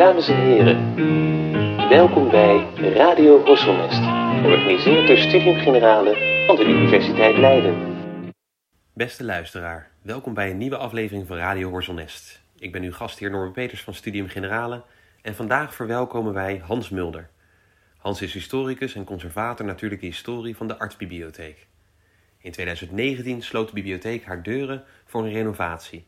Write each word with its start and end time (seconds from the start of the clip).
Dames 0.00 0.28
en 0.28 0.36
heren, 0.36 0.94
welkom 1.88 2.30
bij 2.30 2.74
Radio 2.74 3.44
Horselnest, 3.44 4.02
georganiseerd 4.42 5.06
door 5.06 5.16
Studium 5.16 5.58
Generale 5.58 6.44
van 6.46 6.56
de 6.56 6.64
Universiteit 6.64 7.36
Leiden. 7.36 7.74
Beste 8.92 9.24
luisteraar, 9.24 9.90
welkom 10.02 10.34
bij 10.34 10.50
een 10.50 10.58
nieuwe 10.58 10.76
aflevering 10.76 11.26
van 11.26 11.36
Radio 11.36 11.70
Horselnest. 11.70 12.42
Ik 12.58 12.72
ben 12.72 12.82
uw 12.82 12.92
gastheer 12.92 13.30
Norman 13.30 13.52
Peters 13.52 13.82
van 13.82 13.94
Studium 13.94 14.28
Generale 14.28 14.82
en 15.22 15.34
vandaag 15.34 15.74
verwelkomen 15.74 16.32
wij 16.32 16.62
Hans 16.64 16.88
Mulder. 16.88 17.30
Hans 17.96 18.22
is 18.22 18.32
historicus 18.32 18.94
en 18.94 19.04
conservator 19.04 19.66
natuurlijke 19.66 20.06
historie 20.06 20.56
van 20.56 20.68
de 20.68 20.78
Artsbibliotheek. 20.78 21.66
In 22.38 22.52
2019 22.52 23.42
sloot 23.42 23.68
de 23.68 23.74
bibliotheek 23.74 24.24
haar 24.24 24.42
deuren 24.42 24.84
voor 25.04 25.24
een 25.24 25.32
renovatie. 25.32 26.06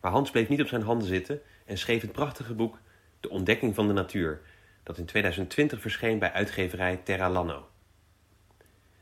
Maar 0.00 0.10
Hans 0.10 0.30
bleef 0.30 0.48
niet 0.48 0.60
op 0.60 0.68
zijn 0.68 0.82
handen 0.82 1.08
zitten 1.08 1.40
en 1.66 1.78
schreef 1.78 2.02
het 2.02 2.12
prachtige 2.12 2.54
boek 2.54 2.78
De 3.20 3.30
Ontdekking 3.30 3.74
van 3.74 3.86
de 3.86 3.92
Natuur, 3.92 4.40
dat 4.82 4.98
in 4.98 5.06
2020 5.06 5.80
verscheen 5.80 6.18
bij 6.18 6.32
uitgeverij 6.32 6.96
Terra 6.96 7.30
Lanno. 7.30 7.68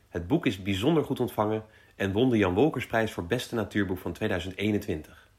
Het 0.09 0.27
boek 0.27 0.45
is 0.45 0.61
bijzonder 0.61 1.03
goed 1.03 1.19
ontvangen 1.19 1.65
en 1.95 2.11
won 2.11 2.29
de 2.29 2.37
Jan 2.37 2.53
Wolkersprijs 2.53 3.11
voor 3.11 3.25
beste 3.25 3.55
natuurboek 3.55 3.97
van 3.97 4.13
2021. 4.13 5.29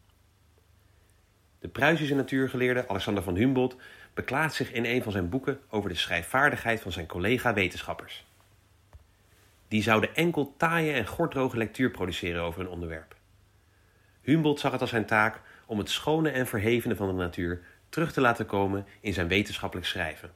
De 1.58 1.68
Pruisische 1.68 2.14
natuurgeleerde 2.14 2.88
Alexander 2.88 3.22
van 3.22 3.36
Humboldt 3.36 3.76
beklaagt 4.14 4.54
zich 4.54 4.72
in 4.72 4.84
een 4.84 5.02
van 5.02 5.12
zijn 5.12 5.28
boeken 5.28 5.60
over 5.68 5.88
de 5.88 5.96
schrijfvaardigheid 5.96 6.80
van 6.80 6.92
zijn 6.92 7.06
collega-wetenschappers. 7.06 8.26
Die 9.68 9.82
zouden 9.82 10.14
enkel 10.14 10.54
taaie 10.56 10.92
en 10.92 11.06
gorddroge 11.06 11.56
lectuur 11.56 11.90
produceren 11.90 12.42
over 12.42 12.60
een 12.60 12.68
onderwerp. 12.68 13.16
Humboldt 14.22 14.60
zag 14.60 14.72
het 14.72 14.80
als 14.80 14.90
zijn 14.90 15.06
taak 15.06 15.40
om 15.66 15.78
het 15.78 15.90
schone 15.90 16.30
en 16.30 16.46
verhevene 16.46 16.96
van 16.96 17.06
de 17.06 17.12
natuur 17.12 17.60
terug 17.88 18.12
te 18.12 18.20
laten 18.20 18.46
komen 18.46 18.86
in 19.00 19.12
zijn 19.12 19.28
wetenschappelijk 19.28 19.86
schrijven. 19.86 20.30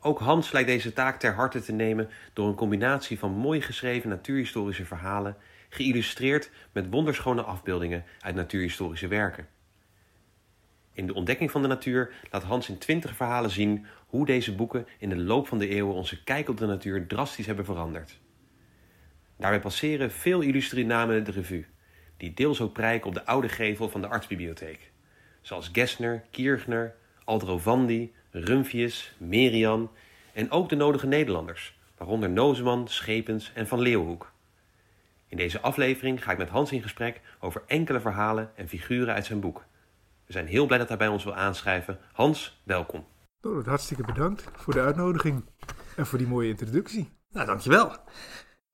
Ook 0.00 0.18
Hans 0.18 0.52
lijkt 0.52 0.68
deze 0.68 0.92
taak 0.92 1.18
ter 1.18 1.34
harte 1.34 1.60
te 1.60 1.72
nemen 1.72 2.08
door 2.32 2.48
een 2.48 2.54
combinatie 2.54 3.18
van 3.18 3.32
mooi 3.32 3.60
geschreven 3.60 4.08
natuurhistorische 4.08 4.84
verhalen, 4.84 5.36
geïllustreerd 5.68 6.50
met 6.72 6.90
wonderschone 6.90 7.42
afbeeldingen 7.42 8.04
uit 8.20 8.34
natuurhistorische 8.34 9.08
werken. 9.08 9.48
In 10.92 11.06
de 11.06 11.14
ontdekking 11.14 11.50
van 11.50 11.62
de 11.62 11.68
natuur 11.68 12.12
laat 12.30 12.42
Hans 12.42 12.68
in 12.68 12.78
twintig 12.78 13.16
verhalen 13.16 13.50
zien 13.50 13.86
hoe 14.06 14.26
deze 14.26 14.54
boeken 14.54 14.86
in 14.98 15.08
de 15.08 15.16
loop 15.16 15.48
van 15.48 15.58
de 15.58 15.68
eeuwen 15.68 15.94
onze 15.94 16.22
kijk 16.22 16.48
op 16.48 16.56
de 16.56 16.66
natuur 16.66 17.06
drastisch 17.06 17.46
hebben 17.46 17.64
veranderd. 17.64 18.18
Daarbij 19.36 19.60
passeren 19.60 20.10
veel 20.10 20.40
illustre 20.40 20.84
namen 20.84 21.24
de 21.24 21.30
revue, 21.30 21.66
die 22.16 22.34
deels 22.34 22.60
ook 22.60 22.72
prijken 22.72 23.08
op 23.08 23.14
de 23.14 23.26
oude 23.26 23.48
gevel 23.48 23.88
van 23.88 24.00
de 24.00 24.06
artsbibliotheek, 24.06 24.90
zoals 25.48 25.70
Gessner, 25.72 26.24
Kierchner, 26.30 26.94
Aldrovandi, 27.24 28.12
Rumphius, 28.30 29.12
Merian 29.18 29.90
en 30.32 30.50
ook 30.50 30.68
de 30.68 30.76
nodige 30.76 31.06
Nederlanders, 31.06 31.78
waaronder 31.96 32.30
Nozeman, 32.30 32.88
Schepens 32.88 33.52
en 33.54 33.66
Van 33.66 33.80
Leeuwenhoek. 33.80 34.32
In 35.28 35.36
deze 35.36 35.60
aflevering 35.60 36.22
ga 36.22 36.32
ik 36.32 36.38
met 36.38 36.48
Hans 36.48 36.72
in 36.72 36.82
gesprek 36.82 37.20
over 37.40 37.62
enkele 37.66 38.00
verhalen 38.00 38.50
en 38.56 38.68
figuren 38.68 39.14
uit 39.14 39.26
zijn 39.26 39.40
boek. 39.40 39.64
We 40.26 40.32
zijn 40.32 40.46
heel 40.46 40.66
blij 40.66 40.78
dat 40.78 40.88
hij 40.88 40.96
bij 40.96 41.08
ons 41.08 41.24
wil 41.24 41.34
aanschrijven. 41.34 41.98
Hans, 42.12 42.60
welkom. 42.62 43.06
Oh, 43.42 43.66
hartstikke 43.66 44.02
bedankt 44.02 44.44
voor 44.56 44.74
de 44.74 44.80
uitnodiging 44.80 45.44
en 45.96 46.06
voor 46.06 46.18
die 46.18 46.26
mooie 46.26 46.48
introductie. 46.48 47.10
Nou, 47.30 47.46
dankjewel. 47.46 47.96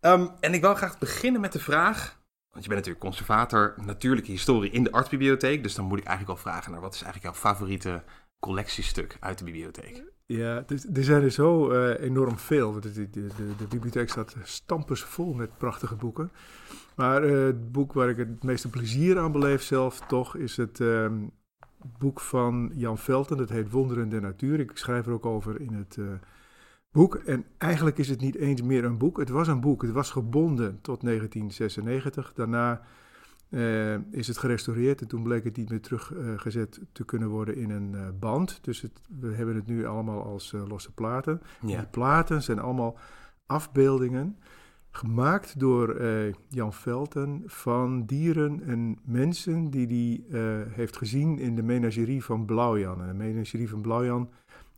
Um, 0.00 0.30
en 0.40 0.54
ik 0.54 0.60
wil 0.60 0.74
graag 0.74 0.98
beginnen 0.98 1.40
met 1.40 1.52
de 1.52 1.60
vraag, 1.60 2.18
want 2.54 2.66
je 2.66 2.72
bent 2.72 2.86
natuurlijk 2.86 3.00
conservator 3.04 3.74
natuurlijke 3.84 4.30
historie 4.30 4.70
in 4.70 4.84
de 4.84 4.92
artsbibliotheek, 4.92 5.62
dus 5.62 5.74
dan 5.74 5.84
moet 5.84 5.98
ik 5.98 6.04
eigenlijk 6.04 6.40
wel 6.40 6.52
vragen 6.52 6.72
naar 6.72 6.80
wat 6.80 6.94
is 6.94 7.02
eigenlijk 7.02 7.34
jouw 7.34 7.50
favoriete 7.50 8.02
collectiestuk 8.38 9.16
uit 9.20 9.38
de 9.38 9.44
bibliotheek? 9.44 10.04
Ja, 10.26 10.64
er 10.94 11.04
zijn 11.04 11.22
er 11.22 11.30
zo 11.30 11.72
uh, 11.72 12.00
enorm 12.00 12.38
veel. 12.38 12.80
De, 12.80 13.10
de, 13.10 13.26
de, 13.58 13.66
bibliotheek 13.68 14.08
staat 14.08 14.36
stampers 14.42 15.02
vol 15.02 15.32
met 15.32 15.58
prachtige 15.58 15.94
boeken. 15.94 16.30
Maar 16.96 17.24
uh, 17.24 17.44
het 17.44 17.72
boek 17.72 17.92
waar 17.92 18.08
ik 18.08 18.16
het 18.16 18.42
meeste 18.42 18.70
plezier 18.70 19.18
aan 19.18 19.32
beleef 19.32 19.62
zelf 19.62 20.00
toch 20.00 20.36
is 20.36 20.56
het 20.56 20.78
um, 20.78 21.30
boek 21.98 22.20
van 22.20 22.72
Jan 22.74 22.98
Velten. 22.98 23.36
Dat 23.36 23.48
heet 23.48 23.70
Wonderen 23.70 24.08
der 24.08 24.20
Natuur. 24.20 24.60
Ik 24.60 24.70
schrijf 24.74 25.06
er 25.06 25.12
ook 25.12 25.26
over 25.26 25.60
in 25.60 25.72
het 25.72 25.96
uh, 25.96 26.06
boek. 26.94 27.14
En 27.14 27.44
eigenlijk 27.58 27.98
is 27.98 28.08
het 28.08 28.20
niet 28.20 28.36
eens 28.36 28.62
meer 28.62 28.84
een 28.84 28.98
boek. 28.98 29.18
Het 29.18 29.28
was 29.28 29.48
een 29.48 29.60
boek. 29.60 29.82
Het 29.82 29.90
was 29.90 30.10
gebonden 30.10 30.78
tot 30.80 31.00
1996. 31.00 32.32
Daarna 32.34 32.80
uh, 33.48 33.94
is 34.10 34.26
het 34.26 34.38
gerestaureerd 34.38 35.00
en 35.00 35.08
toen 35.08 35.22
bleek 35.22 35.44
het 35.44 35.56
niet 35.56 35.70
meer 35.70 35.80
teruggezet 35.80 36.76
uh, 36.76 36.84
te 36.92 37.04
kunnen 37.04 37.28
worden 37.28 37.56
in 37.56 37.70
een 37.70 37.92
uh, 37.92 38.08
band. 38.18 38.58
Dus 38.62 38.80
het, 38.80 39.00
we 39.20 39.34
hebben 39.34 39.54
het 39.54 39.66
nu 39.66 39.86
allemaal 39.86 40.24
als 40.24 40.54
losse 40.68 40.92
platen. 40.92 41.40
Ja. 41.60 41.78
Die 41.78 41.86
platen 41.86 42.42
zijn 42.42 42.58
allemaal 42.58 42.98
afbeeldingen 43.46 44.38
gemaakt 44.90 45.60
door 45.60 46.02
Jan 46.48 46.72
Velten 46.72 47.42
van 47.46 48.06
dieren 48.06 48.62
en 48.62 48.98
mensen 49.04 49.70
die 49.70 49.86
hij 50.28 50.66
heeft 50.70 50.96
gezien 50.96 51.38
in 51.38 51.54
de 51.56 51.62
menagerie 51.62 52.24
van 52.24 52.44
Blauwjan. 52.44 53.00
En 53.00 53.06
de 53.06 53.24
menagerie 53.24 53.68
van 53.68 53.80
Blauwjan 53.80 54.30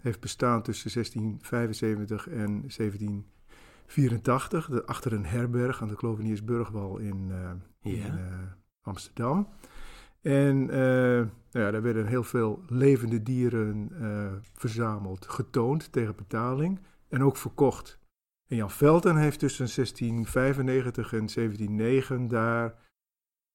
heeft 0.06 0.20
bestaan 0.20 0.62
tussen 0.62 0.92
1675 0.92 2.28
en 2.28 2.60
1784, 2.60 4.86
achter 4.86 5.12
een 5.12 5.24
herberg 5.24 5.82
aan 5.82 5.88
de 5.88 5.96
Kloveniersburgwal 5.96 6.98
in, 6.98 7.28
ja. 7.28 7.56
in 7.80 8.02
Amsterdam. 8.82 9.48
En 10.20 10.62
uh, 10.62 10.68
nou 10.70 11.30
ja, 11.50 11.70
daar 11.70 11.82
werden 11.82 12.06
heel 12.06 12.24
veel 12.24 12.62
levende 12.68 13.22
dieren 13.22 13.90
verzameld, 14.52 15.28
getoond 15.28 15.92
tegen 15.92 16.14
betaling 16.14 16.80
en 17.08 17.22
ook 17.22 17.36
verkocht. 17.36 17.98
En 18.48 18.56
Jan 18.56 18.70
Velten 18.70 19.16
heeft 19.16 19.38
tussen 19.38 19.68
1695 19.74 21.12
en 21.12 21.18
1709 21.18 22.28
daar 22.28 22.74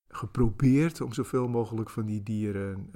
geprobeerd 0.07 1.01
om 1.01 1.13
zoveel 1.13 1.47
mogelijk 1.47 1.89
van 1.89 2.06
die 2.06 2.23
dieren 2.23 2.89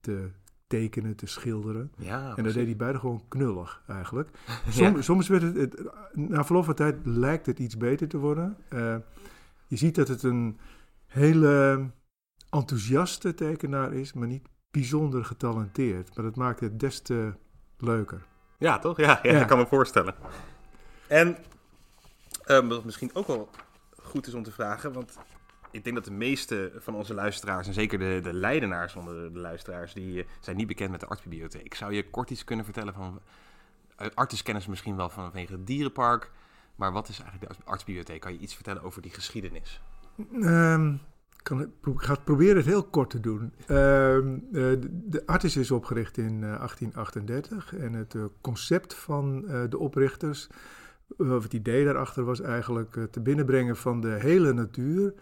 te 0.00 0.30
tekenen, 0.68 1.16
te 1.16 1.26
schilderen. 1.26 1.92
Ja, 1.96 2.36
en 2.36 2.44
dat 2.44 2.54
deed 2.54 2.66
hij 2.66 2.76
buitengewoon 2.76 3.22
knullig 3.28 3.82
eigenlijk. 3.86 4.30
Som, 4.68 4.94
ja. 4.96 5.02
Soms 5.02 5.28
werd 5.28 5.42
het, 5.42 5.56
het, 5.56 5.82
na 6.12 6.44
verloop 6.44 6.64
van 6.64 6.74
tijd 6.74 6.96
lijkt 7.04 7.46
het 7.46 7.58
iets 7.58 7.76
beter 7.76 8.08
te 8.08 8.18
worden. 8.18 8.56
je 9.66 9.76
ziet 9.76 9.94
dat 9.94 10.08
het 10.08 10.22
een 10.22 10.58
hele 11.06 11.86
enthousiaste 12.50 13.34
tekenaar 13.34 13.92
is, 13.92 14.12
maar 14.12 14.26
niet 14.26 14.48
bijzonder 14.70 15.24
getalenteerd. 15.24 16.16
Maar 16.16 16.24
dat 16.24 16.36
maakt 16.36 16.60
het 16.60 16.80
des 16.80 17.00
te 17.00 17.32
leuker. 17.78 18.26
Ja, 18.58 18.78
toch? 18.78 18.96
Ja, 18.96 19.18
ja, 19.22 19.44
kan 19.44 19.58
me 19.58 19.66
voorstellen. 19.66 20.14
En 21.06 21.36
um, 22.46 22.68
wat 22.68 22.84
misschien 22.84 23.10
ook 23.14 23.26
wel 23.26 23.50
goed 24.02 24.26
is 24.26 24.34
om 24.34 24.42
te 24.42 24.52
vragen, 24.52 24.92
want 24.92 25.18
ik 25.70 25.84
denk 25.84 25.96
dat 25.96 26.04
de 26.04 26.10
meeste 26.10 26.72
van 26.76 26.94
onze 26.94 27.14
luisteraars, 27.14 27.66
en 27.66 27.72
zeker 27.72 27.98
de, 27.98 28.20
de 28.22 28.32
leidenaars 28.32 28.94
onder 28.94 29.32
de, 29.32 29.38
luisteraars, 29.38 29.94
die 29.94 30.16
uh, 30.16 30.24
zijn 30.40 30.56
niet 30.56 30.66
bekend 30.66 30.90
met 30.90 31.00
de 31.00 31.06
artsbibliotheek. 31.06 31.74
Zou 31.74 31.92
je 31.92 32.10
kort 32.10 32.30
iets 32.30 32.44
kunnen 32.44 32.64
vertellen 32.64 32.94
van, 32.94 33.20
kennen 34.42 34.62
ze 34.62 34.70
misschien 34.70 34.96
wel 34.96 35.08
vanwege 35.08 35.52
het 35.52 35.66
dierenpark, 35.66 36.30
maar 36.74 36.92
wat 36.92 37.08
is 37.08 37.20
eigenlijk 37.20 37.52
de 37.58 37.64
artsbibliotheek? 37.64 38.20
Kan 38.20 38.32
je 38.32 38.38
iets 38.38 38.54
vertellen 38.54 38.82
over 38.82 39.02
die 39.02 39.10
geschiedenis? 39.10 39.80
Um, 40.32 41.00
kan, 41.42 41.60
ik 41.62 41.70
ga 41.82 42.12
het 42.12 42.24
proberen 42.24 42.56
het 42.56 42.66
heel 42.66 42.84
kort 42.84 43.10
te 43.10 43.20
doen. 43.20 43.52
Uh, 43.60 43.66
de, 43.68 44.88
de 44.90 45.26
Artis 45.26 45.56
is 45.56 45.70
opgericht 45.70 46.16
in 46.16 46.34
uh, 46.34 46.40
1838 46.40 47.76
en 47.76 47.92
het 47.92 48.14
concept 48.40 48.94
van 48.94 49.40
de 49.70 49.78
oprichters, 49.78 50.48
of 51.16 51.42
het 51.42 51.52
idee 51.52 51.84
daarachter 51.84 52.24
was 52.24 52.40
eigenlijk 52.40 52.94
het 52.94 53.22
binnenbrengen 53.22 53.76
van 53.76 54.00
de 54.00 54.16
hele 54.20 54.52
natuur 54.52 55.14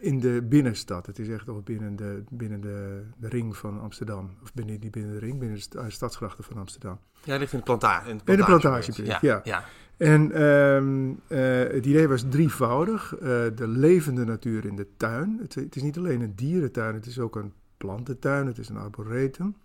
in 0.00 0.20
de 0.20 0.42
binnenstad. 0.42 1.06
Het 1.06 1.18
is 1.18 1.28
echt 1.28 1.48
al 1.48 1.60
binnen, 1.60 1.96
de, 1.96 2.22
binnen 2.30 2.60
de, 2.60 3.02
de, 3.16 3.28
ring 3.28 3.56
van 3.56 3.80
Amsterdam. 3.80 4.30
Of 4.42 4.54
binnen, 4.54 4.80
niet 4.80 4.90
binnen 4.90 5.12
de 5.12 5.18
ring, 5.18 5.38
binnen 5.38 5.58
de 5.70 5.90
stadsgrachten 5.90 6.44
van 6.44 6.56
Amsterdam. 6.56 6.98
Ja, 7.24 7.36
ligt 7.36 7.52
in 7.52 7.58
de, 7.58 7.64
planta 7.64 8.02
in 8.02 8.16
de 8.16 8.24
plantage. 8.24 8.32
In 8.32 8.36
de 8.36 8.44
plantagebuurt, 8.44 9.20
ja. 9.20 9.40
ja. 9.44 9.64
En 9.96 10.42
um, 10.42 11.10
uh, 11.28 11.38
het 11.58 11.86
idee 11.86 12.08
was 12.08 12.24
drievoudig. 12.28 13.14
De 13.54 13.68
levende 13.68 14.24
natuur 14.24 14.64
in 14.64 14.76
de 14.76 14.86
tuin. 14.96 15.38
Het, 15.40 15.54
het, 15.54 15.76
is 15.76 15.82
niet 15.82 15.96
alleen 15.96 16.20
een 16.20 16.34
dierentuin, 16.34 16.94
het 16.94 17.06
is 17.06 17.18
ook 17.18 17.36
een 17.36 17.52
plantentuin, 17.76 18.46
het 18.46 18.58
is 18.58 18.68
een 18.68 18.76
arboretum. 18.76 19.56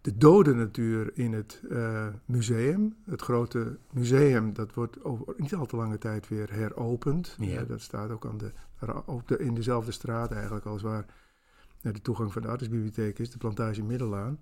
De 0.00 0.16
dode 0.16 0.54
natuur 0.54 1.10
in 1.14 1.32
het 1.32 1.62
museum. 2.24 2.94
Het 3.10 3.22
grote 3.22 3.76
museum, 3.90 4.54
dat 4.54 4.74
wordt 4.74 5.04
over 5.04 5.34
niet 5.36 5.54
al 5.54 5.66
te 5.66 5.76
lange 5.76 5.98
tijd 5.98 6.28
weer 6.28 6.52
heropend. 6.52 7.36
Ja. 7.38 7.62
dat 7.62 7.80
staat 7.80 8.10
ook 8.10 8.26
aan 8.26 8.38
de, 8.38 8.52
op 9.06 9.28
de, 9.28 9.38
in 9.38 9.54
dezelfde 9.54 9.92
straat 9.92 10.32
eigenlijk 10.32 10.66
als 10.66 10.82
waar 10.82 11.06
de 11.92 12.00
toegang 12.00 12.32
van 12.32 12.42
de 12.42 12.48
artisbibliotheek 12.48 13.18
is, 13.18 13.30
de 13.30 13.38
plantage 13.38 13.82
Middelaan. 13.82 14.38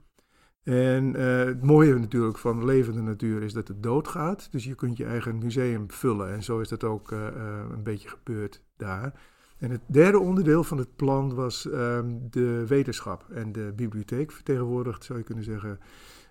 En 0.62 1.16
uh, 1.16 1.44
het 1.44 1.62
mooie 1.62 1.98
natuurlijk 1.98 2.38
van 2.38 2.64
levende 2.64 3.02
natuur 3.02 3.42
is 3.42 3.52
dat 3.52 3.68
het 3.68 3.82
doodgaat. 3.82 4.48
Dus 4.50 4.64
je 4.64 4.74
kunt 4.74 4.96
je 4.96 5.04
eigen 5.04 5.38
museum 5.38 5.90
vullen. 5.90 6.32
En 6.32 6.42
zo 6.42 6.60
is 6.60 6.68
dat 6.68 6.84
ook 6.84 7.10
uh, 7.10 7.26
een 7.70 7.82
beetje 7.82 8.08
gebeurd 8.08 8.62
daar. 8.76 9.20
En 9.58 9.70
het 9.70 9.80
derde 9.86 10.18
onderdeel 10.18 10.64
van 10.64 10.78
het 10.78 10.96
plan 10.96 11.34
was 11.34 11.70
ehm, 11.70 12.18
de 12.30 12.66
wetenschap. 12.66 13.26
En 13.30 13.52
de 13.52 13.72
bibliotheek 13.76 14.32
vertegenwoordigt, 14.32 15.04
zou 15.04 15.18
je 15.18 15.24
kunnen 15.24 15.44
zeggen, 15.44 15.78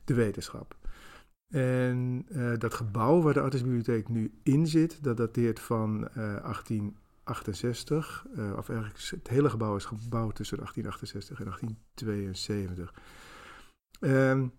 de 0.05 0.13
wetenschap. 0.13 0.75
En 1.49 2.25
dat 2.57 2.73
gebouw 2.73 3.21
waar 3.21 3.33
de 3.33 3.41
Artesbibliotheek 3.41 4.09
nu 4.09 4.31
in 4.43 4.67
zit, 4.67 5.03
dat 5.03 5.17
dateert 5.17 5.59
van 5.59 6.07
uh, 6.17 6.35
1868. 7.23 8.25
Uh, 8.35 8.57
of 8.57 8.69
eigenlijk 8.69 8.99
het 9.09 9.27
hele 9.27 9.49
gebouw 9.49 9.75
is 9.75 9.85
gebouwd 9.85 10.35
tussen 10.35 10.57
1868 10.57 11.39
en 11.39 11.45
1872. 11.45 12.93
Um, 13.99 14.53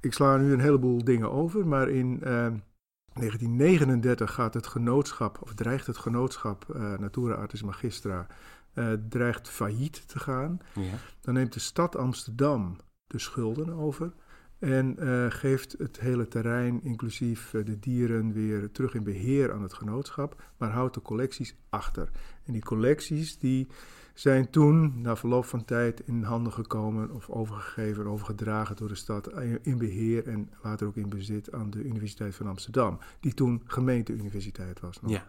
ik 0.00 0.12
sla 0.12 0.36
nu 0.36 0.52
een 0.52 0.60
heleboel 0.60 1.04
dingen 1.04 1.30
over, 1.30 1.66
maar 1.66 1.88
in 1.88 2.18
1939 2.18 4.34
gaat 4.34 4.54
het 4.54 4.66
genootschap, 4.66 5.38
of 5.42 5.54
dreigt 5.54 5.86
het 5.86 5.96
genootschap 5.96 6.66
uh, 6.76 6.98
Natura 6.98 7.34
Artis 7.34 7.62
Magistra, 7.62 8.26
uh, 8.74 8.92
dreigt 9.08 9.48
failliet 9.48 10.08
te 10.08 10.18
gaan. 10.18 10.58
Ja. 10.74 10.94
Dan 11.20 11.34
neemt 11.34 11.52
de 11.52 11.60
stad 11.60 11.96
Amsterdam 11.96 12.76
de 13.06 13.18
schulden 13.18 13.72
over 13.72 14.12
en 14.60 14.96
uh, 14.98 15.26
geeft 15.28 15.74
het 15.78 16.00
hele 16.00 16.28
terrein, 16.28 16.80
inclusief 16.82 17.50
de 17.50 17.78
dieren, 17.78 18.32
weer 18.32 18.70
terug 18.70 18.94
in 18.94 19.02
beheer 19.02 19.52
aan 19.52 19.62
het 19.62 19.72
genootschap, 19.72 20.42
maar 20.56 20.70
houdt 20.70 20.94
de 20.94 21.02
collecties 21.02 21.56
achter. 21.68 22.10
En 22.44 22.52
die 22.52 22.62
collecties 22.62 23.38
die 23.38 23.68
zijn 24.14 24.50
toen, 24.50 25.00
na 25.00 25.16
verloop 25.16 25.44
van 25.44 25.64
tijd, 25.64 26.00
in 26.00 26.22
handen 26.22 26.52
gekomen 26.52 27.10
of 27.10 27.30
overgegeven, 27.30 28.06
overgedragen 28.06 28.76
door 28.76 28.88
de 28.88 28.94
stad 28.94 29.32
in 29.62 29.78
beheer 29.78 30.28
en 30.28 30.50
later 30.62 30.86
ook 30.86 30.96
in 30.96 31.08
bezit 31.08 31.52
aan 31.52 31.70
de 31.70 31.84
Universiteit 31.84 32.34
van 32.34 32.46
Amsterdam, 32.46 32.98
die 33.20 33.34
toen 33.34 33.62
gemeenteuniversiteit 33.64 34.80
was. 34.80 35.00
Nog. 35.00 35.10
Ja. 35.10 35.24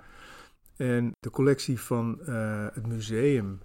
En 0.76 1.12
de 1.20 1.30
collectie 1.30 1.80
van 1.80 2.20
uh, 2.28 2.66
het 2.74 2.88
museum 2.88 3.60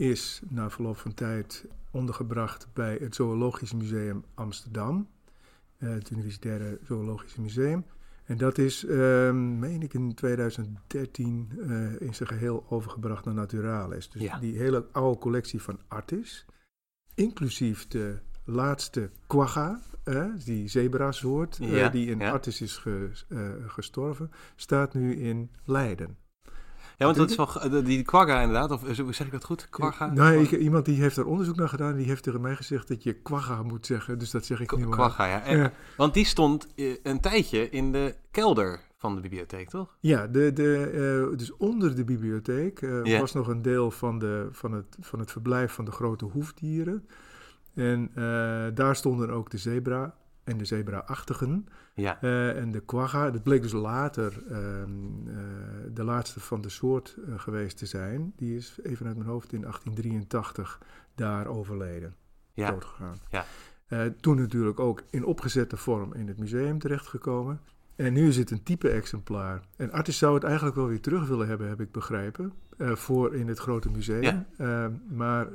is 0.00 0.40
na 0.48 0.70
verloop 0.70 0.96
van 0.96 1.14
tijd 1.14 1.64
ondergebracht 1.90 2.68
bij 2.72 2.96
het 3.00 3.14
Zoologisch 3.14 3.72
Museum 3.72 4.24
Amsterdam, 4.34 5.08
uh, 5.78 5.90
het 5.90 6.10
Universitaire 6.10 6.78
Zoologische 6.84 7.40
Museum. 7.40 7.84
En 8.24 8.36
dat 8.36 8.58
is, 8.58 8.84
uh, 8.84 9.32
meen 9.32 9.82
ik, 9.82 9.94
in 9.94 10.14
2013 10.14 11.50
uh, 11.56 12.00
in 12.00 12.14
zijn 12.14 12.28
geheel 12.28 12.66
overgebracht 12.68 13.24
naar 13.24 13.34
Naturalis. 13.34 14.10
Dus 14.10 14.22
ja. 14.22 14.38
die 14.38 14.56
hele 14.56 14.86
oude 14.92 15.18
collectie 15.18 15.62
van 15.62 15.78
Artis, 15.88 16.46
inclusief 17.14 17.88
de 17.88 18.18
laatste 18.44 19.10
quagga, 19.26 19.80
uh, 20.04 20.26
die 20.44 20.68
zebrasoort, 20.68 21.58
ja, 21.60 21.88
die 21.88 22.10
in 22.10 22.18
ja. 22.18 22.30
Artis 22.30 22.60
is 22.60 22.76
ge, 22.76 23.10
gestorven, 23.66 24.30
staat 24.56 24.94
nu 24.94 25.14
in 25.14 25.50
Leiden. 25.64 26.16
Ja, 27.00 27.06
want 27.06 27.18
dat 27.18 27.30
is 27.30 27.36
wel 27.36 27.82
die 27.82 28.02
quagga 28.02 28.40
inderdaad, 28.40 28.70
of 28.70 28.82
zeg 29.10 29.26
ik 29.26 29.32
dat 29.32 29.44
goed? 29.44 29.68
Quagga? 29.70 30.06
Nee, 30.06 30.42
ik, 30.42 30.50
iemand 30.50 30.84
die 30.84 31.00
heeft 31.00 31.16
er 31.16 31.26
onderzoek 31.26 31.56
naar 31.56 31.68
gedaan, 31.68 31.96
die 31.96 32.06
heeft 32.06 32.22
tegen 32.22 32.40
mij 32.40 32.56
gezegd 32.56 32.88
dat 32.88 33.02
je 33.02 33.12
quagga 33.12 33.62
moet 33.62 33.86
zeggen, 33.86 34.18
dus 34.18 34.30
dat 34.30 34.44
zeg 34.44 34.60
ik 34.60 34.76
niet 34.76 34.86
meer. 34.86 34.94
Quagga, 34.94 35.26
ja. 35.26 35.42
En, 35.42 35.58
ja. 35.58 35.72
Want 35.96 36.14
die 36.14 36.24
stond 36.24 36.66
een 37.02 37.20
tijdje 37.20 37.70
in 37.70 37.92
de 37.92 38.14
kelder 38.30 38.80
van 38.96 39.14
de 39.14 39.20
bibliotheek, 39.20 39.68
toch? 39.68 39.96
Ja, 40.00 40.26
de, 40.26 40.52
de, 40.52 41.28
uh, 41.30 41.38
dus 41.38 41.56
onder 41.56 41.96
de 41.96 42.04
bibliotheek 42.04 42.80
uh, 42.80 43.04
yeah. 43.04 43.20
was 43.20 43.32
nog 43.32 43.48
een 43.48 43.62
deel 43.62 43.90
van, 43.90 44.18
de, 44.18 44.48
van, 44.50 44.72
het, 44.72 44.96
van 45.00 45.18
het 45.18 45.30
verblijf 45.30 45.72
van 45.72 45.84
de 45.84 45.92
grote 45.92 46.24
hoefdieren. 46.24 47.06
En 47.74 48.10
uh, 48.14 48.66
daar 48.74 48.96
stonden 48.96 49.30
ook 49.30 49.50
de 49.50 49.58
zebra 49.58 50.14
en 50.50 50.58
de 50.58 50.64
zebra-achtigen. 50.64 51.66
Ja. 51.94 52.18
Uh, 52.22 52.56
en 52.56 52.70
de 52.72 52.80
quagga, 52.80 53.30
dat 53.30 53.42
bleek 53.42 53.62
dus 53.62 53.72
later 53.72 54.42
uh, 54.50 54.58
uh, 54.58 54.84
de 55.92 56.04
laatste 56.04 56.40
van 56.40 56.60
de 56.60 56.68
soort 56.68 57.16
geweest 57.36 57.78
te 57.78 57.86
zijn. 57.86 58.32
Die 58.36 58.56
is 58.56 58.78
even 58.82 59.06
uit 59.06 59.16
mijn 59.16 59.28
hoofd 59.28 59.52
in 59.52 59.60
1883 59.60 60.80
daar 61.14 61.46
overleden, 61.46 62.14
ja. 62.52 62.70
doodgegaan. 62.70 63.16
Ja. 63.30 63.44
toen 64.20 64.36
natuurlijk 64.36 64.80
ook 64.80 65.02
in 65.10 65.24
opgezette 65.24 65.76
vorm 65.76 66.14
in 66.14 66.28
het 66.28 66.38
museum 66.38 66.78
terechtgekomen. 66.78 67.60
En 67.96 68.12
nu 68.12 68.28
is 68.28 68.36
het 68.36 68.50
een 68.50 68.62
type 68.62 68.88
exemplaar. 68.88 69.60
En 69.76 69.92
Artis 69.92 70.18
zou 70.18 70.34
het 70.34 70.44
eigenlijk 70.44 70.76
wel 70.76 70.86
weer 70.86 71.00
terug 71.00 71.28
willen 71.28 71.48
hebben, 71.48 71.68
heb 71.68 71.80
ik 71.80 71.92
begrepen, 71.92 72.52
voor 72.78 73.34
in 73.34 73.48
het 73.48 73.58
grote 73.58 73.90
museum. 73.90 74.46
Ja. 74.56 74.90
maar 75.08 75.48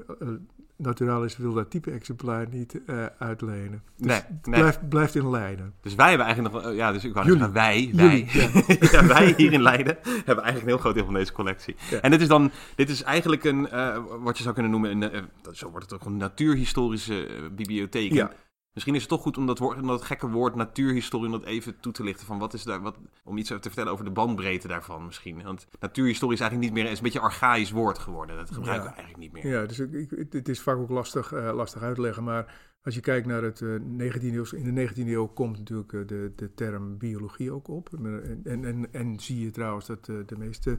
Naturalis 0.78 1.38
wil 1.38 1.54
dat 1.54 1.70
type 1.70 1.92
exemplaar 1.92 2.48
niet 2.50 2.80
uh, 2.86 3.06
uitlenen. 3.20 3.82
Dus 3.98 4.08
nee, 4.08 4.22
nee. 4.44 4.60
Blijft, 4.60 4.90
blijft 4.90 5.16
in 5.16 5.30
Leiden. 5.30 5.74
Dus 5.82 5.96
wij 5.96 6.10
hebben 6.10 6.26
eigenlijk 6.26 6.56
nog... 6.56 6.74
Ja, 6.74 6.92
dus 6.92 7.04
ik 7.04 7.14
wou 7.14 7.30
zeggen, 7.30 7.54
wij, 7.54 7.92
wij, 7.94 8.28
ja. 8.32 8.50
ja. 8.92 9.06
wij 9.06 9.34
hier 9.38 9.54
in 9.54 9.62
Leiden 9.62 9.98
hebben 10.04 10.44
eigenlijk 10.44 10.62
een 10.62 10.68
heel 10.68 10.78
groot 10.78 10.94
deel 10.94 11.06
van 11.06 11.14
deze 11.14 11.32
collectie. 11.32 11.76
Ja. 11.90 12.00
En 12.00 12.12
dit 12.12 12.22
is 12.22 12.28
dan... 12.28 12.52
Dit 12.76 12.90
is 12.90 13.04
eigenlijk 13.04 13.44
een... 13.44 13.68
Uh, 13.74 13.98
wat 14.20 14.38
je 14.38 14.44
zou 14.44 14.54
kunnen 14.54 14.72
noemen... 14.72 14.92
Een, 14.92 15.16
uh, 15.16 15.22
zo 15.52 15.70
wordt 15.70 15.92
het 15.92 16.02
ook 16.02 16.08
een 16.08 16.18
natuurhistorische 16.18 17.28
bibliotheek. 17.56 18.28
Misschien 18.76 18.96
is 18.96 19.02
het 19.02 19.10
toch 19.10 19.22
goed 19.22 19.38
om 19.38 19.46
dat, 19.46 19.60
woord, 19.60 19.82
om 19.82 19.88
dat 19.88 20.04
gekke 20.04 20.30
woord 20.30 20.56
natuurhistorie 20.56 21.26
om 21.26 21.32
dat 21.32 21.44
even 21.44 21.80
toe 21.80 21.94
te 21.94 22.04
lichten. 22.04 22.26
Van 22.26 22.40
wat 22.40 22.54
is 22.54 22.64
daar, 22.64 22.82
wat, 22.82 22.98
om 23.24 23.38
iets 23.38 23.50
te 23.50 23.60
vertellen 23.62 23.92
over 23.92 24.06
de 24.06 24.12
bandbreedte 24.12 24.68
daarvan 24.68 25.06
misschien. 25.06 25.44
Want 25.44 25.68
natuurhistorie 25.80 26.36
is 26.36 26.42
eigenlijk 26.42 26.72
niet 26.74 26.84
meer, 26.84 26.92
is 26.92 26.98
een 26.98 27.04
beetje 27.04 27.20
een 27.20 27.26
archaïsch 27.26 27.72
woord 27.72 28.00
geworden. 28.00 28.36
Dat 28.36 28.52
gebruiken 28.52 28.90
ja. 28.90 28.96
we 28.96 29.02
eigenlijk 29.02 29.34
niet 29.34 29.44
meer. 29.44 29.54
Ja, 29.54 29.66
dus 29.66 29.80
ik, 29.80 30.28
het 30.30 30.50
is 30.50 30.62
vaak 30.62 30.78
ook 30.78 30.90
lastig, 30.90 31.34
uh, 31.34 31.54
lastig 31.54 31.82
uitleggen. 31.82 32.24
Maar 32.24 32.54
als 32.84 32.96
je 32.96 33.02
kijkt 33.02 33.28
naar 33.28 33.44
het 33.44 33.62
uh, 33.62 33.80
19e 33.80 34.24
eeuw, 34.24 34.46
in 34.52 34.76
de 34.76 34.90
19e 34.90 35.08
eeuw 35.08 35.28
komt 35.28 35.58
natuurlijk 35.58 35.92
uh, 35.92 36.08
de, 36.08 36.32
de 36.36 36.54
term 36.54 36.98
biologie 36.98 37.52
ook 37.52 37.68
op. 37.68 37.90
En, 37.94 38.42
en, 38.44 38.66
en, 38.66 38.94
en 38.94 39.20
zie 39.20 39.40
je 39.40 39.52
trouwens 39.52 39.86
dat 39.86 40.06
de 40.06 40.38
meeste 40.38 40.78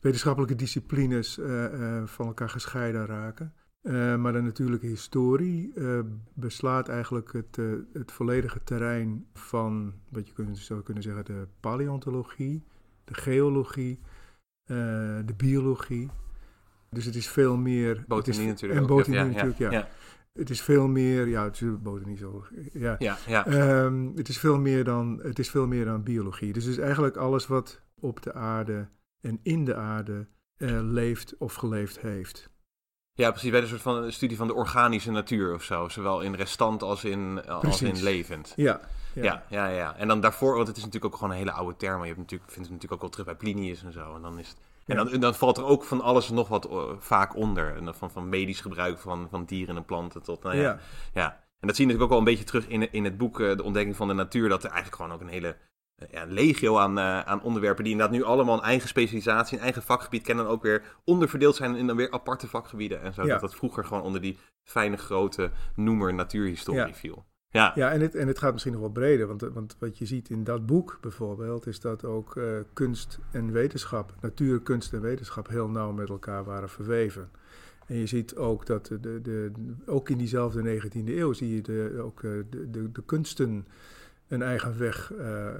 wetenschappelijke 0.00 0.56
disciplines 0.56 1.38
van 2.04 2.26
elkaar 2.26 2.50
gescheiden 2.50 3.06
raken. 3.06 3.52
Uh, 3.82 4.16
maar 4.16 4.32
de 4.32 4.40
natuurlijke 4.40 4.86
historie 4.86 5.72
uh, 5.74 6.00
beslaat 6.34 6.88
eigenlijk 6.88 7.32
het, 7.32 7.56
uh, 7.56 7.78
het 7.92 8.12
volledige 8.12 8.62
terrein 8.64 9.26
van, 9.34 9.94
wat 10.08 10.26
je 10.26 10.32
kunt, 10.32 10.58
zou 10.58 10.82
kunnen 10.82 11.02
zeggen, 11.02 11.24
de 11.24 11.46
paleontologie, 11.60 12.64
de 13.04 13.14
geologie, 13.14 14.00
de 14.64 15.34
biologie. 15.36 16.10
Dus 16.90 17.04
het 17.04 17.14
is 17.14 17.28
veel 17.28 17.56
meer... 17.56 18.04
Botanie 18.08 18.46
natuurlijk 18.46 18.80
En 18.80 18.86
botanie 18.86 19.18
ja, 19.18 19.26
natuurlijk, 19.26 19.58
ja. 19.58 19.70
ja. 19.70 19.88
Het 20.32 20.50
is 20.50 20.62
veel 20.62 20.88
meer, 20.88 21.28
ja, 21.28 21.44
het 21.44 21.60
is 21.60 21.82
botanie 21.82 22.16
zo, 22.16 22.44
ja. 22.72 22.96
ja, 22.98 23.16
ja. 23.26 23.46
Um, 23.84 24.12
het, 24.16 24.28
is 24.28 24.38
veel 24.38 24.58
meer 24.58 24.84
dan, 24.84 25.20
het 25.22 25.38
is 25.38 25.50
veel 25.50 25.66
meer 25.66 25.84
dan 25.84 26.02
biologie. 26.02 26.52
Dus 26.52 26.64
het 26.64 26.72
is 26.72 26.78
eigenlijk 26.78 27.16
alles 27.16 27.46
wat 27.46 27.82
op 28.00 28.22
de 28.22 28.32
aarde 28.32 28.88
en 29.20 29.40
in 29.42 29.64
de 29.64 29.74
aarde 29.74 30.26
leeft 30.82 31.36
of 31.38 31.54
geleefd 31.54 32.00
heeft. 32.00 32.51
Ja, 33.14 33.30
precies. 33.30 33.50
Bij 33.50 33.60
een 33.60 33.66
soort 33.68 33.82
van 33.82 34.12
studie 34.12 34.36
van 34.36 34.46
de 34.46 34.54
organische 34.54 35.10
natuur 35.10 35.54
of 35.54 35.62
zo. 35.62 35.88
Zowel 35.88 36.20
in 36.20 36.34
restant 36.34 36.82
als 36.82 37.04
in, 37.04 37.46
als 37.46 37.82
in 37.82 38.02
levend. 38.02 38.52
Ja, 38.56 38.80
ja. 39.14 39.22
ja. 39.22 39.42
Ja, 39.48 39.66
ja, 39.66 39.96
En 39.96 40.08
dan 40.08 40.20
daarvoor, 40.20 40.54
want 40.54 40.68
het 40.68 40.76
is 40.76 40.84
natuurlijk 40.84 41.12
ook 41.12 41.18
gewoon 41.18 41.32
een 41.32 41.40
hele 41.40 41.52
oude 41.52 41.76
term. 41.76 41.98
Maar 41.98 42.06
je 42.06 42.14
hebt 42.14 42.20
natuurlijk, 42.20 42.50
vindt 42.50 42.68
het 42.68 42.80
natuurlijk 42.80 42.92
ook 42.92 43.00
wel 43.00 43.10
terug 43.10 43.26
bij 43.26 43.34
Plinius 43.34 43.82
en 43.84 43.92
zo. 43.92 44.14
En 44.14 44.22
dan 44.22 44.38
is 44.38 44.48
het, 44.48 44.56
en 44.86 44.96
dan, 44.96 45.20
dan, 45.20 45.34
valt 45.34 45.56
er 45.56 45.64
ook 45.64 45.84
van 45.84 46.00
alles 46.00 46.28
nog 46.28 46.48
wat 46.48 46.70
uh, 46.70 46.82
vaak 46.98 47.36
onder. 47.36 47.76
En 47.76 47.94
van, 47.94 48.10
van 48.10 48.28
medisch 48.28 48.60
gebruik 48.60 48.98
van, 48.98 49.26
van 49.30 49.44
dieren 49.44 49.76
en 49.76 49.84
planten 49.84 50.22
tot, 50.22 50.42
nou 50.42 50.56
ja. 50.56 50.62
ja. 50.62 50.78
ja. 51.14 51.40
En 51.60 51.68
dat 51.68 51.76
zie 51.76 51.86
je 51.86 51.92
natuurlijk 51.92 52.02
ook 52.02 52.08
wel 52.08 52.18
een 52.18 52.24
beetje 52.24 52.44
terug 52.44 52.68
in, 52.68 52.92
in 52.92 53.04
het 53.04 53.18
boek 53.18 53.40
uh, 53.40 53.56
De 53.56 53.62
Ontdekking 53.62 53.96
van 53.96 54.08
de 54.08 54.14
Natuur. 54.14 54.48
Dat 54.48 54.64
er 54.64 54.70
eigenlijk 54.70 54.96
gewoon 54.96 55.12
ook 55.12 55.20
een 55.20 55.32
hele 55.32 55.56
ja, 56.10 56.24
legio 56.28 56.78
aan, 56.78 56.98
uh, 56.98 57.20
aan 57.20 57.42
onderwerpen 57.42 57.84
die 57.84 57.92
inderdaad 57.92 58.16
nu 58.16 58.24
allemaal 58.24 58.56
een 58.56 58.64
eigen 58.64 58.88
specialisatie, 58.88 59.56
een 59.56 59.64
eigen 59.64 59.82
vakgebied 59.82 60.22
kennen 60.22 60.44
en 60.44 60.50
ook 60.50 60.62
weer 60.62 60.82
onderverdeeld 61.04 61.56
zijn 61.56 61.76
in 61.76 61.86
dan 61.86 61.96
weer 61.96 62.10
aparte 62.10 62.48
vakgebieden 62.48 63.02
en 63.02 63.14
zo. 63.14 63.26
Dat 63.26 63.40
dat 63.40 63.54
vroeger 63.54 63.84
gewoon 63.84 64.02
onder 64.02 64.20
die 64.20 64.38
fijne 64.62 64.96
grote 64.96 65.50
noemer 65.74 66.14
natuurhistorie 66.14 66.86
ja. 66.86 66.94
viel. 66.94 67.24
Ja, 67.52 67.72
ja 67.74 67.90
en, 67.90 68.00
het, 68.00 68.14
en 68.14 68.28
het 68.28 68.38
gaat 68.38 68.52
misschien 68.52 68.72
nog 68.72 68.82
wel 68.82 68.90
breder, 68.90 69.26
want, 69.26 69.40
want 69.40 69.76
wat 69.78 69.98
je 69.98 70.06
ziet 70.06 70.30
in 70.30 70.44
dat 70.44 70.66
boek 70.66 70.98
bijvoorbeeld, 71.00 71.66
is 71.66 71.80
dat 71.80 72.04
ook 72.04 72.36
uh, 72.36 72.44
kunst 72.72 73.18
en 73.30 73.52
wetenschap, 73.52 74.14
natuur, 74.20 74.60
kunst 74.60 74.92
en 74.92 75.00
wetenschap 75.00 75.48
heel 75.48 75.68
nauw 75.68 75.92
met 75.92 76.08
elkaar 76.08 76.44
waren 76.44 76.68
verweven. 76.68 77.30
En 77.86 77.96
je 77.96 78.06
ziet 78.06 78.36
ook 78.36 78.66
dat 78.66 78.86
de, 78.86 79.20
de, 79.22 79.52
ook 79.86 80.08
in 80.08 80.18
diezelfde 80.18 80.80
19e 80.80 81.04
eeuw 81.04 81.32
zie 81.32 81.54
je 81.54 81.60
de, 81.60 82.00
ook 82.02 82.20
de, 82.20 82.46
de, 82.70 82.92
de 82.92 83.02
kunsten 83.04 83.66
een 84.32 84.42
eigen 84.42 84.78
weg 84.78 85.12
uh, 85.12 85.18
uh, 85.20 85.54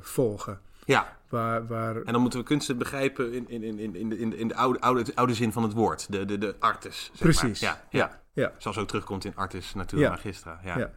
volgen. 0.00 0.60
Ja. 0.84 1.16
Waar, 1.28 1.66
waar... 1.66 2.02
En 2.02 2.12
dan 2.12 2.20
moeten 2.20 2.38
we 2.38 2.44
kunsten 2.44 2.78
begrijpen 2.78 3.32
in, 3.32 3.48
in, 3.48 3.62
in, 3.62 3.78
in, 3.78 4.18
in, 4.18 4.36
in 4.36 4.48
de 4.48 4.54
oude, 4.54 4.80
oude, 4.80 5.14
oude 5.14 5.34
zin 5.34 5.52
van 5.52 5.62
het 5.62 5.72
woord. 5.72 6.12
De, 6.12 6.24
de, 6.24 6.38
de 6.38 6.56
artis. 6.58 7.10
Zeg 7.14 7.18
Precies. 7.18 7.60
Maar. 7.60 7.84
Ja, 7.90 8.00
ja. 8.00 8.22
ja. 8.32 8.52
Zoals 8.58 8.78
ook 8.78 8.88
terugkomt 8.88 9.24
in 9.24 9.36
artis, 9.36 9.74
natura 9.74 10.08
magistra. 10.08 10.60
Ja. 10.64 10.78
ja. 10.78 10.90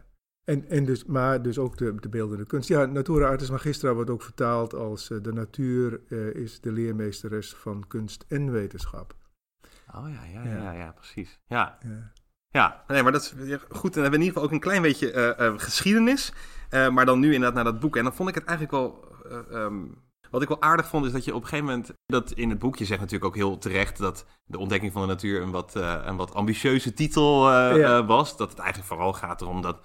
En, 0.44 0.68
en 0.68 0.84
dus, 0.84 1.04
maar 1.04 1.42
dus 1.42 1.58
ook 1.58 1.76
de, 1.76 1.94
de 1.94 2.08
beeldende 2.08 2.46
kunst. 2.46 2.68
Ja, 2.68 2.84
natura 2.84 3.28
artis 3.28 3.50
magistra 3.50 3.94
wordt 3.94 4.10
ook 4.10 4.22
vertaald 4.22 4.74
als 4.74 5.10
uh, 5.10 5.22
de 5.22 5.32
natuur 5.32 6.00
uh, 6.08 6.34
is 6.34 6.60
de 6.60 6.72
leermeesteres 6.72 7.54
van 7.54 7.84
kunst 7.86 8.24
en 8.28 8.50
wetenschap. 8.50 9.16
Oh 9.94 10.08
ja, 10.08 10.24
ja, 10.24 10.44
ja, 10.44 10.62
ja, 10.62 10.72
ja 10.72 10.92
precies. 10.92 11.40
Ja. 11.46 11.78
Ja. 12.56 12.84
Nee, 12.86 13.02
maar 13.02 13.12
dat 13.12 13.22
is 13.22 13.34
goed. 13.68 13.94
Dan 13.94 14.02
hebben 14.02 14.20
we 14.20 14.26
in 14.26 14.26
ieder 14.26 14.26
geval 14.26 14.42
ook 14.42 14.50
een 14.50 14.60
klein 14.60 14.82
beetje 14.82 15.36
uh, 15.38 15.52
geschiedenis. 15.56 16.32
Uh, 16.70 16.88
maar 16.88 17.06
dan 17.06 17.18
nu 17.18 17.26
inderdaad 17.34 17.54
naar 17.54 17.72
dat 17.72 17.80
boek. 17.80 17.96
En 17.96 18.04
dan 18.04 18.14
vond 18.14 18.28
ik 18.28 18.34
het 18.34 18.44
eigenlijk 18.44 18.78
wel. 18.78 19.04
Um, 19.52 20.04
Wat 20.30 20.42
ik 20.42 20.48
wel 20.48 20.62
aardig 20.62 20.88
vond 20.88 21.06
is 21.06 21.12
dat 21.12 21.24
je 21.24 21.34
op 21.34 21.42
een 21.42 21.48
gegeven 21.48 21.70
moment, 21.70 21.92
dat 22.06 22.30
in 22.30 22.50
het 22.50 22.58
boekje 22.58 22.84
zegt 22.84 23.00
natuurlijk 23.00 23.30
ook 23.30 23.36
heel 23.36 23.58
terecht 23.58 23.98
dat 23.98 24.26
de 24.44 24.58
ontdekking 24.58 24.92
van 24.92 25.00
de 25.00 25.08
natuur 25.08 25.42
een 25.42 25.50
wat, 25.50 25.74
een 25.74 26.16
wat 26.16 26.34
ambitieuze 26.34 26.94
titel 26.94 27.40
was. 28.06 28.36
Dat 28.36 28.50
het 28.50 28.58
eigenlijk 28.58 28.88
vooral 28.88 29.12
gaat 29.12 29.40
erom 29.40 29.62
dat 29.62 29.78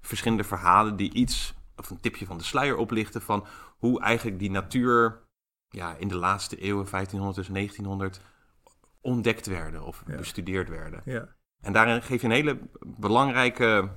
verschillende 0.00 0.44
verhalen 0.44 0.96
die 0.96 1.14
iets, 1.14 1.54
of 1.76 1.90
een 1.90 2.00
tipje 2.00 2.26
van 2.26 2.38
de 2.38 2.44
sluier 2.44 2.76
oplichten 2.76 3.22
van 3.22 3.46
hoe 3.78 4.00
eigenlijk 4.00 4.38
die 4.38 4.50
natuur 4.50 5.22
ja, 5.68 5.96
in 5.98 6.08
de 6.08 6.16
laatste 6.16 6.56
eeuwen, 6.56 6.86
1500 6.90 7.36
dus 7.36 7.54
1900, 7.54 8.20
ontdekt 9.00 9.46
werden 9.46 9.82
of 9.82 10.02
bestudeerd 10.04 10.68
werden. 10.68 11.00
Ja. 11.04 11.35
En 11.66 11.72
daarin 11.72 12.02
geef 12.02 12.20
je 12.20 12.26
een 12.26 12.32
hele 12.32 12.58
belangrijke, 12.96 13.88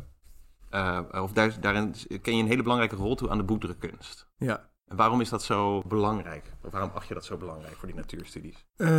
uh, 0.71 0.99
of 1.11 1.33
daar, 1.33 1.59
daarin 1.59 1.93
ken 2.21 2.35
je 2.35 2.41
een 2.41 2.47
hele 2.47 2.63
belangrijke 2.63 2.95
rol 2.95 3.15
toe 3.15 3.29
aan 3.29 3.37
de 3.37 3.43
boekdrukkunst. 3.43 4.27
Ja. 4.37 4.69
En 4.87 4.95
waarom 4.95 5.21
is 5.21 5.29
dat 5.29 5.43
zo 5.43 5.81
belangrijk? 5.87 6.43
Of 6.61 6.71
waarom 6.71 6.91
acht 6.93 7.07
je 7.07 7.13
dat 7.13 7.25
zo 7.25 7.37
belangrijk 7.37 7.75
voor 7.75 7.87
die 7.87 7.97
natuurstudies? 7.97 8.65
Uh, 8.77 8.89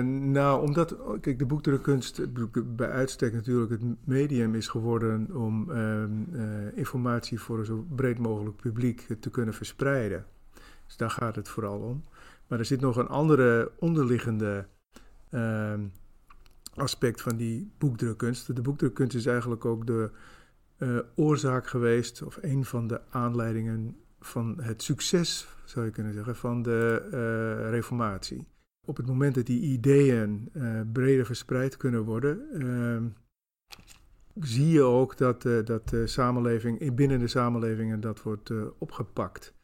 nou, 0.00 0.62
omdat, 0.62 0.96
kijk, 1.20 1.38
de 1.38 1.46
boekdrukkunst 1.46 2.32
bij 2.76 2.90
uitstek 2.90 3.32
natuurlijk 3.32 3.70
het 3.70 3.82
medium 4.04 4.54
is 4.54 4.68
geworden 4.68 5.28
om 5.34 5.70
uh, 5.70 6.02
uh, 6.32 6.76
informatie 6.76 7.40
voor 7.40 7.58
een 7.58 7.64
zo 7.64 7.86
breed 7.88 8.18
mogelijk 8.18 8.56
publiek 8.56 9.06
te 9.20 9.30
kunnen 9.30 9.54
verspreiden. 9.54 10.26
Dus 10.86 10.96
daar 10.96 11.10
gaat 11.10 11.36
het 11.36 11.48
vooral 11.48 11.78
om. 11.78 12.04
Maar 12.46 12.58
er 12.58 12.64
zit 12.64 12.80
nog 12.80 12.96
een 12.96 13.08
andere 13.08 13.72
onderliggende 13.78 14.66
ehm, 15.30 15.80
aspect 16.80 17.22
van 17.22 17.36
die 17.36 17.72
boekdrukkunst. 17.78 18.56
De 18.56 18.62
boekdrukkunst 18.62 19.16
is 19.16 19.26
eigenlijk 19.26 19.64
ook 19.64 19.86
de 19.86 20.10
uh, 20.78 20.98
oorzaak 21.14 21.66
geweest, 21.66 22.22
of 22.22 22.38
een 22.40 22.64
van 22.64 22.86
de 22.86 23.00
aanleidingen 23.10 23.96
van 24.20 24.60
het 24.60 24.82
succes, 24.82 25.48
zou 25.64 25.84
je 25.84 25.90
kunnen 25.90 26.12
zeggen, 26.12 26.36
van 26.36 26.62
de 26.62 27.02
uh, 27.04 27.70
reformatie. 27.70 28.46
Op 28.86 28.96
het 28.96 29.06
moment 29.06 29.34
dat 29.34 29.46
die 29.46 29.60
ideeën 29.60 30.50
uh, 30.52 30.80
breder 30.92 31.26
verspreid 31.26 31.76
kunnen 31.76 32.04
worden, 32.04 32.50
ehm, 32.52 33.08
zie 34.34 34.68
je 34.68 34.82
ook 34.82 35.16
dat, 35.16 35.42
dat 35.42 35.88
de 35.88 36.06
samenleving, 36.06 36.94
binnen 36.94 37.18
de 37.18 37.28
samenlevingen 37.28 38.00
dat 38.00 38.22
wordt 38.22 38.52
opgepakt. 38.78 39.54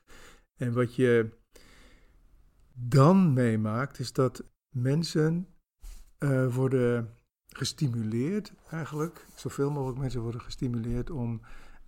En 0.56 0.73
wat 0.73 0.94
je 0.94 1.28
dan 2.73 3.32
meemaakt, 3.32 3.99
is 3.99 4.12
dat 4.12 4.44
mensen 4.75 5.46
uh, 6.18 6.54
worden 6.54 7.14
gestimuleerd, 7.49 8.52
eigenlijk, 8.70 9.26
zoveel 9.35 9.70
mogelijk 9.70 9.99
mensen 9.99 10.20
worden 10.20 10.40
gestimuleerd 10.40 11.11
om 11.11 11.40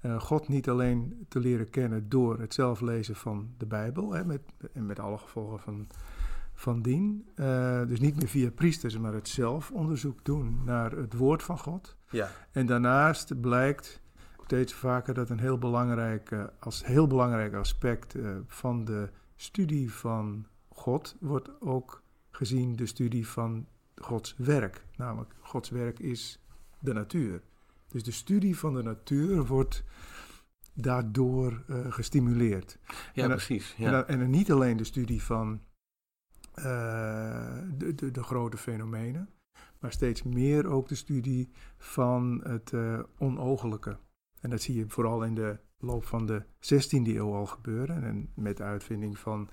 uh, 0.03 0.21
God 0.21 0.49
niet 0.49 0.69
alleen 0.69 1.27
te 1.29 1.41
leren 1.41 1.71
kennen 1.71 2.09
door 2.09 2.41
het 2.41 2.55
zelf 2.55 2.81
lezen 2.81 3.17
van 3.17 3.55
de 3.59 3.67
Bijbel, 3.67 4.13
hè, 4.13 4.25
met, 4.25 4.41
en 4.73 4.87
met 4.87 4.99
alle 4.99 5.19
gevolgen 5.19 5.59
van, 5.59 5.87
van 6.55 6.83
dien. 6.83 7.29
Uh, 7.37 7.87
dus 7.87 8.01
niet 8.01 8.17
meer 8.17 8.29
via 8.29 8.51
priesters, 8.51 8.99
maar 8.99 9.13
het 9.13 9.29
zelf 9.29 9.71
onderzoek 9.71 10.25
doen 10.25 10.61
naar 10.65 10.93
het 10.93 11.15
woord 11.15 11.43
van 11.43 11.59
God. 11.59 11.97
Ja. 12.11 12.31
En 12.53 12.67
daarnaast 12.67 13.41
blijkt 13.41 14.01
steeds 14.45 14.73
vaker 14.73 15.15
dat 15.15 15.31
een 15.31 15.39
heel 15.39 15.59
belangrijk, 15.59 16.51
als 16.59 16.87
heel 16.87 17.07
belangrijk 17.07 17.55
aspect 17.55 18.15
van 18.47 18.85
de 18.85 19.11
studie 19.37 19.93
van 19.93 20.47
God 20.69 21.17
wordt 21.21 21.61
ook 21.61 22.03
gezien 22.31 22.77
de 22.77 22.87
studie 22.87 23.29
van 23.29 23.67
Gods 24.01 24.35
werk. 24.37 24.85
Namelijk, 24.97 25.35
Gods 25.41 25.71
werk 25.71 25.99
is 25.99 26.41
de 26.79 26.93
natuur. 26.93 27.43
Dus 27.89 28.03
de 28.03 28.11
studie 28.11 28.59
van 28.59 28.75
de 28.75 28.83
natuur 28.83 29.47
wordt 29.47 29.85
daardoor 30.75 31.65
uh, 31.67 31.93
gestimuleerd. 31.93 32.79
Ja, 33.15 33.23
en, 33.23 33.31
precies. 33.31 33.75
Ja. 33.77 33.87
En, 33.87 33.93
dan, 33.93 34.07
en, 34.07 34.31
niet 34.31 34.53
alleen 34.53 34.77
de 34.77 34.85
studie 34.85 35.23
van 35.23 35.61
uh, 36.55 36.65
de, 37.75 37.95
de, 37.95 38.11
de, 38.11 38.23
grote 38.23 38.57
fenomenen, 38.57 39.29
maar 39.79 39.93
steeds 39.93 40.23
meer 40.23 40.67
ook 40.67 40.89
de 40.89 40.95
studie 40.95 41.51
van 41.79 42.41
het 42.45 42.73
uh, 42.73 43.01
onogelijke. 43.19 43.99
En 44.41 44.51
dat 44.51 44.63
zie 44.63 44.77
je 44.77 44.85
vooral 44.89 45.25
in 45.25 45.35
de 45.35 45.59
loop 45.79 46.05
van 46.05 46.27
de 46.27 46.43
16e 46.45 47.07
eeuw 47.07 47.35
al 47.35 47.47
gebeuren. 47.47 48.05
En 48.05 48.31
met 48.35 48.57
de 48.57 48.63
uitvinding 48.63 49.19
van 49.19 49.49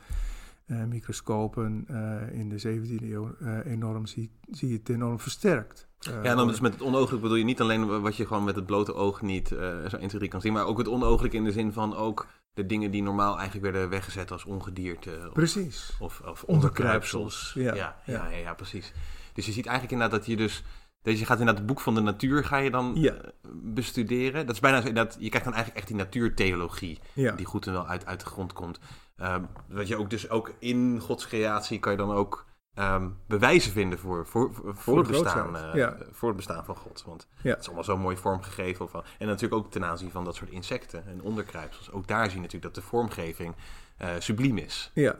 microscopen 0.66 1.86
uh, 1.92 2.40
in 2.40 2.50
de 2.50 2.62
17e 2.62 3.04
eeuw 3.04 3.36
uh, 3.42 3.66
enorm 3.66 4.06
zie, 4.06 4.32
zie 4.50 4.70
je 4.70 4.78
het 4.78 4.90
enorm 4.90 5.20
versterkt. 5.20 5.88
ja, 6.00 6.24
en 6.24 6.36
dan 6.36 6.48
dus 6.48 6.60
met 6.60 6.74
het 6.74 6.82
onogelijk 6.82 7.22
bedoel 7.22 7.38
je 7.38 7.44
niet 7.44 7.62
alleen 7.62 8.02
wat 8.02 8.16
je 8.16 8.28
gewoon 8.28 8.44
met 8.44 8.56
het 8.56 8.66
blote 8.66 8.94
oog 8.94 9.22
niet 9.22 9.48
zo 9.88 9.98
1, 9.98 10.08
2, 10.08 10.28
kan 10.28 10.42
zien, 10.42 10.54
maar 10.54 10.66
ook 10.66 10.78
het 10.78 10.88
onogelijk 10.88 11.34
in 11.34 11.44
de 11.44 11.52
zin 11.52 11.74
van 11.74 11.96
ook 11.96 12.28
de 12.54 12.66
dingen 12.66 12.92
die 12.92 13.04
normaal 13.04 13.38
eigenlijk 13.38 13.72
werden 13.72 13.90
weggezet 13.90 14.32
als 14.32 14.46
ongedierte. 14.46 15.20
Of, 15.28 15.34
precies. 15.34 15.96
Of, 16.00 16.22
of 16.26 16.44
onderkruipsels. 16.44 17.52
Ja 17.56 17.74
ja, 17.76 18.02
ja, 18.06 18.30
ja, 18.30 18.38
ja, 18.38 18.54
precies. 18.54 18.94
Dus 19.34 19.46
je 19.46 19.52
ziet 19.52 19.66
eigenlijk 19.66 19.94
inderdaad 19.94 20.20
dat 20.20 20.30
je 20.30 20.38
dus 20.38 20.64
dus 21.06 21.20
je 21.20 21.26
gaat 21.26 21.40
inderdaad 21.40 21.64
het 21.64 21.72
boek 21.72 21.82
van 21.82 21.96
de 21.96 22.02
natuur 22.02 22.44
ga 22.44 22.58
je 22.58 22.72
dan 22.72 22.92
ja. 22.96 23.16
bestuderen. 23.54 24.46
Dat 24.46 24.56
is 24.56 24.62
bijna 24.62 24.82
dat 24.82 25.18
je 25.20 25.28
krijgt 25.28 25.46
dan 25.46 25.54
eigenlijk 25.54 25.76
echt 25.76 25.88
die 25.88 25.96
natuurtheologie 25.96 27.00
ja. 27.14 27.32
die 27.32 27.46
goed 27.46 27.68
en 27.68 27.74
wel 27.74 27.88
uit, 27.88 28.06
uit 28.06 28.20
de 28.20 28.26
grond 28.26 28.54
komt. 28.54 28.80
Um, 29.22 29.48
dat 29.68 29.88
je 29.88 29.98
ook 29.98 30.10
dus 30.10 30.30
ook 30.30 30.54
in 30.60 31.00
Gods 31.00 31.28
creatie 31.28 31.80
kan 31.80 31.92
je 31.92 31.98
dan 31.98 32.12
ook 32.12 32.46
um, 32.80 33.18
bewijzen 33.28 33.72
vinden 33.72 34.00
voor, 34.00 34.26
voor, 34.26 34.54
voor, 34.54 34.76
voor 34.76 34.98
het 34.98 35.08
bestaan, 35.08 35.56
uh, 35.56 35.70
ja. 35.74 35.98
voor 36.12 36.28
het 36.28 36.38
bestaan 36.38 36.66
van 36.66 36.76
God. 36.76 37.04
Want 37.06 37.28
ja. 37.42 37.50
het 37.50 37.60
is 37.60 37.66
allemaal 37.66 37.84
zo 37.84 37.98
mooi 37.98 38.18
vormgegeven. 38.18 38.90
Van, 38.90 39.04
en 39.20 39.28
natuurlijk 39.28 39.64
ook 39.66 39.72
ten 39.72 39.86
aanzien 39.86 40.12
van 40.12 40.24
dat 40.24 40.36
soort 40.36 40.50
insecten 40.50 41.08
en 41.08 41.22
onderkruipsels. 41.22 41.92
Ook 41.92 42.08
daar 42.08 42.26
zie 42.26 42.36
je 42.36 42.42
natuurlijk 42.42 42.74
dat 42.74 42.84
de 42.84 42.90
vormgeving 42.90 43.56
uh, 44.02 44.08
subliem 44.20 44.58
is. 44.58 44.92
Ja, 44.94 45.16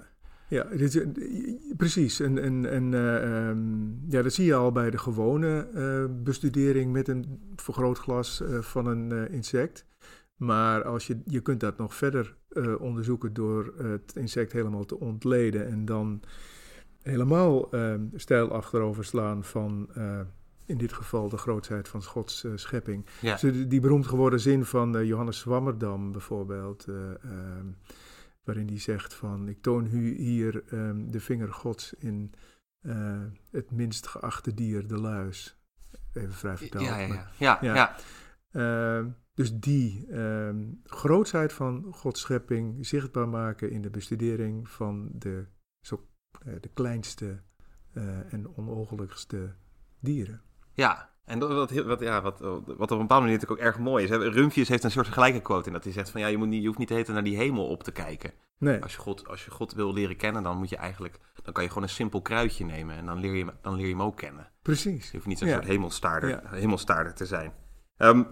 ja, 0.48 0.64
dit, 0.64 1.08
precies. 1.78 2.20
En, 2.20 2.38
en, 2.42 2.66
en 2.66 2.92
uh, 2.92 3.48
um, 3.48 4.06
ja, 4.10 4.22
dat 4.22 4.34
zie 4.34 4.46
je 4.46 4.56
al 4.56 4.72
bij 4.72 4.90
de 4.90 4.98
gewone 4.98 5.68
bestudering 6.24 6.92
met 6.92 7.08
een 7.08 7.54
vergrootglas 7.56 8.44
van 8.60 8.86
een 8.86 9.30
insect. 9.32 9.86
Maar 10.36 10.84
als 10.84 11.08
je, 11.08 11.22
je 11.26 11.42
kunt 11.42 11.60
dat 11.60 11.78
nog 11.78 11.96
verder 11.96 12.36
onderzoeken 12.80 13.34
door 13.34 13.74
het 13.78 14.16
insect 14.16 14.52
helemaal 14.52 14.86
te 14.86 15.00
ontleden 15.00 15.68
en 15.68 15.86
dan 15.86 16.22
helemaal 17.02 17.72
ehm, 17.72 18.02
stijl 18.16 18.52
achterover 18.52 19.06
slaan 19.06 19.44
van 19.44 19.90
in 20.66 20.78
dit 20.78 20.94
geval 20.94 21.30
de 21.30 21.38
grootheid 21.38 21.88
van 21.88 22.04
Gods 22.04 22.46
schepping. 22.56 23.06
Ja. 23.22 23.32
Dus 23.32 23.42
die, 23.42 23.68
die 23.68 23.80
beroemd 23.80 24.08
geworden 24.08 24.40
zin 24.40 24.66
van 24.66 25.06
Johannes 25.06 25.40
Swammerdam 25.40 26.12
bijvoorbeeld 26.12 26.88
ehm, 26.88 27.68
waarin 28.46 28.68
hij 28.68 28.80
zegt 28.80 29.14
van 29.14 29.48
ik 29.48 29.62
toon 29.62 29.88
u 29.92 30.16
hier 30.16 30.64
um, 30.74 31.12
de 31.12 31.20
vinger 31.20 31.54
gods 31.54 31.94
in 31.94 32.34
uh, 32.82 33.22
het 33.52 33.72
minst 33.72 34.08
geachte 34.08 34.54
dier, 34.54 34.88
de 34.88 34.98
luis. 35.00 35.58
Even 36.14 36.34
vrij 36.34 36.58
vertaald. 36.58 36.86
Ja, 36.86 36.98
ja, 36.98 37.30
ja. 37.38 37.60
ja, 37.62 37.96
ja. 38.52 39.16
Uh, 39.36 39.46
dus 39.46 39.54
die 39.54 40.08
grootsheid 40.84 41.54
van 41.54 41.86
Gods 41.92 42.22
schepping 42.22 42.86
zichtbaar 42.86 43.30
maken 43.30 43.72
in 43.72 43.82
de 43.82 43.90
bestudering 43.90 44.70
van 44.70 45.10
de, 45.14 45.46
zo, 45.82 46.08
uh, 46.48 46.54
de 46.62 46.70
kleinste 46.74 47.42
uh, 47.94 48.34
en 48.34 48.58
onogelijkste 48.58 49.56
dieren. 50.00 50.42
Ja, 50.74 51.10
en 51.26 51.40
wat, 51.40 51.72
wat, 51.72 52.00
ja, 52.00 52.22
wat, 52.22 52.40
wat 52.40 52.62
op 52.66 52.70
een 52.70 52.88
bepaalde 52.88 53.08
manier 53.08 53.32
natuurlijk 53.32 53.52
ook 53.52 53.68
erg 53.68 53.80
mooi 53.80 54.04
is. 54.04 54.10
Rumpjes 54.10 54.68
heeft 54.68 54.84
een 54.84 54.92
soort 54.92 55.08
gelijke 55.08 55.42
quote 55.42 55.68
in 55.68 55.74
dat 55.74 55.84
hij 55.84 55.94
zegt 55.94 56.10
van 56.10 56.22
ja, 56.22 56.28
je, 56.28 56.38
moet 56.38 56.48
niet, 56.48 56.62
je 56.62 56.68
hoeft 56.68 56.80
niet 56.80 56.88
te 56.88 56.94
heten 56.94 57.14
naar 57.14 57.24
die 57.24 57.38
hemel 57.38 57.68
op 57.68 57.84
te 57.84 57.92
kijken. 57.92 58.32
Nee. 58.58 58.82
Als, 58.82 58.94
je 58.94 59.00
God, 59.00 59.28
als 59.28 59.46
je 59.46 59.52
God 59.52 59.74
wil 59.74 59.94
leren 59.94 60.16
kennen, 60.16 60.44
dan 60.44 60.58
moet 60.58 60.70
je 60.70 60.78
eigenlijk, 60.78 61.20
dan 61.44 61.54
kan 61.54 61.64
je 61.64 61.70
gewoon 61.70 61.84
een 61.84 61.90
simpel 61.90 62.22
kruidje 62.22 62.66
nemen 62.66 62.96
en 62.96 63.06
dan 63.06 63.20
leer 63.20 63.34
je, 63.34 63.46
dan 63.62 63.76
leer 63.76 63.86
je 63.86 63.92
hem 63.92 64.02
ook 64.02 64.18
kennen. 64.18 64.52
Precies. 64.62 65.06
Je 65.06 65.12
hoeft 65.16 65.28
niet 65.28 65.38
zo'n 65.38 65.48
ja. 65.48 65.54
soort 65.54 65.66
hemelstaarder, 65.66 66.30
ja. 66.30 66.42
hemelstaarder 66.46 67.14
te 67.14 67.26
zijn. 67.26 67.54
Um, 67.98 68.28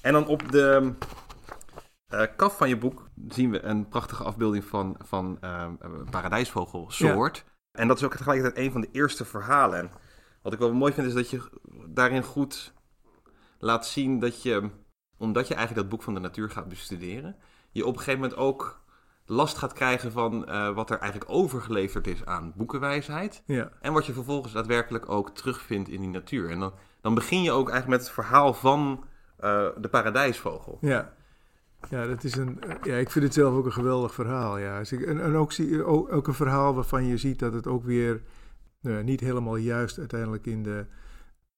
en 0.00 0.12
dan 0.12 0.26
op 0.26 0.52
de 0.52 0.92
uh, 2.08 2.22
kaf 2.36 2.56
van 2.56 2.68
je 2.68 2.78
boek 2.78 3.08
zien 3.28 3.50
we 3.50 3.62
een 3.62 3.88
prachtige 3.88 4.24
afbeelding 4.24 4.64
van, 4.64 4.96
van 4.98 5.38
uh, 5.40 5.68
een 5.78 6.10
paradijsvogelsoort. 6.10 7.36
Ja. 7.46 7.52
En 7.80 7.88
dat 7.88 7.96
is 7.96 8.04
ook 8.04 8.14
tegelijkertijd 8.14 8.64
een 8.64 8.72
van 8.72 8.80
de 8.80 8.88
eerste 8.92 9.24
verhalen. 9.24 9.78
En 9.78 9.90
wat 10.42 10.52
ik 10.52 10.58
wel 10.58 10.72
mooi 10.72 10.92
vind 10.92 11.06
is 11.06 11.14
dat 11.14 11.30
je 11.30 11.50
daarin 11.88 12.22
goed 12.22 12.72
laat 13.58 13.86
zien 13.86 14.18
dat 14.18 14.42
je, 14.42 14.70
omdat 15.16 15.48
je 15.48 15.54
eigenlijk 15.54 15.82
dat 15.82 15.96
boek 15.96 16.04
van 16.04 16.14
de 16.14 16.20
natuur 16.20 16.50
gaat 16.50 16.68
bestuderen, 16.68 17.36
je 17.70 17.86
op 17.86 17.92
een 17.92 17.98
gegeven 17.98 18.20
moment 18.20 18.38
ook 18.38 18.84
last 19.24 19.56
gaat 19.56 19.72
krijgen 19.72 20.12
van 20.12 20.44
uh, 20.48 20.70
wat 20.70 20.90
er 20.90 20.98
eigenlijk 20.98 21.30
overgeleverd 21.30 22.06
is 22.06 22.24
aan 22.24 22.52
boekenwijsheid. 22.56 23.42
Ja. 23.46 23.72
En 23.80 23.92
wat 23.92 24.06
je 24.06 24.12
vervolgens 24.12 24.52
daadwerkelijk 24.52 25.08
ook 25.08 25.30
terugvindt 25.30 25.88
in 25.88 26.00
die 26.00 26.10
natuur. 26.10 26.50
En 26.50 26.58
dan, 26.58 26.72
dan 27.00 27.14
begin 27.14 27.42
je 27.42 27.50
ook 27.50 27.68
eigenlijk 27.70 27.98
met 27.98 28.06
het 28.06 28.14
verhaal 28.14 28.54
van 28.54 29.04
uh, 29.40 29.66
de 29.80 29.88
paradijsvogel. 29.88 30.78
Ja. 30.80 31.14
Ja, 31.90 32.06
dat 32.06 32.24
is 32.24 32.36
een, 32.36 32.58
ja, 32.82 32.96
ik 32.96 33.10
vind 33.10 33.24
het 33.24 33.34
zelf 33.34 33.54
ook 33.54 33.64
een 33.64 33.72
geweldig 33.72 34.14
verhaal. 34.14 34.58
Ja. 34.58 34.78
Dus 34.78 34.92
en, 34.92 35.20
en 35.20 35.34
ook, 35.34 35.52
zie, 35.52 35.84
ook, 35.84 36.12
ook 36.12 36.26
een 36.26 36.34
verhaal 36.34 36.74
waarvan 36.74 37.04
je 37.04 37.16
ziet 37.16 37.38
dat 37.38 37.52
het 37.52 37.66
ook 37.66 37.84
weer 37.84 38.22
nou, 38.80 39.04
niet 39.04 39.20
helemaal 39.20 39.56
juist 39.56 39.98
uiteindelijk 39.98 40.46
in 40.46 40.62
de. 40.62 40.86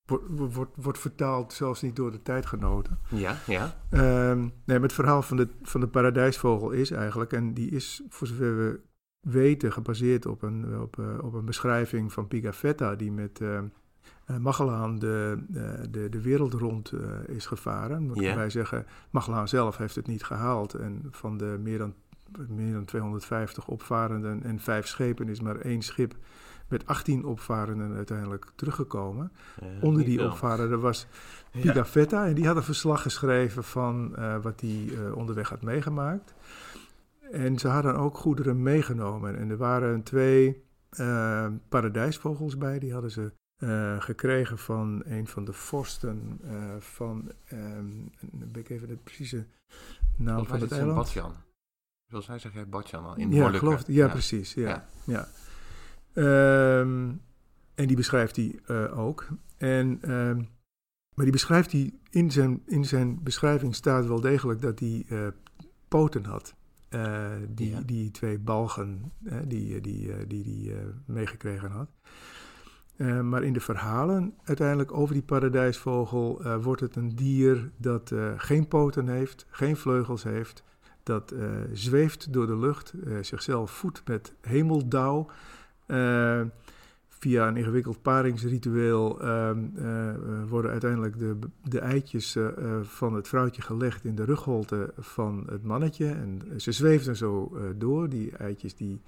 Wordt, 0.04 0.24
wordt, 0.54 0.70
wordt 0.74 0.98
vertaald, 0.98 1.52
zelfs 1.52 1.82
niet 1.82 1.96
door 1.96 2.10
de 2.10 2.22
tijdgenoten. 2.22 2.98
Ja, 3.08 3.36
ja. 3.46 3.76
Um, 3.90 4.40
nee, 4.40 4.78
maar 4.78 4.80
het 4.80 4.92
verhaal 4.92 5.22
van 5.22 5.36
de, 5.36 5.48
van 5.62 5.80
de 5.80 5.88
paradijsvogel 5.88 6.70
is 6.70 6.90
eigenlijk, 6.90 7.32
en 7.32 7.54
die 7.54 7.70
is, 7.70 8.02
voor 8.08 8.26
zover 8.26 8.56
we 8.56 8.80
weten, 9.20 9.72
gebaseerd 9.72 10.26
op 10.26 10.42
een, 10.42 10.80
op, 10.80 10.98
op 11.20 11.34
een 11.34 11.44
beschrijving 11.44 12.12
van 12.12 12.28
Pigafetta, 12.28 12.94
die 12.94 13.12
met 13.12 13.40
Magellaan 14.40 14.98
de, 14.98 15.38
de, 15.90 16.08
de 16.08 16.20
wereld 16.22 16.52
rond 16.52 16.92
is 17.26 17.46
gevaren. 17.46 18.02
Moet 18.02 18.18
yeah. 18.18 18.36
wij 18.36 18.50
zeggen, 18.50 18.86
Magellaan 19.10 19.48
zelf 19.48 19.76
heeft 19.76 19.94
het 19.94 20.06
niet 20.06 20.24
gehaald. 20.24 20.74
En 20.74 21.06
van 21.10 21.36
de 21.36 21.58
meer 21.62 21.78
dan, 21.78 21.94
meer 22.48 22.72
dan 22.72 22.84
250 22.84 23.68
opvarenden 23.68 24.42
en 24.42 24.60
vijf 24.60 24.86
schepen 24.86 25.28
is 25.28 25.40
maar 25.40 25.56
één 25.56 25.82
schip 25.82 26.14
met 26.68 26.86
18 26.86 27.24
opvarenden 27.24 27.94
uiteindelijk 27.96 28.46
teruggekomen. 28.54 29.32
Onder 29.80 30.04
die 30.04 30.24
opvarenden 30.24 30.80
was 30.80 31.06
Pigafetta 31.60 32.26
en 32.26 32.34
die 32.34 32.46
had 32.46 32.56
een 32.56 32.62
verslag 32.62 33.02
geschreven 33.02 33.64
van 33.64 34.14
wat 34.42 34.60
hij 34.60 34.90
onderweg 35.14 35.48
had 35.48 35.62
meegemaakt. 35.62 36.34
En 37.32 37.58
ze 37.58 37.68
hadden 37.68 37.96
ook 37.96 38.16
goederen 38.16 38.62
meegenomen. 38.62 39.38
En 39.38 39.50
er 39.50 39.56
waren 39.56 40.02
twee 40.02 40.62
paradijsvogels 41.68 42.58
bij. 42.58 42.78
Die 42.78 42.92
hadden 42.92 43.10
ze 43.10 43.32
uh, 43.58 44.00
gekregen 44.00 44.58
van 44.58 45.02
een 45.04 45.26
van 45.26 45.44
de 45.44 45.52
vorsten 45.52 46.40
uh, 46.44 46.76
van... 46.76 47.32
Um, 47.52 48.10
ben 48.20 48.60
ik 48.62 48.68
even 48.68 48.88
de 48.88 48.96
precieze 48.96 49.46
naam 50.16 50.46
van 50.46 50.60
het 50.60 50.72
eiland. 50.72 50.96
Badjan. 50.96 51.32
Zoals 52.06 52.26
hij 52.26 52.38
zegt, 52.38 52.70
Badjan 52.70 53.04
al. 53.04 53.16
In 53.16 53.32
ja, 53.32 53.50
geloof, 53.50 53.86
ja, 53.86 53.94
ja, 53.94 54.08
precies. 54.08 54.54
Ja, 54.54 54.88
ja. 55.04 55.28
ja. 56.14 56.80
Um, 56.80 57.22
en 57.74 57.86
die 57.86 57.96
beschrijft 57.96 58.36
hij 58.36 58.60
ook. 58.90 59.28
En... 59.56 60.10
Um, 60.10 60.48
maar 61.14 61.26
die 61.26 61.36
beschrijft 61.36 61.72
hij 61.72 61.94
in 62.10 62.30
zijn, 62.30 62.62
in 62.66 62.84
zijn 62.84 63.22
beschrijving 63.22 63.74
staat 63.74 64.06
wel 64.06 64.20
degelijk 64.20 64.60
dat 64.60 64.78
hij 64.78 65.06
poten 65.88 66.24
had. 66.24 66.54
Die, 67.48 67.84
die 67.84 68.10
twee 68.10 68.38
balgen 68.38 69.12
die 69.46 69.80
die, 69.80 70.08
uh, 70.08 70.16
die, 70.26 70.42
die 70.42 70.74
meegekregen 71.06 71.70
had. 71.70 71.90
Maar 73.22 73.42
in 73.42 73.52
de 73.52 73.60
verhalen 73.60 74.34
uiteindelijk 74.44 74.92
over 74.92 75.14
die 75.14 75.22
paradijsvogel 75.22 76.42
wordt 76.60 76.80
het 76.80 76.96
een 76.96 77.16
dier 77.16 77.70
dat 77.76 78.12
geen 78.36 78.68
poten 78.68 79.08
heeft, 79.08 79.46
geen 79.50 79.76
vleugels 79.76 80.22
heeft, 80.22 80.62
dat 81.02 81.34
zweeft 81.72 82.32
door 82.32 82.46
de 82.46 82.58
lucht, 82.58 82.94
zichzelf 83.20 83.70
voedt 83.70 84.02
met 84.06 84.34
hemeldauw 84.40 85.30
via 87.18 87.48
een 87.48 87.56
ingewikkeld 87.56 88.02
paringsritueel 88.02 89.20
ehm, 89.20 89.64
eh, 89.76 90.08
eh, 90.08 90.48
worden 90.48 90.70
uiteindelijk 90.70 91.18
de, 91.18 91.38
de 91.62 91.80
eitjes 91.80 92.36
eh, 92.36 92.46
van 92.82 93.14
het 93.14 93.28
vrouwtje 93.28 93.62
gelegd 93.62 94.04
in 94.04 94.14
de 94.14 94.24
rugholte 94.24 94.92
van 94.98 95.46
het 95.50 95.62
mannetje. 95.62 96.06
En 96.06 96.42
ze 96.56 96.72
zweefden 96.72 97.16
zo 97.16 97.58
door. 97.76 98.08
Die 98.08 98.36
eitjes 98.36 98.74
die 98.74 99.00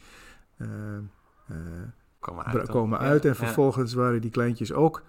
komen 2.21 2.45
uit. 2.45 2.69
Komen 2.69 2.99
uit 2.99 3.25
en 3.25 3.37
vervolgens 3.37 3.93
waren 3.93 4.21
die 4.21 4.31
kleintjes 4.31 4.73
ook, 4.73 5.03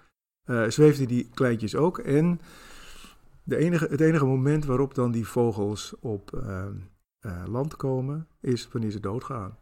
zweefden 0.68 1.08
die 1.08 1.30
kleintjes 1.34 1.76
ook. 1.76 1.98
En 1.98 2.40
de 3.42 3.56
enige, 3.56 3.86
het 3.86 4.00
enige 4.00 4.24
moment 4.24 4.64
waarop 4.64 4.94
dan 4.94 5.12
die 5.12 5.26
vogels 5.26 5.94
op 6.00 6.32
ehm, 6.32 6.74
land 7.50 7.76
komen, 7.76 8.26
is 8.40 8.68
wanneer 8.72 8.90
ze 8.90 9.00
doodgaan. 9.00 9.56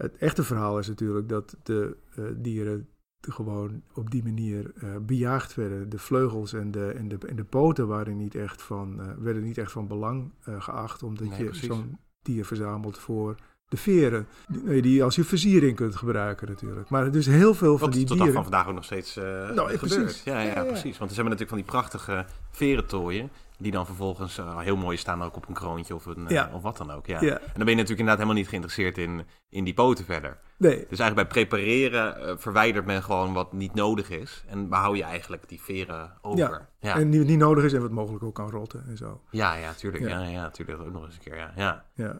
Het 0.00 0.16
echte 0.16 0.42
verhaal 0.42 0.78
is 0.78 0.88
natuurlijk 0.88 1.28
dat 1.28 1.56
de 1.62 1.96
uh, 2.18 2.24
dieren 2.36 2.88
gewoon 3.20 3.82
op 3.94 4.10
die 4.10 4.22
manier 4.22 4.72
uh, 4.74 4.96
bejaagd 4.96 5.54
werden. 5.54 5.88
De 5.88 5.98
vleugels 5.98 6.52
en 6.52 6.70
de, 6.70 6.90
en 6.90 7.08
de, 7.08 7.18
en 7.26 7.36
de 7.36 7.44
poten 7.44 7.86
waren 7.86 8.16
niet 8.16 8.34
echt 8.34 8.62
van, 8.62 9.00
uh, 9.00 9.06
werden 9.18 9.42
niet 9.42 9.58
echt 9.58 9.72
van 9.72 9.86
belang 9.86 10.32
geacht, 10.40 11.02
omdat 11.02 11.28
nee, 11.28 11.44
je 11.44 11.54
zo'n 11.54 11.98
dier 12.22 12.44
verzamelt 12.44 12.98
voor 12.98 13.34
de 13.70 13.76
veren, 13.76 14.26
die, 14.48 14.82
die 14.82 15.04
als 15.04 15.14
je 15.14 15.24
versiering 15.24 15.76
kunt 15.76 15.96
gebruiken 15.96 16.48
natuurlijk. 16.48 16.88
Maar 16.88 17.10
dus 17.10 17.26
heel 17.26 17.54
veel 17.54 17.78
van 17.78 17.88
Wat 17.88 17.96
die 17.96 18.06
tot 18.06 18.16
dieren... 18.16 18.34
van 18.34 18.42
vandaag 18.42 18.68
ook 18.68 18.74
nog 18.74 18.84
steeds 18.84 19.16
uh, 19.16 19.24
nou, 19.24 19.78
gebeurt. 19.78 19.78
Precies. 19.78 20.22
Ja, 20.24 20.40
ja, 20.40 20.54
ja, 20.54 20.64
precies. 20.64 20.98
Want 20.98 21.10
ze 21.10 21.20
hebben 21.20 21.38
natuurlijk 21.38 21.48
van 21.48 21.58
die 21.58 21.66
prachtige 21.66 22.24
verentooien... 22.50 23.30
die 23.58 23.72
dan 23.72 23.86
vervolgens 23.86 24.38
uh, 24.38 24.58
heel 24.58 24.76
mooi 24.76 24.96
staan 24.96 25.22
ook 25.22 25.36
op 25.36 25.48
een 25.48 25.54
kroontje 25.54 25.94
of, 25.94 26.06
een, 26.06 26.26
uh, 26.32 26.44
of 26.52 26.62
wat 26.62 26.76
dan 26.76 26.90
ook. 26.90 27.06
Ja. 27.06 27.20
En 27.20 27.28
dan 27.28 27.38
ben 27.40 27.68
je 27.68 27.74
natuurlijk 27.74 27.88
inderdaad 27.88 28.16
helemaal 28.16 28.34
niet 28.34 28.48
geïnteresseerd 28.48 28.98
in, 28.98 29.22
in 29.48 29.64
die 29.64 29.74
poten 29.74 30.04
verder. 30.04 30.38
Nee. 30.56 30.86
Dus 30.88 30.98
eigenlijk 30.98 31.14
bij 31.14 31.44
prepareren 31.44 32.40
verwijdert 32.40 32.86
men 32.86 33.02
gewoon 33.02 33.32
wat 33.32 33.52
niet 33.52 33.74
nodig 33.74 34.10
is... 34.10 34.44
en 34.46 34.68
behoud 34.68 34.96
je 34.96 35.02
eigenlijk 35.02 35.48
die 35.48 35.60
veren 35.60 36.12
over. 36.22 36.68
Ja, 36.80 36.96
en 36.96 37.10
die 37.10 37.24
niet 37.24 37.38
nodig 37.38 37.64
is 37.64 37.72
en 37.72 37.80
wat 37.80 37.90
mogelijk 37.90 38.24
ook 38.24 38.34
kan 38.34 38.50
rotten 38.50 38.84
en 38.88 38.96
zo. 38.96 39.20
Ja, 39.30 39.54
ja, 39.54 39.72
tuurlijk. 39.72 40.08
Ja, 40.08 40.22
ja, 40.22 40.50
tuurlijk 40.50 40.80
ook 40.80 40.92
nog 40.92 41.04
eens 41.04 41.14
een 41.14 41.20
keer, 41.20 41.52
ja. 41.56 41.84
ja. 41.94 42.18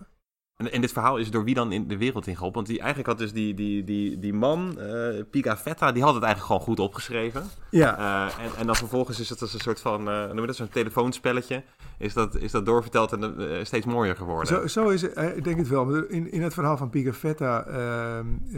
En, 0.60 0.72
en, 0.72 0.80
dit 0.80 0.92
verhaal 0.92 1.16
is 1.16 1.30
door 1.30 1.44
wie 1.44 1.54
dan 1.54 1.72
in 1.72 1.88
de 1.88 1.96
wereld 1.96 2.26
ingeholpen? 2.26 2.56
Want 2.56 2.66
die, 2.66 2.78
eigenlijk 2.78 3.08
had 3.08 3.18
dus 3.18 3.32
die, 3.32 3.54
die, 3.54 3.84
die, 3.84 4.18
die 4.18 4.32
man, 4.32 4.76
uh, 4.78 5.22
Pigafetta, 5.30 5.92
die 5.92 6.02
had 6.02 6.14
het 6.14 6.22
eigenlijk 6.22 6.52
gewoon 6.52 6.60
goed 6.68 6.80
opgeschreven. 6.80 7.42
Ja. 7.70 7.98
Uh, 7.98 8.44
en, 8.44 8.50
en 8.56 8.66
dan 8.66 8.76
vervolgens 8.76 9.20
is 9.20 9.28
het 9.28 9.40
als 9.40 9.54
een 9.54 9.60
soort 9.60 9.80
van, 9.80 10.08
uh, 10.08 10.26
noem 10.26 10.40
je 10.40 10.46
dat, 10.46 10.56
zo'n 10.56 10.68
telefoonspelletje. 10.68 11.62
Is 11.98 12.14
dat, 12.14 12.36
is 12.36 12.50
dat 12.50 12.66
doorverteld 12.66 13.12
en 13.12 13.34
uh, 13.38 13.64
steeds 13.64 13.86
mooier 13.86 14.16
geworden. 14.16 14.46
Zo, 14.46 14.66
zo 14.66 14.88
is 14.88 15.02
het, 15.02 15.36
ik 15.36 15.44
denk 15.44 15.58
het 15.58 15.68
wel. 15.68 15.94
In, 15.94 16.32
in 16.32 16.42
het 16.42 16.54
verhaal 16.54 16.76
van 16.76 16.90
Pigafetta 16.90 17.66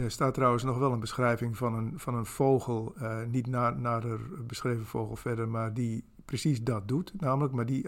staat 0.07 0.33
trouwens 0.33 0.63
nog 0.63 0.77
wel 0.77 0.91
een 0.91 0.99
beschrijving 0.99 1.57
van 1.57 1.73
een, 1.73 1.93
van 1.95 2.15
een 2.15 2.25
vogel. 2.25 2.95
niet 3.31 3.47
na, 3.47 3.69
nader 3.69 4.19
beschreven 4.47 4.85
vogel 4.85 5.15
verder, 5.15 5.47
maar 5.47 5.73
die 5.73 6.03
precies 6.25 6.63
dat 6.63 6.87
doet. 6.87 7.13
Namelijk, 7.19 7.53
maar 7.53 7.65
die 7.65 7.85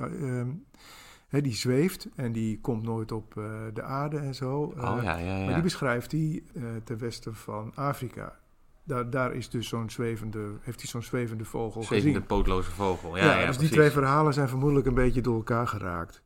die 1.29 1.53
zweeft 1.53 2.07
en 2.15 2.31
die 2.31 2.59
komt 2.59 2.83
nooit 2.83 3.11
op 3.11 3.35
uh, 3.37 3.45
de 3.73 3.81
aarde 3.81 4.17
en 4.17 4.35
zo. 4.35 4.73
oh, 4.77 4.99
ja, 5.03 5.17
ja, 5.17 5.37
ja. 5.37 5.45
Maar 5.45 5.53
die 5.53 5.63
beschrijft 5.63 6.11
hij 6.11 6.43
uh, 6.53 6.63
ten 6.83 6.97
westen 6.97 7.35
van 7.35 7.71
Afrika. 7.75 8.39
Daar, 8.83 9.09
daar 9.09 9.33
is 9.33 9.49
dus 9.49 9.67
zo'n 9.67 9.89
zwevende, 9.89 10.51
heeft 10.61 10.79
hij 10.79 10.89
zo'n 10.89 11.03
zwevende 11.03 11.45
vogel 11.45 11.83
zwevende 11.83 12.13
gezien. 12.13 12.27
pootloze 12.27 12.71
vogel, 12.71 13.17
ja. 13.17 13.35
dus 13.35 13.43
precies. 13.43 13.57
die 13.57 13.69
twee 13.69 13.89
verhalen 13.89 14.33
zijn 14.33 14.47
vermoedelijk 14.47 14.87
een 14.87 14.93
beetje 14.93 15.21
door 15.21 15.35
elkaar 15.35 15.67
geraakt. 15.67 16.23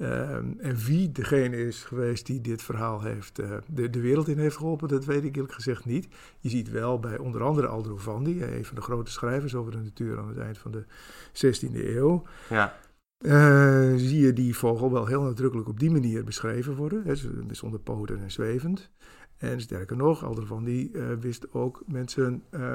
Um, 0.00 0.56
en 0.60 0.76
wie 0.76 1.12
degene 1.12 1.56
is 1.56 1.84
geweest 1.84 2.26
die 2.26 2.40
dit 2.40 2.62
verhaal 2.62 3.02
heeft, 3.02 3.36
de, 3.36 3.90
de 3.90 4.00
wereld 4.00 4.28
in 4.28 4.38
heeft 4.38 4.56
geholpen, 4.56 4.88
dat 4.88 5.04
weet 5.04 5.24
ik 5.24 5.34
eerlijk 5.34 5.54
gezegd 5.54 5.84
niet. 5.84 6.08
Je 6.40 6.48
ziet 6.48 6.70
wel 6.70 6.98
bij 6.98 7.18
onder 7.18 7.42
andere 7.42 7.66
Aldrovandi, 7.66 8.42
een 8.42 8.64
van 8.64 8.76
de 8.76 8.82
grote 8.82 9.10
schrijvers 9.10 9.54
over 9.54 9.72
de 9.72 9.78
natuur 9.78 10.18
aan 10.18 10.28
het 10.28 10.38
eind 10.38 10.58
van 10.58 10.70
de 10.70 10.84
16e 11.32 11.74
eeuw. 11.74 12.22
Ja. 12.48 12.78
Uh, 13.18 13.92
zie 13.96 14.20
je 14.20 14.32
die 14.32 14.56
vogel 14.56 14.92
wel 14.92 15.06
heel 15.06 15.22
nadrukkelijk 15.22 15.68
op 15.68 15.80
die 15.80 15.90
manier 15.90 16.24
beschreven 16.24 16.74
worden. 16.74 17.02
Hè, 17.04 17.14
zonder 17.50 17.80
poten 17.80 18.22
en 18.22 18.30
zwevend. 18.30 18.90
En 19.38 19.60
sterker 19.60 19.96
nog, 19.96 20.24
Aldervan 20.24 20.64
die 20.64 20.90
uh, 20.92 21.06
wist 21.20 21.52
ook 21.52 21.82
mensen 21.86 22.42
uh, 22.50 22.74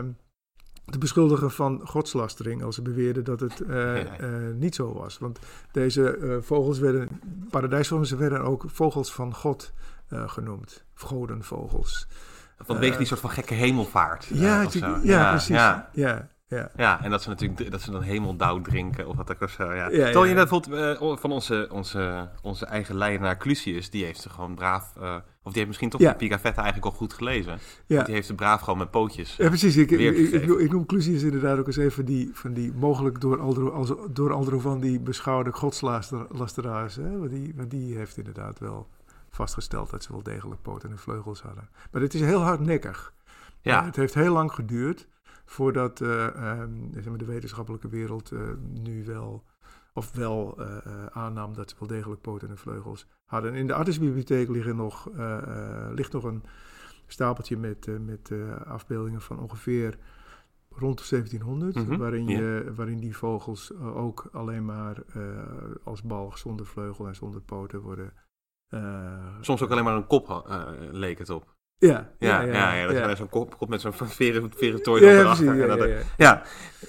te 0.85 0.97
beschuldigen 0.97 1.51
van 1.51 1.81
godslastering. 1.83 2.63
Als 2.63 2.75
ze 2.75 2.81
beweerden 2.81 3.23
dat 3.23 3.39
het 3.39 3.59
uh, 3.69 3.99
niet 4.55 4.75
zo 4.75 4.93
was. 4.93 5.17
Want 5.17 5.39
deze 5.71 6.39
vogels 6.41 6.79
werden, 6.79 7.07
paradijsvogels 7.49 8.11
werden 8.11 8.41
ook 8.41 8.63
vogels 8.67 9.13
van 9.13 9.33
God 9.33 9.73
genoemd. 10.09 10.85
Godenvogels. 10.93 12.07
Vanwege 12.57 12.97
die 12.97 13.07
soort 13.07 13.19
van 13.19 13.29
gekke 13.29 13.53
hemelvaart. 13.53 14.25
Ja, 14.25 14.67
ja, 14.71 14.99
ja, 15.03 15.29
precies. 15.29 15.55
Ja. 15.93 16.29
Ja. 16.75 17.03
En 17.03 17.09
dat 17.09 17.21
ze 17.21 17.29
natuurlijk 17.29 17.71
dat 17.71 17.81
ze 17.81 17.91
dan 17.91 18.01
hemeldauw 18.01 18.61
drinken 18.61 19.07
of 19.07 19.15
wat 19.15 19.41
ook 19.41 19.49
zo. 19.49 19.73
Ja. 19.73 19.89
ja, 19.89 19.89
Terwijl 19.89 20.25
je 20.25 20.33
bijvoorbeeld 20.33 21.01
uh, 21.01 21.17
van 21.17 21.31
onze, 21.31 21.67
onze, 21.71 22.29
onze 22.41 22.65
eigen 22.65 22.95
leidenaar 22.95 23.37
Clusius, 23.37 23.89
die 23.89 24.05
heeft 24.05 24.21
ze 24.21 24.29
gewoon 24.29 24.55
braaf, 24.55 24.93
uh, 25.01 25.15
of 25.15 25.51
die 25.51 25.53
heeft 25.53 25.67
misschien 25.67 25.89
toch 25.89 26.01
de 26.01 26.15
Pigafetta 26.15 26.61
eigenlijk 26.61 26.91
al 26.91 26.97
goed 26.97 27.13
gelezen. 27.13 27.59
Ja. 27.85 28.03
Die 28.03 28.13
heeft 28.13 28.27
ze 28.27 28.35
braaf 28.35 28.61
gewoon 28.61 28.79
met 28.79 28.91
pootjes. 28.91 29.35
Ja, 29.35 29.47
precies. 29.47 29.77
Ik, 29.77 29.91
ik, 29.91 30.17
ik, 30.17 30.43
ik, 30.43 30.71
noem 30.71 30.85
Clusius 30.85 31.23
inderdaad 31.23 31.57
ook 31.57 31.67
eens 31.67 31.77
even 31.77 32.05
die, 32.05 32.29
van 32.33 32.53
die 32.53 32.73
mogelijk 32.75 33.21
door 33.21 33.39
Aldro, 33.39 34.07
door 34.11 34.33
Aldro 34.33 34.59
van 34.59 34.79
die 34.79 34.99
beschouwde 34.99 35.51
godslasteraars. 35.51 36.95
Hè? 36.95 37.17
Want, 37.17 37.31
die, 37.31 37.53
want 37.55 37.71
die 37.71 37.97
heeft 37.97 38.17
inderdaad 38.17 38.59
wel 38.59 38.87
vastgesteld 39.29 39.89
dat 39.89 40.03
ze 40.03 40.11
wel 40.11 40.23
degelijk 40.23 40.61
poten 40.61 40.91
en 40.91 40.97
vleugels 40.97 41.41
hadden. 41.41 41.69
Maar 41.91 42.01
het 42.01 42.13
is 42.13 42.21
heel 42.21 42.41
hardnekkig. 42.41 43.13
Ja. 43.61 43.85
Het 43.85 43.95
heeft 43.95 44.13
heel 44.13 44.33
lang 44.33 44.51
geduurd 44.51 45.07
voordat 45.45 45.99
uh, 45.99 46.59
um, 46.61 47.17
de 47.17 47.25
wetenschappelijke 47.25 47.87
wereld 47.87 48.31
uh, 48.31 48.41
nu 48.73 49.05
wel, 49.05 49.43
of 49.93 50.11
wel 50.11 50.59
uh, 50.59 50.77
aannam 51.05 51.53
dat 51.53 51.69
ze 51.69 51.75
wel 51.79 51.87
degelijk 51.87 52.21
poten 52.21 52.49
en 52.49 52.57
vleugels 52.57 53.07
hadden. 53.25 53.53
In 53.53 53.67
de 53.67 53.73
artsenbibliotheek 53.73 54.49
liggen 54.49 54.75
nog, 54.75 55.09
ligt 55.93 56.11
nog 56.11 56.23
een 56.23 56.43
stapeltje 57.07 57.57
met, 57.57 57.87
met 58.05 58.31
afbeeldingen 58.65 59.21
van 59.21 59.39
ongeveer 59.39 59.97
rond 60.69 61.09
1700, 61.09 61.75
mm 61.75 61.85
-hmm. 61.85 61.97
waarin, 61.97 62.27
je, 62.27 62.71
waarin 62.75 62.99
die 62.99 63.17
vogels 63.17 63.73
ook 63.77 64.29
alleen 64.31 64.65
maar 64.65 65.03
als 65.83 66.01
balg 66.01 66.37
zonder 66.37 66.65
vleugel 66.65 67.07
en 67.07 67.15
zonder 67.15 67.41
poten 67.41 67.81
worden. 67.81 68.13
Soms 69.41 69.61
ook 69.61 69.71
alleen 69.71 69.83
maar 69.83 69.95
een 69.95 70.07
kop 70.07 70.45
leek 70.91 71.17
het 71.17 71.29
op. 71.29 71.55
Ja, 71.89 72.09
Ja, 72.19 72.41
ja, 72.41 72.73
ja, 72.73 72.87
dat 72.87 72.95
ja. 72.95 73.15
zo'n 73.15 73.29
kop, 73.29 73.57
kop 73.57 73.69
met 73.69 73.81
zo'n 73.81 73.93
veren, 73.93 74.51
veren 74.55 74.81
tooi 74.83 75.05
Ja, 75.05 75.11
ja, 75.11 75.19
erachter. 75.19 75.47
En 75.47 75.55
ja, 75.57 75.67
dat- 75.67 75.77
ja, 75.77 75.85
ja. 75.85 75.97
ja. 76.17 76.41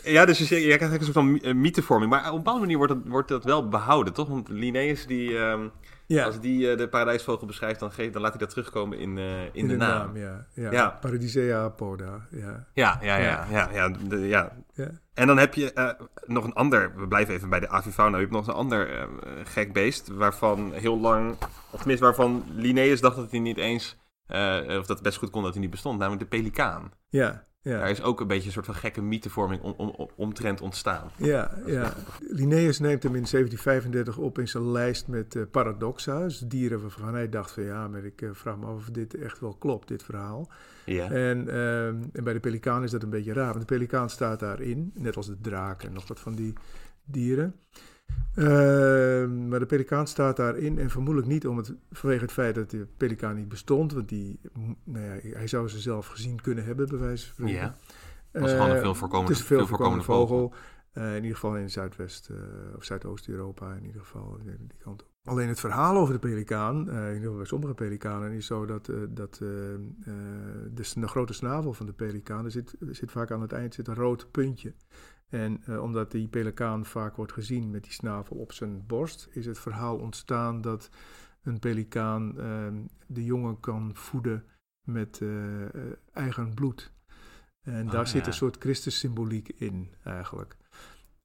ja, 0.05 0.25
dus 0.25 0.39
je, 0.39 0.45
je 0.45 0.61
krijgt 0.61 0.81
eigenlijk 0.81 1.01
een 1.01 1.13
soort 1.13 1.27
van 1.27 1.41
eh, 1.51 1.55
mythevorming. 1.55 2.11
Maar 2.11 2.21
op 2.21 2.31
een 2.31 2.37
bepaalde 2.37 2.61
manier 2.61 2.77
wordt 2.77 2.93
dat, 2.93 3.03
wordt 3.07 3.29
dat 3.29 3.45
wel 3.45 3.69
behouden, 3.69 4.13
toch? 4.13 4.29
Want 4.29 4.49
Linnaeus, 4.49 5.07
die, 5.07 5.39
ehm, 5.39 5.61
Ja, 6.07 6.25
als 6.25 6.41
die 6.41 6.71
eh, 6.71 6.77
de 6.79 6.89
paradijsvogel 6.89 7.47
beschrijft, 7.47 7.81
dan, 7.81 7.93
geeft, 7.93 8.13
dan 8.13 8.23
laat 8.23 8.31
hij 8.31 8.41
dat 8.41 8.51
terugkomen 8.51 8.99
in, 8.99 9.19
eh, 9.19 9.25
in, 9.53 9.69
de, 9.69 9.77
naam. 9.77 10.17
ja. 10.17 10.47
ja. 10.55 10.71
Ja. 10.71 10.99
Paradisea 11.01 11.63
apoda, 11.63 12.27
ja. 12.31 12.67
Ja, 12.75 12.99
ja, 13.03 13.17
ja. 13.17 13.23
Ja. 13.23 13.47
ja, 13.51 13.69
ja, 13.73 13.97
de- 14.09 14.19
ja. 14.29 14.53
ja. 14.75 14.89
En 15.15 15.27
dan 15.27 15.39
heb 15.39 15.55
je 15.55 15.97
nog 16.27 16.45
een 16.45 16.53
ander, 16.55 16.93
we 16.97 17.09
blijven 17.09 17.35
even 17.35 17.49
bij 17.49 17.61
de 17.61 17.69
avifauna, 17.69 18.17
je 18.17 18.23
hebt 18.23 18.35
nog 18.35 18.47
een 18.47 18.55
ander 18.55 19.09
gek 19.45 19.73
beest, 19.73 20.09
waarvan 20.09 20.73
heel 20.73 21.01
lang, 21.01 21.35
of 21.71 21.79
tenminste 21.79 22.05
waarvan 22.05 22.45
Linnaeus 22.55 23.01
dacht 23.01 23.17
dat 23.17 23.31
hij 23.31 23.41
niet 23.41 23.57
eens, 23.59 23.97
eh, 24.27 24.79
of 24.79 24.87
dat 24.87 24.89
het 24.89 25.03
best 25.03 25.19
goed 25.19 25.31
kon 25.31 25.43
dat 25.43 25.53
hij 25.53 25.61
niet 25.61 25.71
bestond, 25.71 25.99
namelijk 25.99 26.31
de 26.31 26.37
pelikaan. 26.37 26.93
Ja, 27.09 27.45
ja. 27.65 27.79
Daar 27.79 27.91
is 27.91 28.03
ook 28.03 28.21
een 28.21 28.27
beetje 28.27 28.47
een 28.47 28.53
soort 28.53 28.67
van 28.67 28.75
gekke 28.75 29.03
mythevorming 29.03 29.63
om, 29.63 29.75
om, 29.77 29.89
om, 29.89 30.09
omtrent 30.17 30.61
ontstaan. 30.61 31.11
Ja, 31.17 31.51
ja. 31.67 31.93
Linnaeus 32.21 32.79
neemt 32.79 33.03
hem 33.03 33.15
in 33.15 33.27
1735 33.31 34.19
op 34.19 34.39
in 34.39 34.49
zijn 34.49 34.71
lijst 34.71 35.09
met 35.09 35.37
eh, 35.37 35.43
paradoxa, 35.51 36.19
dus 36.19 36.39
dieren 36.39 36.81
waarvan 36.81 37.15
hij 37.15 37.29
dacht 37.29 37.51
van 37.51 37.63
ja, 37.63 37.89
maar 37.89 38.05
ik 38.05 38.23
eh, 38.23 38.29
vraag 38.33 38.57
me 38.57 38.67
af 38.67 38.75
of 38.75 38.91
dit 38.91 39.15
echt 39.15 39.41
wel 39.41 39.55
klopt, 39.55 39.89
dit 39.89 40.03
verhaal. 40.03 40.51
Ja. 40.85 41.11
En, 41.11 41.49
ehm, 41.49 42.03
en 42.13 42.25
bij 42.25 42.33
de 42.33 42.41
pelikaan 42.41 42.83
is 42.83 42.91
dat 42.91 43.03
een 43.03 43.11
beetje 43.11 43.33
raar, 43.33 43.53
want 43.55 43.69
de 43.69 43.75
pelikaan 43.75 44.11
staat 44.11 44.41
daarin, 44.41 44.93
net 44.95 45.17
als 45.17 45.27
de 45.27 45.41
draak 45.41 45.83
en 45.83 45.93
nog 45.93 46.09
wat 46.09 46.21
van 46.21 46.35
die 46.35 46.53
dieren. 47.05 47.55
Ehm, 48.35 49.49
maar 49.49 49.59
de 49.59 49.67
pelikaan 49.67 50.07
staat 50.07 50.37
daarin 50.37 50.79
en 50.79 50.91
vermoedelijk 50.91 51.33
niet 51.33 51.47
om 51.47 51.57
het, 51.57 51.75
vanwege 51.91 52.23
het 52.23 52.33
feit 52.33 52.55
dat 52.55 52.71
de 52.71 52.87
pelikaan 52.97 53.37
niet 53.37 53.49
bestond, 53.49 53.93
want 53.93 54.09
die, 54.09 54.41
nou 54.85 55.05
ja, 55.05 55.19
hij 55.37 55.47
zou 55.47 55.69
ze 55.69 55.81
zelf 55.81 56.07
gezien 56.07 56.41
kunnen 56.41 56.65
hebben, 56.65 56.89
bij 56.89 56.99
wijze 56.99 57.25
van 57.27 57.35
spreken. 57.35 57.55
Ja. 58.33 58.41
Was 58.41 58.51
gewoon 58.51 58.71
een 58.71 58.77
Eh, 58.77 58.83
veel 58.83 58.95
voorkomende- 58.95 59.33
Het 59.33 59.37
is 59.37 59.41
een 59.43 59.49
veel 59.49 59.59
veel 59.59 59.67
voorkomende 59.67 60.05
vogel. 60.05 60.53
Eh, 60.93 61.09
in 61.11 61.23
ieder 61.23 61.35
geval 61.35 61.57
in 61.57 61.71
Zuidwest- 61.71 62.29
eh, 62.31 62.37
of 62.77 62.85
Zuidoost-Europa, 62.85 63.73
in 63.75 63.85
ieder 63.87 64.01
geval 64.01 64.39
die 64.45 64.77
kant 64.79 65.03
op. 65.03 65.09
Alleen 65.25 65.49
het 65.49 65.61
verhaal 65.61 65.97
over 65.97 66.13
de 66.15 66.21
pelikaan, 66.21 66.77
in 66.91 66.95
ieder 67.07 67.17
geval 67.21 67.37
bij 67.37 67.45
sommige 67.47 67.75
pelikanen, 67.75 68.33
is 68.33 68.47
zo 68.47 68.67
dat, 68.67 68.91
dat 69.09 69.35
de, 69.35 69.91
de 70.95 71.09
grote 71.09 71.33
snavel 71.33 71.73
van 71.73 71.87
de 71.87 71.93
pelikaan, 71.93 72.45
er 72.45 72.51
zit, 72.51 72.77
er 72.89 72.95
zit 72.95 73.11
vaak 73.11 73.31
aan 73.31 73.41
het 73.41 73.53
eind 73.53 73.75
zit 73.75 73.89
een 73.89 73.95
rood 73.95 74.31
puntje. 74.31 74.75
En 75.35 75.63
eh, 75.65 75.83
omdat 75.83 76.11
die 76.11 76.29
pelikaan 76.29 76.87
vaak 76.87 77.17
wordt 77.17 77.33
gezien 77.33 77.71
met 77.71 77.83
die 77.83 77.93
snavel 77.93 78.37
op 78.37 78.53
zijn 78.53 78.87
borst, 78.87 79.29
is 79.33 79.47
het 79.47 79.59
verhaal 79.59 79.99
ontstaan 79.99 80.61
dat 80.61 80.91
een 81.43 81.59
pelikaan 81.59 82.39
eh, 82.39 82.67
de 83.07 83.25
jongen 83.25 83.61
kan 83.61 83.91
voeden 83.95 84.45
met 84.83 85.21
eh, 85.21 85.65
eh, 85.65 85.71
eigen 86.13 86.55
bloed. 86.55 86.93
En 87.63 87.87
daar 87.87 88.07
zit 88.07 88.21
ja. 88.21 88.27
een 88.27 88.33
soort 88.33 88.57
Christus-symboliek 88.59 89.49
in, 89.49 89.95
eigenlijk. 90.05 90.57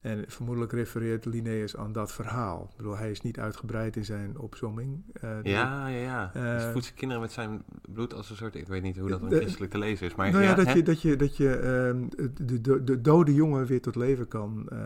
En 0.00 0.24
vermoedelijk 0.28 0.72
refereert 0.72 1.24
Linnaeus 1.24 1.76
aan 1.76 1.92
dat 1.92 2.12
verhaal. 2.12 2.66
Ik 2.70 2.76
bedoel, 2.76 2.96
hij 2.96 3.10
is 3.10 3.20
niet 3.20 3.38
uitgebreid 3.38 3.96
in 3.96 4.04
zijn 4.04 4.38
opzomming. 4.38 5.02
eh, 5.12 5.30
Ja, 5.42 5.86
ja, 5.86 5.98
ja. 5.98 6.30
Eh, 6.34 6.42
dus 6.56 6.72
voedt 6.72 6.84
zijn 6.84 6.96
kinderen 6.96 7.22
met 7.22 7.32
zijn 7.32 7.62
bloed 7.92 8.14
als 8.14 8.30
een 8.30 8.36
soort... 8.36 8.54
Ik 8.54 8.66
weet 8.68 8.82
niet 8.82 8.98
hoe 8.98 9.08
dat 9.08 9.20
dan 9.20 9.32
christelijk 9.32 9.72
te 9.72 9.78
lezen 9.78 10.06
is, 10.06 10.14
maar 10.14 10.30
nou 10.30 10.42
ja, 10.42 10.54
dat, 10.54 10.66
hè? 10.66 10.72
je, 10.72 10.82
dat 10.82 11.02
je, 11.02 11.16
dat 11.16 11.36
je 11.36 11.56
ehm, 11.56 12.28
de, 12.46 12.60
de, 12.60 12.84
de 12.84 13.00
dode 13.00 13.34
jongen 13.34 13.66
weer 13.66 13.80
tot 13.80 13.94
leven 13.94 14.28
kan 14.28 14.68
eh, 14.68 14.78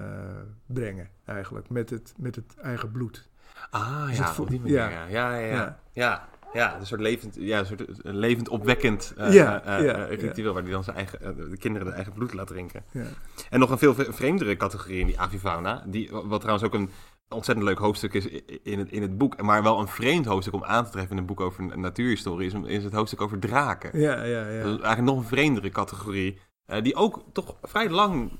brengen, 0.67 1.09
eigenlijk, 1.25 1.69
met 1.69 1.91
het, 1.91 2.15
met 2.17 2.37
het 2.37 2.55
eigen 2.63 2.91
bloed. 2.91 3.29
Ah, 3.71 4.07
Dus 4.07 4.17
ja, 4.17 4.35
op 4.39 4.49
die 4.49 4.61
manier, 4.61 4.75
ja. 4.77 4.89
ja. 4.89 5.07
Ja, 5.07 5.37
ja, 5.37 5.47
ja. 5.55 5.79
Ja. 5.93 6.29
Ja. 6.55 6.79
een 6.79 6.87
soort 6.87 7.01
levend, 7.01 7.37
ja, 7.39 7.59
een 7.59 7.67
soort 7.67 7.85
een 8.03 8.17
levend 8.17 8.49
opwekkend 8.49 9.13
Ja, 9.17 9.31
ja, 9.33 9.63
eh, 9.63 10.19
ritueel, 10.19 10.53
waar 10.53 10.63
die 10.63 10.73
dan 10.73 10.85
zijn 10.85 10.97
eigen, 10.97 11.51
de 11.51 11.57
kinderen 11.57 11.89
de 11.89 11.95
eigen 11.95 12.13
bloed 12.13 12.33
laat 12.35 12.47
drinken. 12.47 12.85
Ja. 12.91 13.05
En 13.51 13.61
nog 13.61 13.71
een 13.71 13.79
veel 13.79 13.95
vre- 13.95 14.13
vreemdere 14.13 14.57
categorie 14.57 15.01
in 15.01 15.07
die 15.07 15.21
avifauna, 15.21 15.85
die, 15.87 16.11
wat 16.13 16.41
trouwens 16.41 16.67
ook 16.67 16.75
een 16.75 16.91
ontzettend 17.29 17.67
leuk 17.67 17.79
hoofdstuk 17.79 18.15
is 18.15 18.27
in 18.63 18.79
het, 18.79 18.91
in 18.91 19.03
het 19.03 19.19
boek, 19.19 19.43
maar 19.43 19.63
wel 19.63 19.81
een 19.81 19.89
vreemd 19.89 20.27
hoofdstuk 20.27 20.55
om 20.55 20.65
aan 20.65 20.85
te 20.85 20.91
treffen 20.91 21.13
in 21.13 21.19
een 21.19 21.27
boek 21.27 21.41
over 21.41 21.79
natuurhistorie, 21.79 22.47
is, 22.47 22.55
is 22.65 22.85
het 22.85 22.93
hoofdstuk 22.93 23.21
over 23.21 23.39
draken. 23.39 24.01
Ja, 24.01 24.25
ja, 24.25 24.49
ja. 24.49 24.63
Dat 24.63 24.79
is 24.79 24.85
eigenlijk 24.85 25.03
nog 25.03 25.17
een 25.17 25.25
vreemdere 25.25 25.69
categorie, 25.71 26.39
die 26.83 26.95
ook 26.95 27.25
toch 27.33 27.57
vrij 27.63 27.91
lang 27.91 28.31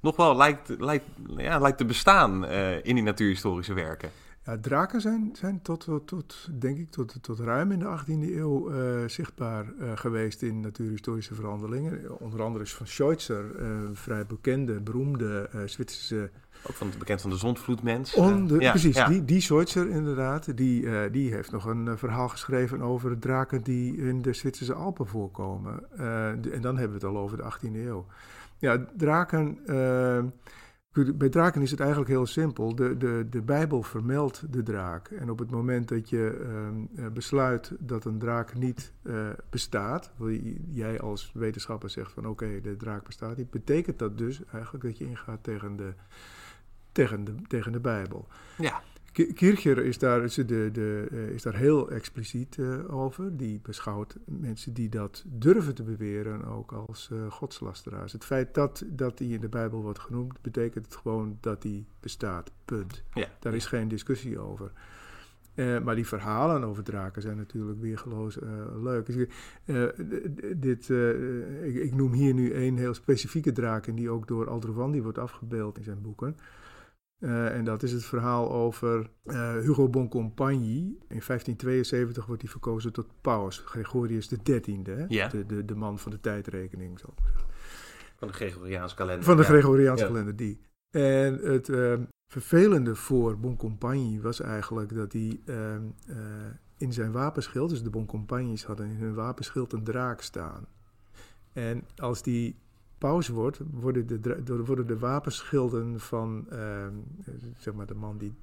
nog 0.00 0.16
wel 0.16 0.36
lijkt, 0.36 0.68
lijkt, 0.78 1.04
ja, 1.36 1.58
lijkt 1.58 1.78
te 1.78 1.84
bestaan 1.84 2.46
in 2.82 2.94
die 2.94 3.04
natuurhistorische 3.04 3.74
werken. 3.74 4.10
Ja, 4.46 4.58
draken 4.60 5.00
zijn, 5.00 5.30
zijn 5.32 5.62
tot, 5.62 5.80
tot, 5.84 6.06
tot, 6.06 6.48
denk 6.58 6.78
ik, 6.78 6.90
tot, 6.90 7.16
tot 7.22 7.38
ruim 7.38 7.72
in 7.72 7.78
de 7.78 7.98
18e 8.00 8.06
eeuw 8.36 8.70
eh, 8.70 9.08
zichtbaar 9.08 9.64
eh, 9.80 9.90
geweest 9.94 10.42
in 10.42 10.60
natuurhistorische 10.60 11.34
verhandelingen. 11.34 12.20
Onder 12.20 12.42
andere 12.42 12.64
is 12.64 12.74
van 12.74 12.86
Schweitzer, 12.86 13.60
een 13.60 13.96
vrij 13.96 14.26
bekende, 14.26 14.80
beroemde 14.80 15.48
Zwitserse 15.64 16.30
Ook 16.68 16.74
van 16.74 16.90
bekend 16.98 17.20
van 17.20 17.30
de 17.30 17.36
zondvloedmens. 17.36 18.14
On, 18.14 18.46
de- 18.46 18.54
Eh, 18.54 18.60
ja, 18.60 18.70
precies, 18.70 18.96
ja. 18.96 19.08
Die, 19.08 19.24
die 19.24 19.40
Schweitzer 19.40 19.88
inderdaad, 19.88 20.56
die, 20.56 21.10
die 21.10 21.32
heeft 21.32 21.50
nog 21.52 21.64
een 21.64 21.98
verhaal 21.98 22.28
geschreven 22.28 22.80
over 22.80 23.18
draken 23.18 23.62
die 23.62 23.96
in 23.96 24.22
de 24.22 24.32
Zwitserse 24.32 24.74
Alpen 24.74 25.06
voorkomen. 25.06 25.82
De- 26.40 26.50
en 26.52 26.60
dan 26.60 26.76
hebben 26.78 26.98
we 27.00 27.06
het 27.06 27.14
al 27.16 27.22
over 27.22 27.36
de 27.36 27.42
18e 27.42 27.74
eeuw. 27.86 28.06
Ja, 28.58 28.84
draken, 28.96 29.58
bij 31.04 31.28
draken 31.28 31.62
is 31.62 31.70
het 31.70 31.80
eigenlijk 31.80 32.10
heel 32.10 32.26
simpel. 32.26 32.74
De, 32.74 32.96
de, 32.96 33.26
de 33.30 33.42
Bijbel 33.42 33.82
vermeldt 33.82 34.52
de 34.52 34.62
draak. 34.62 35.08
En 35.08 35.30
op 35.30 35.38
het 35.38 35.50
moment 35.50 35.88
dat 35.88 36.08
je 36.08 36.38
ehm, 36.42 37.04
eh, 37.04 37.12
besluit 37.12 37.72
dat 37.78 38.04
een 38.04 38.18
draak 38.18 38.54
niet 38.54 38.92
eh, 39.02 39.28
bestaat, 39.50 40.10
jij 40.70 41.00
als 41.00 41.30
wetenschapper 41.34 41.90
zegt 41.90 42.12
van 42.12 42.26
oké, 42.26 42.60
de 42.60 42.76
draak 42.76 43.06
bestaat 43.06 43.36
niet, 43.36 43.50
betekent 43.50 43.98
dat 43.98 44.18
dus 44.18 44.44
eigenlijk 44.52 44.84
dat 44.84 44.98
je 44.98 45.04
ingaat 45.04 45.42
tegen 45.42 45.76
de, 45.76 45.94
tegen 46.92 47.24
de, 47.24 47.34
tegen 47.48 47.72
de 47.72 47.80
Bijbel. 47.80 48.26
Ja. 48.58 48.82
Ki- 49.16 49.32
Kircher 49.32 49.78
is 49.78 49.98
daar, 49.98 50.24
is, 50.24 50.34
de, 50.34 50.44
de, 50.72 51.06
eh, 51.10 51.28
is 51.28 51.42
daar 51.42 51.56
heel 51.56 51.90
expliciet 51.90 52.58
eh, 52.58 52.94
over. 52.94 53.36
Die 53.36 53.60
beschouwt 53.62 54.16
mensen 54.24 54.72
die 54.72 54.88
dat 54.88 55.24
durven 55.26 55.74
te 55.74 55.82
beweren 55.82 56.44
ook 56.44 56.72
als 56.72 57.08
eh, 57.12 57.30
godslasteraars. 57.30 58.12
Het 58.12 58.24
feit 58.24 58.54
dat, 58.54 58.84
dat 58.86 59.18
die 59.18 59.34
in 59.34 59.40
de 59.40 59.48
Bijbel 59.48 59.82
wordt 59.82 59.98
genoemd, 59.98 60.42
betekent 60.42 60.84
het 60.84 60.96
gewoon 60.96 61.38
dat 61.40 61.62
die 61.62 61.86
bestaat. 62.00 62.52
Punt. 62.64 63.02
Ja. 63.14 63.28
Daar 63.40 63.54
is 63.54 63.66
geen 63.66 63.88
discussie 63.88 64.38
over. 64.38 64.72
Maar 65.84 65.94
die 65.94 66.06
verhalen 66.06 66.64
over 66.64 66.82
draken 66.82 67.22
zijn 67.22 67.36
natuurlijk 67.36 67.80
weergeloos 67.80 68.38
eh, 68.38 68.48
leuk. 68.82 69.06
Dus, 69.06 69.26
dit, 70.56 70.88
ik, 71.62 71.74
ik 71.74 71.94
noem 71.94 72.12
hier 72.12 72.34
nu 72.34 72.52
één 72.52 72.76
heel 72.76 72.94
specifieke 72.94 73.52
draak... 73.52 73.86
en 73.86 73.94
die 73.94 74.10
ook 74.10 74.28
door 74.28 74.48
Aldrovandi 74.48 75.02
wordt 75.02 75.18
afgebeeld 75.18 75.78
in 75.78 75.84
zijn 75.84 76.02
boeken. 76.02 76.36
Eh, 77.18 77.56
en 77.56 77.64
dat 77.64 77.82
is 77.82 77.92
het 77.92 78.04
verhaal 78.04 78.52
over 78.52 79.10
eh, 79.24 79.52
Hugo 79.52 79.88
Boncompagni. 79.88 80.78
In 80.86 81.22
1572 81.26 82.26
wordt 82.26 82.42
hij 82.42 82.50
verkozen 82.50 82.92
tot 82.92 83.06
paus, 83.20 83.58
Gregorius 83.58 84.28
XIII. 84.42 84.82
Hè? 84.84 85.04
Ja. 85.08 85.28
De, 85.28 85.46
de, 85.46 85.64
de 85.64 85.74
man 85.74 85.98
van 85.98 86.10
de 86.10 86.20
tijdrekening. 86.20 86.98
Zo. 86.98 87.14
Van 88.16 88.28
de 88.28 88.34
Gregoriaanse 88.34 88.94
kalender. 88.94 89.24
Van 89.24 89.36
de 89.36 89.42
ja. 89.42 89.48
Gregoriaanse 89.48 90.02
Ja. 90.02 90.08
kalender, 90.10 90.36
die. 90.36 90.60
En 90.90 91.34
het 91.34 91.68
eh, 91.68 91.94
vervelende 92.32 92.94
voor 92.94 93.38
Boncompagni 93.38 94.20
was 94.20 94.40
eigenlijk 94.40 94.94
dat 94.94 95.12
hij 95.12 95.40
ehm, 95.46 95.82
eh, 96.06 96.16
in 96.78 96.92
zijn 96.92 97.12
wapenschild, 97.12 97.70
dus 97.70 97.82
de 97.82 97.90
Boncompagnis 97.90 98.64
hadden 98.64 98.86
in 98.86 98.96
hun 98.96 99.14
wapenschild 99.14 99.72
een 99.72 99.84
draak 99.84 100.20
staan. 100.20 100.66
En 101.52 101.84
als 101.96 102.22
die 102.22 102.58
paus 102.98 103.28
wordt, 103.28 103.60
worden 103.70 104.22
de, 104.22 104.62
worden 104.64 104.86
de 104.86 104.98
wapenschilden 104.98 106.00
van 106.00 106.46
ehm, 106.50 106.92
eh, 107.24 107.34
zeg 107.58 107.74
maar 107.74 107.86
de 107.86 107.94
man 107.94 108.18
die 108.18 108.34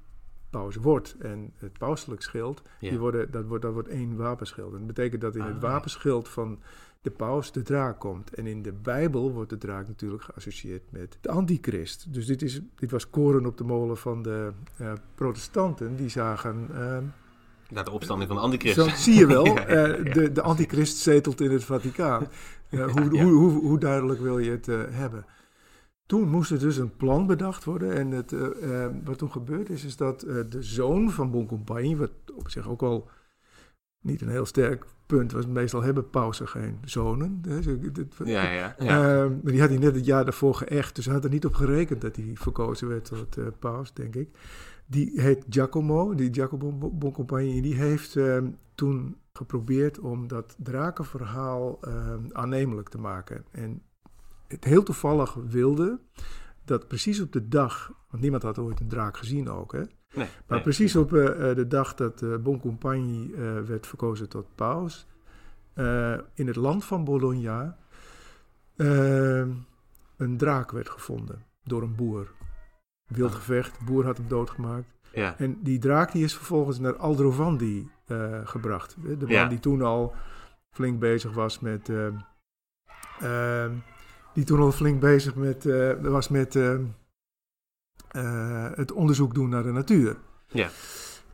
paus 0.50 0.76
wordt 0.76 1.16
en 1.18 1.52
het 1.56 1.72
pauselijk 1.78 2.22
schild, 2.22 2.62
Ja. 2.80 2.90
die 2.90 2.98
worden, 2.98 3.30
dat, 3.30 3.44
wordt, 3.44 3.62
dat 3.62 3.72
wordt 3.72 3.88
één 3.88 4.16
wapenschild. 4.16 4.72
En 4.72 4.78
dat 4.78 4.86
betekent 4.86 5.20
dat 5.20 5.34
in 5.34 5.40
Ah, 5.40 5.46
het 5.46 5.56
ja. 5.62 5.68
wapenschild 5.68 6.28
van 6.28 6.58
de 7.02 7.10
paus 7.10 7.52
de 7.52 7.62
draak 7.62 7.98
komt. 8.00 8.34
En 8.34 8.46
in 8.46 8.62
de 8.62 8.72
Bijbel 8.72 9.32
wordt 9.32 9.50
de 9.50 9.58
draak 9.58 9.86
natuurlijk 9.86 10.22
geassocieerd 10.22 10.82
met 10.90 11.18
de 11.20 11.30
antichrist. 11.30 12.12
Dus 12.14 12.26
dit, 12.26 12.42
is, 12.42 12.60
dit 12.74 12.90
was 12.90 13.10
koren 13.10 13.46
op 13.46 13.56
de 13.58 13.64
molen 13.64 13.96
van 13.96 14.22
de 14.22 14.52
eh, 14.76 14.92
protestanten. 15.14 15.96
Die 15.96 16.08
zagen, 16.08 16.66
Na 17.70 17.82
de 17.82 17.90
opstanding 17.90 18.28
van 18.28 18.38
de 18.38 18.44
antichrist. 18.44 18.74
zo 18.76 18.88
zie 18.88 19.14
je 19.14 19.26
wel, 19.26 19.44
Ja, 19.54 19.60
ja, 19.68 19.86
ja. 19.86 19.94
eh, 19.94 20.12
de, 20.14 20.32
de 20.32 20.42
antichrist 20.42 20.96
zetelt 20.96 21.40
in 21.40 21.50
het 21.50 21.64
Vaticaan. 21.64 22.26
Hoe, 22.76 23.14
Ja. 23.14 23.22
hoe, 23.24 23.32
hoe, 23.32 23.50
hoe 23.50 23.78
duidelijk 23.78 24.20
wil 24.20 24.38
je 24.38 24.50
het 24.50 24.68
eh, 24.68 24.80
hebben? 24.88 25.24
Toen 26.06 26.28
moest 26.28 26.50
er 26.50 26.58
dus 26.58 26.76
een 26.76 26.96
plan 26.96 27.26
bedacht 27.26 27.64
worden. 27.64 27.92
En 27.94 28.10
het, 28.10 28.32
eh, 28.32 28.84
eh, 28.84 28.92
wat 29.04 29.18
toen 29.18 29.30
gebeurd 29.30 29.70
is, 29.70 29.84
is 29.84 29.96
dat 29.96 30.20
de 30.20 30.62
zoon 30.62 31.10
van 31.10 31.30
Boncompagni, 31.30 31.96
wat 31.96 32.10
op 32.34 32.50
zich 32.50 32.68
ook 32.68 32.80
wel 32.80 33.08
niet 34.00 34.20
een 34.22 34.28
heel 34.28 34.46
sterk 34.46 34.84
punt 35.06 35.32
was, 35.32 35.46
meestal 35.46 35.82
hebben 35.82 36.10
pausen 36.10 36.48
geen 36.48 36.78
zonen. 36.84 37.42
Ja, 38.24 38.50
ja. 38.50 38.74
ja. 38.78 39.28
die 39.42 39.60
had 39.60 39.68
hij 39.68 39.78
net 39.78 39.94
het 39.94 40.04
jaar 40.04 40.24
daarvoor 40.24 40.54
geëcht, 40.54 40.94
dus 40.94 41.04
hij 41.04 41.14
had 41.14 41.24
er 41.24 41.30
niet 41.30 41.44
op 41.44 41.54
gerekend 41.54 42.00
dat 42.00 42.16
hij 42.16 42.30
verkozen 42.34 42.88
werd 42.88 43.04
tot 43.04 43.58
paus, 43.58 43.92
denk 43.92 44.14
ik. 44.14 44.28
Die 44.86 45.20
heet 45.20 45.44
Giacomo, 45.48 46.14
die 46.14 46.34
Giacomo 46.34 46.72
Bon- 46.72 46.98
Boncompagni, 46.98 47.60
die 47.60 47.74
heeft 47.74 48.18
toen 48.74 49.16
geprobeerd 49.38 49.98
om 49.98 50.28
dat 50.28 50.56
drakenverhaal 50.58 51.80
uh, 51.88 52.14
aannemelijk 52.32 52.88
te 52.88 52.98
maken. 52.98 53.44
En 53.50 53.82
het 54.46 54.64
heel 54.64 54.82
toevallig 54.82 55.34
wilde 55.34 56.00
dat 56.64 56.88
precies 56.88 57.20
op 57.20 57.32
de 57.32 57.48
dag, 57.48 57.92
want 58.10 58.22
niemand 58.22 58.42
had 58.42 58.58
ooit 58.58 58.80
een 58.80 58.88
draak 58.88 59.16
gezien 59.16 59.48
ook, 59.48 59.72
hè? 59.72 59.82
Nee, 60.14 60.28
maar 60.46 60.60
precies 60.60 60.96
op 60.96 61.12
uh, 61.12 61.24
de 61.54 61.66
dag 61.66 61.94
dat 61.94 62.22
uh, 62.22 62.36
Boncompagni 62.36 63.30
uh, 63.30 63.60
werd 63.60 63.86
verkozen 63.86 64.28
tot 64.28 64.54
paus, 64.54 65.06
in 66.34 66.46
het 66.46 66.56
land 66.56 66.84
van 66.84 67.04
Bologna, 67.04 67.78
een 70.16 70.36
draak 70.36 70.70
werd 70.70 70.90
gevonden 70.90 71.44
door 71.62 71.82
een 71.82 71.94
boer. 71.94 72.32
Wild 73.06 73.30
ah. 73.30 73.36
gevecht, 73.36 73.78
de 73.78 73.84
boer 73.84 74.04
had 74.04 74.16
hem 74.16 74.28
doodgemaakt. 74.28 74.86
Ja. 75.12 75.38
En 75.38 75.62
die 75.62 75.78
draak 75.78 76.12
die 76.12 76.24
is 76.24 76.34
vervolgens 76.34 76.78
naar 76.78 76.96
Aldrovandi 76.96 77.88
gebracht. 78.44 78.96
De 79.18 79.26
man 79.26 79.48
die 79.48 79.60
toen 79.60 79.82
al 79.82 80.14
flink 80.70 80.98
bezig 80.98 81.32
was 81.32 81.60
met 81.60 81.90
die 84.34 84.44
toen 84.44 84.60
al 84.60 84.72
flink 84.72 85.00
bezig 85.00 85.34
met, 85.34 85.64
uh, 85.64 85.92
was 86.00 86.28
met 86.28 86.54
uh, 86.54 86.76
het 88.74 88.92
onderzoek 88.92 89.34
doen 89.34 89.48
naar 89.48 89.62
de 89.62 89.72
natuur. 89.72 90.16
Ja. 90.46 90.68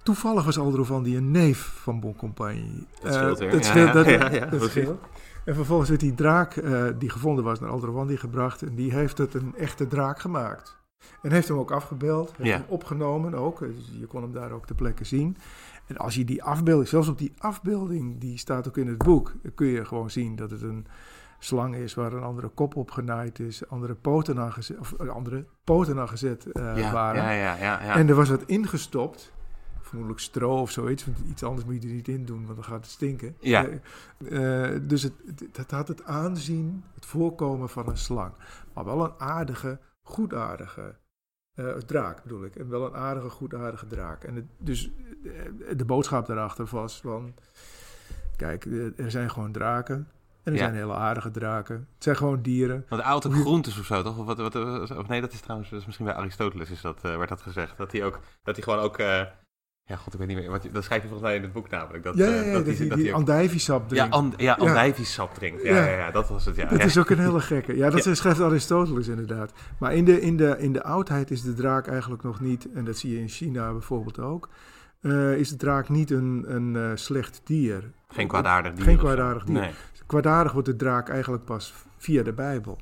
Toevallig 0.03 0.45
was 0.45 0.59
Aldro 0.59 1.03
die 1.03 1.17
een 1.17 1.31
neef 1.31 1.59
van 1.59 2.01
Boncompagnie. 2.01 2.87
Dat 3.03 3.15
scheelt 3.15 3.39
weer. 3.39 3.51
Dat 3.51 3.65
scheelt, 3.65 4.07
ja, 4.07 4.31
ja, 4.31 4.47
dat 4.47 4.63
scheelt. 4.63 5.01
En 5.45 5.55
vervolgens 5.55 5.89
werd 5.89 6.01
die 6.01 6.15
draak 6.15 6.63
die 6.99 7.11
gevonden 7.11 7.45
was 7.45 7.61
naar 7.61 7.71
Aldrovandi 7.71 8.17
gebracht. 8.17 8.63
En 8.63 8.75
die 8.75 8.95
heeft 8.95 9.19
het 9.19 9.35
een 9.35 9.55
echte 9.57 9.87
draak 9.87 10.21
gemaakt. 10.21 10.79
En 11.23 11.33
heeft 11.33 11.49
hem 11.49 11.59
ook 11.59 11.71
afgebeeld, 11.71 12.37
heeft 12.37 12.57
hem 12.57 12.65
opgenomen 12.69 13.35
ook. 13.35 13.59
Dus 13.59 13.91
je 13.99 14.07
kon 14.07 14.23
hem 14.23 14.33
daar 14.33 14.51
ook 14.51 14.67
ter 14.67 14.75
plekke 14.75 15.05
zien. 15.05 15.37
En 15.91 15.97
als 15.97 16.15
je 16.15 16.25
die 16.25 16.43
afbeelding, 16.43 16.89
zelfs 16.89 17.09
op 17.09 17.19
die 17.19 17.33
afbeelding, 17.39 18.21
die 18.21 18.39
staat 18.39 18.69
ook 18.69 18.77
in 18.77 18.87
het 18.87 18.99
boek, 18.99 19.33
kun 19.55 19.67
je 19.67 19.85
gewoon 19.85 20.11
zien 20.11 20.37
dat 20.37 20.51
het 20.51 20.63
een 20.63 20.87
slang 21.39 21.75
is 21.75 21.95
waar 21.95 22.13
een 22.13 22.23
andere 22.23 22.49
kop 22.49 22.77
op 22.77 22.91
genaaid 22.91 23.39
is, 23.39 23.69
andere 23.69 23.95
poten 23.95 24.39
aan 24.39 24.53
gezet, 24.53 24.79
of 24.79 24.93
eh, 24.93 25.09
andere 25.09 25.47
poten 25.65 25.99
aan 25.99 26.09
gezet 26.09 26.47
uh, 26.53 26.93
waren. 26.93 27.23
Ja, 27.23 27.31
ja, 27.31 27.57
ja, 27.57 27.95
en 27.95 28.09
er 28.09 28.15
was 28.15 28.29
wat 28.29 28.43
ingestopt, 28.47 29.33
vermoedelijk 29.81 30.21
stro 30.21 30.61
of 30.61 30.71
zoiets, 30.71 31.05
want 31.05 31.19
iets 31.29 31.43
anders 31.43 31.67
moet 31.67 31.83
je 31.83 31.89
er 31.89 31.95
niet 31.95 32.09
in 32.09 32.25
doen, 32.25 32.45
want 32.45 32.55
dan 32.55 32.65
gaat 32.65 32.81
het 32.81 32.91
stinken. 32.91 33.37
Ja. 33.41 33.67
Uh, 34.19 34.69
dus 34.83 35.03
het, 35.03 35.13
het, 35.53 35.71
had 35.71 35.89
het 35.89 36.05
aanzien, 36.05 36.85
het 36.95 37.07
voorkomen 37.07 37.69
van 37.69 37.89
een 37.89 37.99
slang, 37.99 38.33
maar 38.75 38.85
wel 38.85 39.05
een 39.05 39.15
aardige, 39.19 39.79
goedaardige 40.03 40.95
draak 41.87 42.23
bedoel 42.23 42.45
ik. 42.45 42.57
En 42.57 42.69
wel 42.69 42.87
een 42.87 42.95
aardige, 42.95 43.31
goedaardige 43.31 43.87
draak. 43.87 44.25
En 44.25 44.35
het, 44.35 44.45
dus 44.59 44.91
de 45.77 45.85
boodschap 45.85 46.27
daarachter 46.27 46.67
was 46.71 47.01
van... 47.01 47.35
Kijk, 48.37 48.65
er 48.97 49.11
zijn 49.11 49.31
gewoon 49.31 49.53
draken. 49.53 50.09
En 50.43 50.53
er 50.53 50.59
zijn 50.59 50.75
hele 50.75 50.95
aardige 50.95 51.31
draken. 51.31 51.77
Het 51.95 52.05
zijn 52.05 52.17
gewoon 52.17 52.43
dieren. 52.43 52.87
Want 52.89 53.03
oud 53.03 53.25
op 53.25 53.33
groentes 53.33 53.79
of 53.79 53.87
zo, 53.87 54.03
toch? 54.03 54.19
Of, 54.19 54.27
wat, 54.27 54.39
wat, 54.39 54.55
of 54.91 55.09
nee, 55.09 55.21
dat 55.21 55.33
is 55.33 55.41
trouwens 55.41 55.71
dat 55.71 55.81
is 55.81 55.87
misschien 55.87 56.07
bij 56.07 56.15
Aristoteles 56.15 56.71
is 56.71 56.81
dat, 56.81 57.05
uh, 57.05 57.17
werd 57.17 57.29
dat 57.29 57.43
gezegd. 57.43 57.77
Dat 57.77 57.93
hij 57.93 58.05
ook, 58.05 58.21
dat 58.43 58.55
hij 58.55 58.65
gewoon 58.65 58.79
ook... 58.79 58.99
Uh, 58.99 59.23
ja, 59.91 59.97
god, 59.97 60.13
ik 60.13 60.19
weet 60.19 60.29
niet 60.29 60.37
meer. 60.37 60.51
Wat, 60.51 60.69
dat 60.73 60.85
schrijf 60.85 61.03
je 61.03 61.09
volgens 61.09 61.29
mij 61.29 61.37
in 61.37 61.43
het 61.43 61.53
boek 61.53 61.71
namelijk. 61.71 62.05
Dat, 62.05 62.17
ja, 62.17 62.27
ja, 62.27 62.43
ja 62.43 62.53
dat, 62.53 62.67
dat, 62.67 62.77
die, 62.77 62.89
dat 62.89 62.99
die 62.99 63.15
andijviesap 63.15 63.89
drinkt. 63.89 64.13
Ja, 64.13 64.19
and, 64.19 64.35
ja 64.37 64.55
andijviesap 64.55 65.35
drinkt. 65.35 65.63
Ja, 65.63 65.77
ja. 65.77 65.85
Ja, 65.85 65.97
ja, 65.97 66.11
dat 66.11 66.29
was 66.29 66.45
het, 66.45 66.57
ja. 66.57 66.69
Dat 66.69 66.81
is 66.81 66.99
ook 66.99 67.11
een 67.11 67.19
hele 67.29 67.41
gekke. 67.41 67.77
Ja, 67.77 67.91
dat 67.91 68.17
schrijft 68.17 68.41
Aristoteles 68.41 69.09
inderdaad. 69.09 69.53
Maar 69.79 69.95
in 69.95 70.05
de, 70.05 70.21
in, 70.21 70.37
de, 70.37 70.57
in 70.59 70.73
de 70.73 70.83
oudheid 70.83 71.31
is 71.31 71.43
de 71.43 71.55
draak 71.55 71.87
eigenlijk 71.87 72.23
nog 72.23 72.41
niet... 72.41 72.73
en 72.75 72.85
dat 72.85 72.97
zie 72.97 73.13
je 73.13 73.19
in 73.19 73.29
China 73.29 73.73
bijvoorbeeld 73.73 74.19
ook... 74.19 74.49
Uh, 75.03 75.37
is 75.37 75.49
de 75.49 75.57
draak 75.57 75.89
niet 75.89 76.11
een, 76.11 76.45
een 76.47 76.75
uh, 76.75 76.91
slecht 76.95 77.41
dier. 77.45 77.91
Geen 78.09 78.29
kwaadaardig 78.29 78.73
dier. 78.73 78.85
Geen 78.85 78.99
kwaadaardig 78.99 79.45
dier. 79.45 79.61
Nee 79.61 79.71
kwaadaardig 80.11 80.53
wordt 80.53 80.69
de 80.69 80.77
draak 80.77 81.09
eigenlijk 81.09 81.45
pas 81.45 81.75
via 81.97 82.23
de 82.23 82.33
Bijbel. 82.33 82.79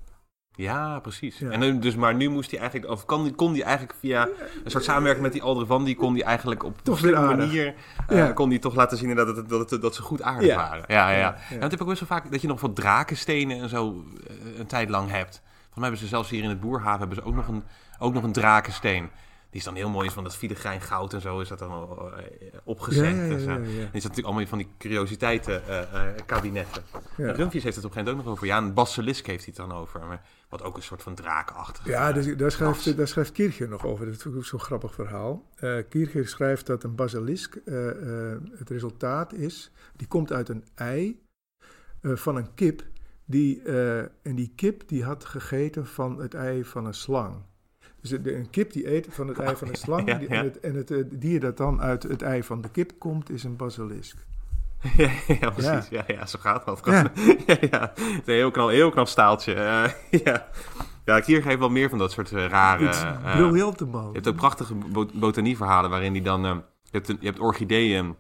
Ja, 0.59 0.99
precies. 1.01 1.41
En 1.41 1.81
dus, 1.81 1.95
maar 1.95 2.15
nu 2.15 2.29
moest 2.29 2.51
hij 2.51 2.61
eigenlijk, 2.61 2.91
of 2.93 3.05
kon, 3.05 3.35
kon 3.35 3.53
hij 3.53 3.63
eigenlijk 3.63 3.99
via 3.99 4.29
een 4.65 4.71
soort 4.71 4.85
samenwerking 4.85 5.25
met 5.25 5.33
die 5.33 5.67
van, 5.67 5.85
die 5.85 5.97
kon 5.97 6.15
hij 6.15 6.23
eigenlijk 6.23 6.65
op 6.65 6.83
toch 6.83 7.03
een 7.03 7.13
manier, 7.13 7.75
uh, 8.11 8.35
kon 8.35 8.49
hij 8.49 8.59
toch 8.59 8.75
laten 8.75 8.99
zien 8.99 9.15
dat, 9.15 9.37
het, 9.37 9.49
dat, 9.49 9.71
het, 9.71 9.83
dat 9.83 9.95
ze 9.95 10.03
goed 10.03 10.23
aardig 10.23 10.55
waren. 10.55 10.85
Ja, 10.87 11.11
ja. 11.11 11.19
ja. 11.19 11.37
En 11.51 11.61
dat 11.61 11.71
heb 11.71 11.73
ik 11.73 11.81
ook 11.81 11.89
best 11.89 12.09
wel 12.09 12.19
vaak, 12.19 12.31
dat 12.31 12.41
je 12.41 12.49
nog 12.49 12.61
wat 12.61 12.77
drakenstenen 12.77 13.61
en 13.61 13.69
zo 13.69 14.05
uh, 14.31 14.59
een 14.59 14.67
tijd 14.67 14.89
lang 14.89 15.11
hebt. 15.11 15.43
Volgens 15.45 15.75
mij 15.75 15.83
hebben 15.83 16.01
ze 16.01 16.07
zelfs 16.07 16.31
hier 16.31 16.43
in 16.43 16.49
het 16.49 16.61
Boerhaven 16.61 16.99
hebben 16.99 17.17
ze 17.17 17.25
ook 17.25 17.35
nog 17.35 17.49
een, 17.49 17.63
ook 17.99 18.13
nog 18.13 18.23
een 18.23 18.33
drakensteen. 18.33 19.11
Die 19.51 19.61
is 19.61 19.65
dan 19.65 19.75
heel 19.75 19.91
mooi, 19.91 20.11
van 20.11 20.25
dat 20.25 20.37
filigrijn 20.37 20.81
goud 20.81 21.13
en 21.13 21.21
zo 21.21 21.41
is 21.41 21.49
dat 21.49 21.59
dan 21.59 21.73
uh, 21.73 22.19
opgezet. 22.65 23.17
Ja, 23.17 23.25
ja, 23.25 23.37
ja, 23.37 23.55
En 23.55 23.61
is 23.63 23.77
dat 23.83 23.93
natuurlijk 23.93 24.27
allemaal 24.27 24.47
van 24.47 24.59
die 24.59 24.69
curiositeiten 24.79 25.63
uh, 25.69 25.77
uh, 25.77 26.01
kabinetten. 26.27 26.83
Ja. 27.17 27.33
Rumpjes 27.33 27.63
heeft 27.63 27.77
het 27.77 27.85
op 27.85 27.91
een 27.91 27.97
gegeven 27.97 27.97
moment 27.97 28.09
ook 28.09 28.25
nog 28.25 28.33
over. 28.33 28.47
Ja, 28.47 28.57
een 28.57 28.75
basilisk 28.75 29.27
heeft 29.27 29.45
hij 29.45 29.55
het 29.57 29.69
dan 29.69 29.79
over. 29.79 30.01
Maar 30.07 30.23
wat 30.49 30.63
ook 30.63 30.77
een 30.77 30.83
soort 30.83 31.03
van 31.03 31.15
drakenachtig 31.15 31.87
Ja, 31.87 32.13
dus, 32.13 32.37
daar, 32.37 32.51
schrijft, 32.51 32.97
daar 32.97 33.09
schrijft 33.09 33.33
Kircher 33.33 33.69
nog 33.69 33.85
over. 33.85 34.07
Dat 34.07 34.15
is 34.15 34.27
ook 34.27 34.45
zo'n 34.45 34.61
grappig 34.61 34.95
verhaal. 34.95 35.49
Uh, 35.61 35.79
Kircher 35.89 36.29
schrijft 36.29 36.67
dat 36.67 36.83
een 36.83 36.95
basilisk 36.95 37.55
het 38.59 38.71
resultaat 38.71 39.33
is... 39.33 39.71
die 39.97 40.07
komt 40.07 40.33
uit 40.33 40.49
een 40.49 40.65
ei 40.75 41.23
van 42.03 42.37
een 42.37 42.55
kip... 42.55 42.87
Die, 43.31 43.63
en 44.23 44.35
die 44.35 44.53
kip 44.55 44.89
die 44.89 45.05
had 45.05 45.25
gegeten 45.25 45.87
van 45.87 46.19
het 46.19 46.35
ei 46.35 46.65
van 46.65 46.87
een 46.87 46.95
slang. 46.95 47.43
Dus 48.01 48.11
een 48.11 48.51
kip 48.51 48.73
die 48.73 48.95
eet 48.95 49.07
van 49.11 49.29
het 49.29 49.39
ei 49.39 49.57
van 49.57 49.69
een 49.69 49.75
slang. 49.87 50.09
En 50.09 50.45
het, 50.45 50.61
en 50.61 50.75
het, 50.75 51.21
dier 51.21 51.41
dat 51.41 51.57
dan 51.57 51.81
uit 51.81 52.03
het 52.03 52.23
ei 52.23 52.43
van 52.43 52.61
de 52.61 52.71
kip 52.71 52.93
komt, 52.99 53.31
is 53.31 53.45
een 53.45 53.57
basilisk. 53.57 54.27
Ja, 54.97 55.11
ja, 55.41 55.51
precies. 55.51 55.89
Ja. 55.89 56.05
Ja, 56.07 56.27
zo 56.27 56.39
gaat 56.43 56.65
dat. 56.65 56.81
Ja. 56.85 57.11
ja, 57.47 57.57
ja. 57.71 57.93
een 57.97 58.23
heel 58.25 58.51
knap, 58.51 58.69
heel 58.69 58.91
knap 58.91 59.09
staaltje. 59.09 59.55
Uh, 59.55 60.21
ja. 60.25 60.49
Ja, 61.05 61.23
hier 61.25 61.43
geeft 61.43 61.59
wel 61.59 61.71
meer 61.71 61.89
van 61.89 61.99
dat 61.99 62.13
soort 62.13 62.33
uh, 62.33 62.47
rare... 62.47 62.85
Uh, 62.85 63.37
briljante 63.37 63.85
man. 63.85 64.07
Je 64.07 64.13
hebt 64.13 64.29
ook 64.29 64.37
prachtige 64.37 64.75
botanieverhalen 65.15 65.91
waarin 65.91 66.13
die 66.13 66.23
dan... 66.23 66.43
je, 66.43 66.63
hebt 66.91 67.07
je 67.07 67.17
hebt 67.21 67.39
orchideeën 67.39 68.17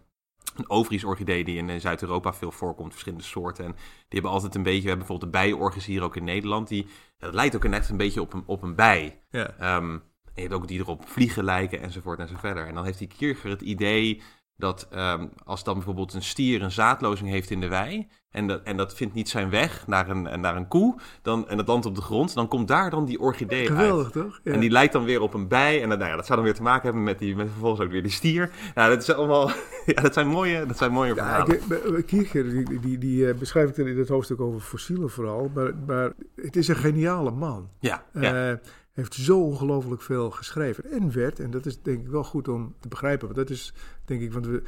een 0.58 0.70
Ovries-orchidee 0.70 1.44
die 1.44 1.56
in 1.56 1.80
Zuid-Europa 1.80 2.32
veel 2.32 2.52
voorkomt, 2.52 2.90
verschillende 2.90 3.24
soorten. 3.24 3.64
En 3.64 3.72
die 3.72 3.80
hebben 4.08 4.30
altijd 4.30 4.54
een 4.54 4.62
beetje, 4.62 4.82
we 4.82 4.88
hebben 4.88 5.06
bijvoorbeeld 5.06 5.32
de 5.32 5.38
bijenorchis 5.38 5.86
hier 5.86 6.02
ook 6.02 6.16
in 6.16 6.24
Nederland. 6.24 6.68
Die, 6.68 6.86
dat 7.18 7.34
lijkt 7.34 7.56
ook 7.56 7.68
net 7.68 7.88
een 7.88 7.96
beetje 7.96 8.20
op 8.20 8.32
een, 8.32 8.42
op 8.46 8.62
een 8.62 8.74
bij. 8.74 9.22
Ja. 9.30 9.76
Um, 9.76 10.02
en 10.38 10.44
je 10.44 10.48
hebt 10.48 10.62
ook 10.62 10.68
die 10.68 10.80
erop 10.80 11.08
vliegen 11.08 11.44
lijken 11.44 11.80
enzovoort 11.80 12.18
en 12.18 12.28
zo 12.28 12.36
verder. 12.38 12.66
En 12.66 12.74
dan 12.74 12.84
heeft 12.84 12.98
die 12.98 13.08
Kierger 13.08 13.50
het 13.50 13.60
idee 13.60 14.22
dat 14.58 14.88
um, 14.94 15.30
als 15.44 15.64
dan 15.64 15.74
bijvoorbeeld 15.74 16.14
een 16.14 16.22
stier 16.22 16.62
een 16.62 16.70
zaadlozing 16.70 17.28
heeft 17.28 17.50
in 17.50 17.60
de 17.60 17.68
wei. 17.68 18.08
En 18.30 18.46
dat, 18.46 18.62
en 18.62 18.76
dat 18.76 18.94
vindt 18.94 19.14
niet 19.14 19.28
zijn 19.28 19.50
weg 19.50 19.86
naar 19.86 20.08
een, 20.08 20.40
naar 20.40 20.56
een 20.56 20.68
koe. 20.68 21.00
Dan, 21.22 21.48
en 21.48 21.56
dat 21.56 21.66
landt 21.66 21.86
op 21.86 21.94
de 21.94 22.00
grond. 22.00 22.34
Dan 22.34 22.48
komt 22.48 22.68
daar 22.68 22.90
dan 22.90 23.04
die 23.04 23.20
orchidee 23.20 23.66
Geweldig, 23.66 24.04
uit. 24.04 24.12
toch? 24.12 24.40
Ja. 24.44 24.52
En 24.52 24.60
die 24.60 24.70
lijkt 24.70 24.92
dan 24.92 25.04
weer 25.04 25.20
op 25.20 25.34
een 25.34 25.48
bij. 25.48 25.82
En 25.82 25.88
dat, 25.88 25.98
nou 25.98 26.10
ja, 26.10 26.16
dat 26.16 26.26
zou 26.26 26.38
dan 26.38 26.46
weer 26.46 26.56
te 26.56 26.62
maken 26.62 26.82
hebben 26.82 27.02
met, 27.02 27.18
die, 27.18 27.36
met 27.36 27.48
vervolgens 27.50 27.80
ook 27.80 27.90
weer 27.90 28.02
die 28.02 28.10
stier. 28.10 28.50
Nou, 28.74 28.90
dat 28.90 29.02
is 29.02 29.14
allemaal... 29.14 29.50
ja, 29.94 30.02
dat 30.02 30.14
zijn 30.14 30.26
mooie, 30.26 30.66
dat 30.66 30.78
zijn 30.78 30.92
mooie 30.92 31.14
verhalen. 31.14 31.60
Ja, 31.68 32.02
Kierkegaard, 32.06 32.50
die, 32.50 32.80
die, 32.80 32.98
die 32.98 33.26
uh, 33.26 33.34
beschrijft 33.34 33.78
in 33.78 33.98
het 33.98 34.08
hoofdstuk 34.08 34.40
over 34.40 34.60
fossielen 34.60 35.10
vooral. 35.10 35.50
Maar, 35.54 35.72
maar 35.86 36.12
het 36.36 36.56
is 36.56 36.68
een 36.68 36.76
geniale 36.76 37.30
man. 37.30 37.68
Ja, 37.80 38.04
ja. 38.12 38.50
Uh, 38.50 38.56
heeft 38.98 39.14
zo 39.14 39.40
ongelooflijk 39.40 40.02
veel 40.02 40.30
geschreven. 40.30 40.90
En 40.90 41.12
werd, 41.12 41.40
en 41.40 41.50
dat 41.50 41.66
is 41.66 41.82
denk 41.82 42.00
ik 42.00 42.08
wel 42.08 42.24
goed 42.24 42.48
om 42.48 42.74
te 42.80 42.88
begrijpen, 42.88 43.26
want 43.26 43.38
dat 43.38 43.50
is 43.50 43.74
denk 44.08 44.20
ik, 44.20 44.32
want 44.32 44.46
we 44.46 44.62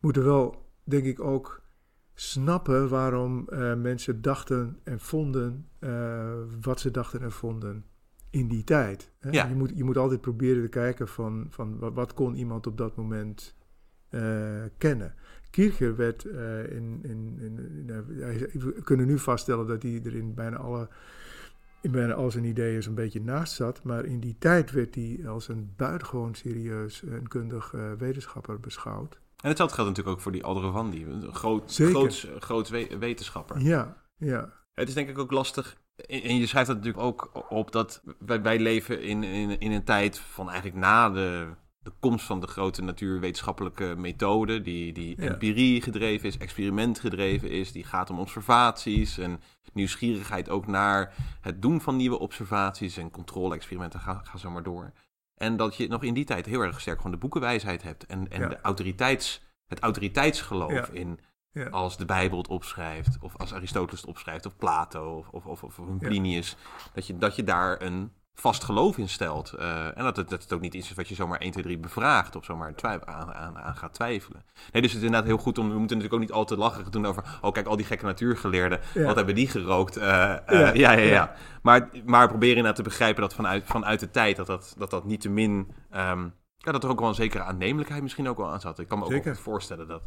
moeten 0.00 0.24
wel, 0.24 0.70
denk 0.84 1.04
ik, 1.04 1.20
ook 1.20 1.62
snappen 2.14 2.88
waarom 2.88 3.46
uh, 3.50 3.74
mensen 3.74 4.22
dachten 4.22 4.78
en 4.84 5.00
vonden 5.00 5.68
uh, 5.80 6.32
wat 6.60 6.80
ze 6.80 6.90
dachten 6.90 7.20
en 7.20 7.32
vonden 7.32 7.84
in 8.30 8.48
die 8.48 8.64
tijd. 8.64 9.12
Hè? 9.18 9.30
Ja. 9.30 9.46
Je, 9.46 9.54
moet, 9.54 9.72
je 9.74 9.84
moet 9.84 9.96
altijd 9.96 10.20
proberen 10.20 10.62
te 10.62 10.68
kijken 10.68 11.08
van, 11.08 11.46
van 11.50 11.78
wat, 11.78 11.94
wat 11.94 12.14
kon 12.14 12.34
iemand 12.34 12.66
op 12.66 12.78
dat 12.78 12.96
moment 12.96 13.56
uh, 14.10 14.62
kennen. 14.78 15.14
Kircher 15.50 15.96
werd 15.96 16.24
in, 16.24 16.98
in, 17.02 17.38
in, 17.38 17.58
in, 17.86 18.04
we 18.52 18.82
kunnen 18.82 19.06
nu 19.06 19.18
vaststellen 19.18 19.66
dat 19.66 19.82
hij 19.82 20.00
er 20.04 20.14
in 20.14 20.34
bijna 20.34 20.56
alle 20.56 20.88
in 21.80 21.90
bijna 21.90 22.12
al 22.12 22.30
zijn 22.30 22.44
ideeën 22.44 22.82
een 22.86 22.94
beetje 22.94 23.20
naast 23.20 23.52
zat. 23.52 23.82
Maar 23.82 24.04
in 24.04 24.20
die 24.20 24.36
tijd 24.38 24.70
werd 24.70 24.94
hij 24.94 25.20
als 25.26 25.48
een 25.48 25.72
buitengewoon 25.76 26.34
serieus 26.34 27.02
en 27.02 27.28
kundig 27.28 27.72
uh, 27.72 27.92
wetenschapper 27.92 28.60
beschouwd. 28.60 29.20
En 29.42 29.48
hetzelfde 29.48 29.74
geldt 29.74 29.90
natuurlijk 29.90 30.16
ook 30.16 30.22
voor 30.22 30.32
die 30.32 30.44
Aldrovandi, 30.44 31.04
een 31.04 31.34
groot, 31.34 31.74
groot, 31.74 32.28
groot 32.38 32.68
wetenschapper. 32.98 33.60
Ja, 33.60 33.96
ja. 34.16 34.52
Het 34.74 34.88
is 34.88 34.94
denk 34.94 35.08
ik 35.08 35.18
ook 35.18 35.30
lastig, 35.30 35.76
en 36.06 36.36
je 36.36 36.46
schrijft 36.46 36.68
dat 36.68 36.76
natuurlijk 36.76 37.04
ook 37.04 37.44
op, 37.48 37.72
dat 37.72 38.02
wij, 38.18 38.42
wij 38.42 38.58
leven 38.58 39.02
in, 39.02 39.24
in, 39.24 39.58
in 39.58 39.72
een 39.72 39.84
tijd 39.84 40.18
van 40.18 40.48
eigenlijk 40.48 40.80
na 40.80 41.10
de 41.10 41.48
de 41.88 41.94
komst 42.00 42.26
van 42.26 42.40
de 42.40 42.46
grote 42.46 42.82
natuurwetenschappelijke 42.82 43.94
methode, 43.96 44.62
die, 44.62 44.92
die 44.92 45.16
empirie 45.16 45.82
gedreven 45.82 46.28
is, 46.28 46.38
experiment 46.38 47.00
gedreven 47.00 47.50
is, 47.50 47.72
die 47.72 47.84
gaat 47.84 48.10
om 48.10 48.18
observaties 48.18 49.18
en 49.18 49.40
nieuwsgierigheid 49.72 50.48
ook 50.48 50.66
naar 50.66 51.14
het 51.40 51.62
doen 51.62 51.80
van 51.80 51.96
nieuwe 51.96 52.18
observaties 52.18 52.96
en 52.96 53.10
controle-experimenten, 53.10 54.00
ga, 54.00 54.20
ga 54.24 54.38
zo 54.38 54.50
maar 54.50 54.62
door. 54.62 54.92
En 55.34 55.56
dat 55.56 55.76
je 55.76 55.88
nog 55.88 56.02
in 56.02 56.14
die 56.14 56.24
tijd 56.24 56.46
heel 56.46 56.60
erg 56.60 56.80
sterk 56.80 56.96
gewoon 56.96 57.12
de 57.12 57.18
boekenwijsheid 57.18 57.82
hebt 57.82 58.06
en, 58.06 58.30
en 58.30 58.48
de 58.48 58.60
autoriteits, 58.60 59.42
het 59.66 59.80
autoriteitsgeloof 59.80 60.88
in 60.88 61.20
als 61.70 61.96
de 61.96 62.04
Bijbel 62.04 62.38
het 62.38 62.48
opschrijft, 62.48 63.18
of 63.20 63.36
als 63.36 63.54
Aristoteles 63.54 64.00
het 64.00 64.10
opschrijft, 64.10 64.46
of 64.46 64.56
Plato, 64.56 65.24
of, 65.30 65.44
of, 65.44 65.62
of, 65.62 65.78
of. 65.78 65.98
Plinius, 65.98 66.56
dat, 66.92 67.06
je, 67.06 67.18
dat 67.18 67.36
je 67.36 67.44
daar 67.44 67.82
een 67.82 68.12
vast 68.40 68.64
geloof 68.64 68.98
in 68.98 69.08
stelt. 69.08 69.52
Eh, 69.52 69.98
en 69.98 70.04
dat 70.04 70.16
het, 70.16 70.28
dat 70.28 70.42
het 70.42 70.52
ook 70.52 70.60
niet 70.60 70.74
iets 70.74 70.90
is 70.90 70.96
wat 70.96 71.08
je 71.08 71.14
zomaar 71.14 71.38
1, 71.38 71.50
2, 71.50 71.62
3 71.64 71.78
bevraagt, 71.78 72.36
of 72.36 72.44
zomaar 72.44 72.72
aan, 73.04 73.34
aan, 73.34 73.58
aan 73.58 73.76
gaat 73.76 73.94
twijfelen. 73.94 74.42
Nee, 74.72 74.82
dus 74.82 74.92
het 74.92 75.00
is 75.00 75.06
inderdaad 75.06 75.28
heel 75.28 75.38
goed 75.38 75.58
om, 75.58 75.70
we 75.70 75.78
moeten 75.78 75.96
natuurlijk 75.96 76.14
ook 76.14 76.28
niet 76.28 76.38
al 76.38 76.44
te 76.44 76.56
lacherig 76.56 76.88
doen 76.90 77.06
over, 77.06 77.38
oh 77.40 77.52
kijk, 77.52 77.66
al 77.66 77.76
die 77.76 77.86
gekke 77.86 78.04
natuurgeleerden, 78.04 78.80
Ja. 78.94 79.04
wat 79.04 79.16
hebben 79.16 79.34
die 79.34 79.48
gerookt? 79.48 79.96
Eh, 79.96 80.32
eh, 80.32 80.74
Ja, 80.74 80.92
ja, 80.92 80.92
ja. 80.92 81.32
Maar, 81.62 81.88
maar 82.04 82.28
probeer 82.28 82.48
inderdaad 82.48 82.76
te 82.76 82.82
begrijpen 82.82 83.22
dat 83.22 83.34
vanuit, 83.34 83.62
vanuit 83.66 84.00
de 84.00 84.10
tijd, 84.10 84.36
dat 84.36 84.46
dat, 84.46 84.74
dat, 84.78 84.90
dat 84.90 85.04
niet 85.04 85.20
te 85.20 85.28
min... 85.28 85.72
ehm, 85.90 86.28
ja, 86.58 86.72
dat 86.72 86.84
er 86.84 86.90
ook 86.90 87.00
wel 87.00 87.08
een 87.08 87.14
zekere 87.14 87.42
aannemelijkheid 87.42 88.02
misschien 88.02 88.28
ook 88.28 88.36
wel 88.36 88.50
aan 88.50 88.60
zat. 88.60 88.78
Ik 88.78 88.88
kan 88.88 88.98
me 88.98 89.04
ook 89.04 89.10
Zeker. 89.10 89.36
voorstellen 89.36 89.88
dat... 89.88 90.02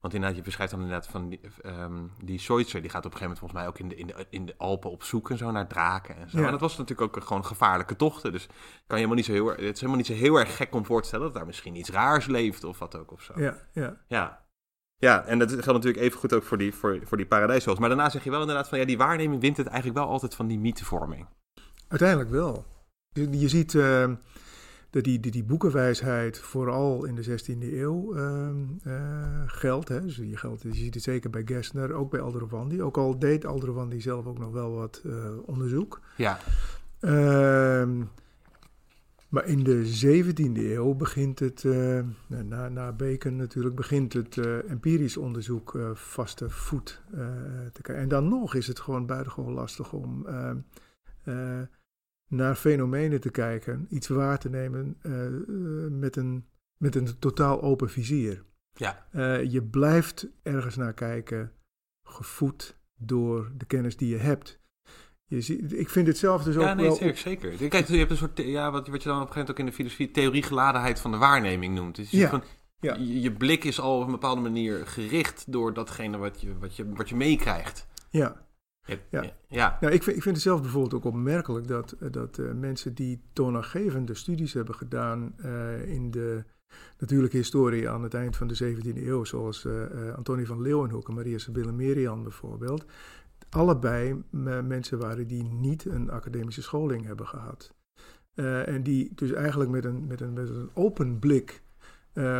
Want 0.00 0.14
inderdaad, 0.14 0.38
je 0.38 0.44
beschrijft 0.44 0.72
dan 0.72 0.80
inderdaad 0.80 1.06
van 1.06 1.28
die, 1.28 1.40
ehm 1.62 2.06
die 2.24 2.38
Schweitzer, 2.38 2.80
die 2.80 2.90
gaat 2.90 3.06
op 3.06 3.12
een 3.12 3.18
gegeven 3.18 3.38
moment 3.38 3.38
volgens 3.38 3.60
mij 3.60 3.68
ook 3.68 3.78
in 3.78 3.88
de, 3.88 3.96
in 3.96 4.06
de, 4.06 4.26
in 4.30 4.46
de 4.46 4.54
Alpen 4.58 4.90
op 4.90 5.02
zoek 5.02 5.30
en 5.30 5.36
zo 5.36 5.50
naar 5.50 5.66
draken 5.66 6.16
en 6.16 6.30
zo. 6.30 6.38
Ja. 6.38 6.44
En 6.44 6.50
dat 6.50 6.60
was 6.60 6.76
natuurlijk 6.76 7.16
ook 7.16 7.24
gewoon 7.24 7.44
gevaarlijke 7.44 7.96
tochten. 7.96 8.32
Dus 8.32 8.46
kan 8.46 8.56
je 8.86 8.94
helemaal 8.94 9.16
niet 9.16 9.24
zo 9.24 9.32
heel, 9.32 9.46
het 9.46 9.60
is 9.60 9.80
helemaal 9.80 9.96
niet 9.96 10.06
zo 10.06 10.12
heel 10.12 10.36
erg 10.36 10.56
gek 10.56 10.74
om 10.74 10.84
voor 10.86 11.00
te 11.00 11.08
stellen 11.08 11.26
dat 11.26 11.34
daar 11.34 11.46
misschien 11.46 11.76
iets 11.76 11.90
raars 11.90 12.26
leeft 12.26 12.64
of 12.64 12.78
wat 12.78 12.96
ook 12.96 13.12
of 13.12 13.22
zo. 13.22 13.32
Ja, 13.36 13.56
ja. 13.72 14.00
Ja. 14.06 14.48
Ja, 14.96 15.24
en 15.24 15.38
dat 15.38 15.50
geldt 15.50 15.66
natuurlijk 15.66 16.02
even 16.02 16.18
goed 16.18 16.34
ook 16.34 16.42
voor 16.42 16.58
die, 16.58 16.74
voor, 16.74 17.00
voor 17.04 17.16
die 17.16 17.26
paradijsvogels. 17.26 17.78
Maar 17.78 17.88
daarna 17.88 18.10
zeg 18.10 18.24
je 18.24 18.30
wel 18.30 18.40
inderdaad 18.40 18.68
van 18.68 18.78
ja, 18.78 18.84
die 18.84 18.98
waarneming 18.98 19.40
wint 19.40 19.56
het 19.56 19.66
eigenlijk 19.66 19.98
wel 19.98 20.08
altijd 20.08 20.34
van 20.34 20.46
die 20.46 20.58
mythevorming. 20.58 21.26
Uiteindelijk 21.88 22.30
wel. 22.30 22.64
Je, 23.08 23.38
je 23.38 23.48
ziet 23.48 23.74
eh, 23.74 24.10
dat 24.90 25.04
die, 25.04 25.20
die, 25.20 25.30
die 25.30 25.44
boekenwijsheid 25.44 26.38
vooral 26.38 27.04
in 27.04 27.14
de 27.14 27.24
16e 27.24 27.72
eeuw 27.72 28.14
ehm, 28.14 28.56
eh, 28.82 29.42
geldt. 29.46 29.88
Hè. 29.88 30.00
Dus 30.00 30.16
je, 30.16 30.36
geldt. 30.36 30.62
je 30.62 30.74
ziet 30.74 30.94
het 30.94 31.02
zeker 31.02 31.30
bij 31.30 31.42
Gessner, 31.44 31.92
ook 31.92 32.10
bij 32.10 32.20
Alderovandi. 32.20 32.82
Ook 32.82 32.96
al 32.96 33.18
deed 33.18 33.44
Alderovandi 33.44 34.00
zelf 34.00 34.26
ook 34.26 34.38
nog 34.38 34.52
wel 34.52 34.74
wat 34.74 35.02
eh, 35.06 35.12
onderzoek. 35.46 36.00
Ja, 36.16 36.38
Ehm, 37.00 38.02
maar 39.28 39.44
in 39.46 39.64
de 39.64 39.86
17e 39.86 40.72
eeuw 40.72 40.94
begint 40.94 41.38
het, 41.38 41.64
eh, 41.64 42.00
na, 42.26 42.68
na 42.68 42.92
Bacon 42.92 43.36
natuurlijk, 43.36 43.74
begint 43.74 44.12
het 44.12 44.36
empirisch 44.68 45.16
onderzoek 45.16 45.78
vaste 45.94 46.50
voet 46.50 47.02
te 47.72 47.82
krijgen. 47.82 48.04
En 48.04 48.08
dan 48.08 48.28
nog 48.28 48.54
is 48.54 48.66
het 48.66 48.80
gewoon 48.80 49.06
buitengewoon 49.06 49.52
lastig 49.52 49.92
om 49.92 50.26
ehm, 50.26 50.56
eh, 51.24 51.60
naar 52.30 52.54
fenomenen 52.54 53.20
te 53.20 53.30
kijken, 53.30 53.86
iets 53.90 54.08
waar 54.08 54.38
te 54.38 54.48
nemen 54.48 54.96
eh, 55.02 55.12
met, 55.90 56.16
een, 56.16 56.46
met 56.76 56.94
een 56.94 57.18
totaal 57.18 57.62
open 57.62 57.90
vizier. 57.90 58.44
ja, 58.72 59.06
Eh, 59.10 59.50
je 59.52 59.62
blijft 59.62 60.28
ergens 60.42 60.76
naar 60.76 60.94
kijken, 60.94 61.52
gevoed 62.06 62.78
door 62.96 63.52
de 63.56 63.64
kennis 63.64 63.96
die 63.96 64.08
je 64.08 64.16
hebt. 64.16 64.58
Je 65.24 65.40
ziet, 65.40 65.72
ik 65.72 65.88
vind 65.88 66.06
het 66.06 66.18
zelf 66.18 66.42
dus 66.42 66.54
ja 66.54 66.70
ook 66.70 66.76
nee, 66.76 66.86
wel... 66.86 66.94
zeker, 66.94 67.16
zeker. 67.16 67.68
Kijk, 67.68 67.86
je 67.86 67.96
hebt 67.96 68.10
een 68.10 68.16
soort, 68.16 68.38
ja, 68.38 68.70
wat, 68.70 68.88
wat 68.88 69.02
je 69.02 69.08
dan 69.08 69.20
op 69.20 69.26
een 69.26 69.32
gegeven 69.32 69.38
moment 69.38 69.50
ook 69.50 69.58
in 69.58 69.66
de 69.66 69.72
filosofie 69.72 70.10
theoriegeladenheid 70.10 71.00
van 71.00 71.10
de 71.10 71.16
waarneming 71.16 71.74
noemt. 71.74 71.96
Dus 71.96 72.10
je, 72.10 72.18
Ja, 72.18 72.42
ja. 72.80 72.94
je, 72.94 73.20
je 73.20 73.32
blik 73.32 73.64
is 73.64 73.80
al 73.80 73.98
op 73.98 74.04
een 74.04 74.10
bepaalde 74.10 74.40
manier 74.40 74.86
gericht 74.86 75.52
door 75.52 75.74
datgene 75.74 76.16
wat 76.16 76.40
je, 76.40 76.58
wat 76.58 76.76
je, 76.76 76.92
wat 76.92 77.08
je 77.08 77.16
meekrijgt. 77.16 77.86
Ja, 78.10 78.46
Ja. 79.10 79.24
ja. 79.48 79.78
nou, 79.80 79.92
ik, 79.94 80.02
vind, 80.02 80.16
ik 80.16 80.22
vind 80.22 80.34
het 80.34 80.44
zelf 80.44 80.60
bijvoorbeeld 80.60 80.94
ook 80.94 81.04
opmerkelijk 81.04 81.68
dat, 81.68 81.92
eh, 81.92 82.10
dat 82.10 82.38
eh, 82.38 82.52
mensen 82.52 82.94
die 82.94 83.22
toonaangevende 83.32 84.14
studies 84.14 84.52
hebben 84.52 84.74
gedaan 84.74 85.34
eh, 85.36 85.92
in 85.92 86.10
de 86.10 86.44
natuurlijke 86.98 87.36
historie 87.36 87.88
aan 87.90 88.02
het 88.02 88.14
eind 88.14 88.36
van 88.36 88.46
de 88.46 88.74
17e 88.76 88.96
eeuw, 88.96 89.24
zoals 89.24 89.64
eh, 89.64 90.14
Antonie 90.16 90.46
van 90.46 90.60
Leeuwenhoek 90.62 91.08
en 91.08 91.14
Maria 91.14 91.38
Sibylle 91.38 91.72
Merian 91.72 92.22
bijvoorbeeld, 92.22 92.84
allebei 93.50 94.22
me- 94.30 94.62
mensen 94.62 94.98
waren 94.98 95.26
die 95.26 95.44
niet 95.44 95.84
een 95.84 96.10
academische 96.10 96.62
scholing 96.62 97.06
hebben 97.06 97.26
gehad. 97.26 97.74
Eh, 98.34 98.68
en 98.68 98.82
die 98.82 99.12
dus 99.14 99.32
eigenlijk 99.32 99.70
met 99.70 99.84
een, 99.84 100.06
met 100.06 100.20
een, 100.20 100.32
met 100.32 100.48
een 100.48 100.70
open 100.74 101.18
blik 101.18 101.62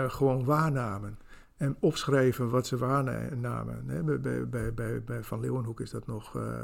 gewoon 0.07 0.45
waarnamen. 0.45 1.19
En 1.61 1.77
opschreven 1.81 2.51
wat 2.51 2.67
ze 2.67 2.77
waarnamen. 2.77 3.85
Bij, 4.23 4.47
bij, 4.49 4.75
bij, 4.75 5.03
bij, 5.05 5.23
Van 5.23 5.41
Leeuwenhoek 5.41 5.81
is 5.81 5.91
dat 5.91 6.07
nog 6.07 6.37
eh, 6.37 6.63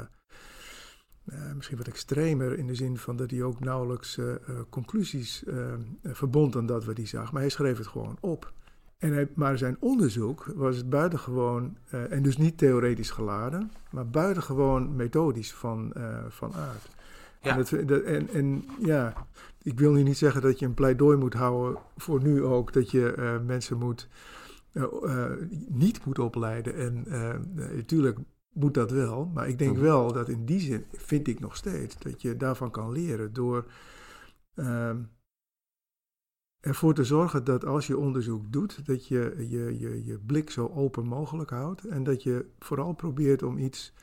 eh, 1.25 1.53
misschien 1.55 1.77
wat 1.77 1.87
extremer 1.87 2.57
in 2.57 2.67
de 2.67 2.75
zin 2.75 2.97
van 2.97 3.15
dat 3.17 3.31
hij 3.31 3.43
ook 3.43 3.59
nauwelijks 3.59 4.17
eh, 4.17 4.25
conclusies 4.69 5.43
verbond 6.03 6.55
aan 6.55 6.65
dat 6.65 6.85
wat 6.85 6.97
hij 6.97 7.05
zag. 7.05 7.31
Maar 7.31 7.41
hij 7.41 7.49
schreef 7.49 7.77
het 7.77 7.87
gewoon 7.87 8.17
op. 8.19 8.53
En 8.97 9.13
hij, 9.13 9.27
maar 9.35 9.57
zijn 9.57 9.77
onderzoek 9.79 10.45
was 10.55 10.87
buitengewoon, 10.87 11.77
eh, 11.89 12.11
en 12.11 12.23
dus 12.23 12.37
niet 12.37 12.57
theoretisch 12.57 13.11
geladen, 13.11 13.71
maar 13.91 14.07
buitengewoon 14.09 14.95
methodisch 14.95 15.53
van, 15.53 15.93
van 16.29 16.53
aard. 16.53 16.89
Ja. 17.41 17.51
En, 17.51 17.57
dat, 17.57 17.87
dat- 17.87 18.03
en, 18.03 18.29
en 18.29 18.65
ja, 18.79 19.13
ik 19.61 19.79
wil 19.79 19.91
nu 19.91 20.03
niet 20.03 20.17
zeggen 20.17 20.41
dat 20.41 20.59
je 20.59 20.65
een 20.65 20.73
pleidooi 20.73 21.17
moet 21.17 21.33
houden 21.33 21.81
voor 21.97 22.21
nu 22.23 22.43
ook, 22.43 22.73
dat 22.73 22.91
je 22.91 23.39
mensen 23.45 23.77
moet, 23.77 24.07
niet 25.67 26.05
moet 26.05 26.19
opleiden. 26.19 26.75
En 26.75 27.03
natuurlijk 27.75 28.17
moet 28.53 28.73
dat 28.73 28.91
wel, 28.91 29.25
maar 29.25 29.47
ik 29.47 29.57
denk 29.59 29.73
Mhm. 29.73 29.81
wel 29.81 30.13
dat 30.13 30.29
in 30.29 30.45
die 30.45 30.59
zin, 30.59 30.85
vind 30.91 31.27
ik 31.27 31.39
nog 31.39 31.55
steeds, 31.55 31.97
dat 31.99 32.21
je 32.21 32.37
daarvan 32.37 32.71
kan 32.71 32.91
leren 32.91 33.33
door 33.33 33.71
ehm, 34.55 35.03
ervoor 36.59 36.93
te 36.93 37.03
zorgen 37.03 37.43
dat 37.43 37.65
als 37.65 37.87
je 37.87 37.97
onderzoek 37.97 38.51
doet, 38.51 38.85
dat 38.85 39.07
je 39.07 39.45
je, 39.49 39.79
je 39.79 40.05
je 40.05 40.19
blik 40.19 40.49
zo 40.49 40.67
open 40.67 41.05
mogelijk 41.05 41.49
houdt 41.49 41.85
en 41.85 42.03
dat 42.03 42.23
je 42.23 42.45
vooral 42.59 42.93
probeert 42.93 43.43
om 43.43 43.57
iets 43.57 43.93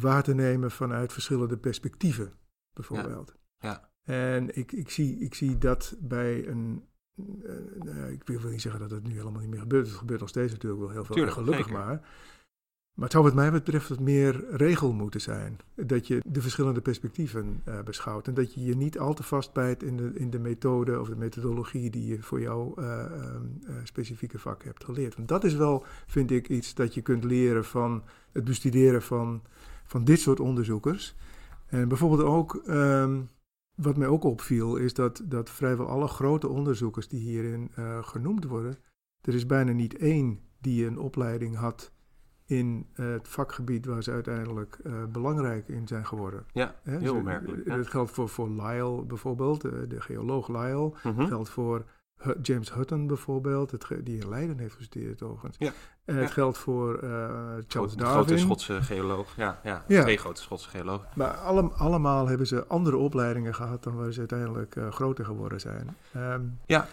waar 0.00 0.22
te 0.22 0.34
nemen 0.34 0.70
vanuit 0.70 1.12
verschillende 1.12 1.56
perspectieven, 1.58 2.32
bijvoorbeeld. 2.72 3.34
Ja. 3.58 3.92
En 4.02 4.56
ik, 4.56 4.72
ik, 4.72 4.90
zie, 4.90 5.18
ik 5.18 5.34
zie 5.34 5.58
dat 5.58 5.96
bij 6.00 6.46
een. 6.48 6.84
Eh, 7.16 7.84
nou, 7.84 8.12
ik 8.12 8.22
wil 8.40 8.50
niet 8.50 8.60
zeggen 8.60 8.80
dat 8.80 8.90
het 8.90 9.06
nu 9.06 9.14
helemaal 9.14 9.40
niet 9.40 9.50
meer 9.50 9.60
gebeurt. 9.60 9.86
Het 9.86 9.96
gebeurt 9.96 10.20
nog 10.20 10.28
steeds 10.28 10.52
natuurlijk 10.52 10.82
wel 10.82 10.90
heel 10.90 11.04
veel. 11.04 11.14
Tuurlijk, 11.14 11.36
gelukkig 11.36 11.66
zeker. 11.66 11.80
maar. 11.80 12.02
Maar 12.94 13.04
het 13.04 13.12
zou 13.12 13.24
wat 13.24 13.34
mij 13.34 13.50
betreft 13.50 13.88
wat 13.88 14.00
meer 14.00 14.44
regel 14.50 14.92
moeten 14.92 15.20
zijn. 15.20 15.58
Dat 15.74 16.06
je 16.06 16.22
de 16.26 16.40
verschillende 16.40 16.80
perspectieven 16.80 17.60
eh, 17.64 17.82
beschouwt. 17.82 18.26
En 18.28 18.34
dat 18.34 18.54
je 18.54 18.64
je 18.64 18.76
niet 18.76 18.98
al 18.98 19.14
te 19.14 19.22
vastbijt 19.22 19.82
in 19.82 19.96
de, 19.96 20.10
in 20.14 20.30
de 20.30 20.38
methode 20.38 21.00
of 21.00 21.08
de 21.08 21.16
methodologie 21.16 21.90
die 21.90 22.06
je 22.06 22.22
voor 22.22 22.40
jouw 22.40 22.74
eh, 22.76 23.04
ehm, 23.04 23.42
eh, 23.66 23.74
specifieke 23.82 24.38
vak 24.38 24.64
hebt 24.64 24.84
geleerd. 24.84 25.16
Want 25.16 25.28
dat 25.28 25.44
is 25.44 25.54
wel, 25.54 25.84
vind 26.06 26.30
ik, 26.30 26.48
iets 26.48 26.74
dat 26.74 26.94
je 26.94 27.02
kunt 27.02 27.24
leren 27.24 27.64
van 27.64 28.02
het 28.32 28.44
bestuderen 28.44 29.02
van, 29.02 29.42
van 29.86 30.04
dit 30.04 30.20
soort 30.20 30.40
onderzoekers. 30.40 31.16
En 31.66 31.88
bijvoorbeeld 31.88 32.22
ook, 32.22 32.62
ehm, 32.66 33.20
wat 33.74 33.96
mij 33.96 34.08
ook 34.08 34.24
opviel, 34.24 34.76
is 34.76 34.94
dat, 34.94 35.22
dat 35.24 35.50
vrijwel 35.50 35.86
alle 35.86 36.06
grote 36.06 36.48
onderzoekers 36.48 37.08
die 37.08 37.20
hierin 37.20 37.70
eh, 37.74 38.02
genoemd 38.02 38.44
worden, 38.44 38.76
er 39.20 39.34
is 39.34 39.46
bijna 39.46 39.72
niet 39.72 39.96
één 39.96 40.40
die 40.60 40.86
een 40.86 40.98
opleiding 40.98 41.56
had 41.56 41.92
in 42.46 42.86
eh, 42.94 43.06
het 43.06 43.28
vakgebied 43.28 43.86
waar 43.86 44.02
ze 44.02 44.10
uiteindelijk 44.10 44.78
eh, 44.84 45.04
belangrijk 45.04 45.68
in 45.68 45.88
zijn 45.88 46.06
geworden. 46.06 46.46
Ja, 46.52 46.74
heel 46.82 47.16
opmerkelijk. 47.16 47.66
ja. 47.66 47.76
Dat 47.76 47.86
geldt 47.86 48.10
voor, 48.10 48.28
voor 48.28 48.50
Lyell 48.50 49.04
bijvoorbeeld, 49.06 49.60
de 49.60 50.00
geoloog. 50.00 50.48
Mhm. 50.48 51.18
Het 51.18 51.28
geldt 51.28 51.48
voor 51.48 51.84
James 52.42 52.72
Hutton 52.72 53.06
bijvoorbeeld, 53.06 53.70
het 53.70 53.86
die 54.02 54.20
in 54.20 54.28
Leiden 54.28 54.58
heeft 54.58 54.74
gestudeerd 54.74 55.22
overigens. 55.22 55.56
Ja. 55.58 55.72
En 56.04 56.16
het 56.16 56.28
Ja. 56.28 56.32
geldt 56.34 56.58
voor 56.58 56.94
eh, 56.98 57.00
Charles 57.10 57.64
Grote- 57.68 57.96
de 57.96 57.96
Darwin. 58.02 58.12
grote 58.24 58.38
Schotse 58.38 58.82
geoloog. 58.82 59.36
Ja, 59.36 59.60
ja, 59.62 59.84
Ja. 59.88 60.02
twee 60.02 60.16
grote 60.16 60.42
Schotse 60.42 60.68
geologen. 60.68 61.08
Maar 61.14 61.30
alle, 61.32 61.62
allemaal 61.72 62.26
hebben 62.28 62.46
ze 62.46 62.66
andere 62.66 62.96
opleidingen 62.96 63.54
gehad 63.54 63.82
dan 63.82 63.96
waar 63.96 64.12
ze 64.12 64.18
uiteindelijk 64.18 64.76
eh, 64.76 64.90
groter 64.90 65.24
geworden 65.24 65.60
zijn. 65.60 65.96
Ehm, 66.12 66.42
Ja. 66.66 66.88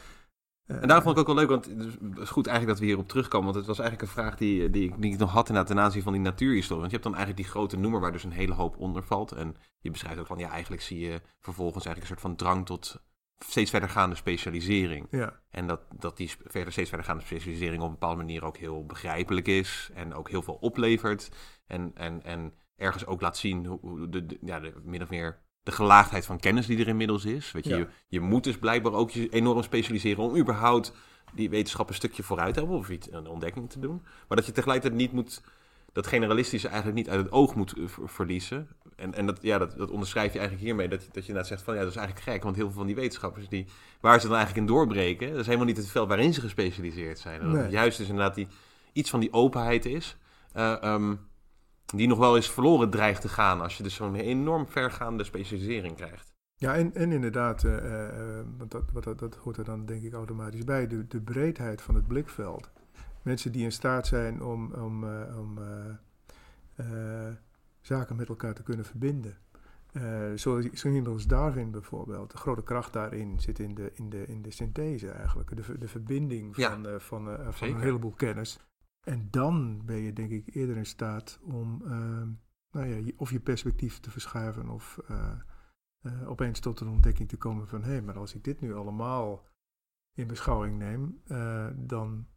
eh, 0.66 0.82
En 0.82 0.88
daarom 0.88 1.04
vond 1.04 1.16
ik 1.16 1.22
ook 1.22 1.28
wel 1.28 1.36
leuk, 1.36 1.50
want 1.50 1.66
het 1.66 2.18
is- 2.20 2.30
goed 2.30 2.48
eigenlijk 2.48 2.68
dat 2.68 2.80
we 2.80 2.86
hierop 2.86 3.08
terugkomen. 3.08 3.46
Want 3.46 3.58
het 3.58 3.68
was 3.68 3.80
eigenlijk 3.80 4.10
een 4.10 4.16
vraag 4.24 4.36
die, 4.38 4.70
die, 4.70 4.84
ik, 4.90 5.02
die 5.02 5.14
ik 5.14 5.20
nog 5.20 5.32
had 5.32 5.46
ten 5.46 5.80
aanzien 5.80 6.04
van 6.04 6.14
die 6.14 6.22
natuurhistorie. 6.22 6.80
Want 6.82 6.92
je 6.92 6.98
hebt 6.98 7.10
dan 7.10 7.16
eigenlijk 7.18 7.44
die 7.46 7.54
grote 7.54 7.78
noemer 7.78 8.00
waar 8.00 8.12
dus 8.12 8.24
een 8.24 8.32
hele 8.32 8.54
hoop 8.54 8.78
onder 8.78 9.04
valt. 9.04 9.32
En 9.32 9.56
je 9.80 9.92
beschrijft 9.92 10.20
ook 10.20 10.28
van, 10.28 10.38
ja, 10.38 10.50
eigenlijk 10.50 10.82
zie 10.82 11.00
je 11.00 11.22
vervolgens 11.40 11.86
eigenlijk 11.86 12.02
een 12.02 12.18
soort 12.22 12.36
van 12.38 12.46
drang 12.48 12.66
tot 12.66 13.02
steeds 13.46 13.70
verdergaande 13.70 14.16
specialisering. 14.16 15.08
Ja, 15.12 15.40
En 15.50 15.68
dat, 15.68 15.82
dat 16.00 16.18
die 16.18 16.32
verder, 16.46 16.72
steeds 16.72 16.90
verdergaande 16.90 17.24
specialisering 17.24 17.80
op 17.82 17.86
een 17.88 17.92
bepaalde 17.94 18.16
manier 18.18 18.44
ook 18.46 18.58
heel 18.58 18.86
begrijpelijk 18.86 19.48
is. 19.48 19.90
En 19.94 20.14
ook 20.14 20.30
heel 20.30 20.42
veel 20.42 20.58
oplevert. 20.60 21.30
En, 21.68 21.92
en, 21.96 22.24
en 22.24 22.54
ergens 22.76 23.06
ook 23.06 23.22
laat 23.22 23.38
zien 23.38 23.66
hoe, 23.66 23.80
hoe 23.82 24.10
de, 24.10 24.26
de- 24.26 24.38
ja, 24.42 24.60
de, 24.60 24.74
min 24.84 25.02
of 25.02 25.10
meer 25.10 25.40
de 25.64 25.72
gelaagdheid 25.72 26.26
van 26.26 26.40
kennis 26.40 26.66
die 26.66 26.80
er 26.80 26.88
inmiddels 26.88 27.26
is. 27.26 27.52
Weet 27.52 27.64
je, 27.64 27.70
Ja. 27.70 27.78
je, 27.78 27.88
je 28.08 28.20
moet 28.20 28.44
dus 28.44 28.58
blijkbaar 28.58 28.94
ook 28.94 29.10
je 29.12 29.30
enorm 29.30 29.64
specialiseren 29.64 30.24
om 30.24 30.38
überhaupt 30.38 30.94
die 31.34 31.50
wetenschap 31.50 31.90
een 31.90 31.96
stukje 31.96 32.24
vooruit 32.24 32.54
te 32.54 32.60
hebben 32.60 32.78
of 32.78 32.90
iets, 32.90 33.12
een 33.12 33.28
ontdekking 33.28 33.70
te 33.70 33.80
doen. 33.80 34.02
Maar 34.28 34.38
dat 34.38 34.46
je 34.46 34.52
tegelijkertijd 34.52 35.02
niet 35.02 35.12
moet, 35.12 35.44
dat 35.92 36.08
generalistische 36.08 36.68
eigenlijk 36.68 36.98
niet 36.98 37.10
uit 37.10 37.24
het 37.24 37.32
oog 37.32 37.56
moet 37.56 37.78
eh, 37.78 37.88
ver- 37.88 38.10
verliezen. 38.10 38.68
En, 38.96 39.14
en 39.14 39.26
dat, 39.26 39.38
ja, 39.42 39.58
dat, 39.58 39.78
dat 39.78 39.90
onderschrijf 39.92 40.34
je 40.34 40.40
eigenlijk 40.40 40.68
hiermee, 40.68 40.88
dat, 40.88 41.00
dat 41.00 41.14
je 41.14 41.20
inderdaad 41.20 41.48
zegt 41.48 41.62
van 41.62 41.74
ja, 41.76 41.80
dat 41.82 41.90
is 41.90 41.96
eigenlijk 41.96 42.30
gek, 42.30 42.44
want 42.44 42.56
heel 42.56 42.66
veel 42.66 42.76
van 42.78 42.86
die 42.86 42.96
wetenschappers 42.96 43.50
die, 43.50 43.66
waar 44.02 44.20
ze 44.22 44.28
dan 44.28 44.36
eigenlijk 44.38 44.68
in 44.68 44.74
doorbreken, 44.74 45.30
dat 45.30 45.40
is 45.40 45.46
helemaal 45.46 45.66
niet 45.68 45.78
het 45.78 45.88
veld 45.90 46.08
waarin 46.08 46.34
ze 46.34 46.42
gespecialiseerd 46.42 47.20
zijn. 47.20 47.42
En 47.42 47.52
dat 47.52 47.62
Nee. 47.62 47.70
juist 47.70 48.00
is 48.00 48.10
inderdaad 48.10 48.36
die, 48.36 48.48
iets 48.94 49.10
van 49.10 49.20
die 49.20 49.34
openheid 49.34 49.86
is. 49.86 50.18
eh, 50.54 50.84
ehm, 50.84 51.16
die 51.96 52.08
nog 52.08 52.18
wel 52.18 52.36
eens 52.36 52.50
verloren 52.52 52.90
dreigt 52.90 53.22
te 53.22 53.30
gaan 53.30 53.62
als 53.62 53.78
je 53.78 53.84
dus 53.84 53.96
zo'n 53.96 54.16
enorm 54.16 54.68
vergaande 54.68 55.24
specialisering 55.24 55.96
krijgt. 55.96 56.34
Ja, 56.56 56.76
en, 56.76 56.94
en 56.96 57.12
inderdaad, 57.12 57.64
eh, 57.64 58.40
want 58.58 58.72
dat, 58.72 58.84
wat, 58.94 59.04
dat, 59.04 59.20
dat 59.20 59.36
hoort 59.36 59.58
er 59.58 59.64
dan 59.64 59.86
denk 59.86 60.04
ik 60.04 60.14
automatisch 60.14 60.64
bij, 60.64 60.88
de, 60.88 61.08
de 61.08 61.22
breedheid 61.22 61.82
van 61.82 61.96
het 61.96 62.08
blikveld. 62.08 62.70
Mensen 63.24 63.52
die 63.52 63.64
in 63.64 63.72
staat 63.72 64.08
zijn 64.08 64.42
om, 64.44 64.74
om, 64.74 65.04
eh, 65.04 65.38
om 65.40 65.58
eh, 65.58 65.90
eh, 66.76 67.36
zaken 67.82 68.16
met 68.16 68.30
elkaar 68.30 68.54
te 68.54 68.64
kunnen 68.64 68.86
verbinden. 68.86 69.38
Zoals 70.36 70.66
zo 70.72 70.88
iemand 70.88 71.08
als 71.08 71.28
Darwin 71.28 71.72
bijvoorbeeld. 71.72 72.32
De 72.32 72.38
grote 72.38 72.64
kracht 72.64 72.94
daarin 72.94 73.40
zit 73.40 73.60
in 73.60 73.76
de, 73.76 73.92
in 73.94 74.10
de, 74.10 74.26
in 74.26 74.42
de 74.42 74.52
synthese 74.52 75.10
eigenlijk. 75.10 75.56
De, 75.56 75.78
de 75.78 75.88
verbinding 75.88 76.56
Ja, 76.56 76.70
van, 76.72 77.02
van, 77.02 77.54
van 77.54 77.68
een 77.68 77.80
heleboel 77.80 78.12
kennis. 78.14 78.60
En 79.04 79.28
dan 79.32 79.82
ben 79.86 79.96
je 79.98 80.14
denk 80.14 80.32
ik 80.32 80.56
eerder 80.56 80.78
in 80.78 80.86
staat 80.86 81.40
om 81.44 81.82
eh, 81.86 81.92
nou 82.72 82.88
ja, 82.88 82.96
je- 82.96 83.14
of 83.18 83.32
je 83.32 83.40
perspectief 83.40 84.00
te 84.00 84.12
verschuiven 84.12 84.70
of 84.70 85.00
opeens 86.26 86.60
tot 86.60 86.80
een 86.80 86.88
ontdekking 86.88 87.30
te 87.30 87.38
komen 87.38 87.68
van 87.68 87.84
hé, 87.84 88.02
maar 88.02 88.18
als 88.18 88.36
ik 88.36 88.44
dit 88.44 88.62
nu 88.62 88.74
allemaal 88.74 89.48
in 90.14 90.28
beschouwing 90.28 90.78
neem, 90.78 91.22
dan 91.88 92.28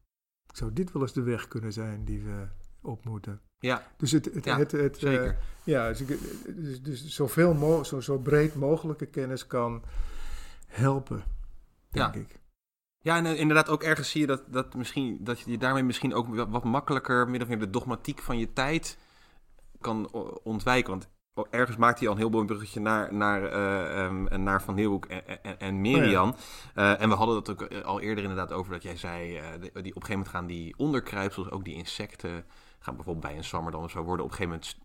zou 0.52 0.72
dit 0.72 0.92
wel 0.92 1.02
eens 1.02 1.12
de 1.12 1.22
weg 1.22 1.48
kunnen 1.48 1.72
zijn 1.72 2.04
die 2.04 2.22
we 2.22 2.46
op 2.82 3.04
moeten. 3.04 3.40
Ja, 3.58 3.86
Dus 3.96 4.10
het, 4.12 4.24
het, 4.34 4.44
Ja, 4.44 4.58
het, 4.58 4.72
het, 4.72 4.94
eh, 4.94 5.00
zeker. 5.00 5.38
ja, 5.64 5.88
dus, 5.88 6.02
dus, 6.46 6.82
dus 6.82 7.06
zoveel 7.08 7.54
mo 7.54 7.82
zo, 7.82 8.00
zo 8.00 8.18
breed 8.18 8.54
mogelijke 8.54 9.06
kennis 9.06 9.46
kan 9.46 9.82
helpen, 10.66 11.22
denk 11.90 12.14
Ja. 12.14 12.20
ik. 12.20 12.42
Ja, 12.98 13.16
en 13.16 13.26
eh, 13.26 13.38
inderdaad 13.40 13.68
ook 13.68 13.82
ergens 13.82 14.10
zie 14.10 14.20
je 14.20 14.26
dat, 14.26 14.42
dat, 14.52 14.74
misschien, 14.74 15.18
dat 15.24 15.40
je 15.40 15.58
daarmee 15.58 15.82
misschien 15.82 16.14
ook 16.14 16.34
wat, 16.34 16.48
wat 16.48 16.64
makkelijker 16.64 17.28
min 17.28 17.42
of 17.42 17.48
meer 17.48 17.58
de 17.58 17.70
dogmatiek 17.70 18.20
van 18.22 18.38
je 18.38 18.52
tijd 18.52 18.98
kan 19.80 20.08
o- 20.12 20.40
ontwijken. 20.42 20.90
Want 20.90 21.08
ergens 21.42 21.76
maakt 21.76 21.98
hij 21.98 22.08
al 22.08 22.14
een 22.14 22.20
heel 22.20 22.30
mooi 22.30 22.44
bruggetje 22.44 22.80
naar, 22.80 23.14
naar, 23.14 23.44
eh, 23.44 24.04
ehm, 24.04 24.42
naar 24.42 24.62
Van 24.62 24.74
Leeuwenhoek 24.74 25.06
en, 25.06 25.42
en, 25.42 25.58
en 25.58 25.80
Merian. 25.80 26.36
Eh, 26.74 27.00
en 27.00 27.08
we 27.08 27.14
hadden 27.14 27.34
dat 27.34 27.50
ook 27.50 27.62
eh, 27.62 27.84
al 27.84 28.00
eerder 28.00 28.24
inderdaad 28.24 28.52
over 28.52 28.72
dat 28.72 28.82
jij 28.82 28.96
zei, 28.96 29.40
die, 29.60 29.70
op 29.70 29.74
een 29.74 29.82
gegeven 29.84 30.08
moment 30.08 30.28
gaan 30.28 30.46
die 30.46 30.74
onderkruipsels, 30.76 31.50
ook 31.50 31.64
die 31.64 31.74
insecten, 31.74 32.44
gaan 32.78 32.96
bijvoorbeeld 32.96 33.26
bij 33.26 33.36
een 33.36 33.44
zwammerdam 33.44 33.82
of 33.82 33.90
zo, 33.90 34.02
worden 34.02 34.24
op 34.24 34.30
een 34.30 34.36
gegeven 34.36 34.60
moment 34.60 34.78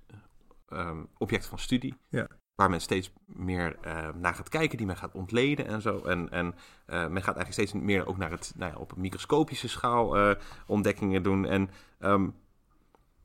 ehm, 0.69 1.03
object 1.17 1.45
van 1.45 1.59
studie. 1.59 1.95
Ja. 2.09 2.27
Waar 2.55 2.69
men 2.69 2.81
steeds 2.81 3.11
meer 3.25 3.77
naar 4.15 4.35
gaat 4.35 4.49
kijken, 4.49 4.77
die 4.77 4.85
men 4.85 4.97
gaat 4.97 5.13
ontleden 5.13 5.67
en 5.67 5.81
zo. 5.81 6.03
En, 6.03 6.29
en 6.29 6.45
men 6.85 7.23
gaat 7.23 7.35
eigenlijk 7.35 7.51
steeds 7.51 7.73
meer 7.73 8.07
ook 8.07 8.17
naar 8.17 8.31
het, 8.31 8.53
nou 8.55 8.71
ja, 8.71 8.77
op 8.77 8.91
een 8.91 9.01
microscopische 9.01 9.67
schaal 9.67 10.35
ontdekkingen 10.65 11.23
doen. 11.23 11.45
En 11.45 11.69
ehm, 11.99 12.27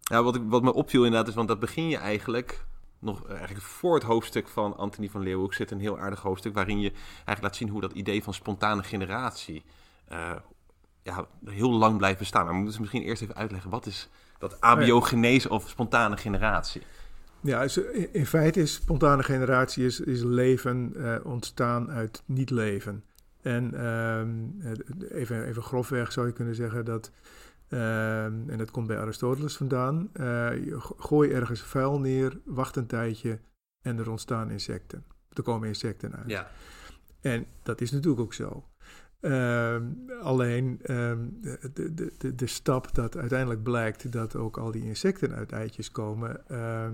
ja, 0.01 0.23
wat, 0.23 0.35
ik, 0.35 0.43
wat 0.45 0.63
me 0.63 0.73
opviel 0.73 1.05
inderdaad 1.05 1.29
is, 1.29 1.35
want 1.35 1.49
dat 1.49 1.61
begin 1.61 1.89
je 1.89 1.97
eigenlijk 1.97 2.65
nog 3.05 3.25
eh, 3.25 3.31
eigenlijk 3.31 3.65
voor 3.65 3.95
het 3.95 4.03
hoofdstuk 4.03 4.49
van 4.49 4.77
Anthony 4.77 5.09
van 5.09 5.21
Leeuwenhoek 5.21 5.55
zit 5.55 5.71
een 5.71 5.81
heel 5.81 5.99
aardig 5.99 6.21
hoofdstuk 6.21 6.55
waarin 6.55 6.81
je 6.81 6.91
eigenlijk 6.91 7.43
laat 7.43 7.57
zien 7.57 7.69
hoe 7.69 7.81
dat 7.81 7.93
idee 7.93 8.23
van 8.23 8.35
spontane 8.35 8.83
generatie 8.83 9.65
eh, 10.09 10.37
ja, 11.03 11.27
heel 11.45 11.71
lang 11.71 11.97
blijft 11.97 12.19
bestaan. 12.19 12.45
Maar 12.45 12.55
we 12.55 12.61
moeten 12.61 12.81
misschien 12.81 13.03
eerst 13.03 13.23
even 13.23 13.37
uitleggen, 13.37 13.71
wat 13.71 13.87
is 13.87 14.09
dat 14.39 14.61
abiogenese 14.61 15.49
of 15.49 15.69
spontane 15.69 16.17
generatie? 16.17 16.83
Ja, 17.41 17.63
dus 17.63 17.77
in 18.13 18.27
feite 18.27 18.61
is 18.61 18.75
spontane 18.75 19.23
generatie 19.23 19.85
is, 19.85 20.01
is 20.01 20.23
leven 20.23 20.93
eh, 20.97 21.17
ontstaan 21.25 21.91
uit 21.91 22.23
niet-leven. 22.27 23.05
En 23.43 23.75
ehm, 23.75 24.29
eh, 24.61 25.21
even, 25.21 25.45
even 25.45 25.63
grofweg 25.63 26.13
zou 26.13 26.27
je 26.27 26.33
kunnen 26.33 26.55
zeggen 26.55 26.85
dat, 26.85 27.11
ehm, 27.69 28.51
en 28.51 28.59
dat 28.59 28.71
komt 28.71 28.87
bij 28.87 28.99
Aristoteles 28.99 29.57
vandaan, 29.57 30.11
eh, 30.13 30.51
gooi 30.99 31.31
ergens 31.31 31.63
vuil 31.63 32.01
neer, 32.01 32.41
wacht 32.45 32.77
een 32.77 32.87
tijdje 32.87 33.39
en 33.83 33.99
er 33.99 34.11
ontstaan 34.11 34.51
insecten. 34.51 35.05
Er 35.33 35.43
komen 35.43 35.69
insecten 35.69 36.17
uit. 36.17 36.31
Ja, 36.31 36.51
En 37.21 37.47
dat 37.63 37.81
is 37.81 37.91
natuurlijk 37.91 38.23
ook 38.23 38.35
zo. 38.35 38.65
Ehm, 39.21 39.85
alleen 40.23 40.79
ehm, 40.83 41.19
de, 41.41 41.95
de, 41.95 42.13
de, 42.19 42.35
de 42.35 42.47
stap 42.47 42.95
dat 42.95 43.17
uiteindelijk 43.17 43.63
blijkt 43.63 44.13
dat 44.13 44.37
ook 44.37 44.57
al 44.57 44.71
die 44.71 44.85
insecten 44.85 45.35
uit 45.35 45.53
eitjes 45.53 45.91
komen, 45.91 46.49
eh, 46.49 46.89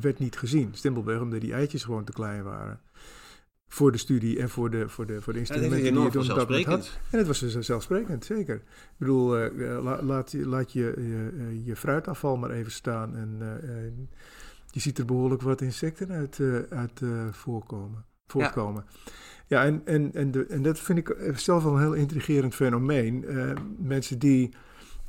werd 0.00 0.18
niet 0.18 0.38
gezien. 0.38 0.74
Stimpelberg, 0.74 1.20
omdat 1.20 1.40
die 1.40 1.52
eitjes 1.52 1.84
gewoon 1.84 2.04
te 2.04 2.12
klein 2.12 2.42
waren. 2.42 2.80
Voor 3.70 3.92
de 3.92 3.98
studie 3.98 4.38
en 4.38 4.48
voor 4.48 4.70
de, 4.70 4.88
voor 4.88 5.06
de, 5.06 5.20
voor 5.22 5.32
de 5.32 5.38
instrumenten 5.38 5.78
die 5.92 6.02
je 6.02 6.10
toen 6.10 6.36
dat 6.36 6.36
had. 6.66 6.98
En 7.10 7.18
het 7.18 7.26
was 7.26 7.38
dus 7.38 7.58
zelfsprekend, 7.58 8.24
zeker. 8.24 8.54
Ik 8.54 8.62
bedoel, 8.96 9.38
eh, 9.38 9.82
la- 9.82 10.02
laat, 10.02 10.30
je- 10.30 10.46
laat 10.46 10.72
je, 10.72 10.80
je, 10.96 11.30
eh, 11.38 11.66
je 11.66 11.76
fruitafval 11.76 12.36
maar 12.36 12.50
even 12.50 12.72
staan 12.72 13.16
en 13.16 13.38
je 14.70 14.80
ziet 14.80 14.98
er 14.98 15.04
behoorlijk 15.04 15.42
wat 15.42 15.60
insecten 15.60 16.10
uit, 16.10 16.40
eh, 16.40 16.54
uit 16.70 17.00
voorkomen, 17.30 18.04
voortkomen. 18.26 18.84
Ja, 19.46 19.64
en, 19.64 19.82
en, 19.84 20.10
en, 20.14 20.30
de, 20.30 20.46
en 20.46 20.62
dat 20.62 20.78
vind 20.80 20.98
ik 20.98 21.16
zelf 21.34 21.62
wel 21.62 21.72
een 21.74 21.80
heel 21.80 21.92
intrigerend 21.94 22.54
fenomeen. 22.54 23.24
Mensen 23.78 24.18
die 24.18 24.50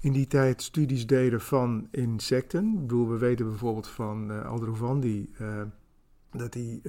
in 0.02 0.12
die 0.14 0.28
tijd 0.28 0.62
studies 0.62 1.08
deden 1.08 1.42
van 1.42 1.88
insecten. 1.92 2.74
Ik 2.74 2.80
bedoel, 2.82 3.10
we 3.10 3.18
weten 3.18 3.46
bijvoorbeeld 3.50 3.88
van 3.88 4.32
eh 4.32 4.46
Aldrovandi 4.46 5.30
dat 6.32 6.54
hij 6.54 6.82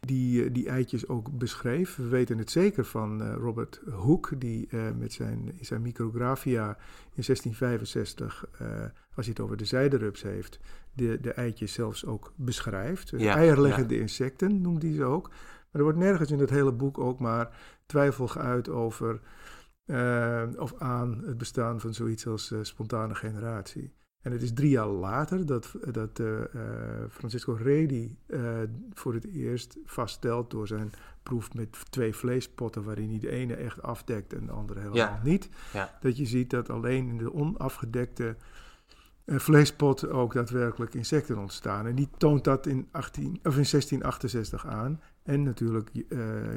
die, 0.00 0.44
eh, 0.44 0.52
die 0.52 0.68
eitjes 0.68 1.08
ook 1.08 1.38
beschreef. 1.38 1.96
We 1.96 2.08
weten 2.08 2.38
het 2.38 2.50
zeker 2.50 2.84
van 2.84 3.22
eh, 3.22 3.34
Robert 3.34 3.80
Hooke, 3.90 4.38
die 4.38 4.66
eh, 4.70 4.80
met 4.98 5.12
zijn, 5.12 5.52
in 5.58 5.64
zijn 5.64 5.82
Micrographia 5.82 6.68
in 7.14 7.22
1665, 7.24 8.46
eh, 8.58 8.66
als 9.14 9.26
hij 9.26 9.28
het 9.28 9.40
over 9.40 9.56
de 9.56 9.64
zijderups 9.64 10.22
heeft, 10.22 10.58
de, 10.92 11.18
de 11.20 11.32
eitjes 11.32 11.72
zelfs 11.72 12.06
ook 12.06 12.32
beschrijft. 12.36 13.10
Dus 13.10 13.22
Ja, 13.22 13.34
eierleggende 13.34 14.00
insecten 14.00 14.60
noemt 14.60 14.82
hij 14.82 14.92
ze 14.92 15.04
ook. 15.04 15.28
Maar 15.28 15.80
er 15.80 15.82
wordt 15.82 15.98
nergens 15.98 16.30
in 16.30 16.38
het 16.38 16.50
hele 16.50 16.72
boek 16.72 16.98
ook 16.98 17.18
maar 17.18 17.56
twijfel 17.86 18.28
geuit 18.28 18.68
over 18.68 19.20
of 20.56 20.74
aan 20.78 21.22
het 21.26 21.38
bestaan 21.38 21.80
van 21.80 21.94
zoiets 21.94 22.26
als 22.26 22.54
spontane 22.62 23.14
generatie. 23.14 23.92
En 24.28 24.34
het 24.34 24.42
is 24.42 24.52
drie 24.52 24.70
jaar 24.70 24.86
later 24.86 25.46
dat, 25.46 25.74
dat 25.90 26.18
eh, 26.20 26.26
Francisco 27.10 27.52
Redi 27.62 28.16
eh, 28.26 28.40
voor 28.94 29.14
het 29.14 29.26
eerst 29.26 29.76
vaststelt 29.84 30.50
door 30.50 30.66
zijn 30.66 30.92
proef 31.22 31.54
met 31.54 31.90
twee 31.90 32.14
vleespotten, 32.14 32.84
waarin 32.84 33.10
hij 33.10 33.18
de 33.18 33.30
ene 33.30 33.54
echt 33.54 33.82
afdekt 33.82 34.32
en 34.32 34.46
de 34.46 34.52
andere 34.52 34.80
helemaal 34.80 34.98
Ja. 34.98 35.20
niet. 35.22 35.48
Ja. 35.72 35.98
Dat 36.00 36.16
je 36.16 36.26
ziet 36.26 36.50
dat 36.50 36.70
alleen 36.70 37.08
in 37.08 37.18
de 37.18 37.32
onafgedekte 37.34 38.36
eh, 39.24 39.38
vleespot 39.38 40.08
ook 40.08 40.32
daadwerkelijk 40.32 40.94
insecten 40.94 41.38
ontstaan. 41.38 41.86
En 41.86 41.94
die 41.94 42.08
toont 42.16 42.44
dat 42.44 42.66
in, 42.66 42.88
18, 42.90 43.26
of 43.26 43.56
in 43.56 43.66
1668 43.70 44.66
aan. 44.66 45.00
En 45.22 45.42
natuurlijk 45.42 45.90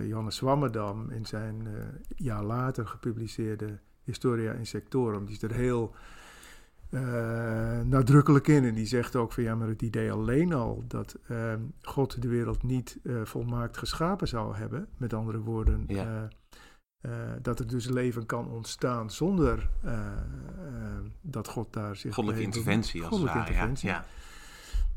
Johannes 0.07 0.35
Swammerdam 0.35 1.09
in 1.09 1.25
zijn 1.25 1.67
jaar 2.15 2.43
later 2.43 2.87
gepubliceerde 2.87 3.79
Historia 4.03 4.51
Insectorum. 4.53 5.25
Die 5.25 5.35
is 5.35 5.41
er 5.41 5.53
heel 5.53 5.95
eh, 6.91 7.81
nadrukkelijk 7.81 8.47
in. 8.47 8.63
En 8.63 8.73
die 8.73 8.85
zegt 8.85 9.15
ook 9.15 9.31
van 9.31 9.43
ja, 9.43 9.55
maar 9.55 9.67
het 9.67 9.81
idee 9.81 10.11
alleen 10.11 10.53
al 10.53 10.83
dat 10.87 11.15
eh, 11.27 11.53
God 11.81 12.21
de 12.21 12.27
wereld 12.27 12.63
niet 12.63 12.99
eh, 13.03 13.21
volmaakt 13.23 13.77
geschapen 13.77 14.27
zou 14.27 14.55
hebben. 14.55 14.87
Met 14.97 15.13
andere 15.13 15.39
woorden, 15.39 15.83
Ja. 15.87 16.29
eh, 17.01 17.11
dat 17.41 17.59
er 17.59 17.67
dus 17.67 17.87
leven 17.89 18.25
kan 18.25 18.49
ontstaan 18.49 19.11
zonder 19.11 19.69
dat 21.21 21.47
God 21.47 21.73
daar 21.73 21.95
zich 21.95 22.13
Goddelijke 22.13 22.45
mee 22.47 22.55
interventie 22.55 23.01
als 23.03 23.09
Goddelijke. 23.09 23.39
Ja. 23.39 23.45
interventie. 23.47 23.89
Ja. 23.89 24.05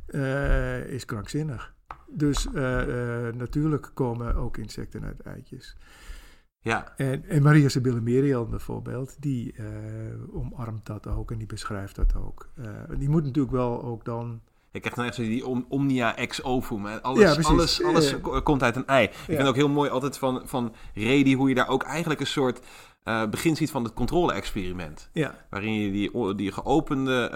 eh, 0.07 0.87
is 0.93 1.05
krankzinnig. 1.05 1.75
Dus 2.09 2.49
natuurlijk 3.35 3.91
komen 3.95 4.35
ook 4.35 4.57
insecten 4.57 5.05
uit 5.05 5.21
eitjes. 5.21 5.77
Ja. 6.65 6.93
En, 6.97 7.25
en 7.29 7.43
Maria 7.43 7.69
Sibylle 7.69 8.01
Merian 8.01 8.51
bijvoorbeeld, 8.51 9.17
die 9.23 9.53
eh, 9.57 9.65
omarmt 10.37 10.87
dat 10.87 11.07
ook 11.07 11.31
en 11.31 11.39
die 11.39 11.47
beschrijft 11.47 11.97
dat 11.97 12.15
ook. 12.17 12.49
Eh, 12.57 12.65
die 12.99 13.09
moet 13.09 13.25
natuurlijk 13.25 13.55
wel 13.55 13.83
ook 13.85 14.05
dan... 14.05 14.41
Ik 14.73 14.81
krijg 14.81 14.97
dan 14.97 15.05
echt 15.05 15.15
zo 15.15 15.23
die 15.23 15.47
om- 15.47 15.67
omnia 15.69 16.17
ex 16.17 16.43
ovum. 16.43 16.85
hè. 16.85 17.03
Alles, 17.03 17.37
Ja, 17.37 17.49
alles, 17.49 17.83
alles 17.85 18.11
Ja. 18.11 18.41
komt 18.41 18.63
uit 18.63 18.77
een 18.77 18.87
ei. 18.87 19.05
Ik 19.05 19.13
Ja. 19.13 19.35
vind 19.37 19.49
ook 19.49 19.55
heel 19.55 19.69
mooi 19.69 19.91
altijd 19.91 20.19
van, 20.19 20.43
van 20.45 20.75
Redi 20.95 21.35
hoe 21.35 21.49
je 21.49 21.55
daar 21.55 21.69
ook 21.69 21.83
eigenlijk 21.83 22.21
een 22.21 22.27
soort 22.27 22.61
eh, 23.03 23.27
begin 23.29 23.57
ziet 23.57 23.71
van 23.71 23.85
het 23.85 23.93
controle-experiment. 23.93 25.11
Ja, 25.13 25.35
Waarin 25.51 25.73
je 25.75 25.91
die, 25.93 26.35
die 26.35 26.53
geopende 26.53 27.31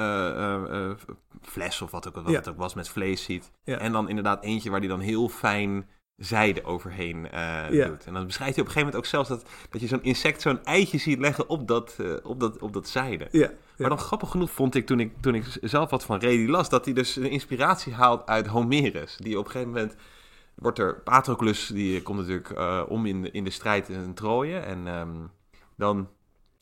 fles 1.43 1.83
of 1.83 1.91
wat 1.91 2.09
ook, 2.09 2.15
wat 2.15 2.29
Ja. 2.29 2.33
het 2.37 2.49
ook 2.49 2.57
was 2.57 2.75
met 2.75 2.89
vlees 2.89 3.23
ziet. 3.23 3.51
Ja. 3.65 3.79
En 3.79 3.93
dan 3.93 4.09
inderdaad 4.09 4.43
eentje 4.45 4.71
waar 4.71 4.81
die 4.81 4.89
dan 4.89 5.01
heel 5.01 5.29
fijn 5.29 5.87
zijde 6.19 6.65
overheen 6.65 7.31
eh, 7.31 7.71
Ja. 7.71 7.87
doet. 7.89 8.05
En 8.07 8.13
dan 8.15 8.27
beschrijft 8.27 8.55
hij 8.55 8.65
op 8.65 8.69
een 8.69 8.75
gegeven 8.75 8.79
moment 8.81 8.97
ook 8.97 9.07
zelfs 9.07 9.29
dat, 9.29 9.51
dat 9.71 9.81
je 9.81 9.87
zo'n 9.87 10.03
insect 10.03 10.43
zo'n 10.43 10.65
eitje 10.65 10.99
ziet 10.99 11.19
leggen 11.19 11.49
op 11.49 11.69
dat, 11.69 11.97
eh, 12.01 12.13
op 12.23 12.41
dat, 12.41 12.59
op 12.59 12.73
dat 12.73 12.89
zijde. 12.89 13.29
ja, 13.31 13.51
Maar 13.77 13.89
dan 13.89 13.99
grappig 13.99 14.31
genoeg 14.31 14.51
vond 14.51 14.75
ik 14.75 14.87
toen 14.87 15.01
ik, 15.01 15.13
toen 15.21 15.35
ik 15.35 15.59
zelf 15.61 15.91
wat 15.91 16.05
van 16.05 16.19
Redi 16.19 16.49
las, 16.51 16.69
dat 16.69 16.85
hij 16.85 16.95
dus 16.95 17.17
een 17.17 17.31
inspiratie 17.31 17.93
haalt 17.95 18.27
uit 18.27 18.47
Homerus. 18.47 19.17
Die 19.17 19.39
op 19.39 19.45
een 19.45 19.51
gegeven 19.51 19.73
moment 19.73 19.97
wordt 20.55 20.79
er, 20.79 20.95
Patroclus, 21.05 21.67
die 21.67 22.03
komt 22.03 22.19
natuurlijk 22.19 22.51
eh, 22.51 22.83
om 22.89 23.07
in, 23.07 23.23
de- 23.23 23.31
in 23.31 23.45
de 23.45 23.51
strijd 23.51 23.89
in 23.89 24.15
Troje. 24.15 24.57
En 24.59 24.87
ehm, 24.87 25.17
dan 25.77 26.09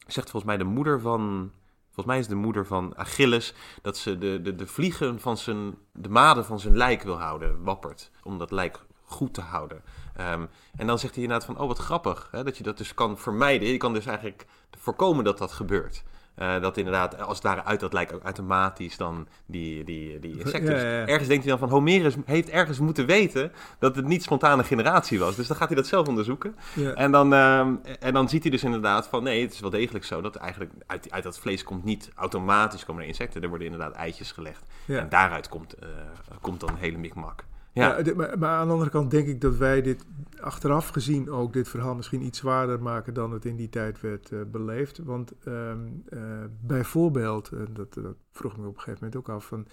zegt 0.07 0.31
volgens 0.31 0.45
mij 0.45 0.57
de 0.57 0.71
moeder 0.71 1.01
van, 1.01 1.51
volgens 1.85 2.07
mij 2.07 2.19
is 2.19 2.29
de 2.29 2.35
moeder 2.35 2.67
van 2.67 2.97
Achilles, 2.97 3.55
dat 3.83 3.97
ze 3.97 4.19
de, 4.19 4.41
de, 4.43 4.55
de 4.55 4.67
vliegen 4.67 5.21
van 5.21 5.37
zijn, 5.37 5.75
de 5.93 6.09
maden 6.09 6.45
van 6.45 6.61
zijn 6.61 6.77
lijk 6.77 7.03
wil 7.03 7.19
houden, 7.19 7.63
wappert. 7.63 8.11
Om 8.23 8.39
dat 8.39 8.51
lijk 8.51 8.79
goed 9.07 9.35
te 9.35 9.41
houden. 9.41 9.83
Ehm, 10.17 10.47
en 10.77 10.87
dan 10.87 10.99
zegt 10.99 11.15
hij 11.15 11.23
inderdaad 11.23 11.47
van, 11.47 11.59
oh 11.59 11.67
wat 11.67 11.79
grappig, 11.79 12.29
hè, 12.31 12.45
dat 12.45 12.57
je 12.57 12.63
dat 12.63 12.79
dus 12.79 12.95
kan 12.95 13.19
vermijden. 13.19 13.69
Je 13.69 13.77
kan 13.77 13.93
dus 13.93 14.07
eigenlijk 14.07 14.47
voorkomen 14.79 15.25
dat 15.25 15.39
dat 15.39 15.53
gebeurt. 15.53 16.03
Uh, 16.39 16.61
dat 16.61 16.77
inderdaad, 16.77 17.21
als 17.21 17.37
het 17.37 17.47
ware 17.47 17.65
uit 17.65 17.81
dat 17.81 17.93
lijkt 17.93 18.13
ook 18.13 18.23
automatisch 18.23 18.97
dan 18.97 19.29
die, 19.47 19.85
die, 19.85 20.19
die 20.19 20.39
insecten. 20.39 20.77
Ja, 20.77 20.83
ja, 20.83 20.99
ja. 20.99 21.07
Ergens 21.07 21.29
denkt 21.29 21.45
hij 21.45 21.57
dan 21.57 21.69
van 21.69 21.79
Homerus 21.79 22.15
heeft 22.25 22.49
ergens 22.49 22.79
moeten 22.79 23.07
weten 23.07 23.53
dat 23.79 23.97
het 23.97 24.07
niet 24.07 24.23
spontane 24.23 24.65
generatie 24.65 25.19
was. 25.19 25.37
Dus 25.37 25.47
dan 25.47 25.57
gaat 25.57 25.69
hij 25.69 25.77
dat 25.77 25.87
zelf 25.87 26.09
onderzoeken. 26.09 26.57
En, 26.95 27.13
dan, 27.13 27.33
uh, 27.33 27.59
en 28.01 28.13
dan 28.13 28.29
ziet 28.29 28.43
hij 28.43 28.51
dus 28.51 28.65
inderdaad 28.65 29.09
van 29.09 29.23
nee, 29.23 29.43
het 29.43 29.53
is 29.53 29.61
wel 29.61 29.71
degelijk 29.71 30.05
zo 30.05 30.21
dat 30.21 30.37
eigenlijk 30.37 30.73
uit, 30.87 31.11
uit 31.11 31.23
dat 31.23 31.39
vlees 31.39 31.63
komt 31.63 31.85
niet 31.85 32.11
automatisch 32.15 32.85
komen 32.85 33.03
er 33.03 33.09
insecten. 33.09 33.43
Er 33.43 33.49
worden 33.49 33.67
inderdaad 33.67 33.95
eitjes 33.95 34.33
gelegd. 34.33 34.65
En 34.87 35.09
daaruit 35.09 35.49
komt, 35.49 35.75
uh, 35.83 35.89
komt 36.41 36.61
dan 36.61 36.69
een 36.69 36.77
hele 36.77 36.99
mikmak. 36.99 37.45
Ja, 37.77 37.99
ja 37.99 38.15
maar, 38.15 38.39
maar, 38.39 38.51
aan 38.51 38.67
de 38.67 38.73
andere 38.73 38.91
kant 38.91 39.11
denk 39.11 39.27
ik 39.27 39.41
dat 39.41 39.57
wij 39.57 39.83
dit 39.83 40.05
achteraf 40.41 40.89
gezien 40.89 41.31
ook 41.31 41.53
dit 41.53 41.69
verhaal 41.69 41.95
misschien 41.95 42.23
iets 42.23 42.39
zwaarder 42.39 42.83
maken 42.83 43.15
dan 43.15 43.33
het 43.33 43.45
in 43.45 43.57
die 43.57 43.69
tijd 43.69 44.01
werd 44.01 44.31
uh, 44.31 44.41
beleefd. 44.51 44.99
Want 44.99 45.33
um, 45.45 46.05
uh, 46.09 46.21
bijvoorbeeld, 46.61 47.49
en 47.53 47.69
dat, 47.73 47.95
dat 47.95 48.17
vroeg 48.33 48.53
ik 48.53 48.59
me 48.59 48.67
op 48.67 48.75
een 48.75 48.81
gegeven 48.81 49.05
moment 49.05 49.17
ook 49.17 49.35
af, 49.35 49.47
van 49.47 49.67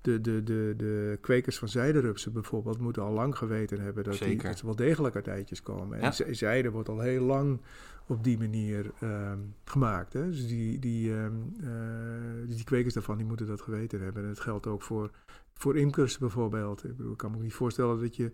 de, 0.00 0.20
de, 0.20 0.42
de, 0.42 0.74
de 0.76 1.18
kwekers 1.20 1.58
van 1.58 1.68
zijderupsen 1.68 2.32
bijvoorbeeld 2.32 2.80
moeten 2.80 3.02
al 3.02 3.12
lang 3.12 3.36
geweten 3.36 3.80
hebben 3.80 4.04
dat, 4.04 4.18
die, 4.18 4.42
dat 4.42 4.58
ze 4.58 4.66
wel 4.66 4.76
degelijk 4.76 5.14
uit 5.14 5.28
eitjes 5.28 5.62
komen. 5.62 5.98
En 6.00 6.12
ja. 6.16 6.32
zijde 6.34 6.70
wordt 6.70 6.88
al 6.88 7.00
heel 7.00 7.24
lang 7.24 7.60
op 8.06 8.24
die 8.24 8.38
manier 8.38 8.90
um, 9.02 9.54
gemaakt. 9.64 10.12
Hè? 10.12 10.30
Dus 10.30 10.48
die, 10.48 10.78
die, 10.78 11.12
um, 11.12 11.54
uh, 11.60 12.56
die 12.56 12.64
kwekers 12.64 12.94
daarvan 12.94 13.16
die 13.16 13.26
moeten 13.26 13.46
dat 13.46 13.60
geweten 13.60 14.00
hebben. 14.00 14.22
En 14.22 14.28
dat 14.28 14.40
geldt 14.40 14.66
ook 14.66 14.82
voor 14.82 15.10
voor 15.58 15.76
imkers 15.76 16.18
bijvoorbeeld. 16.18 16.84
Ik, 16.84 16.96
bedoel, 16.96 17.12
ik 17.12 17.18
kan 17.18 17.30
me 17.30 17.38
niet 17.38 17.54
voorstellen 17.54 18.00
dat 18.00 18.16
je 18.16 18.32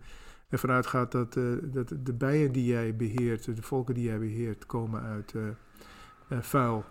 ervan 0.49 0.71
uitgaat 0.71 1.13
dat, 1.13 1.37
uh, 1.37 1.59
dat 1.63 1.93
de 2.01 2.13
bijen 2.13 2.53
die 2.53 2.65
jij 2.65 2.97
beheert, 2.97 3.57
de 3.57 3.63
volken 3.63 3.95
die 3.95 4.05
jij 4.05 4.19
beheert, 4.19 4.67
komen 4.67 5.03
uit 5.03 5.33
uh, 5.33 5.43
uh, 6.29 6.41
vuil. 6.41 6.85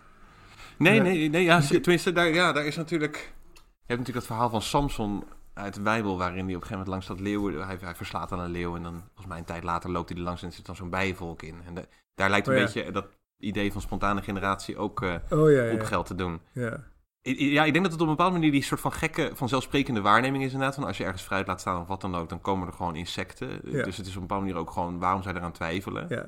Nee, 0.78 1.00
nee, 1.00 1.30
nee, 1.30 1.44
ja, 1.44 1.62
tenminste, 1.62 2.12
daar, 2.12 2.34
ja, 2.34 2.52
daar 2.52 2.66
is 2.66 2.76
natuurlijk... 2.76 3.34
Je 3.54 3.98
hebt 3.98 4.00
natuurlijk 4.00 4.18
het 4.18 4.26
verhaal 4.26 4.50
van 4.50 4.62
Samson 4.62 5.24
uit 5.54 5.74
de 5.74 5.82
Bijbel, 5.82 6.18
waarin 6.18 6.46
hij 6.46 6.56
op 6.56 6.62
een 6.62 6.68
gegeven 6.68 6.78
moment 6.78 6.88
langs 6.88 7.08
dat 7.08 7.20
leeuw, 7.20 7.60
hij, 7.66 7.78
hij 7.82 7.96
verslaat 7.96 8.32
aan 8.32 8.40
een 8.40 8.52
leeuw 8.52 8.76
en 8.76 8.84
dan, 8.84 8.94
volgens 8.94 9.28
mij 9.28 9.38
een 9.38 9.44
tijd 9.44 9.64
later, 9.64 9.90
loopt 9.90 10.10
hij 10.10 10.18
er 10.18 10.24
langs 10.24 10.44
en 10.44 10.52
zit 10.52 10.66
dan 10.66 10.76
zo'n 10.76 10.90
bijenvolk 10.90 11.42
in. 11.42 11.56
En 11.66 11.74
de, 11.76 11.88
daar 12.22 12.30
lijkt 12.30 12.48
een 12.48 12.54
oh, 12.54 12.60
ja. 12.60 12.66
beetje 12.66 12.92
dat 12.92 13.08
idee 13.38 13.72
van 13.72 13.82
spontane 13.82 14.22
generatie 14.22 14.78
ook 14.78 15.02
uh, 15.02 15.16
oh, 15.30 15.52
ja, 15.52 15.64
ja, 15.64 15.74
op 15.74 15.82
geld 15.82 16.06
te 16.06 16.16
doen. 16.16 16.42
Ja. 16.52 16.90
Ja, 17.24 17.64
ik 17.64 17.74
denk 17.74 17.84
dat 17.84 17.94
het 17.94 18.02
op 18.02 18.08
een 18.08 18.16
bepaalde 18.16 18.38
manier 18.38 18.52
die 18.52 18.64
soort 18.64 18.80
van 18.80 18.94
gekke, 18.94 19.32
vanzelfsprekende 19.34 20.02
waarneming 20.02 20.44
is 20.44 20.52
inderdaad. 20.52 20.76
Van 20.76 20.84
als 20.84 20.98
je 20.98 21.04
ergens 21.04 21.24
fruit 21.24 21.48
laat 21.48 21.60
staan 21.60 21.82
of 21.82 21.88
wat 21.88 22.02
dan 22.02 22.16
ook, 22.16 22.30
dan 22.30 22.42
komen 22.42 22.68
er 22.68 22.74
gewoon 22.74 22.96
insecten. 22.96 23.60
Dus 23.64 23.98
het 23.98 24.06
is 24.06 24.16
op 24.16 24.22
een 24.22 24.28
bepaalde 24.28 24.46
manier 24.46 24.60
ook 24.60 24.72
gewoon, 24.72 25.00
waarom 25.00 25.22
je 25.22 25.30
eraan 25.30 25.52
twijfelen? 25.52 26.06
Ja. 26.10 26.26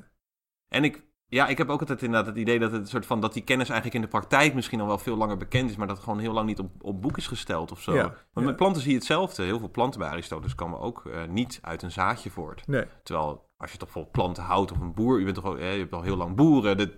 En 0.68 0.84
ik, 0.84 1.02
ja, 1.26 1.46
ik 1.46 1.58
heb 1.58 1.68
ook 1.68 1.80
altijd 1.80 2.02
inderdaad 2.02 2.26
het 2.26 2.36
idee 2.36 2.58
dat 2.58 2.72
het 2.72 2.88
soort 2.88 3.06
van, 3.06 3.20
dat 3.20 3.32
die 3.32 3.44
kennis 3.44 3.68
eigenlijk 3.68 3.96
in 3.96 4.10
de 4.10 4.18
praktijk 4.18 4.54
misschien 4.54 4.80
al 4.80 4.86
wel 4.86 4.98
veel 4.98 5.16
langer 5.16 5.36
bekend 5.36 5.70
is, 5.70 5.76
maar 5.76 5.86
dat 5.86 5.96
het 5.96 6.04
gewoon 6.04 6.20
heel 6.20 6.32
lang 6.32 6.46
niet 6.46 6.58
op, 6.58 6.70
op 6.80 7.02
boek 7.02 7.16
is 7.16 7.26
gesteld 7.26 7.72
of 7.72 7.80
zo. 7.80 7.94
Ja, 7.94 8.14
Want 8.32 8.46
met 8.46 8.56
planten 8.56 8.82
zie 8.82 8.90
je 8.90 8.96
hetzelfde. 8.96 9.42
Heel 9.42 9.58
veel 9.58 9.70
planten 9.70 10.00
bij 10.00 10.08
Aristoteles 10.08 10.54
komen 10.54 10.80
ook 10.80 11.04
uh, 11.04 11.24
niet 11.28 11.58
uit 11.62 11.82
een 11.82 11.90
zaadje 11.90 12.30
voort. 12.30 12.66
Nee. 12.66 12.84
Terwijl 13.02 13.48
als 13.64 13.72
je 13.72 13.78
toch 13.78 13.92
bijvoorbeeld 13.92 14.24
planten 14.24 14.42
houdt 14.42 14.72
of 14.72 14.80
een 14.80 14.94
boer, 14.94 15.18
je, 15.18 15.24
bent 15.24 15.36
toch 15.36 15.44
al, 15.44 15.58
je 15.58 15.64
hebt 15.64 15.92
al 15.92 16.02
heel 16.02 16.16
lang 16.16 16.36
boeren, 16.36 16.76
dat, 16.76 16.88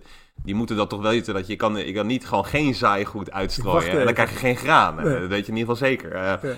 die 0.43 0.55
moeten 0.55 0.75
dat 0.75 0.89
toch 0.89 1.01
weten 1.01 1.33
dat 1.33 1.47
je 1.47 1.55
kan, 1.55 1.75
je 1.75 1.93
kan 1.93 2.07
niet 2.07 2.27
gewoon 2.27 2.45
geen 2.45 2.75
zaaigoed 2.75 3.31
uitstrooien 3.31 3.99
en 3.99 4.05
dan 4.05 4.13
krijg 4.13 4.29
je 4.29 4.37
geen 4.37 4.55
graan. 4.55 4.95
Nee. 4.95 5.19
Dat 5.19 5.29
weet 5.29 5.45
je 5.45 5.51
in 5.51 5.57
ieder 5.57 5.75
geval 5.75 5.87
zeker. 5.89 6.15
Uh, 6.15 6.21
ja. 6.21 6.57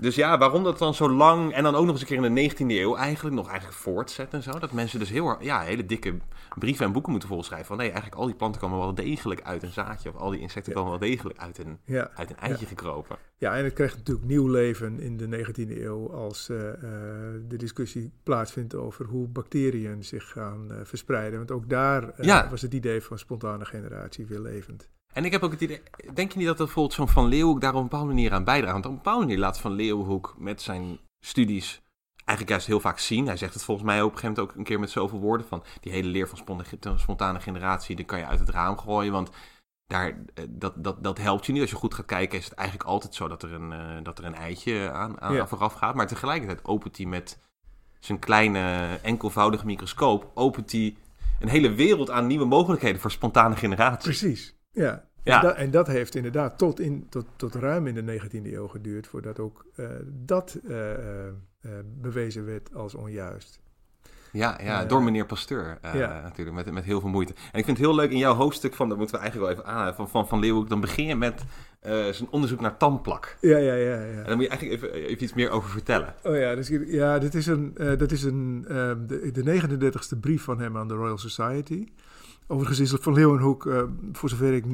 Dus 0.00 0.14
ja, 0.14 0.38
waarom 0.38 0.64
dat 0.64 0.78
dan 0.78 0.94
zo 0.94 1.10
lang 1.10 1.52
en 1.52 1.62
dan 1.62 1.74
ook 1.74 1.84
nog 1.84 1.92
eens 1.92 2.00
een 2.00 2.06
keer 2.06 2.24
in 2.24 2.34
de 2.34 2.50
19e 2.50 2.66
eeuw 2.66 2.96
eigenlijk 2.96 3.36
nog 3.36 3.48
eigenlijk 3.48 3.78
voortzetten 3.78 4.38
en 4.38 4.52
zo. 4.52 4.58
Dat 4.58 4.72
mensen 4.72 4.98
dus 4.98 5.10
heel 5.10 5.36
ja, 5.40 5.60
hele 5.60 5.86
dikke 5.86 6.14
brieven 6.58 6.86
en 6.86 6.92
boeken 6.92 7.10
moeten 7.10 7.28
volschrijven. 7.28 7.66
Van 7.66 7.76
nee, 7.76 7.86
eigenlijk 7.86 8.20
al 8.20 8.26
die 8.26 8.34
planten 8.34 8.60
komen 8.60 8.78
wel 8.78 8.94
degelijk 8.94 9.42
uit 9.42 9.62
een 9.62 9.72
zaadje. 9.72 10.08
Of 10.08 10.16
al 10.16 10.30
die 10.30 10.40
insecten 10.40 10.72
ja. 10.72 10.78
komen 10.78 10.98
wel 10.98 11.08
degelijk 11.08 11.38
uit 11.38 11.58
een, 11.58 11.78
ja. 11.84 12.10
uit 12.14 12.30
een 12.30 12.36
eitje 12.36 12.64
ja. 12.64 12.68
gekropen. 12.68 13.16
Ja, 13.36 13.56
en 13.56 13.64
het 13.64 13.72
krijgt 13.72 13.96
natuurlijk 13.96 14.26
nieuw 14.26 14.46
leven 14.46 15.00
in 15.00 15.16
de 15.16 15.44
19e 15.46 15.82
eeuw 15.82 16.12
als 16.12 16.48
uh, 16.48 16.58
uh, 16.58 16.72
de 17.48 17.56
discussie 17.56 18.12
plaatsvindt 18.22 18.74
over 18.74 19.06
hoe 19.06 19.28
bacteriën 19.28 20.04
zich 20.04 20.30
gaan 20.30 20.66
uh, 20.70 20.78
verspreiden. 20.82 21.38
Want 21.38 21.50
ook 21.50 21.68
daar 21.68 22.12
was 22.50 22.62
het 22.62 22.74
idee 22.74 23.02
van 23.02 23.18
spontane 23.18 23.64
generatie 23.64 24.26
weer 24.26 24.40
levend. 24.40 24.88
En 25.12 25.24
ik 25.24 25.32
heb 25.32 25.42
ook 25.42 25.50
het 25.50 25.60
idee, 25.60 25.82
denk 26.14 26.32
je 26.32 26.38
niet 26.38 26.46
dat 26.46 26.56
bijvoorbeeld 26.56 26.94
zo'n 26.94 27.08
Van 27.08 27.26
Leeuwenhoek 27.26 27.60
daar 27.60 27.74
op 27.74 27.76
een 27.76 27.82
bepaalde 27.82 28.06
manier 28.06 28.32
aan 28.32 28.44
bijdraagt? 28.44 28.72
Want 28.72 28.84
op 28.84 28.90
een 28.90 28.96
bepaalde 28.96 29.24
manier 29.24 29.38
laat 29.38 29.60
Van 29.60 29.72
Leeuwenhoek 29.72 30.34
met 30.38 30.62
zijn 30.62 30.98
studies 31.20 31.82
eigenlijk 32.14 32.48
juist 32.48 32.66
heel 32.66 32.80
vaak 32.80 32.98
zien. 32.98 33.26
Hij 33.26 33.36
zegt 33.36 33.54
het 33.54 33.62
volgens 33.62 33.86
mij 33.86 34.02
op 34.02 34.12
een 34.12 34.18
gegeven 34.18 34.34
moment 34.34 34.50
ook 34.50 34.58
een 34.58 34.64
keer 34.64 34.80
met 34.80 34.90
zoveel 34.90 35.18
woorden 35.18 35.46
van 35.46 35.64
die 35.80 35.92
hele 35.92 36.08
leer 36.08 36.28
van 36.28 36.98
spontane 36.98 37.40
generatie, 37.40 37.96
die 37.96 38.04
kan 38.04 38.18
je 38.18 38.26
uit 38.26 38.38
het 38.38 38.48
raam 38.48 38.78
gooien, 38.78 39.12
want 39.12 39.30
daar, 39.86 40.24
dat, 40.48 40.84
dat, 40.84 41.02
dat 41.02 41.18
helpt 41.18 41.46
je 41.46 41.52
niet. 41.52 41.60
Als 41.60 41.70
je 41.70 41.76
goed 41.76 41.94
gaat 41.94 42.06
kijken 42.06 42.38
is 42.38 42.44
het 42.44 42.54
eigenlijk 42.54 42.88
altijd 42.88 43.14
zo 43.14 43.28
dat 43.28 43.42
er 43.42 43.52
een, 43.52 43.72
uh, 43.72 44.02
dat 44.02 44.18
er 44.18 44.24
een 44.24 44.34
eitje 44.34 44.90
aan, 44.90 45.20
aan 45.20 45.34
ja. 45.34 45.46
vooraf 45.46 45.72
gaat. 45.72 45.94
Maar 45.94 46.06
tegelijkertijd 46.06 46.64
opent 46.64 46.96
hij 46.96 47.06
met 47.06 47.38
zijn 48.00 48.18
kleine 48.18 48.98
enkelvoudige 49.02 49.66
microscoop, 49.66 50.30
opent 50.34 50.72
hij 50.72 50.96
een 51.40 51.48
hele 51.48 51.72
wereld 51.72 52.10
aan 52.10 52.26
nieuwe 52.26 52.44
mogelijkheden 52.44 53.00
voor 53.00 53.10
spontane 53.10 53.56
generatie. 53.56 54.10
Precies, 54.10 54.57
ja. 54.78 55.08
Ja. 55.28 55.36
En, 55.36 55.42
dat, 55.42 55.56
en, 55.56 55.70
dat, 55.70 55.86
heeft 55.86 56.14
inderdaad 56.14 56.58
tot, 56.58 56.80
in, 56.80 57.06
tot, 57.08 57.26
tot 57.36 57.54
ruim 57.54 57.86
in 57.86 57.94
de 57.94 58.20
19e 58.20 58.52
eeuw 58.52 58.66
geduurd 58.66 59.06
voordat 59.06 59.38
ook 59.38 59.64
uh, 59.76 59.86
dat 60.06 60.58
uh, 60.64 60.76
uh, 60.76 61.72
bewezen 62.00 62.44
werd 62.44 62.74
als 62.74 62.94
onjuist. 62.94 63.60
Ja, 64.32 64.58
ja 64.62 64.84
door 64.84 65.02
meneer 65.02 65.26
Pasteur 65.26 65.78
ja. 65.82 66.20
natuurlijk, 66.22 66.56
met, 66.56 66.72
met 66.72 66.84
heel 66.84 67.00
veel 67.00 67.08
moeite. 67.08 67.32
En 67.32 67.58
ik 67.58 67.64
vind 67.64 67.76
het 67.76 67.86
heel 67.86 67.94
leuk 67.94 68.10
in 68.10 68.18
jouw 68.18 68.34
hoofdstuk 68.34 68.74
van, 68.74 68.88
dat 68.88 68.98
moeten 68.98 69.16
we 69.16 69.22
eigenlijk 69.22 69.52
wel 69.52 69.64
even 69.64 69.74
aan 69.74 69.94
van, 69.94 70.08
van, 70.08 70.28
van 70.28 70.38
Leeuwenhoek, 70.38 70.68
dan 70.68 70.80
begin 70.80 71.06
je 71.06 71.16
met 71.16 71.44
zijn 71.80 72.28
onderzoek 72.30 72.60
naar 72.60 72.76
tandplak. 72.76 73.36
Ja, 73.40 73.56
ja, 73.56 73.74
ja, 73.74 73.94
ja. 73.94 74.00
En 74.00 74.24
daar 74.24 74.36
moet 74.36 74.44
je 74.44 74.50
eigenlijk 74.50 74.82
even, 74.82 74.92
even 74.92 75.22
iets 75.22 75.34
meer 75.34 75.50
over 75.50 75.70
vertellen. 75.70 76.14
Oh 76.22 76.36
ja, 76.36 76.54
dus, 76.54 76.68
ja 76.86 77.18
dit 77.18 77.34
is, 77.34 77.46
een, 77.46 77.74
dat 77.74 78.12
is 78.12 78.22
een, 78.22 78.62
de, 79.06 79.30
de 79.32 79.60
39ste 79.60 80.18
brief 80.20 80.42
van 80.42 80.60
hem 80.60 80.76
aan 80.76 80.88
de 80.88 80.94
Royal 80.94 81.18
Society. 81.18 81.86
Overigens 82.50 82.78
is 82.78 82.94
Van 83.00 83.12
Leeuwenhoek, 83.12 83.64
uh, 83.64 83.82
voor 84.12 84.28
zover 84.28 84.52
ik 84.52 84.64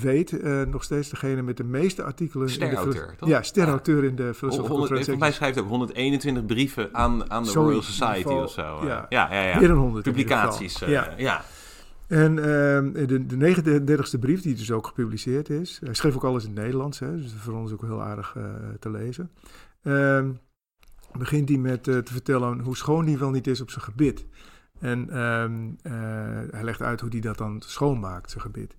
weet, 0.00 0.32
uh, 0.32 0.62
nog 0.62 0.84
steeds 0.84 1.08
degene 1.08 1.42
met 1.42 1.56
de 1.56 1.64
meeste 1.64 2.02
artikelen. 2.02 2.50
Sterauteur, 2.50 3.14
toch? 3.16 3.28
Ja, 3.28 3.42
sterauteur 3.42 4.02
ja. 4.02 4.08
in 4.08 4.16
de 4.16 4.34
filosofie. 4.34 5.04
Voor 5.04 5.18
mij 5.18 5.32
schrijft 5.32 5.58
ook 5.58 5.68
121 5.68 6.46
brieven 6.46 6.94
aan, 6.94 7.30
aan 7.30 7.44
de 7.44 7.50
Royal 7.50 7.82
Society 7.82 8.22
geval, 8.22 8.42
of 8.42 8.50
zo. 8.50 8.86
Ja, 8.86 9.06
ja, 9.08 9.32
ja, 9.32 9.42
ja. 9.42 9.58
Meer 9.58 9.68
dan 9.68 9.76
100 9.76 10.04
Publicaties. 10.04 10.82
Uh, 10.82 10.88
ja. 10.88 11.14
ja. 11.16 11.44
En 12.08 12.36
uh, 12.36 13.06
de, 13.06 13.26
de 13.26 13.54
39ste 14.16 14.18
brief, 14.18 14.42
die 14.42 14.54
dus 14.54 14.70
ook 14.70 14.86
gepubliceerd 14.86 15.50
is. 15.50 15.80
Hij 15.84 15.94
schreef 15.94 16.14
ook 16.14 16.24
alles 16.24 16.44
in 16.44 16.50
het 16.50 16.58
Nederlands, 16.58 16.98
hè, 16.98 17.16
dus 17.16 17.34
voor 17.38 17.54
ons 17.54 17.72
ook 17.72 17.82
heel 17.82 18.02
aardig 18.02 18.36
te 18.78 18.90
lezen. 18.90 19.30
Uh, 19.82 20.24
begint 21.18 21.48
hij 21.48 21.58
met 21.58 21.82
te 21.82 22.02
vertellen 22.04 22.60
hoe 22.60 22.76
schoon 22.76 23.06
hij 23.06 23.18
wel 23.18 23.30
niet 23.30 23.46
is 23.46 23.60
op 23.60 23.70
zijn 23.70 23.84
gebit. 23.84 24.26
En 24.80 25.18
um, 25.18 25.76
uh, 25.82 25.92
hij 26.50 26.64
legt 26.64 26.82
uit 26.82 27.00
hoe 27.00 27.10
hij 27.10 27.20
dat 27.20 27.38
dan 27.38 27.60
schoonmaakt, 27.60 28.30
zijn 28.30 28.42
gebit. 28.42 28.76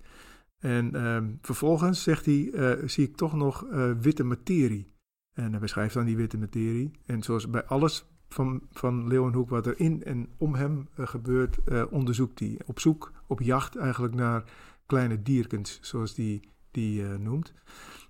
En 0.58 1.04
um, 1.04 1.38
vervolgens 1.42 2.02
zegt 2.02 2.26
hij, 2.26 2.50
uh, 2.52 2.88
zie 2.88 3.08
ik 3.08 3.16
toch 3.16 3.34
nog 3.34 3.66
uh, 3.66 3.92
witte 4.00 4.24
materie. 4.24 4.92
En 5.32 5.50
hij 5.50 5.60
beschrijft 5.60 5.94
dan 5.94 6.04
die 6.04 6.16
witte 6.16 6.38
materie. 6.38 6.90
En 7.06 7.22
zoals 7.22 7.50
bij 7.50 7.64
alles 7.64 8.04
van, 8.28 8.62
van 8.72 9.08
Leeuwenhoek 9.08 9.48
wat 9.48 9.66
er 9.66 9.80
in 9.80 10.04
en 10.04 10.28
om 10.36 10.54
hem 10.54 10.88
gebeurt, 10.96 11.58
onderzoekt 11.90 12.38
hij. 12.38 12.60
Op 12.66 12.80
zoek, 12.80 13.12
op 13.26 13.40
jacht 13.40 13.76
eigenlijk 13.76 14.14
naar 14.14 14.44
kleine 14.86 15.22
dierkens, 15.22 15.78
zoals 15.82 16.16
hij 16.16 16.42
die, 16.70 17.02
noemt. 17.02 17.52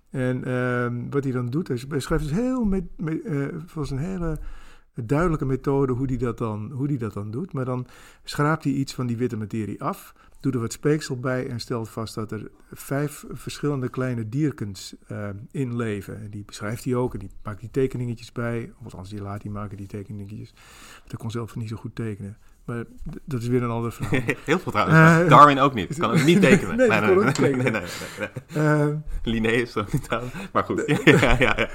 En 0.09 0.51
um, 0.51 1.09
wat 1.09 1.23
hij 1.23 1.33
dan 1.33 1.49
doet, 1.49 1.67
hij 1.67 1.83
beschrijft 1.87 2.23
dus 2.23 2.33
heel 2.33 2.63
met, 2.63 2.83
met, 2.97 3.21
volgens 3.65 3.91
een 3.91 3.97
hele 3.97 4.39
duidelijke 4.93 5.45
methode 5.45 5.93
hoe 5.93 6.07
die, 6.07 6.17
dat 6.17 6.37
dan, 6.37 6.71
hoe 6.71 6.87
die 6.87 6.97
dat 6.97 7.13
dan 7.13 7.31
doet. 7.31 7.53
Maar 7.53 7.65
dan 7.65 7.87
schraapt 8.23 8.63
hij 8.63 8.73
iets 8.73 8.93
van 8.93 9.07
die 9.07 9.17
witte 9.17 9.37
materie 9.37 9.83
af, 9.83 10.13
doet 10.39 10.53
er 10.53 10.59
wat 10.59 10.73
speeksel 10.73 11.19
bij 11.19 11.47
en 11.47 11.59
stelt 11.59 11.89
vast 11.89 12.15
dat 12.15 12.31
er 12.31 12.51
vijf 12.71 13.25
verschillende 13.29 13.89
kleine 13.89 14.29
dierkens 14.29 14.95
uh, 15.11 15.29
in 15.51 15.75
leven. 15.75 16.21
En 16.21 16.29
die 16.29 16.45
beschrijft 16.45 16.83
hij 16.83 16.95
ook 16.95 17.13
en 17.13 17.19
die 17.19 17.29
maakt 17.43 17.59
die 17.59 17.71
tekeningetjes 17.71 18.31
bij. 18.31 18.71
Of 18.77 18.83
althans, 18.83 19.09
die 19.09 19.21
laat 19.21 19.41
hij 19.41 19.51
maken, 19.51 19.77
die 19.77 19.87
tekeningetjes. 19.87 20.53
Hij 21.07 21.17
kon 21.17 21.31
zelf 21.31 21.55
niet 21.55 21.69
zo 21.69 21.75
goed 21.75 21.95
tekenen. 21.95 22.37
Maar 22.65 22.83
dat 23.25 23.41
is 23.41 23.47
weer 23.47 23.63
een 23.63 23.69
ander 23.69 23.91
verhaal. 23.91 24.19
Heel 24.45 24.59
veel 24.59 24.71
trouwens. 24.71 25.23
Uh, 25.23 25.29
Darwin 25.29 25.59
ook 25.59 25.73
niet. 25.73 25.97
Kan 25.99 26.11
ook 26.11 26.23
niet 26.23 26.41
tekenen. 26.41 26.77
nee, 26.77 26.87
nee, 26.87 27.01
nee, 27.01 27.15
nee, 27.15 27.31
tekenen. 27.31 27.71
nee, 27.71 27.71
nee, 27.71 27.81
nee, 28.19 28.29
nee. 28.53 28.87
Uh, 28.87 28.95
Linné 29.23 29.51
is 29.51 29.77
ook 29.77 29.93
niet 29.93 30.09
aan. 30.09 30.31
Maar 30.53 30.63
goed. 30.63 30.83
ja, 31.05 31.35
ja, 31.39 31.69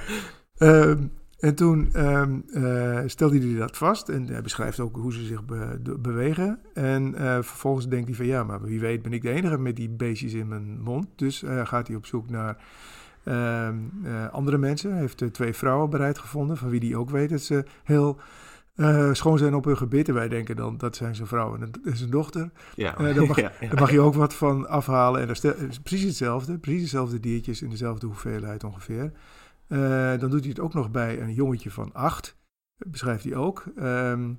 ja. 0.58 0.96
Uh, 1.38 1.48
En 1.48 1.54
toen 1.54 1.88
ehm, 1.92 2.38
eh, 2.52 2.98
stelde 3.06 3.38
hij 3.38 3.58
dat 3.58 3.76
vast 3.76 4.08
en 4.08 4.26
hij 4.26 4.42
beschrijft 4.42 4.80
ook 4.80 4.96
hoe 4.96 5.12
ze 5.12 5.24
zich 5.24 5.44
be- 5.44 5.96
bewegen. 6.00 6.58
En 6.74 7.14
eh, 7.14 7.24
vervolgens 7.34 7.88
denkt 7.88 8.06
hij 8.06 8.16
van 8.16 8.26
ja, 8.26 8.44
maar 8.44 8.62
wie 8.62 8.80
weet 8.80 9.02
ben 9.02 9.12
ik 9.12 9.22
de 9.22 9.30
enige 9.30 9.58
met 9.58 9.76
die 9.76 9.88
beestjes 9.90 10.32
in 10.32 10.48
mijn 10.48 10.80
mond. 10.80 11.06
Dus 11.16 11.42
eh, 11.42 11.66
gaat 11.66 11.86
hij 11.86 11.96
op 11.96 12.06
zoek 12.06 12.30
naar 12.30 12.56
ehm, 13.24 13.74
eh, 14.04 14.28
andere 14.30 14.58
mensen. 14.58 14.90
Hij 14.90 15.00
heeft 15.00 15.22
twee 15.34 15.52
vrouwen 15.54 15.90
bereid 15.90 16.18
gevonden 16.18 16.56
van 16.56 16.68
wie 16.70 16.80
hij 16.80 16.94
ook 16.94 17.10
weet 17.10 17.28
dat 17.30 17.40
ze 17.40 17.64
heel 17.84 18.18
schoon 19.12 19.38
zijn 19.38 19.54
op 19.54 19.64
hun 19.64 19.76
gebit. 19.76 20.08
En 20.08 20.14
wij 20.14 20.28
denken 20.28 20.56
dan 20.56 20.76
dat 20.78 20.96
zijn 20.96 21.14
zijn 21.14 21.28
vrouw 21.28 21.54
en 21.54 21.60
dat 21.60 21.78
is 21.92 21.98
zijn 21.98 22.10
dochter. 22.10 22.50
Ja, 22.74 22.94
daar 22.96 23.26
mag- 23.26 23.36
ja, 23.46 23.52
ja. 23.60 23.68
Daar 23.68 23.80
mag 23.80 23.90
je 23.90 24.00
ook 24.00 24.14
wat 24.14 24.34
van 24.34 24.68
afhalen. 24.68 25.20
En 25.20 25.26
dat 25.26 25.44
is 25.44 25.54
is 25.68 25.80
precies 25.80 26.04
hetzelfde. 26.06 26.58
Precies 26.58 26.82
dezelfde 26.82 27.20
diertjes 27.20 27.62
in 27.62 27.70
dezelfde 27.70 28.06
hoeveelheid 28.06 28.64
ongeveer. 28.64 29.12
Eh, 29.68 30.18
dan 30.18 30.30
doet 30.30 30.40
hij 30.40 30.48
het 30.48 30.60
ook 30.60 30.74
nog 30.74 30.90
bij 30.90 31.20
een 31.20 31.34
jongetje 31.34 31.70
van 31.70 31.92
acht. 31.92 32.36
Beschrijft 32.76 33.24
hij 33.24 33.34
ook. 33.34 33.64
Ehm, 33.76 34.32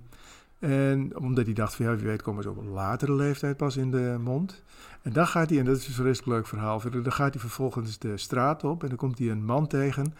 en 0.59 1.17
omdat 1.17 1.45
hij 1.45 1.53
dacht 1.53 1.75
van 1.75 1.85
ja, 1.85 1.95
wie 1.95 2.07
weet 2.07 2.21
komen 2.21 2.43
ze 2.43 2.49
op 2.49 2.57
een 2.57 2.69
latere 2.69 3.13
leeftijd 3.13 3.57
pas 3.57 3.77
in 3.77 3.91
de 3.91 4.17
mond. 4.19 4.63
En 5.01 5.13
dan 5.13 5.27
gaat 5.27 5.49
hij, 5.49 5.59
en 5.59 5.65
dat 5.65 5.77
is 5.77 5.87
een 5.87 5.93
vreselijk 5.93 6.31
leuk 6.31 6.47
verhaal, 6.47 6.79
verder, 6.79 7.03
dan 7.03 7.11
gaat 7.11 7.33
hij 7.33 7.41
vervolgens 7.41 7.99
de 7.99 8.17
straat 8.17 8.63
op 8.63 8.83
en 8.83 8.89
dan 8.89 8.97
komt 8.97 9.19
hij 9.19 9.29
een 9.29 9.45
man 9.45 9.67
tegen 9.67 10.13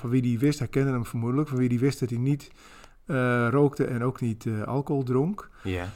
van 0.00 0.10
wie 0.10 0.22
hij 0.22 0.38
wist, 0.38 0.58
hij 0.58 0.68
kende 0.68 0.90
hem 0.90 1.06
vermoedelijk, 1.06 1.48
van 1.48 1.58
wie 1.58 1.68
hij 1.68 1.78
wist 1.78 2.00
dat 2.00 2.10
hij 2.10 2.18
niet 2.18 2.50
eh, 3.06 3.48
rookte 3.50 3.84
en 3.84 4.02
ook 4.02 4.20
niet 4.20 4.46
eh, 4.46 4.62
alcohol 4.62 5.02
dronk. 5.02 5.50
Ja. 5.62 5.88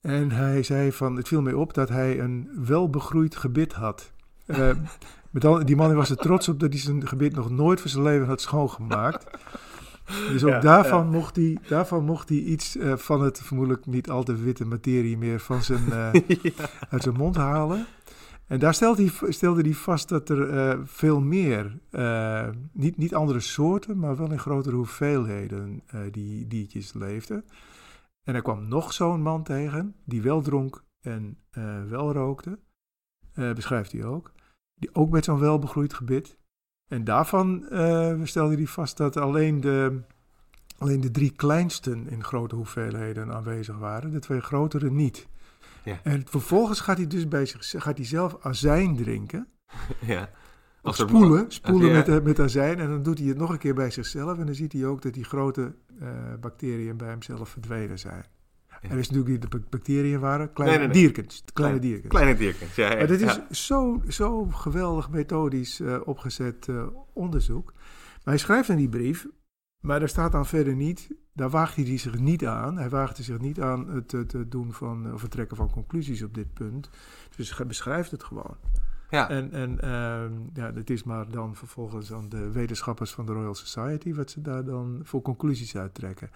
En 0.00 0.30
hij 0.30 0.62
zei 0.62 0.92
van, 0.92 1.16
het 1.16 1.28
viel 1.28 1.42
mij 1.42 1.52
op 1.52 1.74
dat 1.74 1.88
hij 1.88 2.20
een 2.20 2.50
welbegroeid 2.66 3.36
gebit 3.36 3.72
had. 3.72 4.12
Eh, 4.46 4.70
met 5.34 5.44
al, 5.44 5.64
die 5.64 5.76
man 5.76 5.94
was 5.94 6.10
er 6.10 6.16
trots 6.16 6.48
op 6.48 6.60
dat 6.60 6.72
hij 6.72 6.80
zijn 6.80 7.08
gebit 7.08 7.34
nog 7.34 7.50
nooit 7.50 7.80
voor 7.80 7.90
zijn 7.90 8.02
leven 8.02 8.26
had 8.26 8.40
schoongemaakt. 8.40 9.26
Dus 10.04 10.44
ook 10.44 10.50
Ja, 10.50 10.60
daarvan, 10.60 11.08
Mocht 11.08 11.36
hij, 11.36 11.58
daarvan 11.68 12.04
mocht 12.04 12.28
hij 12.28 12.38
iets 12.38 12.76
eh, 12.76 12.96
van 12.96 13.22
het 13.22 13.40
vermoedelijk 13.42 13.86
niet 13.86 14.10
al 14.10 14.22
te 14.22 14.36
witte 14.36 14.64
materie 14.64 15.18
meer 15.18 15.40
van 15.40 15.62
zijn, 15.62 15.92
eh, 15.92 16.10
uit 16.90 17.02
zijn 17.02 17.16
mond 17.16 17.36
halen. 17.36 17.86
En 18.46 18.58
daar 18.58 18.74
stelde 18.74 19.10
hij, 19.18 19.32
stelde 19.32 19.62
hij 19.62 19.72
vast 19.72 20.08
dat 20.08 20.28
er 20.28 20.50
eh, 20.50 20.78
veel 20.84 21.20
meer, 21.20 21.78
niet, 22.72 22.96
niet 22.96 23.14
andere 23.14 23.40
soorten, 23.40 23.98
maar 23.98 24.16
wel 24.16 24.32
in 24.32 24.38
grotere 24.38 24.76
hoeveelheden 24.76 25.82
die 26.10 26.46
diertjes 26.46 26.92
leefden. 26.92 27.44
En 28.22 28.32
hij 28.32 28.42
kwam 28.42 28.68
nog 28.68 28.92
zo'n 28.92 29.22
man 29.22 29.42
tegen, 29.42 29.94
die 30.04 30.22
wel 30.22 30.42
dronk 30.42 30.84
en 31.00 31.38
wel 31.88 32.12
rookte, 32.12 32.58
beschrijft 33.54 33.92
hij 33.92 34.04
ook. 34.04 34.33
Die 34.74 34.94
ook 34.94 35.10
met 35.10 35.24
zo'n 35.24 35.38
welbegroeid 35.38 35.94
gebit. 35.94 36.38
En 36.88 37.04
daarvan 37.04 37.68
eh, 37.68 38.14
stelde 38.22 38.54
hij 38.54 38.66
vast 38.66 38.96
dat 38.96 39.16
alleen 39.16 39.60
de, 39.60 40.00
alleen 40.78 41.00
de 41.00 41.10
drie 41.10 41.30
kleinsten 41.30 42.08
in 42.08 42.24
grote 42.24 42.54
hoeveelheden 42.54 43.32
aanwezig 43.32 43.78
waren, 43.78 44.10
de 44.10 44.18
twee 44.18 44.40
grotere 44.40 44.90
niet. 44.90 45.26
Ja. 45.84 46.00
En 46.02 46.22
vervolgens 46.26 46.80
gaat 46.80 46.96
hij 46.96 47.06
dus 47.06 47.28
bij 47.28 47.46
zich, 47.46 47.82
gaat 47.82 47.96
hij 47.96 48.06
zelf 48.06 48.36
azijn 48.40 48.96
drinken. 48.96 49.48
ja. 50.06 50.30
Of 50.82 50.96
spoelen, 50.96 51.44
spoelen 51.48 51.88
Ja. 51.88 51.96
met, 51.96 52.08
eh, 52.08 52.20
met 52.20 52.40
azijn. 52.40 52.78
En 52.78 52.88
dan 52.88 53.02
doet 53.02 53.18
hij 53.18 53.28
het 53.28 53.36
nog 53.36 53.50
een 53.50 53.58
keer 53.58 53.74
bij 53.74 53.90
zichzelf. 53.90 54.38
En 54.38 54.46
dan 54.46 54.54
ziet 54.54 54.72
hij 54.72 54.86
ook 54.86 55.02
dat 55.02 55.14
die 55.14 55.24
grote 55.24 55.74
eh, 56.00 56.08
bacteriën 56.40 56.96
bij 56.96 57.08
hemzelf 57.08 57.48
verdwenen 57.48 57.98
zijn. 57.98 58.24
Hij 58.80 58.96
wist 58.96 59.10
natuurlijk 59.10 59.42
niet 59.42 59.52
de 59.52 59.60
bacteriën 59.70 60.20
waren. 60.20 60.52
Kleine 60.52 60.76
Nee, 60.76 60.86
nee, 60.86 60.94
nee. 60.94 61.02
dierkens. 61.02 61.44
Kleine 61.52 61.78
dierkens. 61.78 62.08
Kleine 62.08 62.36
diertjes, 62.36 62.74
ja. 62.74 62.90
ja, 62.90 62.96
Maar 62.96 63.06
dit 63.06 63.20
is 63.20 63.34
ja. 63.34 63.54
zo, 63.54 64.02
zo 64.08 64.44
geweldig 64.44 65.10
methodisch 65.10 65.80
eh, 65.80 66.00
opgezet 66.04 66.68
eh, 66.68 66.86
onderzoek. 67.12 67.72
Maar 67.74 68.34
hij 68.34 68.38
schrijft 68.38 68.68
in 68.68 68.76
die 68.76 68.88
brief, 68.88 69.26
maar 69.80 69.98
daar 69.98 70.08
staat 70.08 70.32
dan 70.32 70.46
verder 70.46 70.74
niet, 70.74 71.08
daar 71.32 71.50
waagt 71.50 71.76
hij 71.76 71.98
zich 71.98 72.18
niet 72.18 72.46
aan. 72.46 72.78
Hij 72.78 72.88
waagde 72.88 73.22
zich 73.22 73.38
niet 73.38 73.60
aan 73.60 73.88
het, 73.88 74.12
het, 74.12 74.34
doen 74.48 74.72
van, 74.72 75.12
of 75.12 75.22
het 75.22 75.30
trekken 75.30 75.56
van 75.56 75.70
conclusies 75.70 76.22
op 76.22 76.34
dit 76.34 76.54
punt. 76.54 76.90
Dus 77.36 77.56
hij 77.56 77.66
beschrijft 77.66 78.10
het 78.10 78.24
gewoon. 78.24 78.56
Ja. 79.10 79.28
En, 79.28 79.52
en 79.52 79.80
ehm, 79.80 80.32
ja, 80.52 80.72
het 80.72 80.90
is 80.90 81.02
maar 81.02 81.30
dan 81.30 81.56
vervolgens 81.56 82.12
aan 82.12 82.28
de 82.28 82.50
wetenschappers 82.50 83.10
van 83.10 83.26
de 83.26 83.32
Royal 83.32 83.54
Society 83.54 84.14
wat 84.14 84.30
ze 84.30 84.40
daar 84.40 84.64
dan 84.64 85.00
voor 85.02 85.22
conclusies 85.22 85.76
uittrekken. 85.76 86.30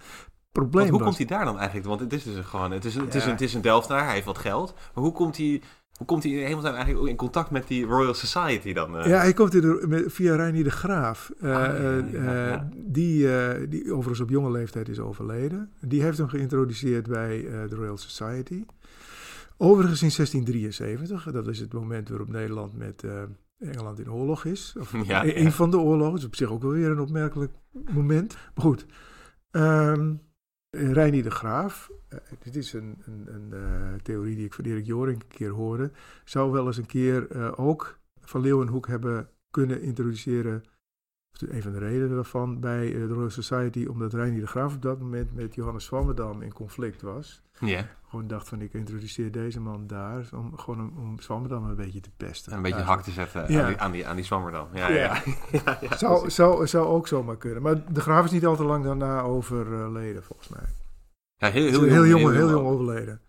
Probleem 0.51 0.73
Want 0.87 0.89
hoe 0.89 0.99
was- 0.99 1.07
komt 1.17 1.29
hij 1.29 1.37
daar 1.37 1.45
dan 1.45 1.57
eigenlijk? 1.57 1.87
Want 1.87 1.99
het 1.99 2.13
is 2.13 2.23
dus 2.23 2.45
gewoon, 2.45 2.71
het 2.71 2.85
is, 2.85 2.95
het, 2.95 3.15
is 3.15 3.25
een, 3.25 3.31
het 3.31 3.41
is 3.41 3.53
een 3.53 3.61
Delftenaar, 3.61 4.03
hij 4.05 4.13
heeft 4.13 4.25
wat 4.25 4.37
geld. 4.37 4.73
Maar 4.93 5.03
hoe 5.03 5.13
komt 5.13 5.37
hij, 5.37 5.61
hoe 5.97 6.07
komt 6.07 6.23
hij 6.23 6.31
in 6.31 6.45
hemelsnaam 6.45 6.73
eigenlijk 6.73 7.03
ook 7.03 7.09
in 7.09 7.15
contact 7.15 7.51
met 7.51 7.67
die 7.67 7.85
Royal 7.85 8.13
Society 8.13 8.73
dan? 8.73 8.97
eh? 8.97 9.07
Ja, 9.09 9.19
hij 9.19 9.33
komt 9.33 9.53
in 9.55 9.61
de, 9.61 10.03
via 10.07 10.35
Reinier 10.35 10.63
de 10.63 10.71
Graaf. 10.71 11.31
Ah, 11.41 11.49
ja, 11.49 11.71
ja, 12.11 12.47
ja. 12.47 12.69
Die, 12.75 13.27
die 13.67 13.91
overigens 13.93 14.19
op 14.19 14.29
jonge 14.29 14.51
leeftijd 14.51 14.89
is 14.89 14.99
overleden. 14.99 15.71
Die 15.81 16.01
heeft 16.01 16.17
hem 16.17 16.27
geïntroduceerd 16.27 17.07
bij 17.07 17.45
eh, 17.45 17.69
de 17.69 17.75
Royal 17.75 17.97
Society. 17.97 18.65
Overigens 19.57 20.01
in 20.01 20.11
1673, 20.15 21.31
dat 21.31 21.47
is 21.47 21.59
het 21.59 21.73
moment 21.73 22.09
waarop 22.09 22.29
Nederland 22.29 22.77
met 22.77 23.03
eh, 23.03 23.11
Engeland 23.59 23.99
in 23.99 24.11
oorlog 24.11 24.45
is. 24.45 24.73
Of 24.79 24.93
een, 24.93 25.51
van 25.51 25.71
de 25.71 25.77
oorlogen, 25.77 26.17
is 26.17 26.25
op 26.25 26.35
zich 26.35 26.49
ook 26.51 26.61
wel 26.61 26.71
weer 26.71 26.89
een 26.91 26.99
opmerkelijk 26.99 27.51
moment. 27.91 28.33
Maar 28.55 28.65
goed, 28.65 28.85
Ehm 29.51 30.13
Reinier 30.69 31.23
de 31.23 31.31
Graaf, 31.31 31.91
eh, 32.07 32.19
dit 32.39 32.55
is 32.55 32.73
een, 32.73 33.01
een, 33.05 33.27
een 33.33 33.53
eh, 33.53 33.99
theorie 34.01 34.35
die 34.35 34.45
ik 34.45 34.53
van 34.53 34.65
Erik 34.65 34.85
Joring 34.85 35.21
een 35.21 35.27
keer 35.27 35.49
hoorde, 35.49 35.91
zou 36.23 36.51
wel 36.51 36.67
eens 36.67 36.77
een 36.77 36.85
keer 36.85 37.31
eh, 37.31 37.59
ook 37.59 37.99
van 38.21 38.41
Leeuwenhoek 38.41 38.87
hebben 38.87 39.29
kunnen 39.51 39.81
introduceren. 39.81 40.63
Een 41.39 41.61
van 41.61 41.71
de 41.71 41.79
redenen 41.79 42.15
daarvan 42.15 42.59
bij 42.59 42.85
eh, 42.85 42.99
de 42.99 43.13
Royal 43.13 43.29
Society, 43.29 43.85
omdat 43.85 44.13
Reinier 44.13 44.41
de 44.41 44.47
Graaf 44.47 44.75
op 44.75 44.81
dat 44.81 44.99
moment 44.99 45.33
met 45.33 45.55
Johannes 45.55 45.83
Swammerdam 45.83 46.41
in 46.41 46.53
conflict 46.53 47.01
was. 47.01 47.41
Ja, 47.59 47.98
Gewoon 48.09 48.27
dacht 48.27 48.47
van 48.49 48.61
ik 48.61 48.73
introduceer 48.73 49.31
deze 49.31 49.59
man 49.59 49.87
daar, 49.87 50.29
om, 50.33 50.57
gewoon 50.57 50.79
om, 50.79 50.97
om 50.97 51.19
Swammerdam 51.19 51.63
een 51.69 51.75
beetje 51.75 51.99
te 51.99 52.09
pesten. 52.17 52.53
een 52.53 52.61
beetje 52.61 52.81
hak 52.81 53.01
te 53.01 53.11
zetten 53.11 53.51
Ja. 53.51 53.61
aan, 53.61 53.67
die, 53.67 53.77
aan, 53.77 53.91
die, 53.91 54.07
aan 54.07 54.15
die 54.15 54.25
Zwammerdam. 54.25 54.67
Ja, 54.73 54.87
Ja. 54.89 55.21
ja. 55.51 55.77
ja. 55.81 55.97
Zou, 55.97 56.13
precies. 56.19 56.35
zou, 56.35 56.67
zou 56.67 56.87
ook 56.87 57.07
zomaar 57.07 57.37
kunnen. 57.37 57.61
Maar 57.61 57.93
de 57.93 58.01
graaf 58.01 58.25
is 58.25 58.31
niet 58.31 58.45
al 58.45 58.55
te 58.55 58.63
lang 58.63 58.83
daarna 58.83 59.21
overleden, 59.21 60.23
volgens 60.23 60.49
mij. 60.49 60.63
Ja, 61.37 61.49
heel, 61.49 61.69
Heel, 61.69 61.81
heel, 61.81 61.89
heel, 61.91 62.05
jong, 62.05 62.21
jong, 62.21 62.33
heel 62.35 62.49
jong 62.49 62.67
overleden. 62.67 63.21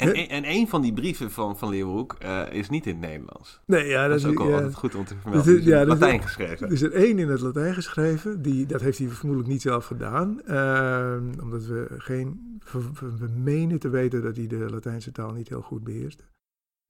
En, 0.00 0.08
He- 0.08 0.12
en, 0.12 0.28
en 0.28 0.50
een 0.50 0.68
van 0.68 0.82
die 0.82 0.92
brieven 0.92 1.30
van, 1.30 1.58
van 1.58 1.68
Leeuwenhoek 1.68 2.16
eh, 2.18 2.42
is 2.50 2.68
niet 2.70 2.86
in 2.86 2.92
het 2.92 3.00
Nederlands. 3.10 3.60
Nee, 3.66 3.86
ja, 3.88 4.08
Dat 4.08 4.16
is 4.18 4.24
ook 4.24 4.38
ja, 4.38 4.44
altijd 4.54 4.74
goed 4.74 4.94
om 4.94 5.04
te 5.04 5.14
vermelden. 5.20 5.52
Het 5.52 5.60
is 5.60 5.64
in 5.66 5.70
ja, 5.70 5.84
dat 5.84 5.94
is- 5.94 6.00
Latijn 6.00 6.22
geschreven. 6.22 6.66
Er 6.66 6.72
is 6.72 6.82
er 6.82 6.92
één 6.92 7.18
in 7.18 7.28
het 7.28 7.40
Latijn 7.40 7.74
geschreven. 7.74 8.42
Die, 8.42 8.66
dat 8.66 8.80
heeft 8.80 8.98
hij 8.98 9.08
vermoedelijk 9.08 9.52
niet 9.52 9.62
zelf 9.62 9.86
gedaan. 9.86 10.42
ehm, 10.46 11.22
omdat 11.42 11.64
we 11.64 11.86
geen... 11.98 12.48
We 13.18 13.28
menen 13.36 13.78
te 13.78 13.88
weten 13.88 14.22
dat 14.22 14.36
hij 14.36 14.46
de 14.46 14.56
Latijnse 14.70 15.12
taal 15.12 15.32
niet 15.32 15.48
heel 15.48 15.62
goed 15.62 15.84
beheerste. 15.84 16.24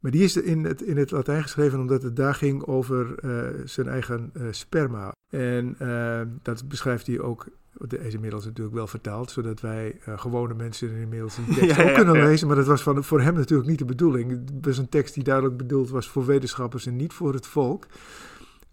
Maar 0.00 0.10
die 0.10 0.22
is 0.22 0.36
in 0.36 0.64
het, 0.64 0.82
in 0.82 0.96
het 0.96 1.10
Latijn 1.10 1.42
geschreven 1.42 1.80
omdat 1.80 2.02
het 2.02 2.16
daar 2.16 2.34
ging 2.34 2.64
over 2.64 3.18
eh, 3.18 3.60
zijn 3.64 3.88
eigen 3.88 4.30
eh, 4.34 4.42
sperma. 4.50 5.12
En 5.30 5.74
ehm, 5.78 6.28
dat 6.42 6.68
beschrijft 6.68 7.06
hij 7.06 7.20
ook... 7.20 7.46
Dat 7.72 8.00
is 8.00 8.14
inmiddels 8.14 8.44
natuurlijk 8.44 8.76
wel 8.76 8.86
vertaald, 8.86 9.30
zodat 9.30 9.60
wij 9.60 9.98
eh, 10.04 10.18
gewone 10.18 10.54
mensen 10.54 10.90
inmiddels 10.90 11.36
die 11.36 11.44
tekst 11.54 11.76
Ja, 11.76 11.82
ook 11.82 11.88
ja, 11.88 11.94
kunnen 11.94 12.16
ja. 12.16 12.24
lezen. 12.24 12.46
Maar 12.46 12.56
dat 12.56 12.66
was 12.66 12.82
van, 12.82 13.04
voor 13.04 13.20
hem 13.20 13.34
natuurlijk 13.34 13.68
niet 13.68 13.78
de 13.78 13.84
bedoeling. 13.84 14.30
Het 14.30 14.66
was 14.66 14.78
een 14.78 14.88
tekst 14.88 15.14
die 15.14 15.24
duidelijk 15.24 15.56
bedoeld 15.56 15.90
was 15.90 16.08
voor 16.08 16.26
wetenschappers 16.26 16.86
en 16.86 16.96
niet 16.96 17.12
voor 17.12 17.34
het 17.34 17.46
volk. 17.46 17.86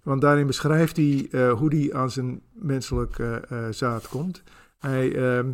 Want 0.07 0.21
daarin 0.21 0.47
beschrijft 0.47 0.97
hij 0.97 1.27
eh, 1.31 1.51
hoe 1.51 1.75
hij 1.75 1.93
aan 1.93 2.11
zijn 2.11 2.41
menselijk 2.53 3.19
eh, 3.19 3.51
eh, 3.51 3.73
zaad 3.73 4.07
komt. 4.07 4.43
Hij 4.77 5.15
ehm, 5.15 5.53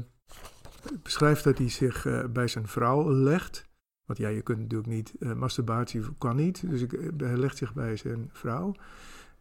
beschrijft 1.04 1.44
dat 1.44 1.58
hij 1.58 1.70
zich 1.70 2.06
eh, 2.06 2.24
bij 2.30 2.48
zijn 2.48 2.68
vrouw 2.68 3.12
legt. 3.12 3.66
Want 4.06 4.20
ja, 4.20 4.28
je 4.28 4.42
kunt 4.42 4.60
natuurlijk 4.60 4.90
niet, 4.90 5.14
eh, 5.20 5.34
masturbatie 5.34 6.02
kan 6.18 6.36
niet. 6.36 6.70
Dus 6.70 6.82
ik, 6.82 6.94
eh, 6.94 7.10
hij 7.18 7.38
legt 7.38 7.58
zich 7.58 7.74
bij 7.74 7.96
zijn 7.96 8.30
vrouw. 8.32 8.76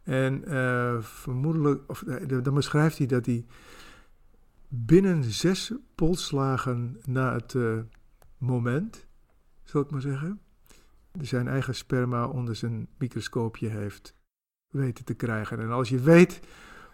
En 0.03 0.45
eh, 0.45 1.01
vermoedelijk, 1.01 1.81
of, 1.87 2.03
dan 2.43 2.53
beschrijft 2.53 2.97
hij 2.97 3.07
dat 3.07 3.25
hij 3.25 3.45
binnen 4.67 5.23
zes 5.23 5.73
polslagen 5.95 6.99
na 7.05 7.33
het 7.33 7.55
moment, 8.37 9.07
zal 9.63 9.81
ik 9.81 9.89
maar 9.89 10.01
zeggen, 10.01 10.39
zijn 11.21 11.47
eigen 11.47 11.75
sperma 11.75 12.27
onder 12.27 12.55
zijn 12.55 12.87
microscoopje 12.97 13.67
heeft 13.67 14.15
weten 14.67 15.05
te 15.05 15.13
krijgen. 15.13 15.59
En 15.59 15.71
als 15.71 15.89
je 15.89 15.99
weet 15.99 16.39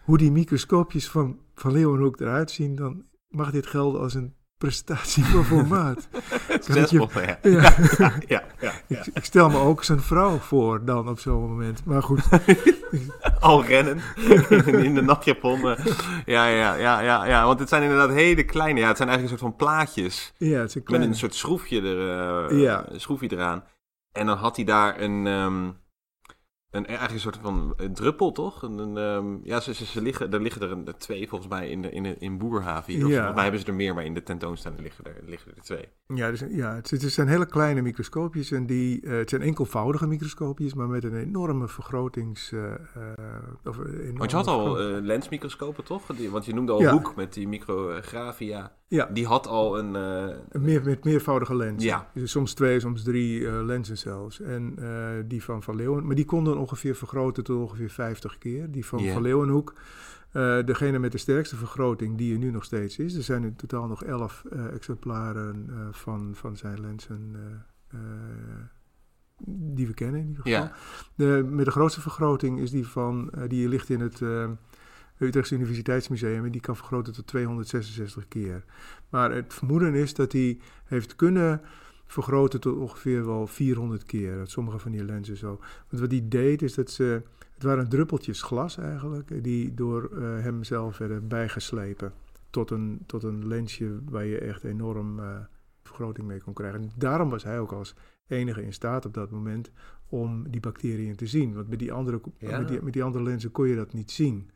hoe 0.04 0.18
die 0.18 0.32
microscoopjes 0.32 1.08
van, 1.08 1.38
van 1.54 1.72
Leeuwenhoek 1.72 2.20
eruit 2.20 2.50
zien, 2.50 2.74
dan 2.74 3.04
mag 3.28 3.50
dit 3.50 3.66
gelden 3.66 4.00
als 4.00 4.14
een 4.14 4.34
prestatie 4.60 5.24
van 5.24 5.44
formaat. 5.44 6.08
Succesvol, 6.48 7.08
ja. 7.20 7.38
Ja. 7.42 7.74
Ja, 8.00 8.12
ja, 8.26 8.42
ja, 8.60 8.72
ja. 8.86 8.98
ik, 9.00 9.06
ik 9.14 9.24
stel 9.24 9.48
me 9.50 9.58
ook 9.58 9.84
zijn 9.84 10.00
vrouw 10.00 10.38
voor 10.38 10.84
dan 10.84 11.08
op 11.08 11.18
zo'n 11.18 11.40
moment. 11.48 11.84
Maar 11.84 12.02
goed, 12.02 12.20
Al 13.40 13.64
rennen 13.64 14.00
in 14.84 14.94
de 14.94 15.02
natjapon. 15.02 15.68
eh. 15.70 15.84
Ja, 16.26 16.46
ja, 16.46 16.74
ja, 16.74 17.00
ja, 17.00 17.24
ja, 17.26 17.44
want 17.46 17.58
het 17.60 17.68
zijn 17.68 17.82
inderdaad 17.82 18.10
hele 18.10 18.44
kleine. 18.44 18.80
Ja, 18.80 18.88
het 18.88 18.96
zijn 18.96 19.08
eigenlijk 19.08 19.40
een 19.40 19.48
soort 19.48 19.56
van 19.58 19.66
plaatjes 19.66 20.32
ja, 20.36 20.60
het 20.60 20.88
met 20.88 21.00
een 21.00 21.14
soort 21.14 21.34
schroefje, 21.34 21.82
er, 21.82 22.54
Ja. 22.56 22.84
een 22.88 23.00
schroefje 23.00 23.32
eraan. 23.32 23.64
En 24.12 24.26
dan 24.26 24.36
had 24.38 24.56
hij 24.56 24.64
daar 24.64 25.00
een, 25.00 25.26
ehm, 25.26 25.70
een, 26.70 26.86
eigenlijk 26.86 27.14
een 27.14 27.32
soort 27.32 27.38
van 27.42 27.74
druppel, 27.92 28.32
toch? 28.32 28.62
Een, 28.62 28.78
een, 28.78 28.96
ehm, 28.96 29.48
ja, 29.48 29.60
ze, 29.60 29.74
ze, 29.74 29.84
ze, 29.84 30.02
liggen, 30.02 30.32
er 30.32 30.40
liggen 30.40 30.62
er 30.62 30.72
een, 30.72 30.88
twee 30.98 31.28
volgens 31.28 31.50
mij 31.50 31.70
in, 31.70 31.82
de, 31.82 31.90
in, 31.90 32.20
in 32.20 32.38
Boerhaven. 32.38 32.92
Hier. 32.92 33.06
Ja. 33.06 33.14
Volgens 33.14 33.34
mij 33.34 33.42
hebben 33.42 33.60
ze 33.60 33.66
er 33.66 33.74
meer, 33.74 33.94
maar 33.94 34.04
in 34.04 34.14
de 34.14 34.22
tentoonstelling 34.22 34.80
liggen 34.80 35.04
er, 35.04 35.14
liggen 35.26 35.52
er 35.56 35.62
twee. 35.62 35.88
Ja, 36.06 36.30
dus, 36.30 36.44
ja 36.50 36.74
het, 36.74 36.90
het 36.90 37.12
zijn 37.12 37.28
hele 37.28 37.46
kleine 37.46 37.82
microscoopjes 37.82 38.50
en 38.50 38.66
die, 38.66 39.00
eh, 39.00 39.12
het 39.12 39.30
zijn 39.30 39.42
enkelvoudige 39.42 40.06
microscoopjes, 40.06 40.74
maar 40.74 40.88
met 40.88 41.04
een 41.04 41.16
enorme 41.16 41.68
vergrotings... 41.68 42.52
eh, 42.52 42.72
eh, 42.72 42.78
of 43.64 43.78
enorme 43.78 44.18
Want 44.18 44.30
je 44.30 44.36
had 44.36 44.46
al 44.46 44.76
lensmicroscopen, 44.80 45.84
toch? 45.84 46.06
Die, 46.06 46.30
want 46.30 46.44
je 46.44 46.54
noemde 46.54 46.72
al 46.72 46.80
Ja. 46.80 46.92
Hoek 46.92 47.16
met 47.16 47.34
die 47.34 47.48
micrografia. 47.48 48.78
Ja, 48.90 49.06
Die 49.12 49.26
had 49.26 49.46
al 49.46 49.78
een... 49.78 49.94
een 49.94 50.62
meer, 50.62 50.82
met 50.84 51.04
meervoudige 51.04 51.56
lenzen. 51.56 51.88
Ja. 51.88 52.10
Dus 52.14 52.30
soms 52.30 52.54
twee, 52.54 52.80
soms 52.80 53.02
drie 53.02 53.46
eh, 53.46 53.64
lenzen 53.64 53.98
zelfs. 53.98 54.40
En 54.40 54.74
eh, 54.78 55.24
die 55.24 55.42
van 55.44 55.62
Van 55.62 55.76
Leeuwen, 55.76 56.06
maar 56.06 56.14
die 56.14 56.24
konden 56.24 56.58
ongeveer 56.58 56.94
vergroten 56.94 57.44
tot 57.44 57.60
ongeveer 57.60 57.90
50 57.90 58.38
keer. 58.38 58.70
Die 58.70 58.86
van. 58.86 59.08
Van 59.08 59.22
Leeuwenhoek, 59.22 59.74
degene 60.64 60.98
met 60.98 61.12
de 61.12 61.18
sterkste 61.18 61.56
vergroting 61.56 62.18
die 62.18 62.32
er 62.32 62.38
nu 62.38 62.50
nog 62.50 62.64
steeds 62.64 62.98
is. 62.98 63.14
Er 63.14 63.22
zijn 63.22 63.44
in 63.44 63.56
totaal 63.56 63.86
nog 63.86 64.04
11 64.04 64.44
eh, 64.50 64.72
exemplaren 64.72 65.68
van, 65.92 66.30
van 66.34 66.56
zijn 66.56 66.80
lenzen 66.80 67.36
die 69.46 69.86
we 69.86 69.94
kennen 69.94 70.20
in 70.20 70.28
ieder 70.28 70.42
geval. 70.42 70.60
ja. 70.60 70.72
De, 71.14 71.46
met 71.50 71.64
de 71.64 71.70
grootste 71.70 72.00
vergroting 72.00 72.60
is 72.60 72.70
die 72.70 72.86
van, 72.86 73.32
die 73.48 73.68
ligt 73.68 73.88
in 73.88 74.00
het 74.00 74.20
Utrechtse 75.20 75.54
Universiteitsmuseum 75.54 76.44
en 76.44 76.50
die 76.52 76.60
kan 76.60 76.76
vergroten 76.76 77.12
tot 77.12 77.26
266 77.26 78.28
keer. 78.28 78.64
Maar 79.08 79.32
het 79.34 79.54
vermoeden 79.54 79.94
is 79.94 80.14
dat 80.14 80.32
hij 80.32 80.58
heeft 80.84 81.16
kunnen 81.16 81.60
vergroten 82.06 82.60
tot 82.60 82.76
ongeveer 82.78 83.26
wel 83.26 83.46
400 83.46 84.04
keer. 84.04 84.36
Dat 84.36 84.50
sommige 84.50 84.78
van 84.78 84.92
die 84.92 85.04
lenzen 85.04 85.36
zo. 85.36 85.60
Want 85.88 86.02
wat 86.02 86.10
hij 86.10 86.28
deed 86.28 86.62
is 86.62 86.74
dat 86.74 86.90
ze, 86.90 87.22
het 87.54 87.62
waren 87.62 87.88
druppeltjes 87.88 88.42
glas 88.42 88.78
eigenlijk, 88.78 89.30
eh, 89.30 89.42
die 89.42 89.74
door 89.74 90.10
eh, 90.12 90.20
hem 90.20 90.64
zelf 90.64 90.98
werden 90.98 91.28
bijgeslepen 91.28 92.12
tot 92.50 92.70
een, 92.70 93.02
tot 93.06 93.22
een 93.22 93.46
lensje 93.46 93.98
waar 94.04 94.24
je 94.24 94.38
echt 94.38 94.64
enorm 94.64 95.18
eh, 95.18 95.36
vergroting 95.82 96.26
mee 96.26 96.40
kon 96.40 96.52
krijgen. 96.54 96.80
En 96.82 96.90
daarom 96.96 97.30
was 97.30 97.44
hij 97.44 97.60
ook 97.60 97.72
als 97.72 97.94
enige 98.26 98.62
in 98.62 98.72
staat 98.72 99.06
op 99.06 99.14
dat 99.14 99.30
moment 99.30 99.70
om 100.08 100.50
die 100.50 100.60
bacteriën 100.60 101.16
te 101.16 101.26
zien. 101.26 101.54
Want 101.54 101.68
met 101.68 101.78
die 101.78 101.92
andere, 101.92 102.20
Ja. 102.38 102.58
met 102.58 102.68
die, 102.68 102.82
met 102.82 102.92
die 102.92 103.02
andere 103.02 103.24
lenzen 103.24 103.50
kon 103.50 103.68
je 103.68 103.76
dat 103.76 103.92
niet 103.92 104.10
zien. 104.10 104.50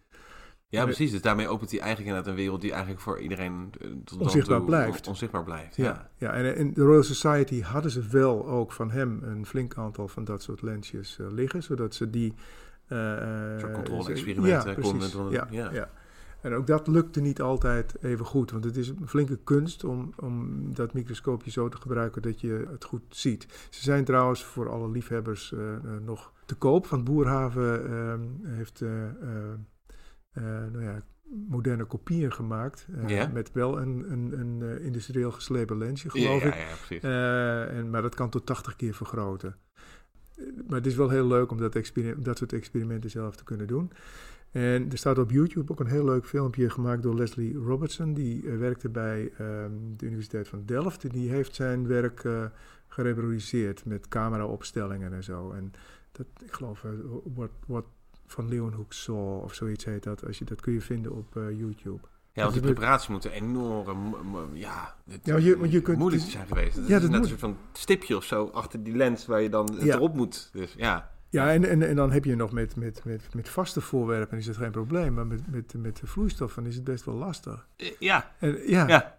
Ja, 0.69 0.85
precies. 0.85 1.11
Dus 1.11 1.21
daarmee 1.23 1.49
opent 1.49 1.71
hij 1.71 1.81
eigenlijk 1.81 2.09
inderdaad 2.09 2.33
een 2.33 2.41
wereld 2.43 2.61
die 2.61 2.71
eigenlijk 2.71 3.01
voor 3.01 3.21
iedereen... 3.21 3.73
eh, 3.81 3.89
tot 4.05 4.19
Onzichtbaar 4.21 4.57
toe 4.59 4.67
blijft. 4.67 5.07
Onzichtbaar 5.09 5.45
blijft, 5.45 5.77
Ja, 5.77 5.85
ja. 5.85 6.11
ja. 6.17 6.33
en 6.33 6.57
in 6.57 6.73
de 6.75 6.83
Royal 6.83 7.03
Society 7.03 7.63
hadden 7.63 7.91
ze 7.91 8.03
wel 8.09 8.47
ook 8.49 8.73
van 8.73 8.91
hem 8.91 9.21
een 9.23 9.47
flink 9.47 9.75
aantal 9.77 10.09
van 10.09 10.25
dat 10.25 10.43
soort 10.43 10.63
lensjes 10.63 11.19
eh, 11.19 11.27
liggen, 11.31 11.63
zodat 11.63 11.95
ze 11.95 12.11
die... 12.11 12.35
eh, 12.87 13.57
eh, 13.63 13.73
controle-experimenten 13.75 14.75
ja, 14.75 14.81
konden 14.81 15.11
doen, 15.11 15.31
Ja, 15.31 15.47
ja. 15.51 15.73
ja. 15.73 15.91
En 16.41 16.55
ook 16.55 16.67
dat 16.67 16.87
lukte 16.87 17.21
niet 17.21 17.41
altijd 17.41 17.95
even 18.03 18.25
goed, 18.27 18.51
want 18.51 18.65
het 18.65 18.77
is 18.77 18.89
een 18.89 19.09
flinke 19.09 19.39
kunst 19.45 19.85
om, 19.85 20.13
om 20.17 20.61
dat 20.75 20.93
microscoopje 20.93 21.51
zo 21.51 21.69
te 21.69 21.77
gebruiken 21.77 22.23
dat 22.23 22.41
je 22.41 22.67
het 22.71 22.85
goed 22.85 23.03
ziet. 23.09 23.47
Ze 23.71 23.83
zijn 23.83 24.05
trouwens 24.05 24.45
voor 24.45 24.69
alle 24.71 24.91
liefhebbers 24.91 25.53
eh, 25.53 25.75
eh, 25.75 25.81
nog 26.05 26.33
te 26.47 26.55
koop, 26.55 26.87
want 26.87 27.05
Boerhaven 27.05 27.91
eh, 27.91 28.15
heeft 28.57 28.81
eh, 28.83 29.03
eh, 29.05 29.09
eh, 29.23 29.29
nou 30.43 30.83
ja, 30.83 31.01
moderne 31.49 31.85
kopieën 31.85 32.33
gemaakt, 32.33 32.87
eh, 33.07 33.33
met 33.33 33.53
wel 33.53 33.81
een, 33.81 34.13
een, 34.13 34.41
een 34.41 34.63
eh, 34.63 34.85
industrieel 34.85 35.31
geslepen 35.31 35.79
lensje, 35.79 36.11
geloof 36.11 36.45
ik. 36.45 36.55
ja, 36.55 36.75
precies. 36.87 37.03
Eh, 37.03 37.77
en, 37.79 37.91
maar 37.91 38.03
dat 38.03 38.15
kan 38.15 38.31
tot 38.31 38.47
80 38.47 38.77
keer 38.77 38.95
vergroten. 38.95 39.57
Eh, 40.37 40.45
Maar 40.67 40.77
het 40.77 40.87
is 40.87 40.95
wel 40.95 41.09
heel 41.09 41.27
leuk 41.27 41.51
om 41.51 41.59
dat, 41.59 42.39
soort 42.39 42.53
experimenten 42.53 43.11
zelf 43.11 43.37
te 43.37 43.45
kunnen 43.45 43.67
doen. 43.67 43.91
En 44.51 44.91
er 44.91 44.99
staat 44.99 45.19
op 45.19 45.31
YouTube 45.31 45.73
ook 45.73 45.81
een 45.81 45.87
heel 45.87 46.05
leuk 46.05 46.27
filmpje 46.27 46.71
gemaakt 46.71 47.03
door 47.03 47.15
Leslie 47.15 47.57
Robertson. 47.57 48.15
Die 48.15 48.49
eh, 48.51 48.57
werkte 48.59 48.89
bij 48.89 49.33
ehm, 49.39 49.73
de 49.97 50.07
Universiteit 50.07 50.49
van 50.49 50.63
Delft. 50.67 51.05
En 51.05 51.11
die 51.11 51.31
heeft 51.31 51.55
zijn 51.55 51.87
werk 51.87 52.25
eh 52.25 52.45
gereproduceerd 52.87 53.85
met 53.85 54.09
cameraopstellingen 54.09 55.13
en 55.13 55.25
zo. 55.25 55.53
En 55.53 55.73
dat, 56.13 56.27
ik 56.45 56.53
geloof, 56.53 56.85
eh, 56.85 56.91
wat 57.67 57.85
van 58.27 58.49
Leeuwenhoek 58.49 58.93
Saw 58.93 59.43
of 59.43 59.55
zoiets 59.55 59.85
heet 59.85 60.03
dat. 60.03 60.27
Als 60.27 60.39
je, 60.39 60.45
dat 60.45 60.61
kun 60.61 60.73
je 60.73 60.81
vinden 60.81 61.13
op 61.13 61.37
eh, 61.37 61.43
YouTube. 61.59 62.01
Ja, 62.33 62.43
want 62.43 62.53
die 62.55 62.63
dat- 62.63 62.73
preparatie 62.75 63.11
moet 63.13 63.25
enorm, 63.25 64.17
ja, 64.53 64.95
het, 65.11 65.21
Ja, 65.23 65.37
je- 65.37 65.59
want 65.59 65.73
je 65.73 65.83
kunt- 65.83 65.99
moeilijk 65.99 66.23
zijn 66.23 66.47
geweest. 66.47 66.77
Het 66.77 66.87
Ja, 66.89 66.97
is 66.97 67.03
dat 67.03 67.11
net 67.11 67.21
moet. 67.21 67.31
een 67.31 67.39
soort 67.39 67.53
van 67.53 67.57
stipje 67.73 68.17
of 68.17 68.25
zo 68.25 68.51
achter 68.53 68.83
die 68.83 68.97
lens 68.97 69.27
waar 69.27 69.41
je 69.41 69.49
dan 69.51 69.71
het 69.75 69.83
Ja. 69.83 69.95
erop 69.95 70.15
moet. 70.15 70.49
Dus 70.53 70.75
ja, 70.77 71.13
Ja, 71.31 71.51
en, 71.53 71.65
en, 71.65 71.83
en 71.89 71.97
dan 71.97 72.11
heb 72.13 72.25
je 72.25 72.37
nog 72.37 72.53
met, 72.53 72.77
met, 72.77 73.05
met, 73.05 73.35
met 73.35 73.49
vaste 73.49 73.81
voorwerpen 73.81 74.39
is 74.39 74.47
het 74.47 74.57
geen 74.57 74.71
probleem. 74.71 75.15
Maar 75.15 75.27
met, 75.27 75.41
met, 75.51 75.75
met 75.77 75.97
de 75.97 76.07
vloeistoffen 76.07 76.67
is 76.67 76.75
het 76.75 76.85
best 76.85 77.05
wel 77.05 77.15
lastig. 77.15 77.67
Eh, 77.77 77.91
ja, 77.99 78.31
En, 78.39 78.59
ja, 78.71 78.89
ja. 78.89 79.19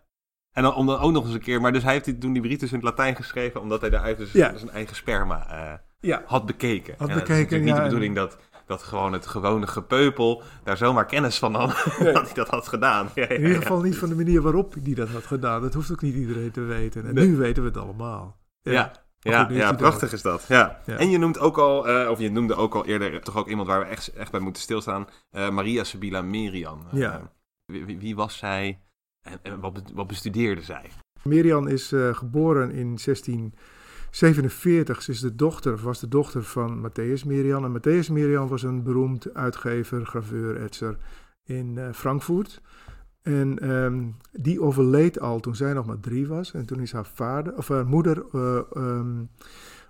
En 0.51 0.63
dan, 0.63 0.73
om 0.75 0.85
dan 0.85 0.99
ook 0.99 1.11
nog 1.11 1.25
eens 1.25 1.33
een 1.33 1.39
keer, 1.39 1.61
maar 1.61 1.71
dus 1.73 1.83
hij 1.83 1.93
heeft 1.93 2.05
die, 2.05 2.17
toen 2.17 2.33
die 2.33 2.41
Britus 2.41 2.69
in 2.69 2.75
het 2.75 2.83
Latijn 2.85 3.15
geschreven, 3.15 3.61
omdat 3.61 3.81
hij 3.81 3.89
daaruit 3.89 4.17
dus 4.17 4.31
Ja. 4.31 4.57
zijn 4.57 4.69
eigen 4.71 4.95
sperma 4.95 5.49
eh, 5.49 5.77
ja. 5.99 6.23
had 6.25 6.45
bekeken. 6.45 6.95
Had 6.97 7.09
en 7.09 7.13
het 7.13 7.23
is 7.23 7.27
bekeken, 7.27 7.41
natuurlijk 7.43 7.61
niet 7.63 7.69
ja, 7.69 7.75
de 7.75 7.81
en- 7.81 7.87
bedoeling 7.87 8.15
dat, 8.15 8.37
dat 8.65 8.83
gewoon 8.83 9.13
het 9.13 9.27
gewone 9.27 9.67
gepeupel 9.67 10.43
daar 10.63 10.77
zomaar 10.77 11.05
kennis 11.05 11.37
van 11.37 11.55
had 11.55 11.69
dat 12.13 12.25
hij 12.25 12.33
dat 12.33 12.49
had 12.49 12.67
gedaan. 12.67 13.09
In 13.13 13.41
ieder 13.41 13.61
geval 13.61 13.81
niet 13.81 13.97
van 13.97 14.09
de 14.09 14.15
manier 14.15 14.41
waarop 14.41 14.73
hij 14.83 14.93
dat 14.93 15.09
had 15.09 15.25
gedaan. 15.25 15.61
Dat 15.61 15.73
hoeft 15.73 15.91
ook 15.91 16.01
niet 16.01 16.15
iedereen 16.15 16.51
te 16.51 16.61
weten. 16.61 17.05
En 17.05 17.13
nu 17.13 17.35
weten 17.35 17.63
we 17.63 17.69
het 17.69 17.77
allemaal. 17.77 18.37
ja. 18.61 19.03
Ja, 19.31 19.47
ja 19.49 19.73
prachtig 19.73 20.13
is 20.13 20.21
dat. 20.21 20.45
Ja. 20.47 20.81
En 20.85 21.09
je 21.09 21.17
noemt 21.17 21.39
ook 21.39 21.57
al, 21.57 21.87
eh, 21.87 22.09
of 22.09 22.19
je 22.19 22.31
noemde 22.31 22.55
ook 22.55 22.75
al 22.75 22.85
eerder, 22.85 23.21
toch 23.21 23.37
ook 23.37 23.49
iemand 23.49 23.67
waar 23.67 23.79
we 23.79 23.85
echt, 23.85 24.07
echt 24.07 24.31
bij 24.31 24.39
moeten 24.39 24.61
stilstaan: 24.61 25.07
eh, 25.29 25.49
Maria 25.49 25.83
Sabila 25.83 26.21
Merian. 26.21 26.85
Eh, 26.91 26.99
ja. 26.99 27.31
Wie, 27.65 27.97
wie, 27.97 28.15
was 28.15 28.37
zij 28.37 28.79
en, 29.21 29.39
en 29.41 29.59
wat, 29.59 29.81
wat, 29.93 30.07
bestudeerde 30.07 30.61
zij? 30.61 30.89
Merian 31.23 31.67
is 31.67 31.93
geboren 32.11 32.71
in 32.71 32.97
16 32.97 33.53
47 34.15 35.07
is 35.07 35.19
de 35.19 35.35
dochter, 35.35 35.77
was 35.77 35.99
de 35.99 36.07
dochter 36.07 36.43
van 36.43 36.89
Matthäus 36.89 37.25
Merian. 37.25 37.63
En 37.63 37.79
Matthäus 37.79 38.11
Merian 38.11 38.47
was 38.47 38.63
een 38.63 38.83
beroemd 38.83 39.33
uitgever, 39.33 40.05
graveur, 40.05 40.61
etser 40.61 40.97
in 41.43 41.75
uh, 41.75 41.91
Frankfurt. 41.93 42.61
En 43.21 43.59
ehm, 43.59 44.03
die 44.31 44.61
overleed 44.61 45.19
al 45.19 45.39
toen 45.39 45.55
zij 45.55 45.73
nog 45.73 45.85
maar 45.85 45.99
drie 45.99 46.27
was. 46.27 46.53
En 46.53 46.65
toen 46.65 46.79
is 46.79 46.91
haar, 46.91 47.05
vader, 47.05 47.57
of 47.57 47.67
haar 47.67 47.85
moeder 47.85 48.25
eh, 48.33 48.59
ehm, 48.73 49.23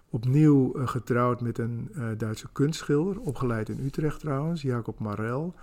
opnieuw 0.10 0.74
eh, 0.74 0.88
getrouwd 0.88 1.42
met 1.42 1.58
een 1.58 1.92
Duitse 2.18 2.48
kunstschilder, 2.52 3.20
opgeleid 3.20 3.70
in 3.70 3.86
Utrecht 3.86 4.20
trouwens, 4.20 4.62
Jacob 4.62 5.00
Marel. 5.00 5.56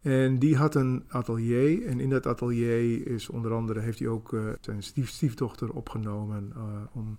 En 0.00 0.38
die 0.38 0.56
had 0.56 0.74
een 0.74 1.04
atelier. 1.08 1.86
En 1.86 2.00
in 2.00 2.10
dat 2.10 2.26
atelier 2.26 3.06
is 3.06 3.28
onder 3.28 3.52
andere 3.52 3.80
heeft 3.80 3.98
hij 3.98 4.08
ook 4.08 4.36
zijn 4.60 4.82
stiefdochter 4.82 5.70
opgenomen 5.70 6.52
om 6.92 7.16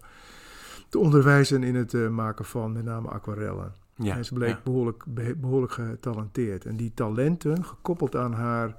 te 0.90 1.00
onderwijzen 1.00 1.64
in 1.64 1.76
het 1.76 1.94
eh, 1.94 2.08
maken 2.10 2.46
van 2.46 2.72
met 2.72 2.84
name 2.84 3.08
aquarellen. 3.08 3.74
Ja, 3.96 4.16
en 4.16 4.26
ze 4.26 4.34
bleek 4.34 4.50
ja. 4.50 4.62
behoorlijk, 4.64 5.04
be- 5.08 5.36
behoorlijk 5.36 5.72
getalenteerd. 5.72 6.66
En 6.66 6.76
die 6.76 6.92
talenten, 6.94 7.66
gekoppeld 7.66 8.16
aan 8.16 8.34
haar 8.34 8.76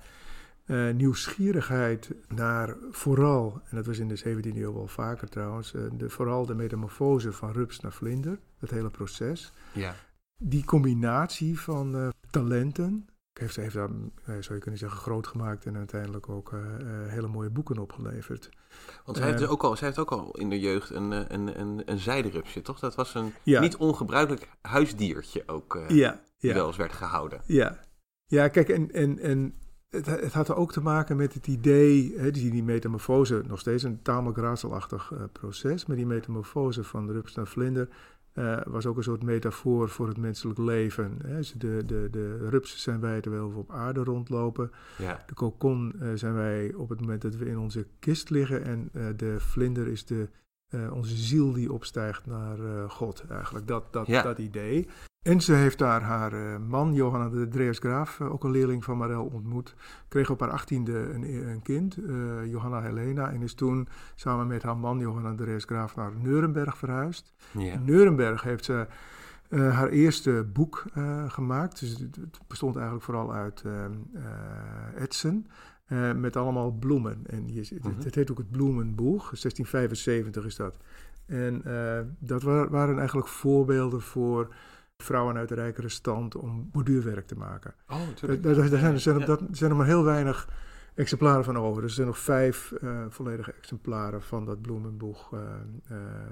eh, 0.64 0.90
nieuwsgierigheid 0.90 2.11
naar 2.28 2.76
vooral, 2.90 3.61
en 3.70 3.76
dat 3.76 3.86
was 3.86 3.98
in 3.98 4.09
de 4.09 4.18
17e 4.18 4.56
eeuw 4.56 4.74
wel 4.74 4.86
vaker 4.86 5.28
trouwens, 5.28 5.74
eh, 5.74 5.82
de, 5.92 6.11
vooral 6.11 6.46
de 6.46 6.54
metamorfose 6.54 7.32
van 7.32 7.52
rups 7.52 7.80
naar 7.80 7.92
vlinder, 7.92 8.38
dat 8.59 8.70
hele 8.70 8.90
proces. 8.90 9.52
Ja. 9.72 9.94
Die 10.36 10.64
combinatie 10.64 11.61
van 11.61 12.12
talenten 12.30 13.09
heeft, 13.39 13.57
heeft 13.57 13.74
haar, 13.74 13.89
eh, 14.24 14.34
zou 14.41 14.55
je 14.55 14.59
kunnen 14.59 14.80
zeggen, 14.80 14.99
groot 14.99 15.26
gemaakt 15.26 15.66
en 15.66 15.76
uiteindelijk 15.76 16.28
ook 16.28 16.53
eh, 16.53 16.59
eh, 16.61 17.11
hele 17.11 17.28
mooie 17.28 17.51
boeken 17.51 17.78
opgeleverd. 17.78 18.49
Want 19.05 19.16
zij 19.16 19.26
heeft, 19.26 19.39
dus 19.39 19.49
ook 19.49 19.62
al, 19.62 19.76
zij 19.76 19.86
heeft 19.86 19.99
ook 19.99 20.12
al 20.12 20.30
in 20.30 20.51
de 20.51 20.61
jeugd 20.61 20.91
een, 20.91 21.34
een, 21.34 21.61
een, 21.61 21.82
een 21.84 21.99
zijderupsje, 21.99 22.62
toch? 22.62 22.78
Dat 22.78 22.95
was 22.95 23.14
een 23.14 23.32
Ja. 23.43 23.61
niet 23.61 23.76
ongebruikelijk 23.76 24.49
huisdiertje 24.61 25.43
ook, 25.47 25.78
Ja, 25.89 26.20
die 26.39 26.51
ja. 26.51 26.55
wel 26.55 26.66
eens 26.66 26.76
werd 26.76 26.93
gehouden. 26.93 27.41
Ja, 27.47 27.80
ja 28.26 28.49
kijk, 28.49 28.68
en, 28.68 28.93
en, 28.93 29.18
en 29.18 29.55
het, 29.89 30.07
het 30.07 30.32
had 30.32 30.49
er 30.49 30.57
ook 30.57 30.72
te 30.72 30.80
maken 30.80 31.16
met 31.16 31.34
het 31.34 31.47
idee, 31.47 32.14
hè, 32.16 32.30
die, 32.30 32.51
die 32.51 32.64
metamorfose, 32.64 33.43
nog 33.47 33.61
steeds 33.61 33.82
een 33.82 34.03
tamelijk 34.03 34.39
raadselachtig 34.39 35.12
proces, 35.32 35.86
maar 35.86 35.97
die 35.97 36.07
metamorfose 36.07 36.84
van 36.84 37.07
de 37.07 37.12
rups 37.12 37.34
naar 37.34 37.47
vlinder 37.47 37.89
eh, 38.39 38.61
was 38.66 38.86
ook 38.86 38.97
een 38.97 39.03
soort 39.03 39.22
metafoor 39.22 39.89
voor 39.89 40.09
het 40.09 40.16
menselijk 40.18 40.59
leven. 40.59 41.18
Hè. 41.26 41.43
Ze- 41.43 41.59
De, 41.59 41.82
de, 41.86 42.09
de 42.11 42.49
rups 42.49 42.82
zijn 42.82 43.01
wij 43.01 43.20
terwijl 43.20 43.51
we 43.53 43.59
op 43.59 43.70
aarde 43.72 44.05
rondlopen. 44.05 44.70
Ja. 44.99 45.22
De 45.26 45.34
kokon 45.34 45.93
eh, 46.01 46.09
zijn 46.14 46.34
wij 46.34 46.74
op 46.74 46.89
het 46.89 47.01
moment 47.01 47.22
dat 47.22 47.36
we 47.36 47.45
in 47.47 47.59
onze 47.59 47.86
kist 47.99 48.30
liggen. 48.30 48.64
En 48.64 48.89
eh, 48.93 49.07
de 49.16 49.41
vlinder 49.41 49.86
is 49.86 50.05
de, 50.05 50.28
eh, 50.69 50.93
onze 50.93 51.16
ziel 51.16 51.53
die 51.53 51.73
opstijgt 51.73 52.27
naar 52.27 52.59
eh, 52.59 52.91
God 52.91 53.25
eigenlijk. 53.31 53.66
Dat, 53.66 53.93
dat, 53.93 54.07
Ja. 54.07 54.23
dat 54.23 54.39
idee. 54.39 54.89
En 55.23 55.41
ze 55.41 55.53
heeft 55.53 55.79
daar 55.79 56.03
haar 56.03 56.33
eh, 56.33 56.59
man, 56.69 56.95
Johanna 56.95 57.29
de 57.29 57.49
Drees 57.49 57.79
Graaf, 57.79 58.21
ook 58.21 58.45
een 58.45 58.51
leerling 58.51 58.85
van 58.85 58.97
Marel, 58.97 59.25
ontmoet. 59.25 59.75
Kreeg 60.09 60.31
op 60.31 60.41
haar 60.41 60.51
achttiende 60.51 61.12
een, 61.12 61.49
een 61.49 61.62
kind, 61.62 61.99
Johanna 62.45 62.81
Helena. 62.83 63.31
En 63.31 63.43
is 63.43 63.55
toen 63.55 63.89
samen 64.14 64.47
met 64.47 64.62
haar 64.62 64.77
man, 64.77 64.99
Johanna 64.99 65.31
de 65.31 65.45
Drees 65.45 65.64
Graaf, 65.64 65.97
naar 65.97 66.12
Nuremberg 66.16 66.79
verhuisd. 66.79 67.33
Ja. 67.53 67.73
In 67.73 67.85
Nuremberg 67.85 68.43
heeft 68.43 68.64
ze 68.64 68.87
haar 69.51 69.89
eerste 69.89 70.47
boek 70.53 70.85
gemaakt. 71.29 71.81
Dus 71.81 71.91
het, 71.91 72.16
het 72.16 72.39
bestond 72.47 72.75
eigenlijk 72.75 73.05
vooral 73.05 73.33
uit 73.33 73.62
ehm, 73.64 73.93
etsen. 74.97 75.47
Eh, 75.89 76.12
met 76.12 76.36
allemaal 76.36 76.70
bloemen. 76.70 77.20
En 77.26 77.49
je, 77.55 77.61
het, 77.61 77.84
Mhm. 77.84 78.01
het 78.05 78.14
heet 78.14 78.30
ook 78.30 78.39
het 78.39 78.51
Bloemenboeg. 78.51 79.22
1675 79.28 80.45
is 80.45 80.57
dat. 80.57 80.76
En 81.26 81.64
eh, 81.64 82.01
dat 82.18 82.43
wa- 82.43 82.68
waren 82.68 82.99
eigenlijk 82.99 83.28
voorbeelden 83.28 84.01
voor 84.01 84.55
vrouwen 84.97 85.36
uit 85.36 85.49
de 85.49 85.55
rijkere 85.55 85.89
stand 85.89 86.36
om 86.36 86.68
borduurwerk 86.72 87.26
te 87.26 87.36
maken. 87.36 87.74
Oh, 87.89 87.99
natuurlijk. 88.07 88.43
Daar, 88.43 88.55
daar- 88.55 88.70
daar 88.70 88.78
zijn, 88.78 88.93
er 88.95 89.01
zijn, 89.01 89.14
op 89.14 89.20
Ja. 89.20 89.26
dat, 89.26 89.41
er 89.41 89.47
zijn 89.57 89.70
er 89.70 89.76
maar 89.76 89.86
heel 89.86 90.05
weinig 90.05 90.49
exemplaren 90.95 91.45
van 91.45 91.57
over. 91.59 91.80
Dus 91.80 91.91
er 91.91 91.97
zijn 91.97 92.07
nog 92.07 92.18
vijf 92.18 92.72
eh, 92.72 93.05
volledige 93.09 93.53
exemplaren 93.53 94.22
van 94.22 94.45
dat 94.45 94.61
bloemenboeg 94.62 95.30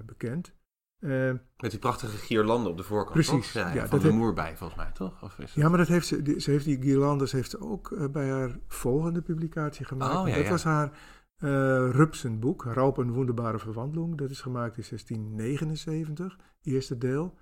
bekend. 0.07 0.53
Eh, 1.01 1.11
Met 1.57 1.71
die 1.71 1.79
prachtige 1.79 2.17
gierlanden 2.17 2.71
op 2.71 2.77
de 2.77 2.83
voorkant, 2.83 3.13
Precies, 3.13 3.53
toch? 3.53 3.63
Ja, 3.63 3.69
ja, 3.69 3.75
ja, 3.75 3.81
dat 3.81 3.89
van 3.91 3.99
de 3.99 4.11
moer 4.11 4.33
bij, 4.33 4.57
volgens 4.57 4.79
mij, 4.79 4.91
toch? 4.93 5.23
Of 5.23 5.39
is 5.39 5.55
ja, 5.55 5.69
maar 5.69 5.79
dat 5.79 5.89
heeft 5.89 6.07
ze, 6.07 6.23
die- 6.23 6.41
ze 6.41 6.51
heeft 6.51 6.65
die 6.65 6.83
guirlandes 6.83 7.33
heeft 7.33 7.51
ze 7.51 7.61
ook 7.61 7.93
eh, 7.93 8.09
bij 8.09 8.29
haar 8.31 8.59
volgende 8.69 9.23
publicatie 9.23 9.85
gemaakt. 9.85 10.17
Oh, 10.17 10.29
ja, 10.29 10.35
dat 10.35 10.45
ja. 10.45 10.51
was 10.51 10.65
haar 10.65 10.91
eh 11.37 11.89
Rupsenboek, 11.91 12.65
Raup 12.65 12.99
en 12.99 13.11
Wonderbare 13.13 13.59
Verwandlung. 13.59 14.19
Dat 14.19 14.31
is 14.31 14.41
gemaakt 14.41 14.77
in 14.77 14.85
1679, 14.89 16.37
eerste 16.63 16.99
deel. 16.99 17.35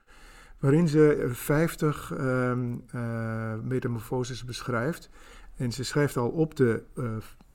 Waarin 0.58 0.88
ze 0.88 1.14
eh, 1.14 1.30
50 1.30 2.12
ehm, 2.12 2.74
eh, 2.90 3.54
metamorfoses 3.62 4.44
beschrijft. 4.44 5.10
En 5.56 5.72
ze 5.72 5.84
schrijft 5.84 6.16
al 6.16 6.28
op 6.30 6.54
de, 6.56 6.82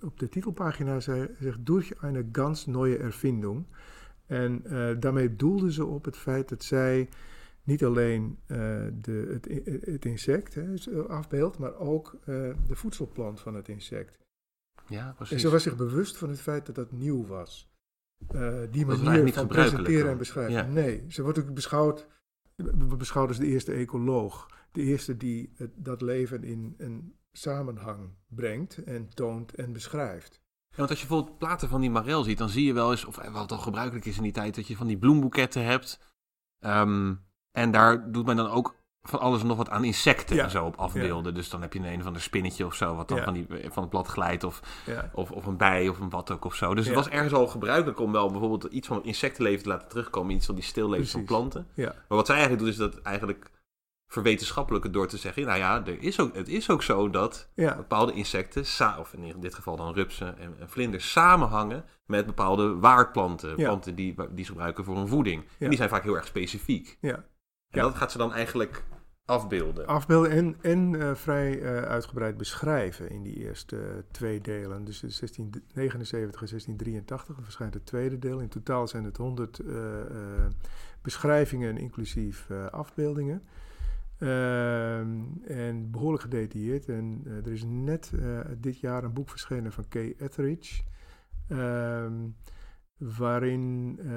op 0.02 0.20
de 0.20 0.30
titelpagina, 0.30 1.00
ze 1.00 1.36
zegt, 1.39 1.66
durch 1.66 1.93
eine 2.04 2.26
ganz 2.32 2.66
neue 2.66 2.97
Erfindung. 2.97 3.66
En 4.30 4.65
eh, 4.65 4.99
daarmee 4.99 5.36
doelde 5.36 5.71
ze 5.71 5.86
op 5.86 6.05
het 6.05 6.17
feit 6.17 6.49
dat 6.49 6.63
zij 6.63 7.09
niet 7.63 7.84
alleen 7.84 8.39
eh, 8.45 8.57
de, 9.01 9.39
het, 9.84 10.05
insect 10.05 10.53
hè, 10.53 10.73
afbeeldt, 11.07 11.57
maar 11.57 11.75
ook 11.75 12.17
eh, 12.19 12.25
de 12.67 12.75
voedselplant 12.75 13.39
van 13.39 13.55
het 13.55 13.67
insect. 13.67 14.17
Ja, 14.88 15.15
En 15.30 15.39
ze 15.39 15.49
was 15.49 15.63
zich 15.63 15.75
bewust 15.75 16.17
van 16.17 16.30
het 16.30 16.41
feit 16.41 16.65
dat 16.65 16.75
dat 16.75 16.91
nieuw 16.91 17.25
was. 17.25 17.71
Die 18.71 18.86
manier 18.86 19.23
niet 19.23 19.34
van 19.34 19.47
presenteren 19.47 20.01
dan. 20.01 20.11
en 20.11 20.17
beschrijven. 20.17 20.53
Ja. 20.53 20.65
Nee, 20.65 21.05
ze 21.07 21.21
wordt 21.23 21.39
ook 21.39 21.53
beschouwd, 21.53 22.07
we 22.55 22.95
beschouwd 22.97 23.27
als 23.27 23.38
de 23.38 23.45
eerste 23.45 23.73
ecoloog. 23.73 24.47
De 24.71 24.82
eerste 24.82 25.17
die 25.17 25.53
het, 25.55 25.71
dat 25.75 26.01
leven 26.01 26.43
in 26.43 26.75
een 26.77 27.13
samenhang 27.32 28.09
brengt 28.27 28.84
en 28.84 29.09
toont 29.13 29.53
en 29.53 29.73
beschrijft. 29.73 30.41
Want 30.80 30.91
als 30.91 31.01
je 31.01 31.07
bijvoorbeeld 31.07 31.38
platen 31.38 31.69
van 31.69 31.82
die 31.82 31.89
Marel 31.89 32.23
ziet, 32.23 32.38
dan 32.38 32.49
zie 32.49 32.65
je 32.65 32.73
wel 32.73 32.91
eens, 32.91 33.05
of 33.05 33.17
eh, 33.17 33.34
wat 33.34 33.51
al 33.51 33.57
gebruikelijk 33.57 34.05
is 34.05 34.17
in 34.17 34.23
die 34.23 34.32
tijd, 34.32 34.55
dat 34.55 34.67
je 34.67 34.75
van 34.75 34.88
die 34.88 34.97
bloemboeketten 34.97 35.63
hebt. 35.65 35.99
Ehm, 36.59 37.13
en 37.51 37.71
daar 37.71 38.11
doet 38.11 38.25
men 38.25 38.36
dan 38.36 38.49
ook 38.49 38.75
van 39.01 39.19
alles 39.19 39.41
en 39.41 39.47
nog 39.47 39.57
wat 39.57 39.69
aan 39.69 39.84
insecten 39.84 40.36
Ja. 40.36 40.43
en 40.43 40.49
zo 40.49 40.65
op 40.65 40.75
afbeelden. 40.75 41.34
Dus 41.34 41.49
dan 41.49 41.61
heb 41.61 41.73
je 41.73 41.88
een, 41.88 42.03
van 42.03 42.13
de 42.13 42.19
spinnetje 42.19 42.65
of 42.65 42.75
zo, 42.75 42.95
wat 42.95 43.07
dan 43.07 43.17
Ja. 43.17 43.23
van, 43.23 43.34
die, 43.34 43.47
van 43.49 43.82
het 43.82 43.89
blad 43.89 44.07
glijdt. 44.07 44.43
Of, 44.43 44.61
of, 45.13 45.32
of 45.32 45.45
een 45.45 45.57
bij 45.57 45.88
of 45.88 45.99
een 45.99 46.09
wat 46.09 46.32
ook 46.32 46.45
of 46.45 46.55
zo. 46.55 46.75
Dus 46.75 46.86
het 46.86 46.95
was 46.95 47.09
ergens 47.09 47.34
al 47.34 47.47
gebruikelijk 47.47 47.99
om 47.99 48.11
wel 48.11 48.30
bijvoorbeeld 48.32 48.63
iets 48.63 48.88
van 48.88 48.97
het 48.97 49.05
insectenleven 49.05 49.63
te 49.63 49.69
laten 49.69 49.88
terugkomen. 49.88 50.36
Iets 50.36 50.45
van 50.45 50.55
die 50.55 50.63
stilleven 50.63 51.07
van 51.07 51.23
planten. 51.25 51.67
Maar 51.75 51.93
wat 52.07 52.25
zij 52.25 52.36
eigenlijk 52.36 52.65
doet, 52.65 52.73
is 52.73 52.80
dat 52.91 53.01
eigenlijk 53.01 53.51
verwetenschappelijke 54.10 54.89
door 54.89 55.07
te 55.07 55.18
zeggen, 55.18 55.45
nou 55.45 55.57
ja, 55.57 55.86
er 55.86 56.03
is 56.03 56.20
ook, 56.20 56.36
het 56.36 56.47
is 56.47 56.70
ook 56.70 56.84
zo 56.84 57.10
dat 57.10 57.49
Ja. 57.55 57.76
bepaalde 57.76 58.14
insecten, 58.14 58.62
of 58.99 59.14
in 59.14 59.39
dit 59.39 59.55
geval 59.55 59.76
dan 59.76 59.93
rupsen 59.93 60.38
en, 60.38 60.55
en 60.60 60.70
vlinders, 60.70 61.12
samenhangen 61.12 61.86
met 62.05 62.26
bepaalde 62.26 62.76
waardplanten. 62.76 63.49
Ja. 63.49 63.55
Planten 63.55 63.95
die, 63.95 64.16
die 64.32 64.45
ze 64.45 64.51
gebruiken 64.51 64.84
voor 64.84 64.95
hun 64.95 65.07
voeding. 65.07 65.43
Ja. 65.43 65.49
En 65.60 65.68
die 65.68 65.78
zijn 65.78 65.89
vaak 65.89 66.03
heel 66.03 66.16
erg 66.16 66.26
specifiek. 66.26 66.97
Ja. 67.01 67.26
En 67.70 67.82
dat 67.82 67.95
gaat 67.95 68.12
ze 68.12 68.18
dan 68.18 68.34
eigenlijk 68.34 68.84
afbeelden. 69.26 69.88
afbeelden 69.88 70.32
en, 70.32 70.55
en 70.62 71.01
eh, 71.01 71.16
vrij 71.16 71.62
eh, 71.62 71.82
uitgebreid 71.82 72.38
beschrijven 72.38 73.10
in 73.10 73.24
die 73.24 73.36
eerste 73.36 73.78
eh, 73.78 73.97
twee 74.12 74.41
delen. 74.41 74.86
Dus 74.86 75.03
in 75.03 75.12
1679 75.20 76.41
en 76.41 76.47
1683 76.47 77.36
verschijnt 77.43 77.74
het 77.74 77.86
tweede 77.86 78.20
deel. 78.20 78.39
In 78.39 78.49
totaal 78.49 78.88
zijn 78.88 79.03
het 79.03 79.18
100 79.18 79.60
eh, 79.60 79.99
eh, 79.99 80.07
beschrijvingen, 81.01 81.78
inclusief 81.78 82.47
afbeeldingen. 82.72 83.43
Ehm, 84.20 85.22
en 85.47 85.91
behoorlijk 85.91 86.24
gedetailleerd. 86.24 86.89
En 86.89 87.22
eh, 87.26 87.45
er 87.45 87.51
is 87.51 87.63
net 87.63 88.11
eh, 88.20 88.39
dit 88.57 88.80
jaar 88.80 89.03
een 89.03 89.13
boek 89.13 89.30
verschenen 89.30 89.72
van 89.72 89.88
Kay 89.88 90.15
Etheridge. 90.17 90.82
ehm, 91.47 92.28
waarin 92.97 93.95
eh, 93.99 94.09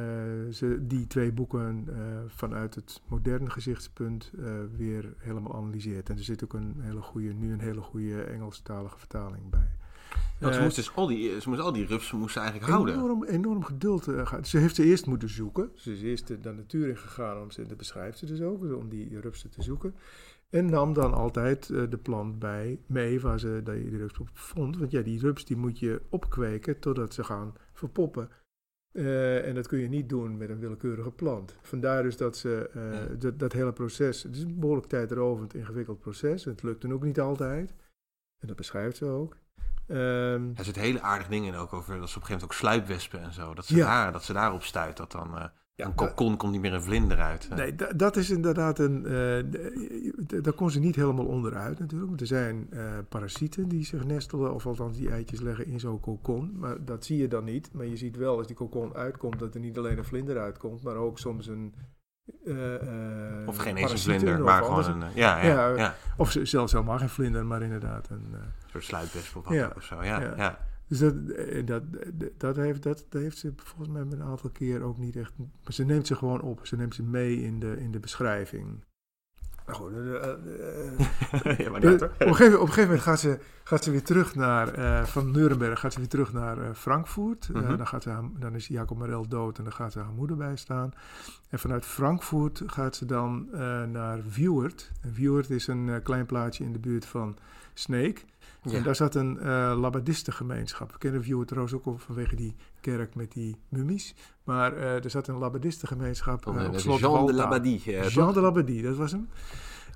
ze 0.52 0.78
die 0.86 1.06
twee 1.06 1.32
boeken 1.32 1.88
vanuit 2.26 2.74
het 2.74 3.02
moderne 3.08 3.50
gezichtspunt 3.50 4.32
weer 4.76 5.14
helemaal 5.18 5.54
analyseert. 5.54 6.08
En 6.08 6.16
er 6.16 6.24
zit 6.24 6.44
ook 6.44 6.52
een 6.52 6.74
hele 6.80 7.00
goede, 7.00 7.32
nu 7.32 7.52
een 7.52 7.60
hele 7.60 7.80
goede 7.80 8.22
Engelstalige 8.22 8.98
vertaling 8.98 9.50
bij. 9.50 9.68
Want 10.40 10.52
ze 10.52 10.58
Eh, 10.58 10.64
moest 10.64 10.76
dus 10.76 10.94
al 10.94 11.06
die, 11.06 11.40
ze 11.40 11.48
moest 11.48 11.60
al 11.60 11.72
die 11.72 11.86
rupsen 11.86 12.18
moest 12.18 12.32
ze 12.32 12.40
eigenlijk 12.40 12.70
houden. 12.70 12.94
Enorm, 12.94 13.24
enorm 13.24 13.64
geduld. 13.64 14.08
eh, 14.08 14.26
gehad. 14.26 14.48
ze 14.48 14.58
heeft 14.58 14.74
ze 14.74 14.84
eerst 14.84 15.06
moeten 15.06 15.28
zoeken. 15.28 15.70
Ze 15.74 15.92
is 15.92 16.02
eerst 16.02 16.26
de, 16.26 16.40
de 16.40 16.52
natuur 16.52 16.88
in 16.88 16.96
gegaan 16.98 17.42
om 17.42 17.50
ze, 17.50 17.66
dat 17.66 17.76
beschrijft 17.76 18.18
ze 18.18 18.26
dus 18.26 18.40
ook, 18.40 18.62
om 18.76 18.88
die 18.88 19.20
rupsen 19.20 19.50
te 19.50 19.62
zoeken. 19.62 19.94
En 20.50 20.66
nam 20.70 20.92
dan 20.92 21.14
altijd 21.14 21.70
eh, 21.70 21.82
de 21.90 21.98
plant 21.98 22.38
bij 22.38 22.78
mee 22.86 23.20
waar 23.20 23.40
ze 23.40 23.60
die, 23.64 23.96
rups 23.96 24.18
op 24.18 24.28
vond. 24.32 24.76
Want 24.78 24.90
ja, 24.90 25.00
die 25.02 25.20
rups 25.20 25.44
die 25.44 25.56
moet 25.56 25.78
je 25.78 26.02
opkweken 26.08 26.78
totdat 26.78 27.14
ze 27.14 27.24
gaan 27.24 27.52
verpoppen. 27.72 28.28
Eh, 28.92 29.46
en 29.48 29.54
dat 29.54 29.66
kun 29.66 29.78
je 29.78 29.88
niet 29.88 30.08
doen 30.08 30.36
met 30.36 30.48
een 30.50 30.58
willekeurige 30.58 31.10
plant. 31.10 31.56
Vandaar 31.62 32.02
dus 32.02 32.16
dat 32.16 32.36
ze 32.36 32.68
eh, 33.20 33.30
dat 33.36 33.52
hele 33.52 33.72
proces, 33.72 34.22
het 34.22 34.36
is 34.36 34.42
een 34.42 34.58
behoorlijk 34.58 34.86
tijdrovend, 34.88 35.54
ingewikkeld 35.54 35.98
proces. 36.00 36.44
Het 36.44 36.62
lukt 36.62 36.82
dan 36.82 36.92
ook 36.92 37.04
niet 37.04 37.20
altijd. 37.20 37.74
En 38.38 38.46
dat 38.48 38.56
beschrijft 38.56 38.96
ze 38.96 39.04
ook. 39.06 39.36
Ehm, 39.86 40.50
Er 40.54 40.64
zit 40.64 40.76
hele 40.76 41.00
aardige 41.00 41.30
dingen 41.30 41.52
in 41.52 41.58
ook 41.58 41.72
over 41.72 41.98
dat 41.98 42.08
ze 42.10 42.16
op 42.16 42.22
een 42.22 42.28
gegeven 42.28 42.30
moment 42.32 42.44
ook 42.44 42.52
sluipwespen 42.52 43.22
en 43.22 43.32
zo. 43.32 43.54
Dat 43.54 43.66
ze, 43.66 43.76
Ja. 43.76 43.86
daar, 43.86 44.12
dat 44.12 44.24
ze 44.24 44.32
daarop 44.32 44.62
stuit. 44.62 44.96
Dat 44.96 45.12
dan 45.12 45.36
eh, 45.38 45.44
Ja, 45.74 45.86
een 45.86 45.94
kokon 45.94 46.36
komt 46.36 46.52
niet 46.52 46.60
meer 46.60 46.72
een 46.72 46.82
vlinder 46.82 47.18
uit. 47.20 47.48
Eh, 47.50 47.56
Nee, 47.56 47.74
da- 47.74 47.92
dat 47.92 48.16
is 48.16 48.30
inderdaad 48.30 48.78
een. 48.78 49.02
d- 50.26 50.44
daar 50.44 50.52
kon 50.52 50.70
ze 50.70 50.78
niet 50.78 50.96
helemaal 50.96 51.26
onderuit 51.26 51.78
natuurlijk. 51.78 52.08
Want 52.08 52.20
er 52.20 52.26
zijn 52.26 52.68
parasieten 53.08 53.68
die 53.68 53.84
zich 53.84 54.04
nestelen, 54.04 54.54
of 54.54 54.66
althans 54.66 54.96
die 54.96 55.10
eitjes 55.10 55.40
leggen 55.40 55.66
in 55.66 55.80
zo'n 55.80 56.00
kokon. 56.00 56.52
Maar 56.58 56.84
dat 56.84 57.04
zie 57.04 57.18
je 57.18 57.28
dan 57.28 57.44
niet. 57.44 57.68
Maar 57.72 57.86
je 57.86 57.96
ziet 57.96 58.16
wel 58.16 58.36
als 58.38 58.46
die 58.46 58.56
kokon 58.56 58.94
uitkomt 58.94 59.38
dat 59.38 59.54
er 59.54 59.60
niet 59.60 59.78
alleen 59.78 59.98
een 59.98 60.04
vlinder 60.04 60.38
uitkomt, 60.38 60.82
maar 60.82 60.96
ook 60.96 61.18
soms 61.18 61.46
een. 61.46 61.74
Eh, 62.44 62.74
eh, 63.40 63.48
Of 63.48 63.56
geen 63.56 63.76
eens 63.76 63.92
een 63.92 63.98
vlinder, 63.98 64.40
maar 64.40 64.62
gewoon 64.62 64.84
een... 64.84 65.02
eh, 65.02 65.14
ja, 65.14 65.42
ja, 65.42 65.68
Ja, 65.76 65.94
Of 66.16 66.30
ze- 66.30 66.44
zelfs 66.44 66.72
helemaal 66.72 66.98
geen 66.98 67.08
vlinder, 67.08 67.46
maar 67.46 67.62
inderdaad 67.62 68.08
een. 68.10 68.26
Een 68.32 68.70
soort 68.70 68.84
sluipwesp 68.84 69.36
of 69.36 69.48
Ja. 69.52 69.72
of 69.76 69.82
zo. 69.82 70.02
Ja, 70.04 70.20
Ja. 70.36 70.58
dus 70.88 70.98
dat, 70.98 71.14
dat, 71.66 71.82
dat, 72.36 72.56
heeft, 72.56 72.82
dat, 72.82 73.06
dat 73.08 73.22
heeft 73.22 73.38
ze 73.38 73.52
volgens 73.56 73.88
mij 73.88 74.00
een 74.02 74.22
aantal 74.22 74.50
keer 74.50 74.82
ook 74.82 74.98
niet 74.98 75.16
echt. 75.16 75.32
Maar 75.38 75.72
ze 75.72 75.84
neemt 75.84 76.06
ze 76.06 76.14
gewoon 76.16 76.40
op. 76.40 76.66
Ze 76.66 76.76
neemt 76.76 76.94
ze 76.94 77.02
mee 77.02 77.42
in 77.42 77.60
de, 77.60 77.76
in 77.80 77.90
de 77.92 78.00
beschrijving. 78.00 78.84
Nou 79.66 79.78
goed, 79.78 79.92
eh, 79.92 80.14
eh, 80.14 81.46
eh, 81.52 81.58
ja, 81.58 81.70
maar 81.70 81.92
op, 81.92 82.00
een 82.18 82.34
gegeven, 82.34 82.60
op 82.60 82.66
een 82.66 82.72
gegeven 82.72 82.82
moment 82.82 83.00
gaat 83.00 83.20
ze, 83.20 83.38
gaat 83.64 83.84
ze 83.84 83.90
weer 83.90 84.02
terug 84.02 84.34
naar, 84.34 85.06
van 85.06 85.30
Nuremberg 85.30 85.80
gaat 85.80 85.92
ze 85.92 85.98
weer 85.98 86.08
terug 86.08 86.32
naar 86.32 86.74
Frankfurt. 86.74 87.48
Mhm. 87.52 87.76
dan, 87.76 87.86
gaat 87.86 88.02
ze 88.02 88.10
haar- 88.10 88.30
dan 88.38 88.54
is 88.54 88.66
Jacob 88.66 88.98
Marel 88.98 89.28
dood 89.28 89.58
en 89.58 89.64
dan 89.64 89.72
gaat 89.72 89.92
ze 89.92 89.98
haar 89.98 90.12
moeder 90.12 90.36
bijstaan. 90.36 90.92
En 91.48 91.58
vanuit 91.58 91.84
Frankfurt 91.84 92.62
gaat 92.66 92.96
ze 92.96 93.06
dan 93.06 93.48
naar 93.92 94.18
Viewert. 94.28 94.90
En 95.00 95.14
Viewert 95.14 95.50
is 95.50 95.66
een 95.66 96.00
klein 96.02 96.26
plaatsje 96.26 96.64
in 96.64 96.72
de 96.72 96.78
buurt 96.78 97.06
van 97.06 97.36
Sneek. 97.74 98.24
Ja. 98.62 98.76
En 98.76 98.82
daar 98.82 98.96
zat 98.96 99.14
een 99.14 99.38
eh 99.38 99.74
Labbadistengemeenschap. 99.76 100.92
We 100.92 100.98
kennen 100.98 101.22
Viewert 101.22 101.48
trouwens 101.48 101.74
ook 101.74 101.86
al 101.86 101.98
vanwege 101.98 102.36
die 102.36 102.54
kerk 102.82 103.14
met 103.14 103.32
die 103.32 103.56
mummies. 103.68 104.14
Maar 104.44 104.76
eh, 104.76 105.04
er 105.04 105.10
zat 105.10 105.28
een 105.28 105.36
Labbadistengemeenschap 105.38 106.42
Van, 106.42 106.58
eh, 106.58 106.64
eh, 106.64 106.70
op 106.70 106.78
slot 106.78 106.98
Jean 106.98 107.26
de. 107.26 107.32
Labadie. 107.32 107.82
eh, 107.96 108.08
Jean 108.08 108.32
de 108.34 108.40
Labadie, 108.40 108.82
dat 108.82 108.96
was 108.96 109.12
hem. 109.12 109.28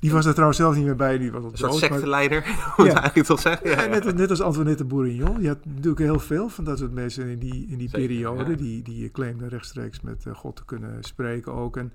Die 0.01 0.12
was 0.12 0.26
er 0.26 0.32
trouwens 0.32 0.59
zelf 0.59 0.74
niet 0.74 0.84
meer 0.84 0.97
bij, 0.97 1.18
die 1.18 1.32
was 1.32 1.45
Een 1.45 1.57
soort 1.57 1.74
secteleider, 1.74 2.43
moet 2.76 2.87
Ja. 2.87 2.93
eigenlijk 2.95 3.26
toch 3.26 3.41
zeggen? 3.41 3.70
ja, 3.70 3.87
net, 3.87 4.05
als- 4.05 4.14
net 4.14 4.30
als 4.30 4.41
Antoinette 4.41 4.84
Bourignon. 4.84 5.41
Je 5.43 5.49
had 5.49 5.64
natuurlijk 5.64 5.99
heel 5.99 6.18
veel 6.18 6.49
van 6.49 6.64
dat 6.64 6.78
soort 6.78 6.93
mensen 6.93 7.26
in 7.26 7.39
die, 7.39 7.66
in 7.68 7.78
die 7.78 7.89
Zeker, 7.89 8.07
periode. 8.07 8.51
ja. 8.51 8.57
Die, 8.57 8.82
die 8.82 9.11
claimden 9.11 9.49
rechtstreeks 9.49 10.01
met 10.01 10.24
God 10.32 10.57
te 10.57 10.64
kunnen 10.64 11.05
spreken 11.05 11.53
ook. 11.53 11.76
En 11.76 11.93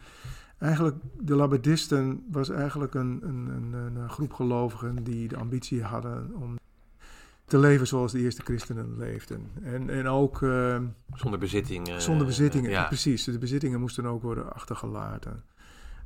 eigenlijk, 0.60 0.96
de 1.20 1.36
Labadisten 1.36 2.24
was 2.32 2.50
eigenlijk 2.50 2.94
een, 2.94 3.20
een, 3.24 3.48
een, 3.56 3.74
een, 3.74 3.96
een 3.96 4.10
groep 4.10 4.34
gelovigen 4.34 5.04
die 5.04 5.28
de 5.28 5.38
ambitie 5.38 5.84
hadden 5.84 6.32
om 6.39 6.60
te 7.52 7.60
leven 7.60 7.88
zoals 7.88 8.12
de 8.12 8.20
eerste 8.20 8.41
christenen 8.43 8.97
leefden. 8.97 9.52
En, 9.64 9.89
en 9.89 10.08
ook 10.08 10.41
eh, 10.41 10.78
Zonder 11.14 11.39
bezitting. 11.39 11.88
eh, 11.88 11.97
zonder 11.97 12.26
bezittingen. 12.26 12.70
Ja. 12.70 12.84
Precies, 12.86 13.24
de 13.24 13.38
bezittingen 13.38 13.80
moesten 13.80 14.06
ook 14.06 14.22
worden 14.22 14.54
achtergelaten. 14.54 15.43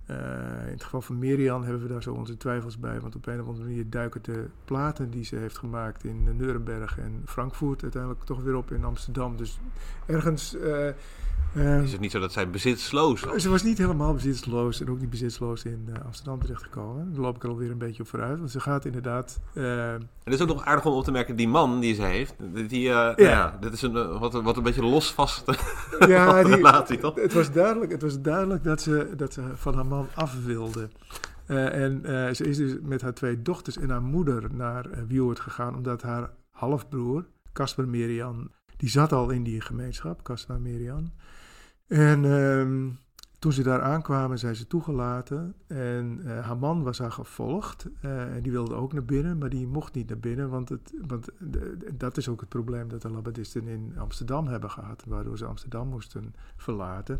Eh, 0.05 0.17
in 0.65 0.71
het 0.71 0.83
geval 0.83 1.01
van 1.01 1.19
Miriam 1.19 1.63
hebben 1.63 1.81
we 1.81 1.87
daar 1.87 2.03
zo 2.03 2.13
onze 2.13 2.37
twijfels 2.37 2.79
bij. 2.79 2.99
Want 2.99 3.15
op 3.15 3.27
een 3.27 3.41
of 3.41 3.47
andere 3.47 3.65
manier 3.65 3.89
duiken 3.89 4.23
de 4.23 4.45
platen 4.65 5.09
die 5.09 5.23
ze 5.23 5.35
heeft 5.35 5.57
gemaakt 5.57 6.03
in 6.03 6.37
Nuremberg 6.37 6.99
en 6.99 7.21
Frankfurt 7.25 7.81
uiteindelijk 7.83 8.23
toch 8.23 8.41
weer 8.41 8.55
op 8.55 8.71
in 8.71 8.83
Amsterdam. 8.83 9.37
Dus 9.37 9.59
ergens 10.05 10.57
eh, 10.57 10.89
Eh, 11.55 11.83
Is 11.83 11.91
het 11.91 12.01
niet 12.01 12.11
zo 12.11 12.19
dat 12.19 12.31
zij 12.31 12.49
bezitsloos 12.49 13.21
was? 13.21 13.41
Ze 13.41 13.49
was 13.49 13.63
niet 13.63 13.77
helemaal 13.77 14.13
bezitsloos 14.13 14.81
en 14.81 14.89
ook 14.89 14.99
niet 14.99 15.09
bezitsloos 15.09 15.63
in 15.63 15.89
eh, 15.93 16.05
Amsterdam 16.05 16.39
terechtgekomen. 16.39 17.13
Daar 17.13 17.21
loop 17.21 17.35
ik 17.35 17.43
er 17.43 17.49
alweer 17.49 17.71
een 17.71 17.77
beetje 17.77 18.03
op 18.03 18.09
vooruit. 18.09 18.37
Want 18.37 18.51
ze 18.51 18.59
gaat 18.59 18.85
inderdaad... 18.85 19.39
En 19.53 20.09
het 20.23 20.33
is 20.33 20.41
ook 20.41 20.47
nog 20.47 20.65
aardig 20.65 20.85
om 20.85 20.93
op 20.93 21.03
te 21.03 21.11
merken, 21.11 21.35
die 21.35 21.47
man 21.47 21.79
die 21.79 21.95
ze 21.95 22.01
heeft, 22.01 22.35
die, 22.67 22.81
ja. 22.81 23.13
ja, 23.15 23.57
dit 23.59 23.73
is 23.73 23.81
een, 23.81 24.19
wat, 24.19 24.33
wat 24.33 24.57
een 24.57 24.63
beetje 24.63 24.85
los 24.85 25.11
vast 25.13 25.43
ja, 26.07 26.43
die, 26.43 26.55
relatie, 26.55 26.97
toch? 26.97 27.15
het, 27.15 27.33
was 27.33 27.51
duidelijk, 27.51 27.91
het 27.91 28.01
was 28.01 28.21
duidelijk 28.21 28.63
dat 28.63 28.81
ze, 28.81 29.09
dat 29.17 29.33
ze 29.33 29.41
van 29.55 29.75
haar 29.75 29.85
man 29.85 29.94
af 30.15 30.43
wilde. 30.45 30.89
Eh, 31.45 31.83
en 31.83 32.05
eh, 32.05 32.33
ze 32.33 32.43
is 32.43 32.57
dus 32.57 32.75
met 32.81 33.01
haar 33.01 33.13
twee 33.13 33.41
dochters 33.41 33.77
en 33.77 33.89
haar 33.89 34.01
moeder 34.01 34.53
naar 34.53 34.89
uh, 35.09 35.29
gegaan, 35.33 35.75
omdat 35.75 36.01
haar 36.01 36.29
halfbroer, 36.49 37.25
Casper 37.53 37.87
Merian, 37.87 38.51
die 38.77 38.89
zat 38.89 39.11
al 39.11 39.29
in 39.29 39.43
die 39.43 39.61
gemeenschap, 39.61 40.23
Casper 40.23 40.61
Merian. 40.61 41.11
En 41.87 42.25
ehm, 42.25 42.89
toen 43.39 43.51
ze 43.51 43.63
daar 43.63 43.81
aankwamen, 43.81 44.39
zijn 44.39 44.55
ze 44.55 44.67
toegelaten. 44.67 45.55
En 45.67 46.21
haar 46.41 46.57
man 46.57 46.83
was 46.83 46.99
haar 46.99 47.11
gevolgd. 47.11 47.87
En 48.01 48.39
die 48.41 48.51
wilde 48.51 48.75
ook 48.75 48.93
naar 48.93 49.05
binnen, 49.05 49.37
maar 49.37 49.49
die 49.49 49.67
mocht 49.67 49.93
niet 49.93 50.07
naar 50.07 50.19
binnen. 50.19 50.49
Want, 50.49 50.69
het, 50.69 50.93
want 51.07 51.29
dat 51.93 52.17
is 52.17 52.29
ook 52.29 52.39
het 52.39 52.49
probleem 52.49 52.87
dat 52.87 53.01
de 53.01 53.09
Labadisten 53.09 53.67
in 53.67 53.93
Amsterdam 53.97 54.47
hebben 54.47 54.71
gehad. 54.71 55.03
Waardoor 55.07 55.37
ze 55.37 55.45
Amsterdam 55.45 55.87
moesten 55.87 56.33
verlaten. 56.57 57.19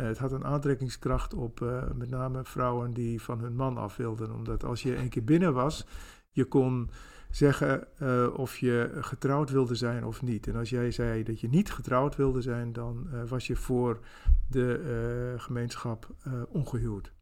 Uh, 0.00 0.06
het 0.06 0.18
had 0.18 0.32
een 0.32 0.44
aantrekkingskracht 0.44 1.34
op 1.34 1.60
met 1.94 2.10
name 2.10 2.44
vrouwen 2.44 2.92
die 2.92 3.22
van 3.22 3.40
hun 3.40 3.56
man 3.56 3.76
af 3.76 3.96
wilden. 3.96 4.34
Omdat 4.34 4.64
als 4.64 4.82
je 4.82 4.96
een 4.96 5.08
keer 5.08 5.24
binnen 5.24 5.52
was, 5.52 5.86
je 6.30 6.44
kon 6.44 6.90
zeggen 7.30 7.86
uh, 8.02 8.38
of 8.38 8.56
je 8.56 8.90
getrouwd 9.00 9.50
wilde 9.50 9.74
zijn 9.74 10.04
of 10.04 10.22
niet. 10.22 10.46
En 10.46 10.56
als 10.56 10.70
jij 10.70 10.90
zei 10.90 11.22
dat 11.22 11.40
je 11.40 11.48
niet 11.48 11.72
getrouwd 11.72 12.16
wilde 12.16 12.42
zijn, 12.42 12.72
dan 12.72 13.08
uh, 13.12 13.22
was 13.28 13.46
je 13.46 13.56
voor 13.56 14.00
de 14.48 14.80
uh, 15.34 15.40
gemeenschap 15.40 16.14
ongehuwd. 16.48 17.12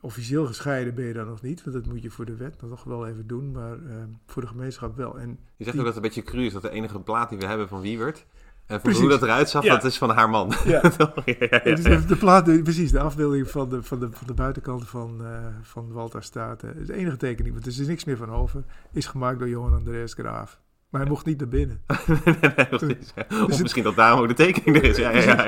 Officieel 0.00 0.46
gescheiden 0.46 0.94
ben 0.94 1.04
je 1.04 1.12
dan 1.12 1.26
nog 1.26 1.42
niet, 1.42 1.64
want 1.64 1.76
dat 1.76 1.86
moet 1.86 2.02
je 2.02 2.10
voor 2.10 2.24
de 2.24 2.36
wet 2.36 2.62
nog 2.62 2.84
wel 2.84 3.06
even 3.06 3.26
doen, 3.26 3.52
maar 3.52 3.78
voor 4.26 4.42
de 4.42 4.48
gemeenschap 4.48 4.96
wel. 4.96 5.18
En 5.18 5.28
je 5.28 5.64
zegt 5.64 5.70
die... 5.70 5.70
ook 5.70 5.76
dat 5.76 5.86
het 5.86 5.96
een 5.96 6.02
beetje 6.02 6.22
cru 6.22 6.44
is 6.44 6.52
dat 6.52 6.62
de 6.62 6.70
enige 6.70 7.00
plaat 7.00 7.28
die 7.28 7.38
we 7.38 7.46
hebben 7.46 7.68
van 7.68 7.80
Wiewert 7.80 8.26
en 8.66 8.80
van 8.80 8.92
hoe 8.92 9.08
dat 9.08 9.22
eruit 9.22 9.48
zag, 9.48 9.62
ja. 9.62 9.74
dat 9.74 9.84
is 9.84 9.98
van 9.98 10.10
haar 10.10 10.30
man. 10.30 10.52
Ja. 10.64 10.82
ja, 11.24 11.34
ja 11.50 11.58
dus 11.74 12.06
de 12.06 12.16
plaat, 12.16 12.62
precies, 12.62 12.90
de 12.90 13.00
afbeelding 13.00 13.50
van 13.50 13.68
de, 13.68 13.82
van 13.82 14.00
de, 14.00 14.08
van 14.12 14.26
de 14.26 14.34
buitenkant 14.34 14.88
van, 14.88 15.18
uh, 15.20 15.28
van 15.62 15.92
Walter 15.92 16.22
Staat. 16.22 16.62
Uh, 16.62 16.70
de 16.86 16.94
enige 16.94 17.16
tekening, 17.16 17.54
want 17.54 17.66
er 17.66 17.80
is 17.80 17.86
niks 17.86 18.04
meer 18.04 18.16
van 18.16 18.30
over, 18.30 18.64
is 18.92 19.06
gemaakt 19.06 19.38
door 19.38 19.48
Johan 19.48 19.74
Andreas 19.74 20.14
Graaf. 20.14 20.60
Maar 20.92 21.00
hij 21.00 21.10
mocht 21.10 21.26
niet 21.26 21.38
naar 21.38 21.48
binnen. 21.48 21.80
nee, 22.24 22.38
nee, 22.40 22.96
of 23.42 23.46
dus 23.46 23.62
misschien 23.62 23.82
dat 23.82 23.96
daarom 23.96 24.20
ook 24.20 24.28
de 24.28 24.34
tekening 24.34 24.76
er 24.76 24.84
is. 24.84 24.96
Ja, 24.96 25.10
ja, 25.10 25.46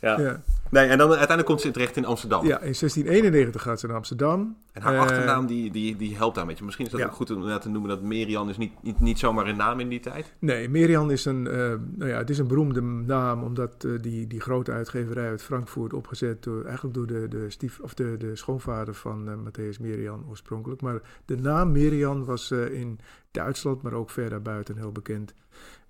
ja. 0.00 0.20
ja. 0.20 0.40
Nee, 0.72 0.86
en 0.86 0.98
dan 0.98 1.08
uiteindelijk 1.08 1.46
komt 1.46 1.60
ze 1.60 1.70
terecht 1.70 1.96
in 1.96 2.04
Amsterdam. 2.04 2.46
Ja, 2.46 2.54
in 2.54 2.74
1691 2.74 3.62
gaat 3.62 3.80
ze 3.80 3.86
naar 3.86 3.96
Amsterdam. 3.96 4.56
En 4.72 4.82
haar 4.82 4.94
uh, 4.94 5.00
achternaam 5.00 5.46
die, 5.46 5.70
die, 5.70 5.96
die 5.96 6.16
helpt 6.16 6.34
daar 6.34 6.42
een 6.42 6.48
beetje. 6.48 6.64
Misschien 6.64 6.86
is 6.86 6.90
dat 6.90 7.00
ja. 7.00 7.06
ook 7.06 7.12
goed 7.12 7.30
om 7.30 7.58
te 7.60 7.68
noemen 7.68 7.90
dat 7.90 8.02
Merian 8.02 8.48
is 8.48 8.56
niet, 8.56 8.82
niet, 8.82 9.00
niet 9.00 9.18
zomaar 9.18 9.46
een 9.46 9.56
naam 9.56 9.80
in 9.80 9.88
die 9.88 10.00
tijd. 10.00 10.34
Nee, 10.38 10.68
Merian 10.68 11.10
is 11.10 11.24
een, 11.24 11.44
uh, 11.46 11.52
nou 11.96 12.10
ja, 12.10 12.18
het 12.18 12.30
is 12.30 12.38
een 12.38 12.46
beroemde 12.46 12.80
naam 12.82 13.42
omdat 13.42 13.84
uh, 13.84 14.02
die, 14.02 14.26
die 14.26 14.40
grote 14.40 14.72
uitgeverij 14.72 15.28
uit 15.28 15.42
Frankfurt 15.42 15.92
opgezet 15.92 16.42
door, 16.42 16.64
eigenlijk 16.64 16.94
door 16.94 17.06
de, 17.06 17.28
de, 17.28 17.50
stief, 17.50 17.80
of 17.80 17.94
de, 17.94 18.16
de 18.16 18.36
schoonvader 18.36 18.94
van 18.94 19.48
Matthäus 19.48 19.80
Merian 19.80 20.24
oorspronkelijk. 20.28 20.80
Maar 20.80 21.00
de 21.24 21.36
naam 21.36 21.72
Merian 21.72 22.24
was 22.24 22.50
in 22.50 22.98
Duitsland, 23.30 23.82
maar 23.82 23.92
ook 23.92 24.10
ver 24.10 24.30
daarbuiten 24.30 24.76
heel 24.76 24.92
bekend. 24.92 25.34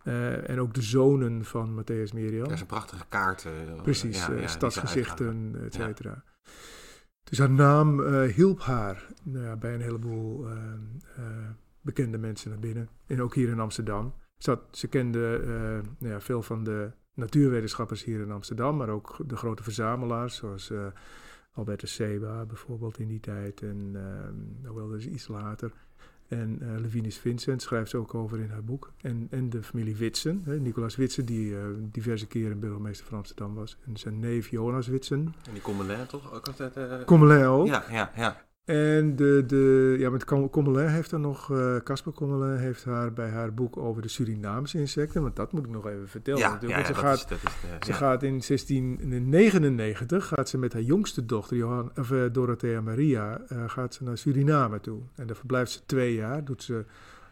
Uh, 0.04 0.48
en 0.50 0.60
ook 0.60 0.74
de 0.74 0.82
zonen 0.82 1.44
van 1.44 1.80
Matthäus 1.80 2.14
Merian. 2.14 2.44
Dat 2.44 2.52
is 2.52 2.60
een 2.60 2.66
prachtige 2.66 3.04
kaart. 3.08 3.44
Uh, 3.44 3.82
Precies, 3.82 4.26
ja, 4.26 4.32
uh, 4.32 4.40
ja, 4.40 4.46
stadsgezichten, 4.46 5.54
et 5.64 5.74
cetera. 5.74 6.10
Ja. 6.10 6.50
Dus 7.24 7.38
haar 7.38 7.50
naam 7.50 8.00
hielp 8.24 8.60
haar 8.60 9.06
nou 9.22 9.44
ja, 9.44 9.56
bij 9.56 9.74
een 9.74 9.80
heleboel 9.80 10.46
bekende 11.80 12.18
mensen 12.18 12.50
naar 12.50 12.58
binnen. 12.58 12.88
En 13.06 13.22
ook 13.22 13.34
hier 13.34 13.48
in 13.48 13.60
Amsterdam. 13.60 14.14
Zat, 14.36 14.60
ze 14.70 14.88
kende 14.88 15.40
nou 15.98 16.20
veel 16.20 16.42
van 16.42 16.64
de 16.64 16.90
natuurwetenschappers 17.14 18.04
hier 18.04 18.20
in 18.20 18.30
Amsterdam, 18.30 18.76
maar 18.76 18.88
ook 18.88 19.16
de 19.26 19.36
grote 19.36 19.62
verzamelaars, 19.62 20.36
zoals 20.36 20.72
Albertus 21.52 21.94
Seba 21.94 22.44
bijvoorbeeld 22.44 22.98
in 22.98 23.08
die 23.08 23.20
tijd. 23.20 23.62
En 23.62 23.96
hoewel 24.64 24.88
dat 24.88 24.98
is 24.98 25.06
iets 25.06 25.28
later. 25.28 25.72
En 26.32 26.58
uh, 26.62 26.80
Levinus 26.80 27.18
Vincent 27.18 27.62
schrijft 27.62 27.90
ze 27.90 27.96
ook 27.96 28.14
over 28.14 28.40
in 28.40 28.50
haar 28.50 28.64
boek. 28.64 28.92
En, 29.00 29.26
en 29.30 29.50
de 29.50 29.62
familie 29.62 29.96
Witsen, 29.96 30.42
hè, 30.44 30.60
Nicolaas 30.60 30.96
Witsen, 30.96 31.26
die 31.26 31.50
uh, 31.50 31.58
diverse 31.78 32.26
keren 32.26 32.60
burgemeester 32.60 33.06
van 33.06 33.18
Amsterdam 33.18 33.54
was. 33.54 33.76
En 33.86 33.96
zijn 33.96 34.18
neef 34.18 34.48
Jonas 34.50 34.86
Witsen. 34.86 35.34
En 35.46 35.52
die 35.52 35.62
Commelin 35.62 36.06
toch? 36.06 36.34
Ook 36.34 36.46
altijd, 36.46 36.76
uh, 36.76 37.04
Commelin 37.04 37.44
ook. 37.44 37.66
Ja, 37.66 37.84
ja, 37.90 38.10
ja. 38.16 38.44
En 38.64 39.16
de, 39.16 39.44
de, 39.46 39.96
ja, 39.98 40.10
met 40.10 40.24
Commelin 40.24 40.86
heeft 40.86 41.12
er 41.12 41.20
nog, 41.20 41.46
Casper 41.84 42.12
uh, 42.12 42.18
Commelin 42.18 42.56
heeft 42.56 42.84
haar 42.84 43.12
bij 43.12 43.28
haar 43.28 43.54
boek 43.54 43.76
over 43.76 44.02
de 44.02 44.08
Surinaamse 44.08 44.78
insecten, 44.78 45.22
want 45.22 45.36
dat 45.36 45.52
moet 45.52 45.64
ik 45.64 45.70
nog 45.70 45.86
even 45.86 46.08
vertellen. 46.08 46.40
Ja, 46.40 46.58
ja, 46.60 46.68
ja 46.68 46.84
ze 46.84 46.94
gaat, 46.94 47.16
is, 47.16 47.26
dat 47.26 47.38
is 47.38 47.78
de, 47.78 47.86
ze 47.86 47.92
gaat 47.92 48.22
in 48.22 48.42
1699 48.46 50.26
gaat 50.26 50.48
ze 50.48 50.58
met 50.58 50.72
haar 50.72 50.82
jongste 50.82 51.24
dochter, 51.26 51.56
Johan, 51.56 51.90
of, 51.96 52.10
uh, 52.10 52.24
Dorothea 52.32 52.80
Maria, 52.80 53.40
uh, 53.48 53.68
gaat 53.68 53.94
ze 53.94 54.04
naar 54.04 54.18
Suriname 54.18 54.80
toe. 54.80 55.00
En 55.14 55.26
daar 55.26 55.36
verblijft 55.36 55.70
ze 55.72 55.80
twee 55.86 56.14
jaar, 56.14 56.44
doet 56.44 56.62
ze 56.62 56.84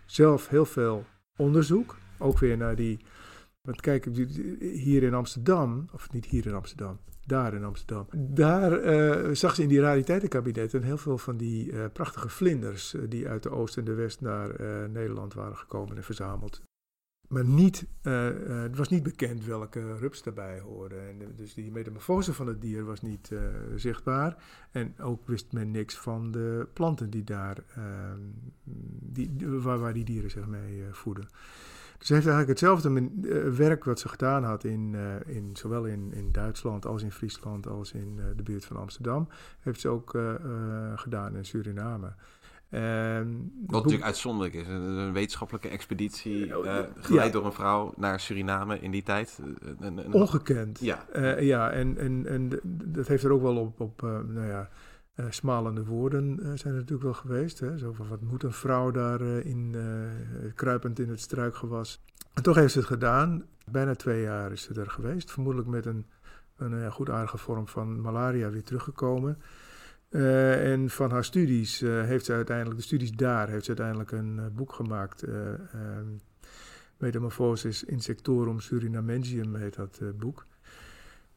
zelf 0.06 0.48
heel 0.48 0.66
veel 0.66 1.04
onderzoek, 1.36 1.96
ook 2.18 2.38
weer 2.38 2.56
naar 2.56 2.76
die... 2.76 3.04
Want 3.60 3.80
kijk, 3.80 4.04
hier 4.58 5.02
in 5.02 5.14
Amsterdam, 5.14 5.88
of 5.92 6.12
niet 6.12 6.26
hier 6.26 6.46
in 6.46 6.54
Amsterdam, 6.54 6.98
daar 7.30 7.54
in 7.54 7.64
Amsterdam. 7.64 8.06
Daar 8.16 8.84
uh, 8.84 9.34
zag 9.34 9.54
ze 9.54 9.62
in 9.62 9.68
die 9.68 9.80
rariteitenkabinetten 9.80 10.82
heel 10.82 10.98
veel 10.98 11.18
van 11.18 11.36
die 11.36 11.72
uh, 11.72 11.84
prachtige 11.92 12.28
vlinders 12.28 12.94
uh, 12.94 13.02
die 13.08 13.28
uit 13.28 13.42
de 13.42 13.50
oost 13.50 13.76
en 13.76 13.84
de 13.84 13.94
west 13.94 14.20
naar 14.20 14.60
Nederland 14.90 15.34
waren 15.34 15.56
gekomen 15.56 15.96
en 15.96 16.02
verzameld. 16.02 16.62
Maar 17.28 17.44
niet, 17.44 17.86
het 18.02 18.76
was 18.76 18.88
niet 18.88 19.02
bekend 19.02 19.44
welke 19.44 19.96
rups 19.96 20.22
daarbij 20.22 20.60
hoorden. 20.60 21.08
En 21.08 21.34
dus 21.36 21.54
die 21.54 21.70
metamorfose 21.70 22.34
van 22.34 22.46
het 22.46 22.60
dier 22.60 22.84
was 22.84 23.02
niet 23.02 23.30
zichtbaar. 23.76 24.36
En 24.70 24.98
ook 24.98 25.26
wist 25.26 25.52
men 25.52 25.70
niks 25.70 25.98
van 25.98 26.30
de 26.30 26.68
planten 26.72 27.10
die 27.10 27.24
daar, 27.24 27.64
ehm, 27.74 28.20
die, 29.00 29.36
waar, 29.40 29.78
waar, 29.78 29.92
die 29.92 30.04
dieren 30.04 30.30
zich 30.30 30.46
mee 30.46 30.84
voeden. 30.90 31.28
Dus 32.01 32.09
ze 32.09 32.14
heeft 32.14 32.26
eigenlijk 32.26 32.61
hetzelfde 32.61 33.11
uh, 33.22 33.48
werk 33.57 33.84
wat 33.84 34.01
ze 34.01 34.09
gedaan 34.09 34.44
had, 34.44 34.64
in, 34.64 34.92
uh, 34.94 35.36
in, 35.36 35.51
zowel 35.53 35.84
in, 35.84 36.12
in 36.12 36.28
Duitsland 36.32 36.86
als 36.86 37.03
in 37.03 37.12
Friesland 37.12 37.66
als 37.66 37.92
in 37.92 38.14
uh, 38.16 38.24
de 38.36 38.42
buurt 38.42 38.64
van 38.64 38.76
Amsterdam, 38.76 39.28
heeft 39.61 39.80
ze 39.80 39.88
ook 39.88 40.18
gedaan 40.94 41.36
in 41.36 41.44
Suriname. 41.44 42.12
En 42.68 43.53
wat 43.66 43.76
natuurlijk 43.76 44.05
uitzonderlijk 44.05 44.55
is, 44.55 44.66
een, 44.66 44.82
een 44.82 45.12
wetenschappelijke 45.12 45.68
expeditie 45.68 46.53
geleid 47.01 47.26
ja. 47.26 47.28
door 47.28 47.44
een 47.44 47.53
vrouw 47.53 47.92
naar 47.96 48.20
Suriname 48.20 48.80
in 48.80 48.90
die 48.90 49.03
tijd. 49.03 49.40
Een, 49.78 49.96
een, 49.98 50.12
Ongekend. 50.12 50.80
Ja, 50.80 51.05
ja 51.38 51.70
en, 51.70 51.98
en, 51.98 52.26
en 52.26 52.61
dat 52.64 53.07
heeft 53.07 53.24
er 53.24 53.32
ook 53.32 53.42
wel 53.42 53.57
op, 53.57 53.80
op 53.80 54.03
nou 54.03 54.46
ja, 54.46 54.68
uh, 55.20 55.26
smalende 55.30 55.84
woorden 55.84 56.38
uh, 56.40 56.46
zijn 56.54 56.74
er 56.74 56.80
natuurlijk 56.80 57.02
wel 57.02 57.14
geweest. 57.14 57.60
Hè? 57.60 57.78
Van, 57.78 58.08
wat 58.08 58.20
moet 58.20 58.42
een 58.42 58.52
vrouw 58.52 58.90
daar 58.90 59.20
uh, 59.20 59.44
in, 59.44 59.76
kruipend 60.54 60.98
in 60.98 61.08
het 61.08 61.20
struikgewas. 61.20 62.00
En 62.34 62.42
toch 62.42 62.56
heeft 62.56 62.72
ze 62.72 62.78
het 62.78 62.86
gedaan. 62.86 63.44
Bijna 63.70 63.94
twee 63.94 64.22
jaar 64.22 64.52
is 64.52 64.62
ze 64.62 64.80
er 64.80 64.90
geweest. 64.90 65.30
Vermoedelijk 65.30 65.68
met 65.68 65.86
een, 65.86 66.06
een 66.56 66.92
goed 66.92 67.10
aardige 67.10 67.38
vorm 67.38 67.68
van 67.68 68.00
malaria 68.00 68.50
weer 68.50 68.62
teruggekomen. 68.62 69.38
en 70.10 70.90
van 70.90 71.10
haar 71.10 71.24
studies 71.24 71.80
heeft 71.80 72.24
ze 72.24 72.32
uiteindelijk, 72.32 72.76
de 72.76 72.84
studies 72.84 73.12
daar, 73.12 73.48
heeft 73.48 73.64
ze 73.64 73.68
uiteindelijk 73.68 74.12
een 74.12 74.52
boek 74.54 74.72
gemaakt. 74.72 75.22
Um, 75.22 76.20
Metamorphosis 76.96 77.84
Insectorum 77.84 78.60
Surinamensium 78.60 79.54
heet 79.54 79.74
dat 79.74 80.00
boek. 80.16 80.46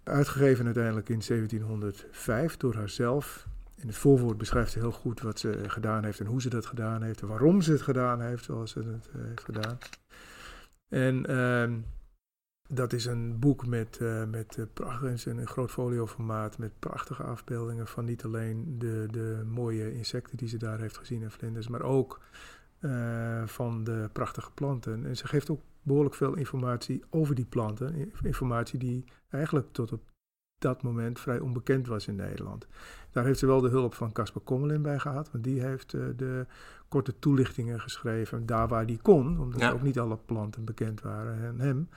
Uitgegeven 0.03 0.65
uiteindelijk 0.65 1.09
in 1.09 1.21
1705 1.27 2.57
door 2.57 2.75
haarzelf. 2.75 3.47
In 3.75 3.87
het 3.87 3.97
voorwoord 3.97 4.37
beschrijft 4.37 4.71
ze 4.71 4.79
heel 4.79 4.91
goed 4.91 5.21
wat 5.21 5.39
ze 5.39 5.63
gedaan 5.67 6.03
heeft 6.03 6.19
en 6.19 6.25
hoe 6.25 6.41
ze 6.41 6.49
dat 6.49 6.65
gedaan 6.65 7.01
heeft 7.01 7.21
en 7.21 7.27
waarom 7.27 7.61
ze 7.61 7.71
het 7.71 7.81
gedaan 7.81 8.21
heeft 8.21 8.43
zoals 8.43 8.71
ze 8.71 8.79
het 8.79 9.09
uh, 9.15 9.25
heeft 9.25 9.43
gedaan. 9.43 9.77
En 10.89 11.31
uh, 11.31 11.77
dat 12.67 12.93
is 12.93 13.05
een 13.05 13.39
boek 13.39 13.67
met, 13.67 13.99
uh, 14.01 14.23
met 14.25 14.57
uh, 14.57 14.65
prachtig, 14.73 15.25
een 15.25 15.47
groot 15.47 15.71
folioformaat 15.71 16.57
met 16.57 16.79
prachtige 16.79 17.23
afbeeldingen 17.23 17.87
van 17.87 18.05
niet 18.05 18.23
alleen 18.23 18.79
de, 18.79 19.07
de 19.11 19.43
mooie 19.47 19.93
insecten 19.93 20.37
die 20.37 20.47
ze 20.47 20.57
daar 20.57 20.79
heeft 20.79 20.97
gezien 20.97 21.23
en 21.23 21.31
vlinders, 21.31 21.67
maar 21.67 21.81
ook 21.81 22.21
van 23.45 23.83
de 23.83 24.09
prachtige 24.13 24.51
planten. 24.51 25.05
En 25.05 25.17
ze 25.17 25.27
geeft 25.27 25.49
ook 25.49 25.61
behoorlijk 25.81 26.15
veel 26.15 26.35
informatie 26.35 27.03
over 27.09 27.35
die 27.35 27.45
planten, 27.45 28.11
informatie 28.21 28.79
die 28.79 29.03
eigenlijk 29.29 29.67
tot 29.71 29.91
op 29.91 30.12
dat 30.63 30.81
moment 30.81 31.19
vrij 31.19 31.39
onbekend 31.39 31.87
was 31.87 32.07
in 32.07 32.15
Nederland. 32.15 32.67
Daar 33.11 33.25
heeft 33.25 33.39
ze 33.39 33.45
wel 33.45 33.61
de 33.61 33.69
hulp 33.69 33.93
van 33.93 34.11
Casper 34.11 34.41
Kommelin 34.41 34.81
bij 34.81 34.99
gehad, 34.99 35.31
want 35.31 35.43
die 35.43 35.61
heeft 35.61 35.93
uh, 35.93 36.05
de 36.15 36.45
korte 36.87 37.19
toelichtingen 37.19 37.79
geschreven, 37.79 38.45
daar 38.45 38.67
waar 38.67 38.85
die 38.85 38.99
kon, 39.01 39.39
omdat 39.39 39.59
ja. 39.59 39.71
ook 39.71 39.81
niet 39.81 39.99
alle 39.99 40.17
planten 40.17 40.65
bekend 40.65 41.01
waren 41.01 41.47
aan 41.47 41.59
hem. 41.59 41.89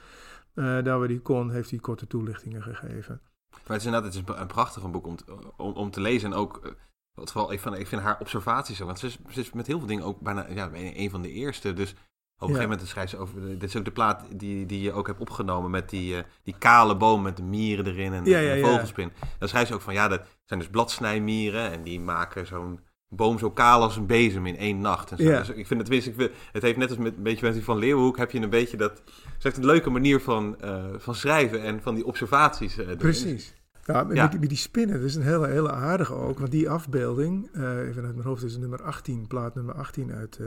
daar 0.85 0.99
waar 0.99 1.09
hij 1.09 1.21
kon, 1.23 1.51
heeft 1.51 1.71
hij 1.71 1.79
korte 1.79 2.07
toelichtingen 2.07 2.63
gegeven. 2.63 3.21
Maar 3.51 3.77
het 3.77 3.81
is 3.81 3.85
inderdaad 3.85 4.15
het 4.15 4.23
is 4.23 4.35
een, 4.35 4.41
een 4.41 4.47
prachtig 4.47 4.91
boek 4.91 5.07
om, 5.07 5.17
te, 5.17 5.25
om, 5.57 5.73
om 5.73 5.91
te 5.91 6.01
lezen. 6.01 6.33
En 6.33 6.39
ook, 6.39 6.77
wat 7.15 7.33
vooral, 7.33 7.53
ik, 7.53 7.61
vind, 7.61 7.79
ik 7.79 7.87
vind 7.87 8.03
haar 8.03 8.21
observaties 8.21 8.81
ook. 8.81 8.87
Want 8.87 8.99
ze 8.99 9.07
is, 9.07 9.19
ze 9.31 9.41
is 9.41 9.53
met 9.53 9.67
heel 9.67 9.79
veel 9.79 9.87
dingen 9.87 10.05
ook 10.05 10.21
bijna 10.21 10.49
ja, 10.49 10.71
een 10.73 11.11
van 11.11 11.23
de 11.23 11.31
eerste. 11.31 11.73
Dus 11.73 11.95
op 12.39 12.49
een 12.49 12.55
gegeven 12.55 12.71
moment 12.71 12.89
schrijft 12.89 13.11
ze 13.11 13.19
over. 13.19 13.49
Dit 13.49 13.63
is 13.63 13.77
ook 13.77 13.85
de 13.85 13.91
plaat 13.91 14.25
die, 14.31 14.67
die 14.67 14.81
je 14.81 14.93
ook 14.93 15.07
hebt 15.07 15.21
opgenomen 15.21 15.71
met 15.71 15.91
die, 15.91 16.15
uh, 16.15 16.23
die 16.43 16.55
kale 16.59 16.97
boom 16.97 17.23
met 17.23 17.37
de 17.37 17.43
mieren 17.43 17.87
erin 17.87 18.13
en, 18.13 18.25
ja, 18.25 18.39
ja, 18.39 18.55
de 18.55 18.61
vogelspin. 18.61 19.13
Dan 19.39 19.49
schrijft 19.49 19.69
ze 19.69 19.75
ook 19.75 19.81
van 19.81 19.95
ja, 19.95 20.09
dat 20.09 20.23
zijn 20.45 20.61
dus 20.61 20.69
bladsnijmieren 20.69 21.73
en 21.73 21.83
die 21.83 22.01
maken 22.01 22.47
zo'n 22.47 22.81
boom 23.09 23.39
zo 23.39 23.51
kaal 23.51 23.83
als 23.83 23.97
een 23.97 24.07
bezem 24.07 24.47
in 24.47 24.57
één 24.57 24.81
nacht. 24.81 25.11
En 25.11 25.17
zo. 25.19 25.25
Dus 25.25 25.49
ik 25.49 25.67
vind 25.67 25.81
het 25.81 25.85
tenminste, 25.85 26.11
ik 26.11 26.33
het 26.53 26.63
heeft 26.63 26.77
net 26.77 26.89
als 26.89 26.99
met 26.99 27.17
een 27.17 27.23
beetje 27.23 27.53
die 27.53 27.65
van 27.65 27.79
Leeuwenhoek, 27.79 28.17
heb 28.17 28.31
je 28.31 28.41
een 28.41 28.51
beetje 28.51 28.77
dat. 28.77 29.03
Is 29.39 29.45
echt 29.45 29.57
een 29.57 29.67
leuke 29.67 29.91
manier 29.91 30.21
van, 30.21 30.57
uh, 30.65 30.85
van 30.97 31.15
schrijven 31.15 31.63
en 31.63 31.83
van 31.83 31.95
die 31.95 32.07
observaties. 32.07 32.79
Uh, 32.79 32.97
Precies. 32.97 33.55
Ja, 33.85 34.05
met, 34.05 34.41
met, 34.41 34.49
die, 34.49 34.59
spinnen, 34.59 34.97
dat 34.97 35.05
is 35.05 35.15
een 35.15 35.23
hele, 35.23 35.47
hele 35.47 35.73
aardige 35.73 36.15
ook. 36.15 36.39
Want 36.39 36.51
die 36.51 36.71
afbeelding, 36.71 37.49
even 37.55 38.05
uit 38.05 38.15
mijn 38.15 38.23
hoofd, 38.23 38.43
is 38.43 38.57
nummer 38.57 38.83
18, 38.83 39.27
plaat 39.27 39.55
nummer 39.55 39.75
18 39.75 40.13
uit, 40.13 40.41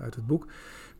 uit 0.00 0.14
het 0.14 0.26
boek. 0.26 0.46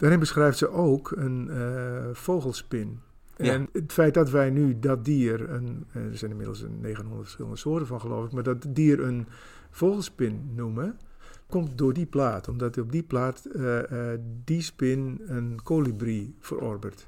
Daarin 0.03 0.21
beschrijft 0.21 0.59
ze 0.59 0.69
ook 0.69 1.11
een 1.11 1.49
uh, 1.51 2.05
vogelspin. 2.13 3.01
Ja. 3.37 3.53
En 3.53 3.69
het 3.73 3.93
feit 3.93 4.15
dat 4.15 4.31
wij 4.31 4.51
nu 4.51 4.79
dat 4.79 5.05
dier, 5.05 5.51
een, 5.51 5.87
er 5.93 6.17
zijn 6.17 6.31
inmiddels 6.31 6.65
900 6.81 7.23
verschillende 7.23 7.57
soorten 7.57 7.87
van 7.87 8.01
geloof 8.01 8.25
ik, 8.25 8.33
maar 8.33 8.43
dat 8.43 8.67
dier 8.69 9.01
een 9.01 9.27
vogelspin 9.71 10.51
noemen, 10.55 10.99
komt 11.47 11.79
door 11.79 11.93
die 11.93 12.07
plaat. 12.07 12.49
Omdat 12.49 12.79
op 12.79 12.93
die 12.93 13.03
plaat 13.03 13.49
uh, 13.53 13.79
uh, 13.93 14.09
die 14.45 14.63
spin 14.63 15.21
een 15.27 15.61
kolibrie 15.63 16.35
verorbert. 16.39 17.07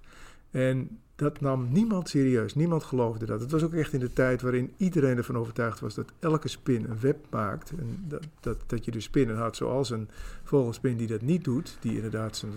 En 0.50 0.98
dat 1.16 1.40
nam 1.40 1.72
niemand 1.72 2.08
serieus. 2.08 2.54
Niemand 2.54 2.84
geloofde 2.84 3.26
dat. 3.26 3.40
Het 3.40 3.50
was 3.50 3.62
ook 3.62 3.72
echt 3.72 3.92
in 3.92 4.00
de 4.00 4.12
tijd 4.12 4.42
waarin 4.42 4.72
iedereen 4.76 5.16
ervan 5.16 5.36
overtuigd 5.36 5.80
was 5.80 5.94
dat 5.94 6.12
elke 6.18 6.48
spin 6.48 6.84
een 6.84 7.00
web 7.00 7.26
maakt. 7.30 7.70
En 7.70 8.04
dat, 8.08 8.26
dat, 8.40 8.58
dat 8.66 8.84
je 8.84 8.90
dus 8.90 9.04
spinnen 9.04 9.36
had 9.36 9.56
zoals 9.56 9.90
een 9.90 10.08
vogelspin 10.44 10.96
die 10.96 11.06
dat 11.06 11.22
niet 11.22 11.44
doet, 11.44 11.76
die 11.80 11.94
inderdaad 11.94 12.36
zijn, 12.36 12.52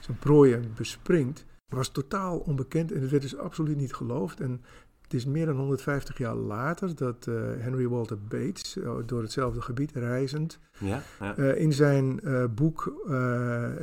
zijn 0.00 0.18
prooien 0.18 0.72
bespringt, 0.76 1.44
was 1.68 1.88
totaal 1.88 2.38
onbekend 2.38 2.92
en 2.92 3.00
het 3.00 3.10
werd 3.10 3.22
dus 3.22 3.36
absoluut 3.36 3.76
niet 3.76 3.94
geloofd. 3.94 4.40
En 4.40 4.60
het 5.02 5.14
is 5.14 5.24
meer 5.24 5.46
dan 5.46 5.56
150 5.56 6.18
jaar 6.18 6.34
later 6.34 6.96
dat 6.96 7.26
uh, 7.28 7.34
Henry 7.58 7.88
Walter 7.88 8.18
Bates, 8.28 8.76
uh, 8.76 8.90
door 9.06 9.22
hetzelfde 9.22 9.60
gebied 9.60 9.92
reizend, 9.92 10.58
ja, 10.78 11.02
ja. 11.20 11.38
Uh, 11.38 11.60
in 11.60 11.72
zijn 11.72 12.20
boek 12.54 13.04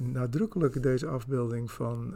nadrukkelijk 0.01 0.83
deze 0.83 1.07
afbeelding 1.07 1.71
van 1.71 2.13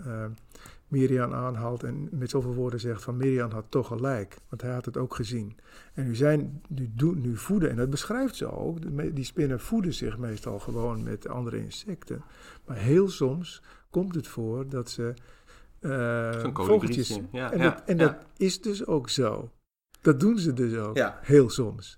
Miriam 0.88 1.34
aanhaalt 1.34 1.84
en 1.84 2.10
met 2.12 2.30
zoveel 2.30 2.54
woorden 2.54 2.80
zegt 2.80 3.04
van 3.04 3.18
Miriam 3.18 3.52
had 3.52 3.66
toch 3.70 3.88
gelijk, 3.88 4.38
want 4.50 4.62
hij 4.62 4.72
had 4.72 4.86
het 4.86 4.98
ook 4.98 5.16
gezien. 5.16 5.58
En 5.94 6.06
nu, 6.06 6.16
zijn, 6.16 6.62
nu, 6.68 6.92
nu 7.16 7.38
voeden, 7.38 7.70
en 7.70 7.76
dat 7.76 7.90
beschrijft 7.90 8.36
ze 8.36 8.52
ook, 8.52 8.78
die 9.16 9.26
spinnen 9.26 9.60
voeden 9.60 9.94
zich 9.94 10.18
meestal 10.18 10.60
gewoon 10.60 11.04
met 11.04 11.28
andere 11.28 11.58
insecten. 11.58 12.24
Maar 12.66 12.78
heel 12.78 13.10
soms 13.10 13.62
komt 13.90 14.16
het 14.16 14.28
voor 14.28 14.70
dat 14.70 14.90
ze 14.90 15.14
uh, 15.82 16.54
vogeltjes... 16.54 17.20
Ja, 17.32 17.52
en 17.52 17.58
ja, 17.58 17.70
dat, 17.70 17.84
en 17.86 17.98
ja. 17.98 18.06
dat 18.06 18.26
is 18.38 18.62
dus 18.62 18.86
ook 18.86 19.10
zo. 19.10 19.52
Dat 20.02 20.20
doen 20.20 20.40
ze 20.40 20.54
dus 20.54 20.76
ook, 20.76 20.98
heel 21.22 21.50
soms. 21.50 21.98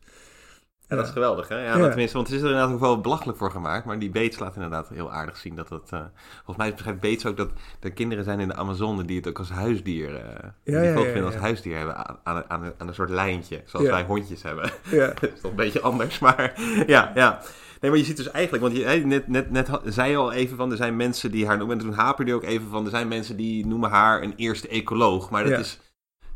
Ja, 0.90 0.96
dat 0.96 1.06
is 1.06 1.12
geweldig, 1.12 1.48
hè? 1.48 1.64
Ja, 1.66 1.74
tenminste, 1.74 2.18
want 2.18 2.28
het 2.28 2.36
is 2.38 2.44
er 2.44 2.50
inderdaad 2.50 2.74
ook 2.74 2.80
wel 2.80 3.02
belachelijk 3.02 3.38
voor 3.38 3.52
gemaakt. 3.52 3.86
Maar 3.86 4.00
die 4.00 4.10
Bates 4.10 4.40
laat 4.40 4.56
inderdaad 4.56 4.90
heel 4.90 5.12
aardig 5.12 5.38
zien 5.38 5.56
dat 5.56 5.68
dat... 5.68 5.90
eh, 5.92 6.00
volgens 6.36 6.58
mij 6.58 6.74
beschrijft 6.74 7.00
Bates 7.00 7.26
ook 7.26 7.38
dat 7.38 7.50
er 7.80 7.92
kinderen 7.92 8.24
zijn 8.24 8.40
in 8.40 8.48
de 8.48 8.56
Amazone 8.56 9.06
die 9.06 9.18
het 9.18 9.28
ook 9.28 9.40
als 9.40 9.50
huisdier... 9.50 10.16
eh 10.16 10.50
die 10.64 10.74
ja, 10.74 10.94
vogelspinnen 10.94 11.24
ja. 11.24 11.26
als 11.26 11.36
huisdier 11.36 11.78
hebben 11.78 12.18
aan, 12.24 12.44
aan, 12.48 12.74
een 12.78 12.94
soort 12.94 13.10
lijntje. 13.10 13.62
Zoals 13.66 13.88
wij 13.88 14.04
hondjes 14.04 14.44
hebben. 14.44 14.72
Ja, 14.84 15.08
dat 15.20 15.32
is 15.34 15.42
toch 15.42 15.52
een 15.52 15.58
beetje 15.58 15.82
anders, 15.82 16.20
maar 16.20 16.54
ja, 16.88 17.12
ja. 17.16 17.42
Nee, 17.82 17.92
maar 17.92 18.00
je 18.00 18.06
ziet 18.06 18.18
dus 18.18 18.32
eigenlijk, 18.32 18.64
want 18.64 18.78
je, 18.78 19.06
net, 19.06 19.28
net, 19.28 19.52
net 19.52 19.70
zei 19.86 20.12
je 20.12 20.18
al 20.18 20.32
even 20.32 20.58
van, 20.58 20.72
er 20.72 20.78
zijn 20.78 20.96
mensen 20.96 21.32
die 21.32 21.48
haar 21.48 21.58
noemen, 21.58 21.78
en 21.78 21.84
toen 21.84 21.94
haperde 21.94 22.32
je 22.32 22.38
ook 22.38 22.44
even 22.44 22.70
van, 22.70 22.84
er 22.84 22.90
zijn 22.90 23.08
mensen 23.08 23.38
die 23.38 23.66
noemen 23.66 23.90
haar 23.90 24.22
een 24.24 24.34
eerste 24.36 24.68
ecoloog. 24.68 25.30
Maar 25.30 25.44
dat 25.44 25.60
is, 25.60 25.80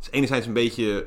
is 0.03 0.11
enerzijds 0.11 0.47
een 0.47 0.53
beetje 0.53 1.05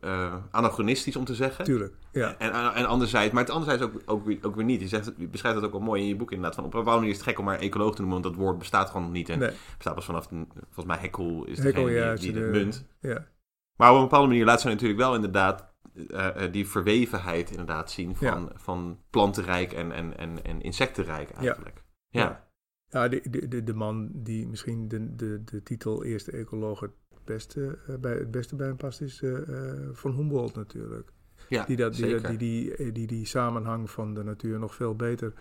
eh, 0.00 0.24
eh, 0.24 0.34
anachronistisch 0.50 1.16
om 1.16 1.24
te 1.24 1.34
zeggen. 1.34 1.64
tuurlijk. 1.64 1.94
Ja. 2.12 2.38
En, 2.38 2.74
en, 2.74 2.86
anderzijds, 2.86 3.32
maar 3.32 3.42
het 3.42 3.52
anderzijds 3.52 3.82
ook, 3.82 4.02
ook, 4.06 4.24
weer- 4.26 4.38
ook 4.42 4.54
weer 4.54 4.64
niet. 4.64 4.80
Je, 4.80 4.88
zegt, 4.88 5.12
je 5.16 5.26
beschrijft 5.28 5.56
dat 5.60 5.66
ook 5.66 5.72
wel 5.76 5.86
mooi 5.86 6.02
in 6.02 6.08
je 6.08 6.16
boek 6.16 6.30
inderdaad. 6.30 6.54
Van 6.54 6.64
op 6.64 6.72
een 6.72 6.78
bepaalde 6.78 6.98
manier 7.00 7.14
is 7.14 7.20
het 7.20 7.28
gek 7.28 7.38
om 7.38 7.46
haar 7.48 7.58
ecoloog 7.58 7.94
te 7.94 8.02
noemen, 8.02 8.20
want 8.22 8.34
dat 8.36 8.44
woord 8.44 8.58
bestaat 8.58 8.86
gewoon 8.88 9.02
nog 9.02 9.12
niet. 9.12 9.28
En 9.28 9.38
Nee, 9.38 9.50
bestaat 9.76 9.94
pas 9.94 10.04
vanaf, 10.04 10.26
volgens 10.28 10.84
mij 10.86 10.96
Heckel 10.98 11.44
is 11.44 11.58
Haeckel, 11.58 11.84
degene 11.84 12.00
ja, 12.04 12.14
die, 12.14 12.20
die 12.20 12.32
ze 12.32 12.38
het 12.46 12.52
de- 12.52 12.58
munt. 12.58 12.86
ja. 13.00 13.26
Maar 13.76 13.90
op 13.90 13.96
een 13.96 14.02
bepaalde 14.02 14.28
manier 14.28 14.44
laat 14.44 14.60
ze 14.60 14.68
natuurlijk 14.68 15.00
wel 15.00 15.14
inderdaad 15.14 15.66
eh, 16.08 16.34
die 16.52 16.68
verwevenheid 16.68 17.50
inderdaad 17.50 17.90
zien 17.90 18.16
van, 18.16 18.50
van 18.54 18.98
plantenrijk 19.10 19.72
en, 19.72 19.92
en, 19.92 20.16
en, 20.18 20.44
en 20.44 20.60
insectenrijk 20.62 21.30
eigenlijk. 21.30 21.84
Ja. 22.08 22.22
Ja. 22.22 22.46
Ja, 22.90 23.08
de, 23.08 23.48
de, 23.48 23.62
de, 23.64 23.74
man 23.74 24.10
die 24.14 24.46
misschien 24.48 24.88
de, 24.88 25.14
de, 25.14 25.42
de 25.44 25.62
titel 25.62 26.04
eerste 26.04 26.30
ecoloog 26.30 26.86
beste, 27.28 27.78
eh, 27.88 27.94
bij, 27.94 28.12
het 28.12 28.30
beste 28.30 28.56
bij 28.56 28.66
hem 28.66 28.76
past, 28.76 29.00
is 29.00 29.22
eh, 29.22 29.36
eh, 29.72 29.88
van 29.92 30.14
Humboldt 30.14 30.54
natuurlijk. 30.56 31.08
Ja, 31.48 31.64
Die, 31.64 31.76
dat, 31.76 31.94
die, 31.94 32.20
die, 32.20 32.36
die, 32.36 32.92
die 32.92 33.06
die 33.06 33.26
samenhang 33.26 33.90
van 33.90 34.14
de 34.14 34.24
natuur 34.24 34.58
nog 34.58 34.74
veel 34.74 34.96
beter 34.96 35.32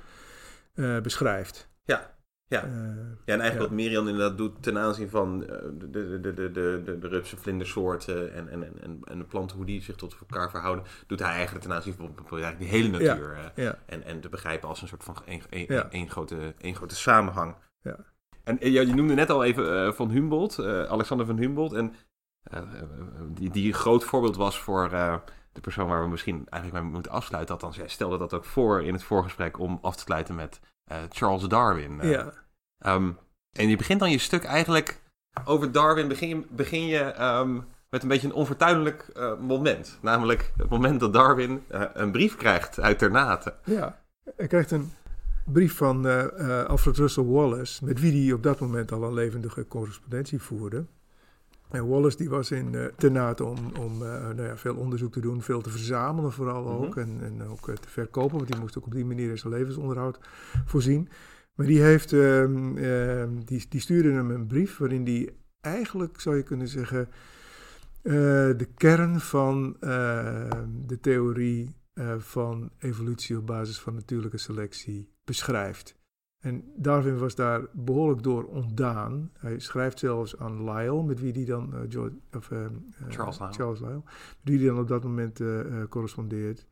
beschrijft. 1.01 1.69
Ja, 1.83 2.15
ja. 2.47 2.59
Ja, 2.59 2.63
en 2.65 3.39
eigenlijk 3.39 3.53
Ja. 3.53 3.59
wat 3.59 3.71
Miriam 3.71 4.07
inderdaad 4.07 4.37
doet 4.37 4.63
ten 4.63 4.77
aanzien 4.77 5.09
van 5.09 5.39
de, 5.39 5.89
de, 5.89 6.19
de, 6.19 6.33
de, 6.33 6.51
de, 6.51 6.97
de, 6.99 7.07
rupsen, 7.07 7.37
vlindersoorten 7.37 8.33
en, 8.33 8.49
en, 8.49 8.63
en, 8.81 8.99
en- 9.03 9.17
de 9.17 9.23
planten, 9.23 9.57
hoe 9.57 9.65
die 9.65 9.81
zich 9.81 9.95
tot 9.95 10.15
elkaar 10.19 10.49
verhouden, 10.49 10.85
doet 11.07 11.19
hij 11.19 11.31
eigenlijk 11.31 11.65
ten 11.65 11.73
aanzien 11.73 11.93
van 11.93 12.15
eigenlijk 12.29 12.59
die 12.59 12.67
hele 12.67 12.89
natuur. 12.89 13.51
ja, 13.55 13.77
en, 13.85 14.03
en 14.03 14.19
te 14.21 14.29
begrijpen 14.29 14.69
als 14.69 14.81
een 14.81 14.87
soort 14.87 15.03
van 15.03 15.15
één 15.25 15.41
één- 15.49 15.65
Ja. 15.73 15.89
één 15.89 16.09
grote, 16.09 16.53
één 16.57 16.75
grote 16.75 16.95
samenhang. 16.95 17.55
En 18.47 18.59
eh, 18.59 18.73
je 18.73 18.85
noemde 18.85 19.13
net 19.13 19.29
al 19.29 19.43
even 19.43 19.85
eh, 19.85 19.91
van 19.91 20.09
Humboldt, 20.09 20.59
eh, 20.59 20.83
Alexander 20.83 21.25
van 21.25 21.37
Humboldt. 21.37 21.73
En 21.73 21.93
die, 23.27 23.49
die 23.49 23.67
een 23.67 23.73
groot 23.73 24.03
voorbeeld 24.03 24.35
was 24.35 24.59
voor 24.59 24.89
de 25.51 25.61
persoon 25.61 25.87
waar 25.87 26.03
we 26.03 26.09
misschien 26.09 26.47
eigenlijk 26.49 26.83
mee 26.83 26.93
moeten 26.93 27.11
afsluiten. 27.11 27.53
Althans, 27.53 27.75
jij 27.75 27.87
stelde 27.87 28.17
dat 28.17 28.33
ook 28.33 28.45
voor 28.45 28.83
in 28.83 28.93
het 28.93 29.03
voorgesprek 29.03 29.59
om 29.59 29.79
af 29.81 29.95
te 29.95 30.01
sluiten 30.01 30.35
met 30.35 30.59
Charles 31.09 31.43
Darwin. 31.43 31.99
Ja, 32.01 32.33
Ehm, 32.79 33.11
en 33.51 33.69
je 33.69 33.77
begint 33.77 33.99
dan 33.99 34.11
je 34.11 34.17
stuk 34.17 34.43
eigenlijk 34.43 35.01
over 35.45 35.71
Darwin. 35.71 36.07
Begin 36.07 36.27
je, 36.27 36.45
begin 36.49 36.85
je 36.85 36.99
ehm, 36.99 37.59
met 37.89 38.01
een 38.01 38.07
beetje 38.07 38.27
een 38.27 38.33
onvertuinlijk 38.33 39.11
moment. 39.39 39.97
Namelijk 40.01 40.51
het 40.57 40.69
moment 40.69 40.99
dat 40.99 41.13
Darwin 41.13 41.63
een 41.93 42.11
brief 42.11 42.35
krijgt 42.35 42.79
uit 42.79 42.99
Ternate. 42.99 43.53
ja. 43.63 43.99
Hij 44.35 44.47
krijgt 44.47 44.71
een 44.71 44.91
brief 45.51 45.75
van 45.75 46.07
eh, 46.07 46.59
eh, 46.59 46.65
Alfred 46.65 46.97
Russel 46.97 47.31
Wallace, 47.31 47.85
met 47.85 47.99
wie 47.99 48.23
hij 48.23 48.33
op 48.33 48.43
dat 48.43 48.59
moment 48.59 48.91
al 48.91 49.03
een 49.03 49.13
levendige 49.13 49.67
correspondentie 49.67 50.41
voerde. 50.41 50.85
En 51.69 51.87
Wallace 51.87 52.17
die 52.17 52.29
was 52.29 52.51
in 52.51 52.75
eh 52.75 52.85
Ternate 52.97 53.43
om, 53.43 53.57
om 53.79 53.97
nou 53.97 54.41
ja, 54.41 54.57
veel 54.57 54.75
onderzoek 54.75 55.11
te 55.11 55.19
doen, 55.19 55.41
veel 55.41 55.61
te 55.61 55.69
verzamelen 55.69 56.31
vooral 56.31 56.63
Mhm. 56.63 56.71
ook. 56.71 56.95
En, 56.95 57.17
en 57.21 57.43
ook 57.43 57.65
te 57.65 57.89
verkopen, 57.89 58.37
want 58.37 58.51
die 58.51 58.59
moest 58.59 58.77
ook 58.77 58.85
op 58.85 58.91
die 58.91 59.05
manier 59.05 59.29
in 59.29 59.37
zijn 59.37 59.53
levensonderhoud 59.53 60.19
voorzien. 60.65 61.09
Maar 61.55 61.65
die, 61.65 61.81
heeft, 61.81 62.13
ehm, 62.13 62.77
ehm, 62.77 63.29
die, 63.45 63.65
die 63.69 63.81
stuurde 63.81 64.11
hem 64.11 64.31
een 64.31 64.47
brief 64.47 64.77
waarin 64.77 65.03
die 65.03 65.29
eigenlijk, 65.61 66.19
zou 66.19 66.35
je 66.35 66.43
kunnen 66.43 66.67
zeggen, 66.67 67.09
de 68.01 68.67
kern 68.75 69.19
van 69.19 69.75
de 70.85 70.97
theorie 71.01 71.75
van 72.17 72.69
evolutie 72.79 73.37
op 73.37 73.47
basis 73.47 73.79
van 73.79 73.93
natuurlijke 73.93 74.37
selectie 74.37 75.09
beschrijft. 75.27 75.95
En 76.43 76.63
Darwin 76.75 77.17
was 77.17 77.35
daar 77.35 77.61
behoorlijk 77.73 78.23
door 78.23 78.43
ontdaan. 78.45 79.31
Hij 79.37 79.59
schrijft 79.59 79.99
zelfs 79.99 80.37
aan 80.37 80.63
Lyell, 80.63 81.01
met 81.03 81.19
wie 81.19 81.31
hij 81.33 81.45
dan, 81.45 81.73
eh, 81.73 81.79
George, 81.89 82.15
of, 82.35 82.51
ehm, 82.51 82.73
eh, 83.07 83.07
Charles 83.51 83.79
Lyell, 83.79 84.01
met 84.03 84.03
wie 84.43 84.57
hij 84.57 84.67
dan 84.67 84.79
op 84.79 84.87
dat 84.87 85.03
moment 85.03 85.39
eh, 85.39 85.59
eh, 85.81 85.87
correspondeert. 85.89 86.67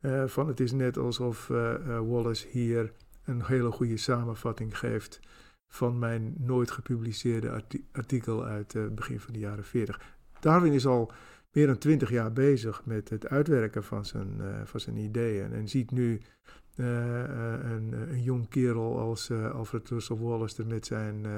Eh, 0.00 0.26
van 0.26 0.48
het 0.48 0.60
is 0.60 0.72
net 0.72 0.96
alsof 0.98 1.50
eh, 1.50 1.74
eh, 1.74 1.80
Wallace 2.08 2.46
hier 2.50 2.92
een 3.24 3.44
hele 3.44 3.70
goede 3.70 3.96
samenvatting 3.96 4.78
geeft 4.78 5.20
van 5.68 5.98
mijn 5.98 6.34
nooit 6.38 6.70
gepubliceerde 6.70 7.50
arti- 7.50 7.86
artikel 7.92 8.44
uit 8.44 8.72
het 8.72 8.94
begin 8.94 9.20
van 9.20 9.32
de 9.32 9.38
jaren 9.38 9.64
40. 9.64 10.00
Darwin 10.40 10.72
is 10.72 10.86
al 10.86 11.12
meer 11.52 11.66
dan 11.66 11.78
twintig 11.78 12.10
jaar 12.10 12.32
bezig 12.32 12.84
met 12.84 13.08
het 13.08 13.28
uitwerken 13.28 13.84
van 13.84 14.04
zijn, 14.04 14.40
eh, 14.40 14.60
van 14.64 14.80
zijn 14.80 14.96
ideeën 14.96 15.52
en 15.52 15.68
ziet 15.68 15.90
nu 15.90 16.12
eh, 16.14 16.20
eh, 16.20 16.67
een, 16.84 17.92
een 18.10 18.22
jong 18.22 18.48
kerel 18.48 18.98
als 18.98 19.30
eh, 19.30 19.50
Alfred 19.54 19.88
Russel 19.88 20.18
Wallace 20.20 20.62
er 20.62 20.68
met 20.68 20.86
zijn... 20.86 21.26
eh, 21.26 21.30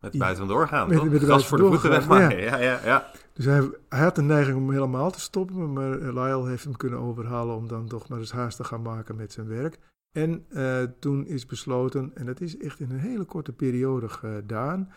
Met 0.00 0.12
Ja. 0.12 0.18
buiten 0.18 0.46
doorgaan, 0.46 0.88
Met- 0.88 0.96
toch? 0.98 1.08
met 1.08 1.20
de 1.20 1.26
Gas 1.26 1.46
voor 1.46 1.58
de 1.58 1.64
voeten 1.64 1.90
wegmaken. 1.90 2.38
Ja, 2.40 2.56
ja, 2.56 2.80
ja. 2.84 3.10
dus 3.32 3.44
hij, 3.44 3.70
hij 3.88 4.00
had 4.02 4.14
de 4.14 4.22
neiging 4.22 4.56
om 4.56 4.70
helemaal 4.72 5.10
te 5.10 5.20
stoppen, 5.20 5.72
maar 5.72 5.92
eh, 6.00 6.12
Lyell 6.14 6.48
heeft 6.50 6.64
hem 6.64 6.76
kunnen 6.76 6.98
overhalen 6.98 7.56
om 7.56 7.68
dan 7.68 7.86
toch 7.86 8.08
maar 8.08 8.18
eens 8.18 8.32
haast 8.32 8.56
te 8.56 8.64
gaan 8.64 8.82
maken 8.82 9.16
met 9.16 9.32
zijn 9.32 9.48
werk. 9.48 9.78
En 10.12 10.44
eh, 10.48 10.82
toen 10.98 11.26
is 11.26 11.46
besloten, 11.46 12.10
en 12.14 12.26
dat 12.26 12.40
is 12.40 12.58
echt 12.58 12.80
in 12.80 12.90
een 12.90 12.98
hele 12.98 13.24
korte 13.24 13.52
periode 13.52 14.08
gedaan, 14.08 14.92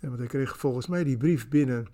En 0.00 0.08
want 0.08 0.18
hij 0.18 0.28
kreeg 0.28 0.58
volgens 0.58 0.86
mij 0.86 1.04
die 1.04 1.16
brief 1.16 1.48
binnen, 1.48 1.86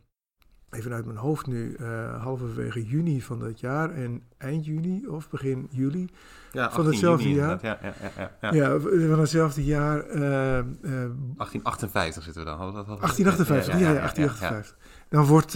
even 0.75 0.93
uit 0.93 1.05
mijn 1.05 1.19
hoofd 1.19 1.47
nu, 1.47 1.77
uh, 1.81 2.23
halverwege 2.23 2.85
juni 2.85 3.23
van 3.23 3.39
dat 3.39 3.61
jaar 3.61 3.91
en 3.91 4.23
eind 4.39 4.65
juni 4.65 5.07
of 5.07 5.29
begin 5.29 5.69
juli 5.71 6.09
ja, 6.53 6.71
van 6.71 6.87
hetzelfde 6.87 7.33
jaar. 7.33 7.59
Ja, 7.63 7.79
ja, 7.83 7.95
ja, 8.17 8.31
ja, 8.41 8.53
Ja, 8.53 8.81
van 8.81 9.21
hetzelfde 9.21 9.65
jaar. 9.65 10.07
Uh, 10.07 10.23
uh, 10.23 11.11
1858 11.37 12.23
zitten 12.23 12.43
we 12.43 12.49
dan. 12.49 12.59
Hadden 12.59 12.81
we 12.81 12.89
dat, 12.89 13.01
1858, 13.01 13.73
ja, 13.73 13.79
ja, 13.79 13.95
1858. 13.95 14.77
Dan 15.09 15.25
wordt 15.25 15.55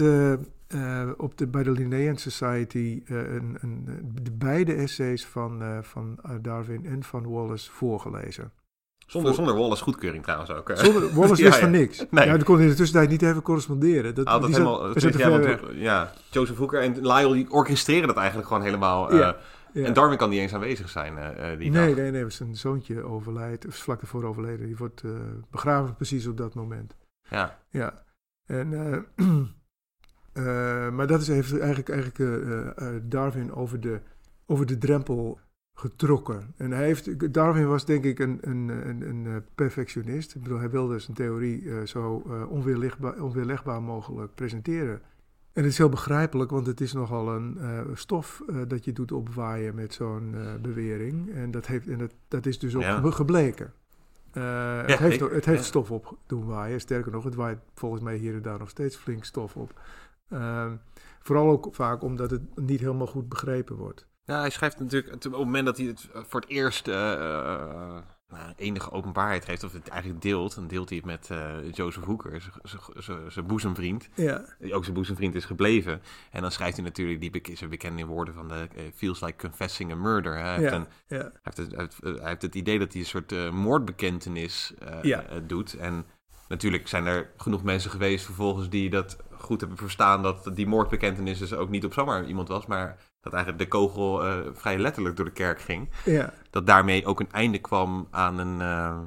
op 1.17 1.37
de, 1.37 1.47
bij 1.47 1.63
de 1.63 1.71
Linnean 1.71 2.17
Society 2.17 3.01
een, 3.05 3.57
een, 3.61 3.85
de 4.21 4.31
beide 4.31 4.73
essays 4.73 5.25
van, 5.25 5.63
van 5.81 6.19
Darwin 6.41 6.85
en 6.85 7.03
van 7.03 7.29
Wallace 7.29 7.71
voorgelezen. 7.71 8.51
Zonder, 9.09 9.33
zonder 9.33 9.55
Wallace 9.55 9.83
goedkeuring 9.83 10.23
trouwens 10.23 10.51
ook. 10.51 10.71
Zonder, 10.73 11.13
Wallace 11.15 11.43
wist 11.43 11.59
van 11.59 11.71
niks. 11.71 12.05
Nee. 12.09 12.25
Ja, 12.25 12.35
die 12.35 12.43
kon 12.43 12.59
in 12.59 12.67
de 12.67 12.73
tussentijd 12.73 13.09
niet 13.09 13.21
even 13.21 13.41
corresponderen. 13.41 14.15
Dat, 14.15 14.25
ah, 14.25 14.41
dat 14.41 14.51
helemaal, 14.51 14.91
zat, 14.95 15.13
ja, 15.13 15.59
ja, 15.73 16.13
Joseph 16.29 16.57
Hooker 16.57 16.81
en 16.81 17.07
Lyle 17.07 17.33
die 17.33 17.51
orchestreren 17.51 18.07
dat 18.07 18.17
eigenlijk 18.17 18.47
gewoon 18.47 18.63
helemaal. 18.63 19.15
Ja. 19.15 19.35
Ja. 19.73 19.85
En 19.85 19.93
Darwin 19.93 20.17
kan 20.17 20.29
niet 20.29 20.39
eens 20.39 20.53
aanwezig 20.53 20.89
zijn 20.89 21.13
uh, 21.13 21.47
die 21.57 21.71
nee, 21.71 21.87
dag. 21.87 21.95
Nee, 21.95 22.11
nee, 22.11 22.29
zijn 22.29 22.55
zoontje 22.55 23.03
overlijdt, 23.03 23.67
of 23.67 23.75
vlak 23.75 24.01
ervoor 24.01 24.23
overleden. 24.23 24.65
Die 24.65 24.77
wordt 24.77 25.03
uh, 25.03 25.11
begraven 25.51 25.95
precies 25.95 26.27
op 26.27 26.37
dat 26.37 26.53
moment. 26.53 26.95
Ja. 27.29 27.59
Ja. 27.69 28.03
En, 28.45 28.69
maar 30.95 31.07
dat 31.07 31.21
is 31.21 31.27
heeft 31.27 31.59
eigenlijk, 31.59 31.89
eigenlijk 31.89 33.11
Darwin 33.11 33.53
over 33.53 33.79
de, 33.79 33.99
over 34.45 34.65
de 34.65 34.77
drempel 34.77 35.39
getrokken. 35.79 36.53
En 36.57 36.71
hij 36.71 36.85
heeft, 36.85 37.33
Darwin 37.33 37.67
was 37.67 37.85
denk 37.85 38.03
ik 38.03 38.19
een, 38.19 38.37
een, 38.41 38.69
een, 38.69 39.01
een 39.01 39.43
perfectionist. 39.55 40.35
Ik 40.35 40.43
bedoel, 40.43 40.59
hij 40.59 40.69
wilde 40.69 40.99
zijn 40.99 41.17
theorie 41.17 41.87
zo 41.87 42.23
onweerlegbaar, 42.49 43.21
onweerlegbaar 43.21 43.81
mogelijk 43.81 44.35
presenteren. 44.35 45.01
En 45.53 45.63
het 45.63 45.71
is 45.71 45.77
heel 45.77 45.89
begrijpelijk, 45.89 46.51
want 46.51 46.65
het 46.65 46.81
is 46.81 46.93
nogal 46.93 47.35
een 47.35 47.57
uh, 47.59 47.79
stof 47.93 48.43
dat 48.67 48.85
je 48.85 48.93
doet 48.93 49.11
opwaaien 49.11 49.75
met 49.75 49.93
zo'n 49.93 50.35
bewering. 50.61 51.33
En 51.33 51.51
dat, 51.51 51.67
heeft, 51.67 51.87
en 51.87 51.97
dat, 51.97 52.13
dat 52.27 52.45
is 52.45 52.59
dus 52.59 52.75
ook 52.75 52.81
ja. 52.81 53.11
gebleken. 53.11 53.73
Ja, 54.33 54.83
het 54.85 54.99
heeft, 54.99 55.21
ik, 55.21 55.31
het 55.31 55.45
heeft 55.45 55.59
ja. 55.59 55.65
stof 55.65 55.91
op 55.91 56.17
doen 56.27 56.45
waaien. 56.45 56.79
Sterker 56.79 57.11
nog, 57.11 57.23
het 57.23 57.35
waait 57.35 57.59
volgens 57.73 58.01
mij 58.01 58.15
hier 58.15 58.33
en 58.33 58.41
daar 58.41 58.59
nog 58.59 58.69
steeds 58.69 58.95
flink 58.95 59.23
stof 59.23 59.55
op. 59.55 59.79
Ehm, 60.29 60.75
vooral 61.19 61.49
ook 61.49 61.67
vaak 61.71 62.01
omdat 62.01 62.31
het 62.31 62.41
niet 62.55 62.79
helemaal 62.79 63.07
goed 63.07 63.29
begrepen 63.29 63.75
wordt. 63.75 64.07
Ja, 64.29 64.39
hij 64.39 64.49
schrijft 64.49 64.79
natuurlijk 64.79 65.13
op 65.15 65.23
het 65.23 65.31
moment 65.31 65.65
dat 65.65 65.77
hij 65.77 65.85
het 65.85 66.07
voor 66.13 66.39
het 66.39 66.49
eerst 66.49 66.87
nou, 68.29 68.53
enige 68.55 68.91
openbaarheid 68.91 69.45
geeft, 69.45 69.63
of 69.63 69.73
het 69.73 69.87
eigenlijk 69.87 70.21
deelt, 70.21 70.55
dan 70.55 70.67
deelt 70.67 70.89
hij 70.89 70.97
het 70.97 71.05
met 71.05 71.29
uh, 71.31 71.71
Joseph 71.71 72.05
Hooker, 72.05 72.51
zijn 73.27 73.45
boezemvriend, 73.45 74.09
ja. 74.15 74.45
die 74.59 74.73
ook 74.73 74.83
zijn 74.83 74.95
boezemvriend 74.95 75.35
is 75.35 75.45
gebleven. 75.45 76.01
En 76.31 76.41
dan 76.41 76.51
schrijft 76.51 76.75
hij 76.75 76.85
natuurlijk 76.85 77.33
die 77.45 77.57
zijn 77.57 77.69
bekende 77.69 78.05
woorden 78.05 78.33
van 78.33 78.47
de 78.47 78.67
uh, 78.75 78.83
feels 78.95 79.21
like 79.21 79.47
confessing 79.47 79.91
a 79.91 79.95
murder. 79.95 80.37
Hij, 80.37 80.55
heeft, 80.55 80.69
ja. 80.69 80.75
een, 80.75 80.87
ja. 81.07 81.17
hij, 81.17 81.31
heeft, 81.41 81.57
het, 81.57 81.95
hij 82.01 82.29
heeft 82.29 82.41
het 82.41 82.55
idee 82.55 82.79
dat 82.79 82.91
hij 82.91 83.01
een 83.01 83.07
soort 83.07 83.51
moordbekentenis 83.51 84.73
ja. 85.01 85.23
doet. 85.47 85.73
En 85.73 86.05
natuurlijk 86.47 86.87
zijn 86.87 87.05
er 87.05 87.29
genoeg 87.37 87.63
mensen 87.63 87.91
geweest 87.91 88.25
vervolgens 88.25 88.69
die 88.69 88.89
dat 88.89 89.17
goed 89.31 89.59
hebben 89.59 89.77
verstaan, 89.77 90.23
dat 90.23 90.51
die 90.53 90.67
moordbekentenis 90.67 91.39
dus 91.39 91.53
ook 91.53 91.69
niet 91.69 91.85
op 91.85 91.93
zomaar 91.93 92.25
iemand 92.25 92.47
was, 92.47 92.65
maar 92.65 92.97
dat 93.21 93.33
eigenlijk 93.33 93.63
de 93.63 93.77
kogel 93.77 94.27
uh, 94.27 94.37
vrij 94.53 94.77
letterlijk 94.77 95.15
door 95.15 95.25
de 95.25 95.31
kerk 95.31 95.61
ging. 95.61 95.89
Ja. 96.05 96.33
Dat 96.49 96.67
daarmee 96.67 97.05
ook 97.05 97.19
een 97.19 97.31
einde 97.31 97.59
kwam 97.59 98.07
aan 98.11 98.37
een, 98.37 98.59
uh, 98.59 98.99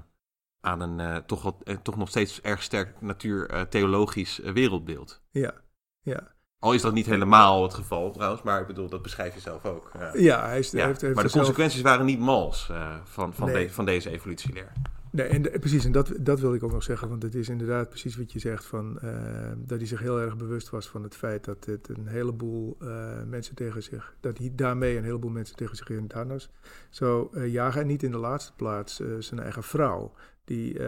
aan 0.61 0.81
een 0.81 0.99
uh, 0.99 1.17
toch, 1.17 1.43
wat, 1.43 1.57
toch 1.83 1.97
nog 1.97 2.09
steeds 2.09 2.41
erg 2.41 2.63
sterk 2.63 3.01
natuurtheologisch 3.01 4.39
wereldbeeld. 4.39 5.23
Ja, 5.31 5.55
ja. 6.01 6.31
Al 6.59 6.73
is 6.73 6.83
dat 6.83 6.93
niet 6.93 7.07
helemaal 7.07 7.63
het 7.63 7.75
geval 7.75 8.11
trouwens, 8.13 8.43
maar 8.43 8.61
ik 8.61 8.67
bedoel, 8.67 8.89
dat 8.89 9.03
beschrijf 9.03 9.35
je 9.35 9.41
zelf 9.41 9.65
ook. 9.65 9.91
Ja, 9.99 10.11
ja 10.15 10.47
hij 10.47 10.59
is, 10.59 10.71
ja. 10.71 10.87
Heeft, 10.87 11.01
heeft 11.01 11.15
maar 11.15 11.25
de 11.25 11.31
zelf... 11.31 11.45
consequenties 11.45 11.83
waren 11.83 12.07
niet 12.07 12.19
mals 12.19 12.71
van, 13.05 13.35
van, 13.35 13.51
nee. 13.51 13.67
de, 13.67 13.73
van 13.73 13.85
deze 13.85 14.11
evolutieleer. 14.11 14.73
Nee, 15.13 15.27
en 15.27 15.61
precies, 15.61 15.85
en 15.85 15.93
dat, 15.93 16.13
dat 16.21 16.41
wil 16.41 16.55
ik 16.55 16.63
ook 16.63 16.73
nog 16.73 16.83
zeggen, 16.83 17.09
want 17.09 17.23
het 17.23 17.35
is 17.35 17.49
inderdaad 17.49 17.89
precies 17.89 18.17
wat 18.17 18.33
je 18.33 18.39
zegt, 18.39 18.65
van, 18.65 18.99
uh, 19.05 19.51
dat 19.57 19.79
hij 19.79 19.87
zich 19.87 20.01
heel 20.01 20.21
erg 20.21 20.37
bewust 20.37 20.71
was 20.71 20.89
van 20.89 21.03
het 21.03 21.17
feit 21.17 21.45
dat 21.45 21.65
het 21.65 21.89
een 21.89 22.07
heleboel 22.07 22.77
uh, 22.83 23.23
mensen 23.23 23.55
tegen 23.55 23.83
zich, 23.83 24.17
dat 24.21 24.39
hij 24.39 24.53
daarmee 24.55 24.97
een 24.97 25.05
heleboel 25.05 25.31
mensen 25.31 25.57
tegen 25.57 25.77
zich 25.77 25.89
in 25.89 26.11
het 26.15 26.49
zou 26.91 27.37
uh, 27.37 27.53
jagen. 27.53 27.81
En 27.81 27.87
niet 27.87 28.03
in 28.03 28.11
de 28.11 28.19
laatste 28.19 28.53
plaats 28.57 29.03
zijn 29.19 29.41
eigen 29.41 29.63
vrouw, 29.63 30.13
die 30.45 30.79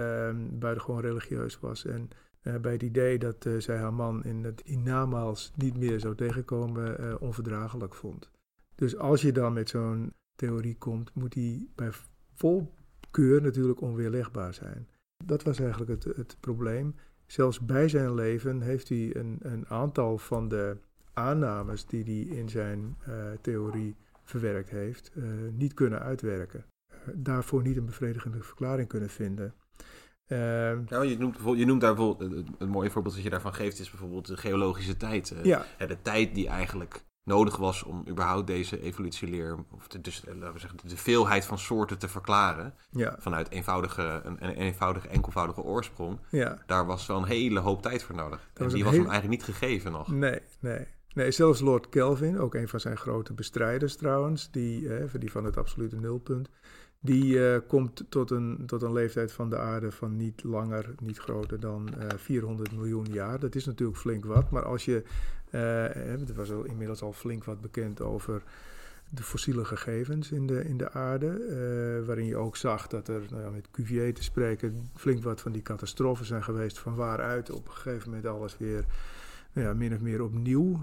buitengewoon 0.51 1.01
religieus 1.01 1.61
was. 1.61 1.85
En 1.85 2.09
bij 2.61 2.73
het 2.73 2.83
idee 2.83 3.19
dat 3.19 3.47
zij 3.59 3.77
haar 3.77 3.95
man 3.95 4.25
in 4.25 4.45
het 4.45 4.63
hiernamaals 4.65 5.53
niet 5.55 5.79
meer 5.79 6.01
zou 6.01 6.15
tegenkomen, 6.15 7.21
onverdraaglijk 7.21 7.95
vond. 7.95 8.31
Dus 8.75 8.97
als 8.97 9.23
je 9.23 9.33
dan 9.33 9.53
met 9.53 9.69
zo'n 9.69 10.13
theorie 10.35 10.77
komt, 10.79 11.15
moet 11.15 11.35
hij 11.35 11.67
bij 11.75 11.91
vol 12.35 12.75
keur 13.15 13.43
natuurlijk 13.43 13.81
onweerlegbaar 13.81 14.55
zijn. 14.55 14.89
Dat 15.25 15.43
was 15.43 15.59
eigenlijk 15.59 15.91
het, 15.91 16.17
het 16.17 16.37
probleem. 16.41 16.95
Zelfs 17.27 17.61
bij 17.61 17.89
zijn 17.89 18.15
leven 18.15 18.61
heeft 18.61 18.89
hij 18.89 19.17
een, 19.17 19.39
een 19.43 19.67
aantal 19.69 20.19
van 20.19 20.49
de 20.49 20.77
aannames 21.13 21.87
die 21.87 22.05
hij 22.05 22.37
in 22.37 22.49
zijn 22.49 22.97
uh, 23.09 23.15
theorie 23.41 23.97
verwerkt 24.23 24.71
heeft, 24.71 25.11
uh, 25.15 25.25
niet 25.53 25.75
kunnen 25.75 26.01
uitwerken. 26.01 26.65
Uh, 26.93 27.15
daarvoor 27.15 27.63
niet 27.63 27.77
een 27.77 27.87
bevredigende 27.87 28.43
verklaring 28.43 28.89
kunnen 28.89 29.11
vinden. 29.11 29.55
Uh, 30.27 30.87
ja, 30.87 31.03
je, 31.03 31.19
noemt, 31.19 31.37
je 31.59 31.67
noemt 31.67 31.81
daar 31.81 31.95
bijvoorbeeld, 31.95 32.49
een 32.59 32.69
mooi 32.69 32.91
voorbeeld 32.91 33.15
dat 33.15 33.25
je 33.25 33.31
daarvan 33.31 33.55
geeft, 33.55 33.79
is 33.79 33.91
bijvoorbeeld 33.91 34.27
de 34.27 34.37
geologische 34.37 34.97
tijd. 34.97 35.35
ja. 35.43 35.67
De 35.79 36.03
tijd 36.03 36.35
die 36.35 36.49
eigenlijk 36.49 37.05
nodig 37.25 37.57
was 37.57 37.83
om 37.83 38.05
überhaupt 38.09 38.47
deze 38.47 38.81
evolutieleer, 38.81 39.59
of 39.71 39.89
de, 39.89 40.01
dus, 40.01 40.23
laten 40.27 40.53
we 40.53 40.59
zeggen, 40.59 40.79
de 40.85 40.97
veelheid 40.97 41.45
van 41.45 41.59
soorten 41.59 41.99
te 41.99 42.09
verklaren, 42.09 42.75
ja. 42.91 43.17
vanuit 43.19 43.51
eenvoudige, 43.51 44.21
een, 44.25 44.45
een 44.45 44.55
eenvoudige, 44.55 45.09
enkelvoudige 45.09 45.63
oorsprong, 45.63 46.19
ja. 46.31 46.63
daar 46.67 46.87
was 46.87 47.07
wel 47.07 47.17
een 47.17 47.25
hele 47.25 47.61
hoop 47.61 47.83
tijd 47.83 48.03
voor 48.03 48.15
nodig. 48.15 48.51
En 48.55 48.69
die 48.69 48.85
was 48.85 48.93
hem 48.93 49.09
eigenlijk 49.09 49.29
niet 49.29 49.57
gegeven 49.57 49.93
nog. 49.93 50.09
Nee, 50.09 50.41
nee. 50.61 50.87
Nee, 51.15 51.31
zelfs 51.31 51.61
Lord 51.61 51.89
Kelvin, 51.89 52.39
ook 52.39 52.55
een 52.55 52.69
van 52.69 52.81
zijn 52.81 52.97
grote 52.97 53.33
bestrijders 53.33 53.97
trouwens, 53.97 54.51
die, 54.51 54.95
eh, 54.95 55.05
die 55.19 55.31
van 55.31 55.45
het 55.45 55.57
absolute 55.57 55.97
nulpunt, 55.97 56.49
die 57.05 57.25
uh, 57.25 57.57
komt 57.67 58.05
tot 58.09 58.31
een, 58.31 58.63
tot 58.67 58.83
een 58.83 58.93
leeftijd 58.93 59.33
van 59.33 59.51
de 59.51 59.59
aarde 59.59 59.93
van 59.93 60.17
niet 60.17 60.43
langer, 60.45 60.95
niet 61.01 61.19
groter 61.19 61.61
dan 61.61 61.89
uh, 61.99 62.07
400 62.17 62.73
miljoen 62.73 63.07
jaar. 63.11 63.39
Dat 63.39 63.55
is 63.55 63.65
natuurlijk 63.65 63.99
flink 63.99 64.25
wat, 64.25 64.51
maar 64.51 64.65
als 64.65 64.85
je, 64.85 65.03
uh, 65.51 66.29
er 66.29 66.35
was 66.35 66.53
al, 66.53 66.65
inmiddels 66.65 67.03
al 67.03 67.13
flink 67.13 67.45
wat 67.45 67.61
bekend 67.61 68.01
over 68.01 68.43
de 69.09 69.23
fossiele 69.23 69.65
gegevens 69.65 70.31
in 70.31 70.47
de, 70.47 70.65
in 70.65 70.77
de 70.77 70.93
aarde, 70.93 72.03
waarin 72.07 72.27
je 72.27 72.37
ook 72.37 72.57
zag 72.57 72.87
dat 72.87 73.09
er, 73.09 73.23
nou 73.31 73.43
ja, 73.43 73.51
met 73.51 73.71
Cuvier 73.71 74.15
te 74.15 74.23
spreken, 74.23 74.91
flink 74.95 75.23
wat 75.23 75.41
van 75.41 75.53
die 75.53 75.63
catastrofen 75.63 76.27
zijn 76.27 76.43
geweest, 76.43 76.79
van 76.79 76.95
waaruit 76.95 77.51
op 77.51 77.67
een 77.67 77.73
gegeven 77.73 78.09
moment 78.09 78.27
alles 78.27 78.59
weer 78.59 78.85
nou 79.53 79.67
ja, 79.67 79.75
min 79.75 79.95
of 79.95 80.01
meer 80.01 80.23
opnieuw 80.23 80.81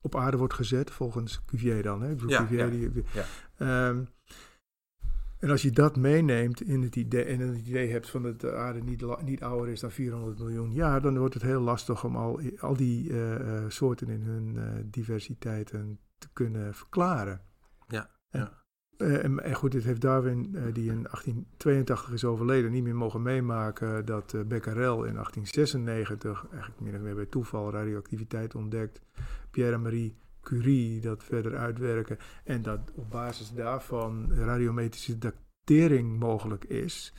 op 0.00 0.16
aarde 0.16 0.36
wordt 0.36 0.54
gezet, 0.54 0.90
volgens 0.90 1.40
Cuvier 1.46 1.82
dan. 1.82 2.02
Hè? 2.02 2.10
Ik 2.10 2.16
bedoel, 2.16 2.30
ja, 2.30 2.38
Cuvier, 2.38 2.58
ja, 2.58 2.88
die, 2.88 3.04
ja. 3.56 3.88
Um, 3.88 4.08
en 5.38 5.50
als 5.50 5.62
je 5.62 5.70
dat 5.70 5.96
meeneemt 5.96 6.60
in 6.60 6.82
het 6.82 6.96
idee, 6.96 7.24
en 7.24 7.40
het 7.40 7.66
idee 7.66 7.90
hebt 7.90 8.10
van 8.10 8.22
dat 8.22 8.40
de 8.40 8.54
aarde 8.54 8.82
niet, 8.82 9.22
niet 9.24 9.42
ouder 9.42 9.68
is 9.68 9.80
dan 9.80 9.90
400 9.90 10.38
miljoen 10.38 10.72
jaar, 10.72 11.02
dan 11.02 11.18
wordt 11.18 11.34
het 11.34 11.42
heel 11.42 11.60
lastig 11.60 12.04
om 12.04 12.16
al, 12.16 12.40
al 12.58 12.76
die 12.76 13.08
uh, 13.08 13.38
uh, 13.38 13.64
soorten 13.68 14.08
in 14.08 14.20
hun 14.20 14.54
uh, 14.54 14.62
diversiteiten 14.84 15.98
te 16.18 16.28
kunnen 16.32 16.74
verklaren. 16.74 17.40
Ja, 17.88 18.10
ja. 18.30 18.66
En, 18.96 19.42
en, 19.44 19.54
goed, 19.54 19.72
dit 19.72 19.84
heeft 19.84 20.00
Darwin, 20.00 20.42
die 20.72 20.90
in 20.90 21.02
1882 21.02 22.12
is 22.12 22.24
overleden, 22.24 22.70
niet 22.70 22.82
meer 22.82 22.96
mogen 22.96 23.22
meemaken 23.22 24.04
dat 24.04 24.34
Becquerel 24.46 25.04
in 25.04 25.14
1896, 25.14 26.46
eigenlijk 26.50 26.80
min 26.80 26.94
of 26.94 27.00
meer 27.00 27.14
bij 27.14 27.26
toeval, 27.26 27.70
radioactiviteit 27.70 28.54
ontdekt. 28.54 29.00
Pierre-Marie 29.50 30.16
Dat 31.00 31.24
verder 31.24 31.56
uitwerken 31.56 32.18
en 32.44 32.62
dat 32.62 32.92
op 32.94 33.10
basis 33.10 33.52
daarvan 33.52 34.32
radiometrische 34.32 35.18
datering 35.18 36.18
mogelijk 36.18 36.64
is. 36.64 37.14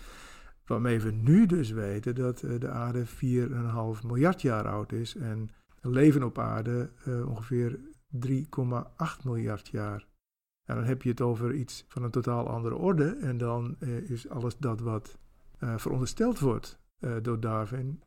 Waarmee 0.65 0.99
we 0.99 1.11
nu 1.11 1.45
dus 1.45 1.71
weten 1.71 2.15
dat 2.15 2.41
uh, 2.41 2.59
de 2.59 2.69
aarde 2.69 3.05
4,5 3.07 4.05
miljard 4.05 4.41
jaar 4.41 4.67
oud 4.67 4.91
is 4.91 5.15
en 5.15 5.49
leven 5.81 6.23
op 6.23 6.39
aarde 6.39 6.91
uh, 7.07 7.29
ongeveer 7.29 7.79
3,8 8.25 9.23
miljard 9.23 9.67
jaar. 9.67 10.07
En 10.65 10.75
dan 10.75 10.83
heb 10.83 11.01
je 11.01 11.09
het 11.09 11.21
over 11.21 11.53
iets 11.53 11.85
van 11.87 12.03
een 12.03 12.11
totaal 12.11 12.47
andere 12.49 12.75
orde 12.75 13.15
en 13.15 13.37
dan 13.37 13.75
uh, 13.79 14.09
is 14.09 14.29
alles 14.29 14.57
dat 14.57 14.79
wat 14.79 15.17
verondersteld 15.59 16.39
wordt 16.39 16.79
door 17.21 17.39
Darwin 17.39 18.03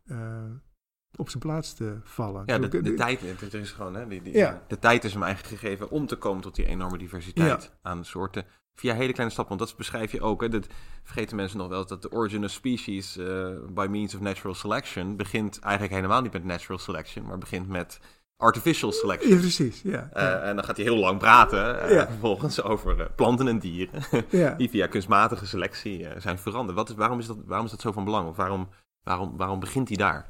op 1.17 1.29
zijn 1.31 1.43
plaats 1.43 1.75
te 1.75 1.97
vallen. 2.05 2.43
Ja, 2.47 2.59
de, 2.59 2.69
de, 2.69 2.81
De- 2.83 2.95
tijd, 2.95 3.21
het 3.41 3.55
is 3.55 3.71
gewoon, 3.71 3.95
hè, 3.95 4.07
die, 4.09 4.23
die, 4.23 4.37
Ja. 4.37 4.63
de 4.69 4.79
tijd 4.79 5.05
is 5.05 5.13
hem 5.13 5.23
eigenlijk 5.23 5.61
gegeven 5.61 5.91
om 5.91 6.07
te 6.07 6.17
komen 6.17 6.43
tot 6.43 6.55
die 6.55 6.67
enorme 6.67 6.99
diversiteit 6.99 7.73
aan 7.83 8.05
soorten. 8.05 8.45
Via 8.75 8.95
hele 8.95 9.13
kleine 9.13 9.33
stappen, 9.33 9.57
want 9.57 9.69
dat 9.69 9.79
beschrijf 9.79 10.13
je 10.13 10.21
ook. 10.21 10.41
Hè, 10.41 10.49
dat 10.49 10.67
vergeten 11.03 11.37
mensen 11.37 11.59
nog 11.59 11.69
wel 11.69 11.79
eens 11.79 11.89
dat 11.89 12.03
de 12.03 12.13
origin 12.13 12.45
of 12.45 12.51
species 12.51 13.17
eh, 13.17 13.47
by 13.71 13.87
means 13.91 14.15
of 14.15 14.21
natural 14.21 14.55
selection 14.55 15.17
begint 15.17 15.59
eigenlijk 15.61 15.95
helemaal 15.95 16.23
niet 16.23 16.33
met 16.33 16.45
natural 16.45 16.79
selection, 16.79 17.27
maar 17.27 17.39
begint 17.39 17.69
met 17.69 18.01
artificial 18.37 18.93
selection. 18.93 19.31
Ja, 19.35 19.39
precies. 19.41 19.83
Ja, 19.83 20.09
Eh, 20.13 20.49
en 20.49 20.57
dan 20.57 20.65
gaat 20.65 20.77
hij 20.77 20.85
heel 20.85 20.97
lang 20.97 21.19
praten, 21.19 21.81
eh, 21.83 21.91
Ja. 21.95 22.07
vervolgens 22.07 22.63
over 22.63 23.11
planten 23.17 23.49
en 23.49 23.59
dieren, 23.59 24.03
die 24.59 24.71
via 24.71 24.87
kunstmatige 24.87 25.47
selectie 25.47 26.07
zijn 26.19 26.39
veranderd. 26.39 26.77
Wat 26.79 26.89
is, 26.89 26.95
waarom, 26.95 27.19
is 27.19 27.27
dat, 27.27 27.39
waarom 27.47 27.65
is 27.67 27.71
dat 27.73 27.81
zo 27.81 27.93
van 27.93 28.05
belang? 28.05 28.29
Of 28.29 28.37
waarom, 28.37 28.69
waarom, 29.03 29.37
waarom 29.37 29.61
begint 29.61 29.89
hij 29.89 29.97
daar? 29.97 30.29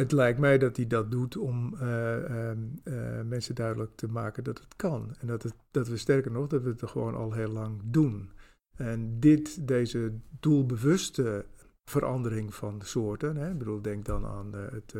Het 0.00 0.12
lijkt 0.12 0.38
mij 0.38 0.58
dat 0.58 0.76
hij 0.76 0.86
dat 0.86 1.10
doet 1.10 1.36
om 1.36 1.74
eh, 1.80 2.48
ehm, 2.48 2.58
eh, 2.84 3.20
mensen 3.24 3.54
duidelijk 3.54 3.90
te 3.94 4.08
maken 4.08 4.44
dat 4.44 4.58
het 4.58 4.76
kan. 4.76 5.14
En 5.18 5.26
dat, 5.26 5.42
het, 5.42 5.54
dat 5.70 5.88
we 5.88 5.96
sterker 5.96 6.30
nog, 6.30 6.46
dat 6.46 6.62
we 6.62 6.68
het 6.68 6.80
er 6.80 6.88
gewoon 6.88 7.14
al 7.14 7.32
heel 7.32 7.48
lang 7.48 7.80
doen. 7.84 8.30
En 8.76 9.20
dit, 9.20 9.68
deze 9.68 10.12
doelbewuste 10.40 11.46
verandering 11.84 12.54
van 12.54 12.80
soorten. 12.84 13.36
Hè, 13.36 13.50
ik 13.50 13.58
bedoel, 13.58 13.82
denk 13.82 14.04
dan 14.04 14.26
aan 14.26 14.54
eh, 14.54 14.60
het 14.72 14.94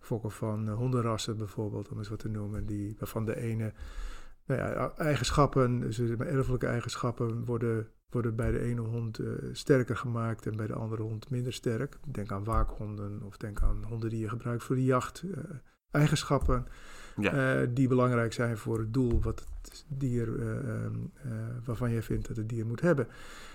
fokken 0.00 0.30
van 0.30 0.68
hondenrassen 0.68 1.36
bijvoorbeeld, 1.36 1.88
om 1.88 1.98
eens 1.98 2.08
wat 2.08 2.18
te 2.18 2.28
noemen. 2.28 2.66
Die, 2.66 2.96
waarvan 2.98 3.24
de 3.24 3.36
ene 3.36 3.72
nou 4.46 4.60
ja, 4.60 4.92
eigenschappen, 4.96 5.80
dus 5.80 5.98
erfelijke 6.18 6.66
eigenschappen, 6.66 7.44
worden, 7.44 7.88
worden 8.14 8.36
bij 8.36 8.50
de 8.50 8.60
ene 8.60 8.80
hond 8.80 9.18
eh, 9.18 9.26
sterker 9.52 9.96
gemaakt 9.96 10.46
en 10.46 10.56
bij 10.56 10.66
de 10.66 10.74
andere 10.74 11.02
hond 11.02 11.30
minder 11.30 11.52
sterk. 11.52 11.96
Denk 12.06 12.32
aan 12.32 12.44
waakhonden 12.44 13.22
of 13.26 13.36
denk 13.36 13.60
aan 13.62 13.84
honden 13.88 14.10
die 14.10 14.20
je 14.20 14.28
gebruikt 14.28 14.62
voor 14.64 14.76
de 14.76 14.84
jacht. 14.84 15.22
eh, 15.34 15.40
eigenschappen 15.90 16.66
Ja. 17.16 17.60
eh, 17.60 17.68
die 17.70 17.88
belangrijk 17.88 18.32
zijn 18.32 18.56
voor 18.58 18.78
het 18.78 18.92
doel 18.94 19.20
wat 19.22 19.44
het 19.62 19.84
dier, 19.88 20.40
eh, 20.40 20.56
ehm, 20.56 20.94
eh, 21.14 21.30
waarvan 21.64 21.90
jij 21.90 22.02
vindt 22.02 22.28
dat 22.28 22.36
het 22.36 22.48
dier 22.48 22.66
moet 22.66 22.80
hebben. 22.80 23.08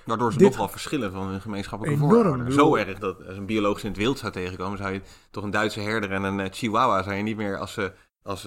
Waardoor 0.05 0.33
ze 0.33 0.39
nog 0.39 0.57
wel 0.57 0.67
verschillen 0.69 1.11
van 1.11 1.27
hun 1.27 1.41
gemeenschappelijke 1.41 1.99
bedoel- 2.45 2.65
Zo 2.65 2.75
erg 2.75 2.99
dat 2.99 3.25
als 3.27 3.37
een 3.37 3.45
biologisch 3.45 3.83
in 3.83 3.89
het 3.89 3.97
wild 3.99 4.17
zou 4.19 4.31
tegenkomen, 4.31 4.77
zou 4.77 4.93
je 4.93 5.01
toch 5.31 5.43
een 5.43 5.51
Duitse 5.51 5.79
herder 5.79 6.11
en 6.11 6.23
een 6.23 6.53
chihuahua 6.53 7.13
je 7.13 7.23
niet 7.23 7.37
meer 7.37 7.57
als, 7.57 7.73
ze 7.73 7.91
als 8.21 8.43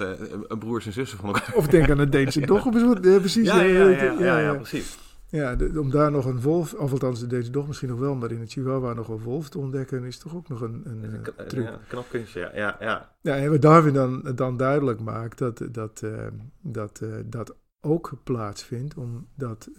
een 0.49 0.59
broers 0.59 0.87
en 0.87 0.93
zussen 0.93 1.19
van 1.19 1.27
elkaar. 1.27 1.55
Of 1.55 1.67
denk 1.67 1.91
aan 1.91 1.99
het 1.99 2.13
Deense 2.13 2.47
dog, 2.47 2.71
precies. 2.71 3.47
Ja, 3.47 3.61
ja, 3.63 4.39
ja, 4.39 4.55
precies. 4.55 4.99
Ja, 5.33 5.57
de- 5.57 5.81
om 5.81 5.91
daar 5.91 6.11
nog 6.11 6.25
een 6.27 6.41
wolf, 6.41 6.75
of 6.75 6.93
althans 6.93 7.21
de 7.21 7.27
deze 7.27 7.51
dog 7.51 7.67
misschien 7.67 7.89
nog 7.89 7.99
wel, 7.99 8.15
maar 8.15 8.31
in 8.31 8.41
het 8.41 8.53
Chihuahua 8.53 8.93
nog 8.93 9.09
een 9.09 9.19
wolf 9.19 9.49
te 9.49 9.59
ontdekken, 9.59 10.05
is 10.05 10.19
toch 10.19 10.35
ook 10.37 10.49
nog 10.49 10.61
een, 10.61 10.83
een, 10.89 11.05
eh, 11.37 11.47
truc. 11.47 11.65
ja, 11.65 11.81
knap 11.89 12.09
kunstje, 12.11 12.41
ja. 12.41 12.51
ja, 12.55 12.77
ja. 12.81 13.17
Ja, 13.21 13.37
en 13.37 13.51
wat 13.51 13.63
Darwin 13.63 13.93
dan, 13.95 14.23
dan 14.35 14.57
duidelijk 14.57 15.01
maakt, 15.01 15.39
dat 15.39 15.69
dat, 15.71 16.03
eh, 16.03 16.27
dat, 16.63 17.01
eh, 17.01 17.17
dat 17.27 17.57
ook 17.81 18.13
plaatsvindt, 18.25 18.95
omdat 18.97 19.71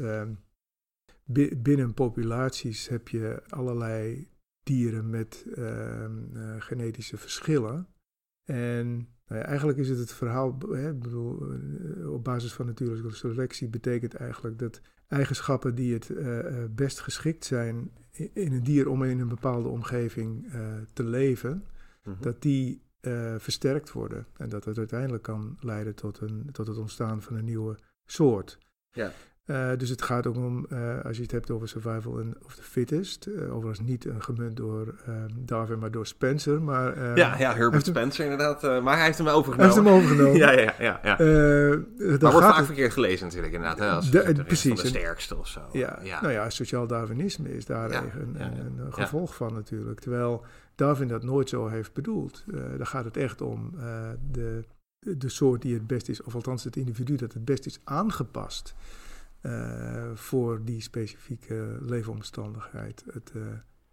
bi- 1.25 1.55
binnen 1.57 1.93
populaties 1.93 2.87
heb 2.87 3.07
je 3.07 3.41
allerlei 3.49 4.27
dieren 4.63 5.09
met 5.09 5.45
eh, 5.55 6.03
eh, 6.03 6.11
genetische 6.57 7.17
verschillen. 7.17 7.87
En 8.49 8.87
nou 9.27 9.41
ja, 9.41 9.47
eigenlijk 9.47 9.77
is 9.77 9.89
het 9.89 9.99
het 9.99 10.11
verhaal, 10.13 10.57
hè, 10.69 10.89
ik 10.89 10.99
bedoel, 10.99 11.53
op 12.07 12.23
basis 12.23 12.53
van 12.53 12.65
natuurlijke 12.65 13.11
selectie 13.15 13.69
betekent 13.69 14.13
eigenlijk 14.15 14.59
dat 14.59 14.81
eigenschappen 15.07 15.75
die 15.75 15.93
het 15.93 16.09
eh, 16.09 16.39
eh, 16.39 16.69
best 16.69 16.99
geschikt 16.99 17.45
zijn 17.45 17.91
in 18.11 18.51
een 18.53 18.63
dier 18.63 18.89
om 18.89 19.03
in 19.03 19.19
een 19.19 19.27
bepaalde 19.27 19.69
omgeving 19.69 20.53
eh, 20.53 20.61
te 20.93 21.03
leven, 21.03 21.65
Mhm. 22.03 22.21
dat 22.21 22.41
die 22.41 22.81
versterkt 23.37 23.91
worden. 23.91 24.25
En 24.37 24.49
dat 24.49 24.65
het 24.65 24.77
uiteindelijk 24.77 25.23
kan 25.23 25.57
leiden 25.59 25.95
tot, 25.95 26.19
een, 26.19 26.49
tot 26.51 26.67
het 26.67 26.77
ontstaan 26.77 27.21
van 27.21 27.35
een 27.35 27.45
nieuwe 27.45 27.77
soort. 28.05 28.57
Ja. 28.91 29.11
Eh, 29.43 29.69
dus 29.77 29.89
het 29.89 30.01
gaat 30.01 30.27
ook 30.27 30.35
om, 30.35 30.65
eh, 30.69 31.05
als 31.05 31.15
je 31.17 31.21
het 31.21 31.31
hebt 31.31 31.51
over 31.51 31.67
survival 31.67 32.17
and 32.19 32.35
of 32.45 32.55
the 32.55 32.61
fittest, 32.63 33.25
eh, 33.25 33.55
overigens 33.55 33.87
niet 33.87 34.05
eh, 34.05 34.15
gemunt 34.19 34.57
door 34.57 34.95
ehm, 35.05 35.29
Darwin, 35.39 35.79
maar 35.79 35.91
door 35.91 36.05
Spencer. 36.07 36.61
Maar, 36.61 37.17
ja, 37.17 37.37
ja, 37.37 37.53
Herbert 37.55 37.85
hem- 37.85 37.95
Spencer 37.95 38.23
inderdaad. 38.23 38.81
maar 38.83 38.95
hij 38.95 39.05
heeft 39.05 39.17
hem 39.17 39.27
Hij 39.27 39.35
overgenomen. 39.35 39.73
heeft 39.75 39.85
hem 39.87 39.95
overgenomen. 39.97 40.37
ja, 40.45 40.51
ja, 40.51 40.73
ja. 40.79 40.99
ja. 41.03 41.15
Maar 41.17 42.31
wordt 42.31 42.37
vaak 42.47 42.55
het- 42.55 42.65
verkeerd 42.65 42.93
gelezen 42.93 43.25
natuurlijk 43.25 43.53
inderdaad. 43.53 43.79
Hè, 43.79 43.89
als 43.89 44.11
De- 44.11 44.43
precies, 44.45 44.73
van 44.73 44.81
de 44.81 44.87
sterkste 44.87 45.37
of 45.37 45.47
zo. 45.47 45.61
Ja, 45.71 45.99
ja. 46.03 46.21
nou 46.21 46.33
ja, 46.33 46.49
sociaal 46.49 46.87
Darwinisme 46.87 47.55
is 47.55 47.65
daar 47.65 47.91
Ja, 47.91 48.03
een, 48.03 48.35
een, 48.41 48.79
een, 48.79 48.93
gevolg 48.93 49.35
van 49.35 49.53
natuurlijk. 49.53 49.99
Terwijl 49.99 50.45
Darwin 50.75 51.07
dat 51.07 51.23
nooit 51.23 51.49
zo 51.49 51.67
heeft 51.67 51.93
bedoeld. 51.93 52.43
Daar 52.77 52.85
gaat 52.87 53.05
het 53.05 53.17
echt 53.17 53.41
om 53.41 53.73
de, 54.31 54.63
de 54.99 55.29
soort 55.29 55.61
die 55.61 55.73
het 55.73 55.87
best 55.87 56.09
is, 56.09 56.23
of 56.23 56.35
althans 56.35 56.63
het 56.63 56.75
individu 56.75 57.15
dat 57.15 57.33
het 57.33 57.45
best 57.45 57.65
is 57.65 57.79
aangepast 57.83 58.73
eh, 59.43 60.11
voor 60.13 60.63
die 60.65 60.81
specifieke 60.81 61.77
leefomstandigheid. 61.81 63.03
Het, 63.13 63.31
eh, 63.35 63.41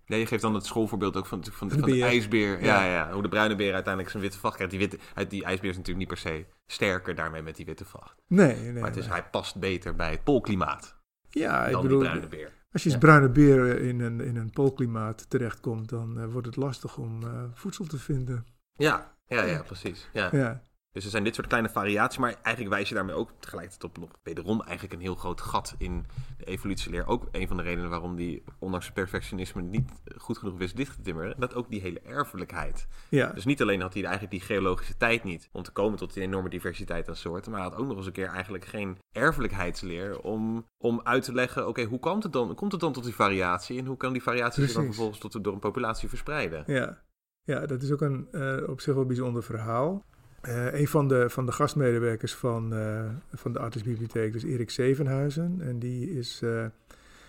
Ja, 0.04 0.16
je 0.16 0.26
geeft 0.26 0.42
dan 0.42 0.54
het 0.54 0.66
schoolvoorbeeld 0.66 1.16
ook 1.16 1.26
van, 1.26 1.44
van, 1.50 1.68
de 1.68 1.76
de, 1.76 1.82
beer. 1.82 2.02
ijsbeer. 2.02 2.62
Ja. 2.64 2.84
Ja. 2.84 2.92
Ja, 2.92 3.12
hoe 3.12 3.22
de 3.22 3.28
bruine 3.28 3.56
beer 3.56 3.72
uiteindelijk 3.72 4.10
zijn 4.12 4.22
witte 4.22 4.38
vacht 4.38 4.54
krijgt. 4.54 4.72
Die, 4.72 4.80
witte, 4.88 4.98
uit 5.14 5.30
die 5.30 5.44
ijsbeer 5.44 5.70
is 5.70 5.76
natuurlijk 5.76 6.10
niet 6.10 6.20
per 6.22 6.30
se 6.32 6.46
sterker 6.66 7.14
daarmee 7.14 7.42
met 7.42 7.56
die 7.56 7.64
witte 7.66 7.84
vacht. 7.84 8.22
nee, 8.26 8.56
nee. 8.56 8.72
maar 8.72 8.88
het 8.88 8.96
is, 8.96 9.04
nee. 9.04 9.12
hij 9.12 9.24
past 9.30 9.56
beter 9.60 9.94
bij 9.96 10.10
het 10.10 10.24
poolklimaat 10.24 10.98
ja, 11.30 11.66
ik 11.66 11.72
dan 11.72 11.82
bedoel, 11.82 11.98
die 11.98 12.08
bruine 12.08 12.28
beer. 12.28 12.52
als 12.72 12.82
je 12.82 12.88
als 12.88 12.92
Ja. 12.92 12.98
bruine 12.98 13.28
beer 13.28 13.80
in 13.80 14.00
een, 14.00 14.20
in 14.20 14.36
een 14.36 14.50
poolklimaat 14.50 15.30
terechtkomt, 15.30 15.88
dan 15.88 16.18
eh, 16.20 16.26
wordt 16.26 16.46
het 16.46 16.56
lastig 16.56 16.96
om 16.96 17.22
eh, 17.22 17.44
voedsel 17.54 17.84
te 17.84 17.98
vinden. 17.98 18.46
Ja, 18.76 19.16
ja, 19.26 19.42
ja, 19.42 19.62
precies. 19.62 20.08
Ja. 20.12 20.28
Ja, 20.32 20.62
Dus 20.92 21.04
er 21.04 21.10
zijn 21.10 21.24
dit 21.24 21.34
soort 21.34 21.46
kleine 21.46 21.68
variaties, 21.68 22.18
maar 22.18 22.34
eigenlijk 22.42 22.74
wijs 22.74 22.88
je 22.88 22.94
daarmee 22.94 23.14
ook 23.14 23.30
tegelijkertijd 23.38 23.84
op 23.84 23.98
nog 23.98 24.10
wederom 24.22 24.62
eigenlijk 24.62 24.92
een 24.92 25.00
heel 25.00 25.14
groot 25.14 25.40
gat 25.40 25.74
in 25.78 26.06
de 26.38 26.44
evolutieleer. 26.44 27.06
Ook 27.06 27.28
een 27.32 27.48
van 27.48 27.56
de 27.56 27.62
redenen 27.62 27.90
waarom 27.90 28.16
die, 28.16 28.44
ondanks 28.58 28.90
perfectionisme, 28.90 29.62
niet 29.62 29.90
goed 30.16 30.38
genoeg 30.38 30.58
wist 30.58 30.76
dicht 30.76 30.94
te 30.96 31.02
timmeren. 31.02 31.34
Dat 31.38 31.54
ook 31.54 31.70
die 31.70 31.80
hele 31.80 32.00
erfelijkheid. 32.00 32.86
ja. 33.08 33.32
Dus 33.32 33.44
niet 33.44 33.62
alleen 33.62 33.80
had 33.80 33.92
hij 33.92 34.02
eigenlijk 34.02 34.32
die 34.32 34.40
geologische 34.40 34.96
tijd 34.96 35.24
niet 35.24 35.48
om 35.52 35.62
te 35.62 35.72
komen 35.72 35.98
tot 35.98 36.14
die 36.14 36.22
enorme 36.22 36.48
diversiteit 36.48 37.08
aan 37.08 37.16
soorten, 37.16 37.50
maar 37.50 37.60
hij 37.60 37.70
had 37.70 37.78
ook 37.78 37.86
nog 37.86 37.96
eens 37.96 38.06
een 38.06 38.12
keer 38.12 38.28
eigenlijk 38.28 38.64
geen 38.64 38.98
erfelijkheidsleer 39.12 40.20
om, 40.20 40.66
om 40.78 41.00
uit 41.04 41.22
te 41.22 41.34
leggen, 41.34 41.68
oké, 41.68 41.84
hoe 41.84 41.98
komt 41.98 42.22
het, 42.22 42.32
dan, 42.32 42.54
komt 42.54 42.72
het 42.72 42.80
dan 42.80 42.92
tot 42.92 43.04
die 43.04 43.14
variatie 43.14 43.78
en 43.78 43.86
hoe 43.86 43.96
kan 43.96 44.12
die 44.12 44.22
variatie 44.22 44.62
zich 44.64 44.72
dan 44.72 44.84
vervolgens 44.84 45.18
tot, 45.18 45.44
door 45.44 45.52
een 45.52 45.58
populatie 45.58 46.08
verspreiden? 46.08 46.64
Ja, 46.66 47.02
ja 47.42 47.66
dat 47.66 47.82
is 47.82 47.90
ook 47.90 48.00
een 48.00 48.28
eh, 48.32 48.68
op 48.68 48.80
zich 48.80 48.94
wel 48.94 49.06
bijzonder 49.06 49.42
verhaal. 49.42 50.04
Eh, 50.40 50.80
een 50.80 50.88
van 50.88 51.08
de, 51.08 51.30
van 51.30 51.46
de 51.46 51.52
gastmedewerkers 51.52 52.34
van, 52.34 52.74
eh, 52.74 53.04
van 53.32 53.52
de 53.52 53.58
Artisbibliotheek, 53.58 54.32
dus 54.32 54.42
Erik 54.42 54.70
Zevenhuizen. 54.70 55.56
En 55.60 55.78
die 55.78 56.10
is 56.18 56.40
eh, 56.42 56.66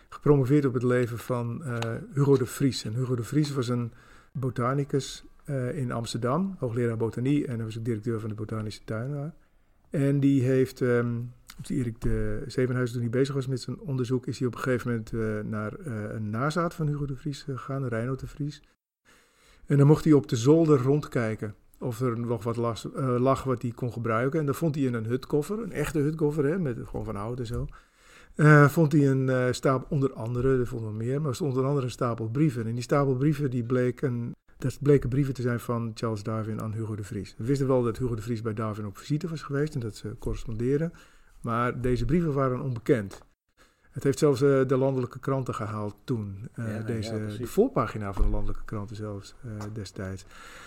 gepromoveerd 0.10 0.66
op 0.66 0.74
het 0.74 0.84
leven 0.84 1.18
van 1.18 1.64
Hugo 2.14 2.38
de 2.38 2.46
Vries. 2.46 2.84
En 2.84 2.94
Hugo 2.94 3.16
de 3.16 3.24
Vries 3.24 3.54
was 3.54 3.68
een 3.68 3.92
botanicus 4.32 5.26
in 5.74 5.92
Amsterdam, 5.92 6.56
hoogleraar 6.60 6.98
botanie. 6.98 7.48
En 7.48 7.56
hij 7.56 7.66
was 7.66 7.78
ook 7.78 7.86
directeur 7.86 8.20
van 8.20 8.30
de 8.30 8.36
Botanische 8.36 8.84
Tuin. 8.84 9.34
En 9.90 10.20
die 10.20 10.44
heeft, 10.44 10.78
dus 10.78 11.70
Erik 11.70 12.02
de 12.02 12.44
Zevenhuizen, 12.48 12.96
toen 12.96 13.10
hij 13.10 13.20
bezig 13.20 13.36
was 13.36 13.48
met 13.48 13.62
zijn 13.62 13.80
onderzoek, 13.80 14.28
is 14.28 14.40
hij 14.40 14.48
op 14.48 14.54
een 14.54 14.60
gegeven 14.60 14.90
moment 14.90 15.12
naar 15.50 15.74
een 16.16 16.30
nazaat 16.30 16.74
van 16.74 16.88
Hugo 16.88 17.06
de 17.06 17.16
Vries 17.16 17.42
gegaan, 17.42 17.88
Reinoud 17.88 18.20
de 18.20 18.28
Vries. 18.28 18.64
En 19.66 19.78
dan 19.78 19.88
mocht 19.88 20.04
hij 20.04 20.14
op 20.14 20.28
de 20.28 20.36
zolder 20.36 20.82
rondkijken 20.82 21.56
of 21.82 22.02
er 22.02 22.20
nog 22.20 22.44
wat 22.44 22.56
las- 22.56 22.92
eh, 22.94 23.16
lag 23.20 23.44
wat 23.44 23.62
hij 23.62 23.72
kon 23.72 23.92
gebruiken. 23.92 24.40
En 24.40 24.46
dan 24.46 24.56
vond 24.56 24.76
hij 24.76 24.84
in 24.84 24.94
een 24.94 25.06
hutkoffer, 25.06 25.60
een 25.60 25.72
echte 25.72 26.00
hutkoffer, 26.00 26.46
hè, 26.46 26.60
met 26.60 26.78
gewoon 26.86 27.06
van 27.06 27.16
hout 27.16 27.40
en 27.40 27.46
zo. 27.46 27.66
eh, 28.36 28.68
vond 28.70 28.92
hij 28.92 29.10
een 29.10 29.30
eh, 29.30 29.46
stapel, 29.52 29.88
onder 29.90 30.14
andere, 30.14 30.60
er 30.60 30.68
vond 30.68 30.82
nog 30.84 30.94
meer, 30.94 31.22
maar 31.22 31.32
er 31.32 31.44
onder 31.44 31.66
andere 31.66 31.86
een 31.86 31.92
stapel 31.92 32.30
brieven. 32.30 32.66
En 32.68 32.74
die 32.74 32.84
stapel 32.84 33.16
brieven, 33.16 33.50
die 33.50 33.64
bleken, 33.64 34.32
dat 34.58 34.78
bleken 34.82 35.10
brieven 35.10 35.34
te 35.34 35.42
zijn 35.42 35.60
van 35.60 35.92
Charles 35.94 36.24
Darwin 36.24 36.62
aan 36.62 36.74
Hugo 36.74 36.96
de 36.96 37.04
Vries. 37.04 37.36
We 37.38 37.44
wisten 37.46 37.68
wel 37.68 37.84
dat 37.84 37.98
Hugo 37.98 38.16
de 38.16 38.22
Vries 38.22 38.42
bij 38.42 38.54
Darwin 38.54 38.86
op 38.86 38.98
visite 38.98 39.28
was 39.28 39.42
geweest 39.42 39.74
en 39.74 39.80
dat 39.80 39.96
ze 39.96 40.16
correspondeerden. 40.20 40.94
Maar 41.42 41.82
deze 41.82 42.06
brieven 42.06 42.34
waren 42.34 42.62
onbekend. 42.62 43.22
Het 43.92 44.04
heeft 44.04 44.20
zelfs 44.20 44.42
eh, 44.42 44.62
de 44.68 44.78
landelijke 44.78 45.20
kranten 45.20 45.56
gehaald 45.56 45.96
toen. 46.04 46.50
Eh, 46.54 46.76
Ja, 46.76 46.82
deze, 46.82 47.36
de 47.40 47.48
voorpagina 47.48 48.14
van 48.14 48.24
de 48.24 48.30
landelijke 48.30 48.64
kranten 48.66 48.96
zelfs 48.96 49.36
eh, 49.44 49.50
destijds. 49.74 50.26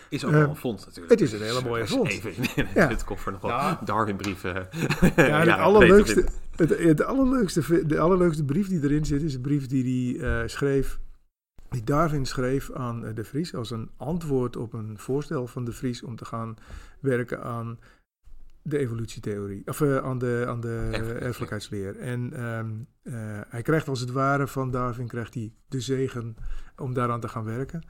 Is 0.08 0.24
ook 0.24 0.30
wel 0.32 0.48
een 0.48 0.56
fonds 0.56 0.84
natuurlijk. 0.86 1.10
het 1.10 1.20
is 1.20 1.32
een 1.32 1.42
hele 1.42 1.62
mooie 1.62 1.82
Dus 1.82 1.90
fonds. 1.90 2.10
Even 2.14 2.56
in 2.56 2.66
Ja. 2.74 2.86
dit 2.86 3.04
koffer 3.04 3.32
nog 3.32 3.40
wel 3.40 3.50
Ja. 3.50 3.80
Darwinbrieven. 3.84 4.68
Ja, 5.16 5.40
het 5.40 5.48
allerleukste, 5.68 6.24
het, 6.56 6.78
het 6.78 7.02
allerleukste, 7.02 7.86
de 7.86 7.98
allerleukste 7.98 8.44
brief 8.44 8.68
die 8.68 8.82
erin 8.82 9.04
zit, 9.04 9.22
is 9.22 9.34
een 9.34 9.40
brief 9.40 9.66
die 9.66 10.16
hij 10.18 10.42
eh, 10.42 10.48
schreef, 10.48 10.98
die 11.70 11.84
Darwin 11.84 12.26
schreef 12.26 12.72
aan 12.72 13.14
de 13.14 13.24
Vries 13.24 13.54
als 13.54 13.70
een 13.70 13.90
antwoord 13.96 14.56
op 14.56 14.72
een 14.72 14.98
voorstel 14.98 15.46
van 15.46 15.64
de 15.64 15.72
Vries 15.72 16.02
om 16.02 16.16
te 16.16 16.24
gaan 16.24 16.56
werken 17.00 17.42
aan 17.42 17.78
de 18.66 18.78
evolutietheorie, 18.78 19.62
of 19.66 19.80
eh, 19.80 19.96
aan 19.96 20.18
de, 20.18 20.44
aan 20.48 20.60
de 20.60 20.88
Erfelijkheidsleer. 21.20 21.96
En 21.96 22.32
ehm, 22.32 22.70
eh, 23.02 23.40
hij 23.48 23.62
krijgt 23.62 23.88
als 23.88 24.00
het 24.00 24.10
ware 24.10 24.46
van 24.46 24.70
Darwin 24.70 25.06
krijgt 25.06 25.34
hij 25.34 25.52
de 25.68 25.80
zegen 25.80 26.36
om 26.76 26.94
daaraan 26.94 27.20
te 27.20 27.28
gaan 27.28 27.44
werken. 27.44 27.82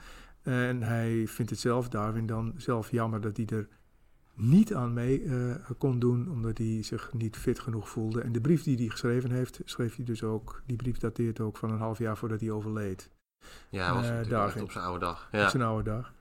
En 0.43 0.83
hij 0.83 1.27
vindt 1.27 1.51
het 1.51 1.61
zelf, 1.61 1.89
Darwin, 1.89 2.27
dan 2.27 2.55
zelf 2.57 2.91
jammer 2.91 3.21
dat 3.21 3.37
hij 3.37 3.47
er 3.47 3.69
niet 4.35 4.75
aan 4.75 4.93
mee 4.93 5.23
uh, 5.23 5.55
kon 5.79 5.99
doen, 5.99 6.31
omdat 6.31 6.59
hij 6.59 6.83
zich 6.83 7.13
niet 7.13 7.37
fit 7.37 7.61
genoeg 7.61 7.89
voelde. 7.89 8.21
En 8.21 8.33
de 8.33 8.41
brief 8.41 8.63
die 8.63 8.77
hij 8.77 8.89
geschreven 8.89 9.31
heeft, 9.31 9.61
schreef 9.65 9.97
hij 9.97 10.05
dus 10.05 10.23
ook, 10.23 10.63
die 10.67 10.77
brief 10.77 10.99
dateert 10.99 11.41
ook 11.41 11.57
van 11.57 11.71
een 11.71 11.79
half 11.79 11.99
jaar 11.99 12.17
voordat 12.17 12.41
hij 12.41 12.51
overleed. 12.51 13.11
Ja, 13.71 13.95
was 13.95 14.63
op 14.63 14.71
zijn 14.71 14.85
oude 14.85 15.05
dag. 15.05 15.29
Ja. 15.33 15.45
Op 15.45 15.51
zijn 15.51 15.63
oude 15.63 15.91
dag. 15.91 16.13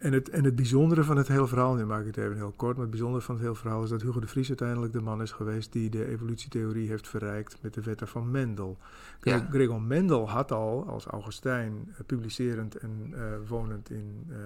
En 0.00 0.12
het, 0.12 0.30
en 0.30 0.44
het 0.44 0.56
bijzondere 0.56 1.04
van 1.04 1.16
het 1.16 1.28
hele 1.28 1.46
verhaal, 1.46 1.74
nu 1.74 1.84
maak 1.84 2.00
ik 2.00 2.06
het 2.06 2.16
even 2.16 2.36
heel 2.36 2.52
kort, 2.56 2.72
maar 2.72 2.82
het 2.82 2.90
bijzondere 2.90 3.24
van 3.24 3.34
het 3.34 3.44
hele 3.44 3.56
verhaal 3.56 3.82
is 3.82 3.90
dat 3.90 4.02
Hugo 4.02 4.20
de 4.20 4.26
Vries 4.26 4.48
uiteindelijk 4.48 4.92
de 4.92 5.00
man 5.00 5.22
is 5.22 5.32
geweest 5.32 5.72
die 5.72 5.90
de 5.90 6.06
evolutietheorie 6.06 6.88
heeft 6.88 7.08
verrijkt 7.08 7.56
met 7.60 7.74
de 7.74 7.80
wetten 7.80 8.08
van 8.08 8.30
Mendel. 8.30 8.78
Ja. 9.22 9.46
Gregor 9.50 9.82
Mendel 9.82 10.30
had 10.30 10.52
al 10.52 10.86
als 10.88 11.04
Augustijn 11.04 11.72
uh, 11.88 11.94
publicerend 12.06 12.76
en 12.76 13.14
uh, 13.14 13.18
wonend 13.48 13.90
in 13.90 14.26
uh, 14.28 14.36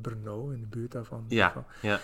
Brno, 0.00 0.48
in 0.48 0.60
de 0.60 0.66
buurt 0.66 0.92
daarvan. 0.92 1.24
Ja, 1.28 1.64
ja. 1.80 2.00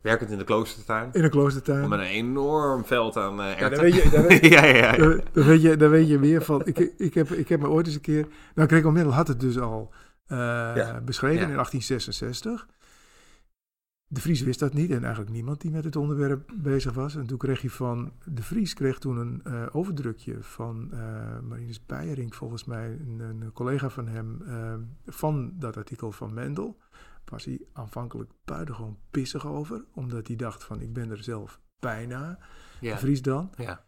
Werkend 0.00 0.30
in 0.30 0.38
de 0.38 0.44
kloostertuin. 0.44 1.08
In 1.12 1.22
de 1.22 1.28
kloostertuin. 1.28 1.88
Met 1.88 1.98
een 1.98 2.04
enorm 2.04 2.84
veld 2.84 3.16
aan 3.16 3.40
uh, 3.40 3.58
ja, 3.58 3.68
dan 3.68 3.80
weet 3.80 3.94
je, 3.94 4.26
weet, 4.28 4.46
ja, 4.54 4.64
ja, 4.64 5.18
weet 5.32 5.62
je, 5.62 5.76
dan 5.76 5.90
weet 5.90 6.08
je 6.08 6.18
meer 6.18 6.42
van. 6.42 6.62
Ik, 6.64 6.78
ik, 6.96 7.14
heb, 7.14 7.30
ik 7.30 7.48
heb 7.48 7.60
me 7.60 7.68
ooit 7.68 7.86
eens 7.86 7.94
een 7.94 8.00
keer. 8.00 8.26
Nou, 8.54 8.68
Gregor 8.68 8.92
Mendel 8.92 9.12
had 9.12 9.28
het 9.28 9.40
dus 9.40 9.58
al 9.58 9.90
uh, 10.32 10.98
beschreven 11.04 11.48
in 11.48 11.54
1866. 11.54 12.66
De 14.06 14.20
Vries 14.20 14.40
wist 14.40 14.58
dat 14.58 14.72
niet 14.72 14.90
en 14.90 15.02
eigenlijk 15.02 15.32
niemand 15.32 15.60
die 15.60 15.70
met 15.70 15.84
het 15.84 15.96
onderwerp 15.96 16.52
bezig 16.54 16.92
was. 16.92 17.16
En 17.16 17.26
toen 17.26 17.38
kreeg 17.38 17.60
hij 17.60 17.70
van 17.70 18.12
De 18.24 18.42
Vries 18.42 18.74
kreeg 18.74 18.98
toen 18.98 19.16
een 19.16 19.42
uh, 19.46 19.66
overdrukje 19.72 20.42
van 20.42 20.90
uh, 20.92 20.98
Marinus 21.40 21.86
Beijering, 21.86 22.34
volgens 22.34 22.64
mij, 22.64 22.90
een, 22.90 23.20
een 23.20 23.52
collega 23.52 23.88
van 23.88 24.08
hem, 24.08 24.42
van 25.06 25.52
dat 25.58 25.76
artikel 25.76 26.12
van 26.12 26.34
Mendel. 26.34 26.78
Was 27.24 27.44
hij 27.44 27.60
aanvankelijk 27.72 28.30
buitengewoon 28.44 28.98
pissig 29.10 29.46
over, 29.46 29.84
omdat 29.94 30.26
hij 30.26 30.36
dacht 30.36 30.64
van 30.64 30.80
ik 30.80 30.92
ben 30.92 31.10
er 31.10 31.22
zelf 31.22 31.60
bijna. 31.80 32.38
Ja. 32.80 32.92
De 32.92 32.98
Vries 32.98 33.22
dan. 33.22 33.52
Ja. 33.56 33.84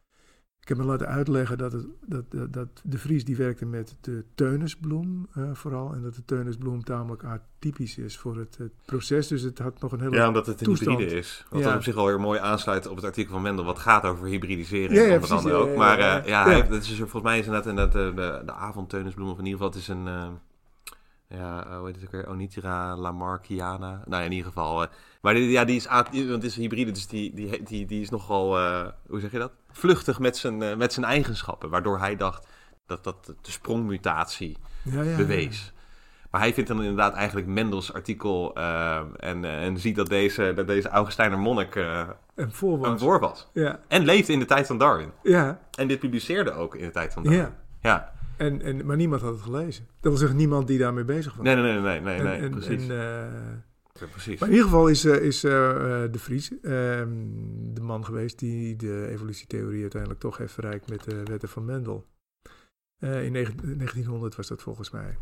Ik 0.64 0.70
heb 0.70 0.78
me 0.78 0.84
laten 0.84 1.06
uitleggen 1.06 1.58
dat, 1.58 1.72
het, 1.72 1.86
dat, 2.06 2.52
dat, 2.52 2.68
de 2.82 2.98
Vries 2.98 3.24
die 3.24 3.36
werkte 3.36 3.66
met 3.66 3.96
de 4.00 4.24
teunisbloem 4.34 5.28
uh, 5.36 5.50
vooral. 5.52 5.92
En 5.92 6.02
dat 6.02 6.14
de 6.14 6.24
teunisbloem 6.24 6.84
tamelijk 6.84 7.24
atypisch 7.24 7.98
is 7.98 8.18
voor 8.18 8.36
het, 8.36 8.56
het, 8.58 8.72
proces. 8.84 9.28
Dus 9.28 9.42
het 9.42 9.58
had 9.58 9.80
nog 9.80 9.92
een 9.92 10.00
hele 10.00 10.16
Ja, 10.16 10.28
omdat 10.28 10.46
het 10.46 10.66
een 10.66 10.76
hybride 10.76 11.04
is. 11.04 11.44
Wat 11.50 11.62
ja. 11.62 11.74
op 11.74 11.82
zich 11.82 11.96
alweer 11.96 12.20
mooi 12.20 12.40
aansluit 12.40 12.86
op 12.86 12.96
het 12.96 13.04
artikel 13.04 13.32
van 13.32 13.42
Mendel. 13.42 13.64
Wat 13.64 13.78
gaat 13.78 14.04
over 14.04 14.26
hybridisering 14.26 14.92
ja, 14.92 15.02
ja, 15.02 15.14
onder 15.14 15.32
andere 15.32 15.54
ook. 15.54 15.76
Maar 15.76 15.98
uh, 15.98 16.26
ja, 16.26 16.44
hij, 16.44 16.68
dat 16.68 16.82
is 16.82 16.96
volgens 16.96 17.22
mij 17.22 17.38
is 17.38 17.46
inderdaad 17.46 17.70
in 17.70 17.76
dat, 17.76 17.92
de, 17.92 18.12
de, 18.14 18.42
de 18.46 18.52
avondteunisbloem. 18.52 19.28
Of 19.28 19.38
in 19.38 19.44
ieder 19.44 19.58
geval 19.58 19.72
het 19.72 19.80
is 19.80 19.88
een... 19.88 20.06
Uh, 20.06 20.26
ja, 21.28 21.78
hoe 21.78 21.86
heet 21.86 21.94
het 21.94 22.04
ook 22.04 22.12
weer? 22.12 22.28
Onitira 22.28 22.96
lamarckiana. 22.96 24.02
Nou 24.06 24.22
ja, 24.22 24.28
in 24.28 24.32
ieder 24.32 24.46
geval. 24.46 24.86
Maar 25.20 25.34
die, 25.34 25.50
ja, 25.50 25.64
die 25.64 25.76
is, 25.76 25.86
want 25.86 26.12
het 26.12 26.44
is 26.44 26.56
een 26.56 26.62
hybride, 26.62 26.90
dus 26.90 27.06
die, 27.06 27.34
die, 27.34 27.62
die, 27.62 27.86
die 27.86 28.00
is 28.00 28.10
nogal, 28.10 28.58
hoe 29.06 29.20
zeg 29.20 29.30
je 29.30 29.38
dat? 29.38 29.52
Vluchtig 29.76 30.18
met 30.18 30.36
zijn, 30.36 30.62
uh, 30.62 30.76
met 30.76 30.92
zijn 30.92 31.06
eigenschappen. 31.06 31.70
Waardoor 31.70 31.98
hij 31.98 32.16
dacht 32.16 32.46
dat 32.86 33.04
dat 33.04 33.26
de 33.26 33.50
sprongmutatie 33.50 34.56
ja, 34.82 35.02
ja, 35.02 35.16
bewees. 35.16 35.72
Maar 36.30 36.40
hij 36.40 36.54
vindt 36.54 36.68
dan 36.68 36.80
inderdaad 36.80 37.14
eigenlijk 37.14 37.46
Mendels 37.46 37.92
artikel 37.92 38.54
en, 39.16 39.44
en 39.44 39.78
ziet 39.78 39.96
dat 39.96 40.06
deze, 40.06 40.52
dat 40.54 40.66
deze 40.66 40.88
Augustijner 40.88 41.38
monnik 41.38 41.74
een 42.34 42.52
voor 42.52 42.78
was. 42.78 42.88
Een 42.88 42.98
voor 42.98 43.20
was. 43.20 43.50
Ja. 43.52 43.80
En 43.88 44.04
leefde 44.04 44.32
in 44.32 44.38
de 44.38 44.44
tijd 44.44 44.66
van 44.66 44.78
Darwin. 44.78 45.10
Ja. 45.22 45.60
En 45.78 45.88
dit 45.88 45.98
publiceerde 45.98 46.52
ook 46.52 46.74
in 46.74 46.84
de 46.84 46.90
tijd 46.90 47.12
van 47.12 47.22
Darwin. 47.22 47.40
Ja. 47.40 47.54
ja. 47.80 48.12
En, 48.36 48.62
en, 48.62 48.86
maar 48.86 48.96
niemand 48.96 49.22
had 49.22 49.32
het 49.32 49.42
gelezen. 49.42 49.86
Dat 50.00 50.10
wil 50.10 50.16
zeggen, 50.16 50.36
niemand 50.36 50.66
die 50.66 50.78
daarmee 50.78 51.04
bezig 51.04 51.34
was. 51.34 51.44
Nee, 51.44 51.56
nee, 51.56 51.80
nee, 51.80 52.00
nee, 52.00 52.20
nee, 52.20 52.38
en, 52.38 52.50
precies. 52.50 52.88
En, 52.88 52.94
uh, 52.94 53.24
Maar 54.00 54.48
in 54.48 54.54
ieder 54.54 54.64
geval 54.64 54.88
is, 54.88 55.04
uh, 55.04 55.22
is 55.22 55.44
uh, 55.44 55.52
de 56.10 56.18
Vries 56.18 56.60
ehm, 56.60 57.08
de 57.74 57.80
man 57.80 58.04
geweest 58.04 58.38
die 58.38 58.76
de 58.76 59.08
evolutietheorie 59.08 59.80
uiteindelijk 59.80 60.20
toch 60.20 60.36
heeft 60.36 60.52
verrijkt 60.52 60.88
met 60.88 61.04
de 61.04 61.22
wetten 61.22 61.48
van 61.48 61.64
Mendel. 61.64 62.06
in 62.98 63.32
1900 63.32 64.36
was 64.36 64.46
dat 64.46 64.62
volgens 64.62 64.90
mij. 64.90 65.18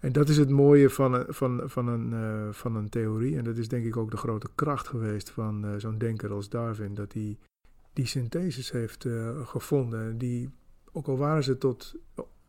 en 0.00 0.12
dat 0.12 0.28
is 0.28 0.36
het 0.36 0.48
mooie 0.50 0.90
van, 0.90 1.24
van, 1.28 1.62
van, 1.64 1.86
een, 1.86 2.54
van 2.54 2.76
een 2.76 2.88
theorie. 2.88 3.36
En 3.36 3.44
dat 3.44 3.56
is 3.56 3.68
denk 3.68 3.84
ik 3.84 3.96
ook 3.96 4.10
de 4.10 4.16
grote 4.16 4.48
kracht 4.54 4.88
geweest 4.88 5.30
van 5.30 5.80
zo'n 5.80 5.98
denker 5.98 6.32
als 6.32 6.48
Darwin. 6.48 6.94
Dat 6.94 7.12
hij 7.12 7.38
die 7.92 8.06
syntheses 8.06 8.70
heeft 8.70 9.06
gevonden. 9.44 10.18
Die 10.18 10.50
ook 10.92 11.06
al 11.08 11.16
waren 11.16 11.44
ze 11.44 11.58
tot 11.58 11.94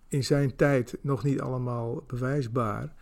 in 0.07 0.23
zijn 0.23 0.55
tijd 0.55 0.97
nog 1.01 1.23
niet 1.23 1.41
allemaal 1.41 2.03
bewijsbaar, 2.07 2.93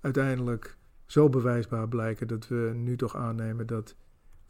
uiteindelijk 0.00 0.77
zo 1.08 1.28
bewijsbaar 1.28 1.88
blijken 1.88 2.26
dat 2.26 2.48
we 2.48 2.72
nu 2.74 2.96
toch 2.96 3.16
aannemen 3.16 3.66
dat, 3.66 3.96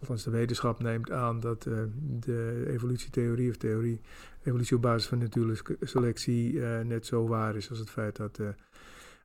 althans 0.01 0.25
de 0.25 0.31
wetenschap 0.31 0.83
neemt 0.83 1.11
aan 1.11 1.41
dat 1.41 1.67
uh, 1.67 1.79
de 2.01 2.65
evolutietheorie 2.69 3.51
of 3.51 3.57
theorie, 3.57 4.01
evolutie 4.43 4.77
op 4.77 4.83
basis 4.83 5.09
van 5.09 5.19
natuurlijke 5.19 5.77
selectie, 5.81 6.53
uh, 6.53 6.81
net 6.81 7.07
zo 7.07 7.27
waar 7.27 7.57
is 7.57 7.71
als 7.71 7.79
het 7.79 7.91
feit 7.91 8.17
dat 8.17 8.37
de 8.37 8.55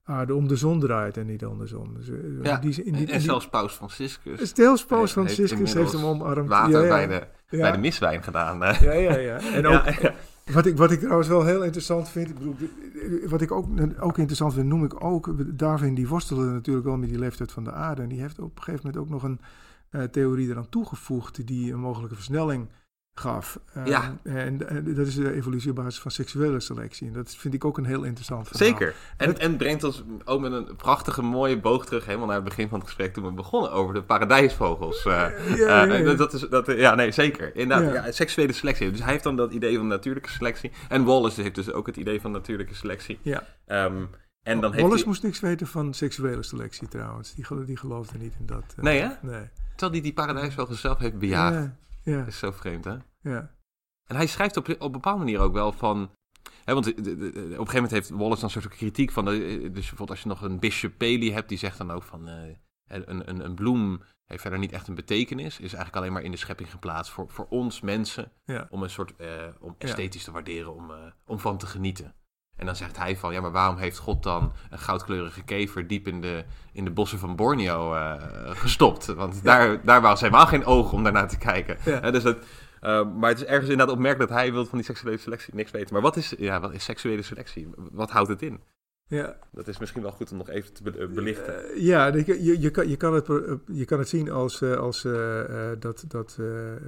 aarde 0.03 0.35
om 0.35 0.47
de 0.47 0.55
zon 0.55 0.79
draait 0.79 1.17
en 1.17 1.25
niet 1.25 1.45
andersom. 1.45 1.93
Dus, 1.93 2.09
ja, 2.41 2.57
die, 2.57 2.83
in 2.83 2.93
die, 2.93 3.11
en 3.11 3.21
zelfs 3.21 3.49
Paus 3.49 3.73
Franciscus. 3.73 4.53
Zelfs 4.53 4.85
Paus 4.85 5.11
Franciscus 5.11 5.73
heeft, 5.73 5.91
hem 5.91 6.03
omarmd. 6.03 6.49
Water 6.49 6.85
ja, 6.85 6.99
ja. 6.99 7.07
Bij, 7.07 7.19
de, 7.49 7.57
bij 7.57 7.71
de 7.71 7.77
miswijn 7.77 8.23
gedaan. 8.23 8.59
Ja, 8.59 8.91
ja, 8.91 9.17
ja. 9.17 9.39
En 9.53 9.67
ook, 9.67 9.83
wat 10.51 10.65
ik, 10.65 10.77
wat 10.77 10.91
ik 10.91 10.99
trouwens 10.99 11.27
wel 11.27 11.45
heel 11.45 11.63
interessant 11.63 12.09
vind, 12.09 12.29
ik 12.29 12.35
bedoel, 12.35 12.55
wat 13.29 13.41
ik 13.41 13.51
ook, 13.51 13.67
ook 13.99 14.17
interessant 14.17 14.53
vind, 14.53 14.67
noem 14.67 14.83
ik 14.83 15.03
ook, 15.03 15.57
Darwin 15.57 15.93
die 15.93 16.07
worstelde 16.07 16.45
natuurlijk 16.45 16.85
wel 16.85 16.97
met 16.97 17.09
die 17.09 17.19
leeftijd 17.19 17.51
van 17.51 17.63
de 17.63 17.71
aarde. 17.71 18.01
En 18.01 18.09
die 18.09 18.21
heeft 18.21 18.39
op 18.39 18.55
een 18.57 18.63
gegeven 18.63 18.85
moment 18.85 19.03
ook 19.03 19.09
nog 19.09 19.23
een 19.23 19.39
uh, 19.91 20.03
theorie 20.03 20.49
eraan 20.49 20.69
toegevoegd 20.69 21.47
die 21.47 21.73
een 21.73 21.79
mogelijke 21.79 22.15
versnelling 22.15 22.67
gaf. 23.15 23.59
Uh, 23.77 23.85
ja. 23.85 24.17
En, 24.23 24.69
en, 24.69 24.93
dat 24.95 25.07
is 25.07 25.15
de 25.15 25.33
evolutie 25.33 25.69
op 25.69 25.75
basis 25.75 25.99
van 25.99 26.11
seksuele 26.11 26.59
selectie. 26.59 27.07
En 27.07 27.13
dat 27.13 27.35
vind 27.35 27.53
ik 27.53 27.65
ook 27.65 27.77
een 27.77 27.85
heel 27.85 28.03
interessant 28.03 28.47
verhaal. 28.47 28.67
Zeker. 28.67 28.95
En, 29.17 29.39
en 29.39 29.57
brengt 29.57 29.83
ons 29.83 30.03
ook 30.25 30.41
met 30.41 30.51
een 30.51 30.75
prachtige 30.75 31.21
mooie 31.21 31.59
boog 31.59 31.85
terug... 31.85 32.05
helemaal 32.05 32.27
naar 32.27 32.35
het 32.35 32.45
begin 32.45 32.69
van 32.69 32.79
het 32.79 32.87
gesprek 32.87 33.13
toen 33.13 33.23
we 33.23 33.31
begonnen 33.31 33.71
over 33.71 33.93
de 33.93 34.03
paradijsvogels. 34.03 35.05
Uh, 35.05 35.13
ja, 35.13 35.83
ja, 35.83 35.83
ja. 35.83 36.13
dat 36.13 36.33
is, 36.33 36.41
dat, 36.41 36.65
ja, 36.65 36.95
nee, 36.95 37.11
zeker. 37.11 37.55
Inderdaad, 37.55 38.05
ja. 38.05 38.11
seksuele 38.11 38.53
selectie. 38.53 38.91
Dus 38.91 39.01
hij 39.01 39.11
heeft 39.11 39.23
dan 39.23 39.35
dat 39.35 39.51
idee 39.51 39.77
van 39.77 39.87
natuurlijke 39.87 40.29
selectie. 40.29 40.71
En 40.89 41.03
Wallace 41.03 41.41
heeft 41.41 41.55
dus 41.55 41.71
ook 41.71 41.85
het 41.85 41.97
idee 41.97 42.21
van 42.21 42.31
natuurlijke 42.31 42.75
selectie. 42.75 43.19
Ja. 43.21 43.43
Um, 43.67 44.09
en 44.43 44.61
dan 44.61 44.75
Wallace 44.75 45.05
moest 45.05 45.23
niks 45.23 45.39
weten 45.39 45.67
van 45.67 45.93
seksuele 45.93 46.43
selectie 46.43 46.87
trouwens. 46.87 47.33
Die, 47.35 47.65
die 47.65 47.77
geloofde 47.77 48.17
niet 48.17 48.33
in 48.39 48.45
dat. 48.45 48.63
Uh, 48.77 48.83
nee, 48.83 48.99
hè? 48.99 49.09
Nee. 49.21 49.49
Terwijl 49.69 49.91
hij 49.91 50.01
die 50.01 50.13
paradijsvogels 50.13 50.81
zelf 50.81 50.97
heeft 50.97 51.17
bejaagd. 51.17 51.69
Ja. 52.03 52.17
Dat 52.17 52.27
is 52.27 52.37
zo 52.37 52.51
vreemd, 52.51 52.85
hè? 52.85 52.97
Ja. 53.21 53.55
En 54.09 54.15
hij 54.15 54.27
schrijft 54.27 54.57
op, 54.57 54.69
op 54.69 54.81
een 54.81 54.91
bepaalde 54.91 55.19
manier 55.19 55.39
ook 55.39 55.53
wel 55.53 55.71
van... 55.71 56.11
Hè, 56.63 56.73
want 56.73 56.87
op 56.87 56.97
een 56.97 57.05
gegeven 57.05 57.73
moment 57.73 57.91
heeft 57.91 58.09
Wallace 58.09 58.41
dan 58.41 58.49
soort 58.49 58.67
kritiek 58.67 59.11
van... 59.11 59.25
dus 59.25 59.71
bijvoorbeeld 59.71 60.09
als 60.09 60.21
je 60.21 60.27
nog 60.27 60.41
een 60.41 60.59
Bishop 60.59 60.97
Paley 60.97 61.31
hebt, 61.31 61.49
die 61.49 61.57
zegt 61.57 61.77
dan 61.77 61.91
ook 61.91 62.03
van... 62.03 62.29
Uh, 62.29 62.55
een, 62.87 63.29
een, 63.29 63.45
een 63.45 63.55
bloem 63.55 64.01
heeft 64.25 64.41
verder 64.41 64.59
niet 64.59 64.71
echt 64.71 64.87
een 64.87 64.95
betekenis. 64.95 65.53
Is 65.53 65.73
eigenlijk 65.73 65.95
alleen 65.95 66.13
maar 66.13 66.21
in 66.21 66.31
de 66.31 66.37
schepping 66.37 66.71
geplaatst 66.71 67.11
voor, 67.11 67.29
voor 67.29 67.47
ons 67.49 67.81
mensen. 67.81 68.31
Ja. 68.45 68.67
Om 68.69 68.83
een 68.83 68.89
soort 68.89 69.13
uh, 69.17 69.47
om 69.59 69.75
esthetisch 69.77 70.19
ja. 70.19 70.25
te 70.25 70.31
waarderen, 70.31 70.73
om, 70.73 70.91
uh, 70.91 70.97
om 71.25 71.39
van 71.39 71.57
te 71.57 71.67
genieten. 71.67 72.15
En 72.55 72.65
dan 72.65 72.75
zegt 72.75 72.97
hij 72.97 73.17
van, 73.17 73.33
ja, 73.33 73.41
maar 73.41 73.51
waarom 73.51 73.77
heeft 73.77 73.97
God 73.97 74.23
dan 74.23 74.51
een 74.69 74.79
goudkleurige 74.79 75.43
kever 75.43 75.87
diep 75.87 76.07
in 76.07 76.21
de, 76.21 76.43
in 76.71 76.85
de 76.85 76.91
bossen 76.91 77.19
van 77.19 77.35
Borneo 77.35 77.93
uh, 77.93 78.13
gestopt? 78.49 79.05
Want 79.05 79.35
ja. 79.35 79.41
daar, 79.41 79.85
daar 79.85 80.01
was 80.01 80.21
helemaal 80.21 80.47
geen 80.47 80.65
oog 80.65 80.91
om 80.91 81.03
daarnaar 81.03 81.27
te 81.27 81.37
kijken. 81.37 81.77
Ja. 81.85 82.11
dus 82.11 82.23
dat, 82.23 82.37
uh, 82.37 83.13
maar 83.15 83.29
het 83.29 83.39
is 83.39 83.45
ergens 83.45 83.69
inderdaad 83.69 83.95
opmerkelijk 83.95 84.29
dat 84.29 84.39
hij 84.39 84.51
wil 84.51 84.65
van 84.65 84.77
die 84.77 84.87
seksuele 84.87 85.17
selectie 85.17 85.55
niks 85.55 85.71
weten. 85.71 85.93
Maar 85.93 86.01
wat 86.01 86.15
is, 86.15 86.33
ja, 86.37 86.59
wat 86.59 86.73
is 86.73 86.83
seksuele 86.83 87.21
selectie? 87.21 87.69
Wat 87.91 88.11
houdt 88.11 88.29
het 88.29 88.41
in? 88.41 88.59
Ja. 89.07 89.35
Dat 89.51 89.67
is 89.67 89.77
misschien 89.77 90.01
wel 90.01 90.11
goed 90.11 90.31
om 90.31 90.37
nog 90.37 90.49
even 90.49 90.73
te 90.73 90.83
be 90.83 91.07
belichten. 91.07 91.75
Uh, 91.75 91.83
ja, 91.83 92.07
je, 92.07 92.61
je, 92.61 92.69
kan, 92.69 92.89
je, 92.89 92.97
kan 92.97 93.13
het, 93.13 93.27
je 93.65 93.85
kan 93.85 93.99
het 93.99 94.09
zien 94.09 94.31
als, 94.31 94.63
als 94.63 95.01
dat, 95.79 96.05
dat 96.07 96.37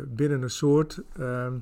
binnen 0.08 0.42
een 0.42 0.50
soort... 0.50 1.02
Ehm, 1.20 1.54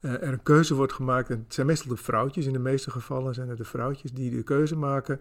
er 0.00 0.32
een 0.32 0.42
keuze 0.42 0.74
wordt 0.74 0.92
gemaakt. 0.92 1.30
En 1.30 1.38
het 1.38 1.54
zijn 1.54 1.66
meestal 1.66 1.88
de 1.88 2.02
vrouwtjes, 2.02 2.46
in 2.46 2.52
de 2.52 2.58
meeste 2.58 2.90
gevallen 2.90 3.34
zijn 3.34 3.48
het 3.48 3.58
de 3.58 3.64
vrouwtjes 3.64 4.12
die 4.12 4.30
de 4.30 4.42
keuze 4.42 4.76
maken 4.76 5.20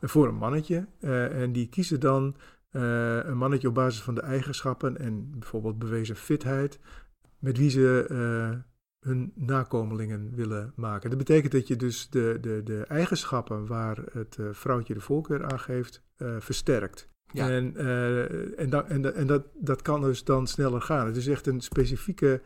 voor 0.00 0.28
een 0.28 0.34
mannetje. 0.34 0.86
Uh, 1.00 1.42
en 1.42 1.52
die 1.52 1.68
kiezen 1.68 2.00
dan 2.00 2.36
een 2.70 3.36
mannetje 3.36 3.68
op 3.68 3.74
basis 3.74 4.02
van 4.02 4.14
de 4.14 4.20
eigenschappen 4.20 4.98
en 4.98 5.30
bijvoorbeeld 5.30 5.78
bewezen 5.78 6.16
fitheid, 6.16 6.78
met 7.38 7.58
wie 7.58 7.70
ze 7.70 8.06
hun 9.00 9.32
nakomelingen 9.34 10.34
willen 10.34 10.72
maken. 10.76 11.10
Dat 11.10 11.18
betekent 11.18 11.52
dat 11.52 11.66
je 11.66 11.76
dus 11.76 12.10
de, 12.10 12.38
de, 12.40 12.60
de 12.64 12.84
eigenschappen 12.88 13.66
waar 13.66 13.98
het 14.12 14.38
vrouwtje 14.50 14.94
de 14.94 15.00
voorkeur 15.00 15.44
aan 15.44 15.60
geeft, 15.60 16.02
versterkt. 16.38 17.08
Ja. 17.32 17.50
En, 17.50 17.76
en, 18.56 18.70
da 18.70 18.84
en, 18.84 19.14
en 19.14 19.26
dat, 19.26 19.46
dat 19.54 19.82
kan 19.82 20.00
dus 20.00 20.24
dan 20.24 20.46
sneller 20.46 20.82
gaan. 20.82 21.06
Het 21.06 21.16
is 21.16 21.26
echt 21.26 21.46
een 21.46 21.60
specifieke 21.60 22.40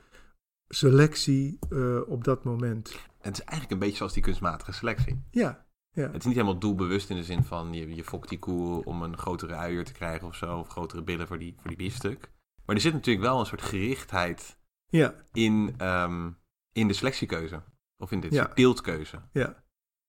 selectie 0.74 1.58
uh, 1.70 2.00
op 2.08 2.24
dat 2.24 2.44
moment. 2.44 2.90
En 3.20 3.28
het 3.30 3.38
is 3.38 3.44
eigenlijk 3.44 3.70
een 3.70 3.78
beetje 3.78 3.96
zoals 3.96 4.12
die 4.12 4.22
kunstmatige 4.22 4.72
selectie. 4.72 5.22
Ja. 5.30 5.66
Ja. 5.94 6.02
Het 6.06 6.16
is 6.16 6.24
niet 6.24 6.34
helemaal 6.34 6.58
doelbewust 6.58 7.10
in 7.10 7.16
de 7.16 7.24
zin 7.24 7.44
van 7.44 7.72
je, 7.72 7.94
je 7.94 8.04
fokt 8.04 8.28
die 8.28 8.38
koe 8.38 8.84
om 8.84 9.02
een 9.02 9.18
grotere 9.18 9.54
uier 9.54 9.84
te 9.84 9.92
krijgen 9.92 10.26
of 10.26 10.34
zo, 10.34 10.58
of 10.58 10.68
grotere 10.68 11.02
billen 11.02 11.26
voor 11.26 11.38
die, 11.38 11.54
voor 11.58 11.68
die 11.68 11.76
biefstuk. 11.76 12.30
Maar 12.66 12.74
er 12.76 12.82
zit 12.82 12.92
natuurlijk 12.92 13.24
wel 13.26 13.40
een 13.40 13.46
soort 13.46 13.62
gerichtheid 13.62 14.58
Ja, 14.86 15.14
in, 15.32 15.74
ehm, 15.76 16.30
in 16.72 16.88
de 16.88 16.94
selectiekeuze. 16.94 17.62
Of 17.96 18.10
in 18.12 18.20
de 18.20 18.26
Ja. 18.30 18.42
soort 18.42 18.56
teeltkeuze. 18.56 19.20
ja, 19.32 19.62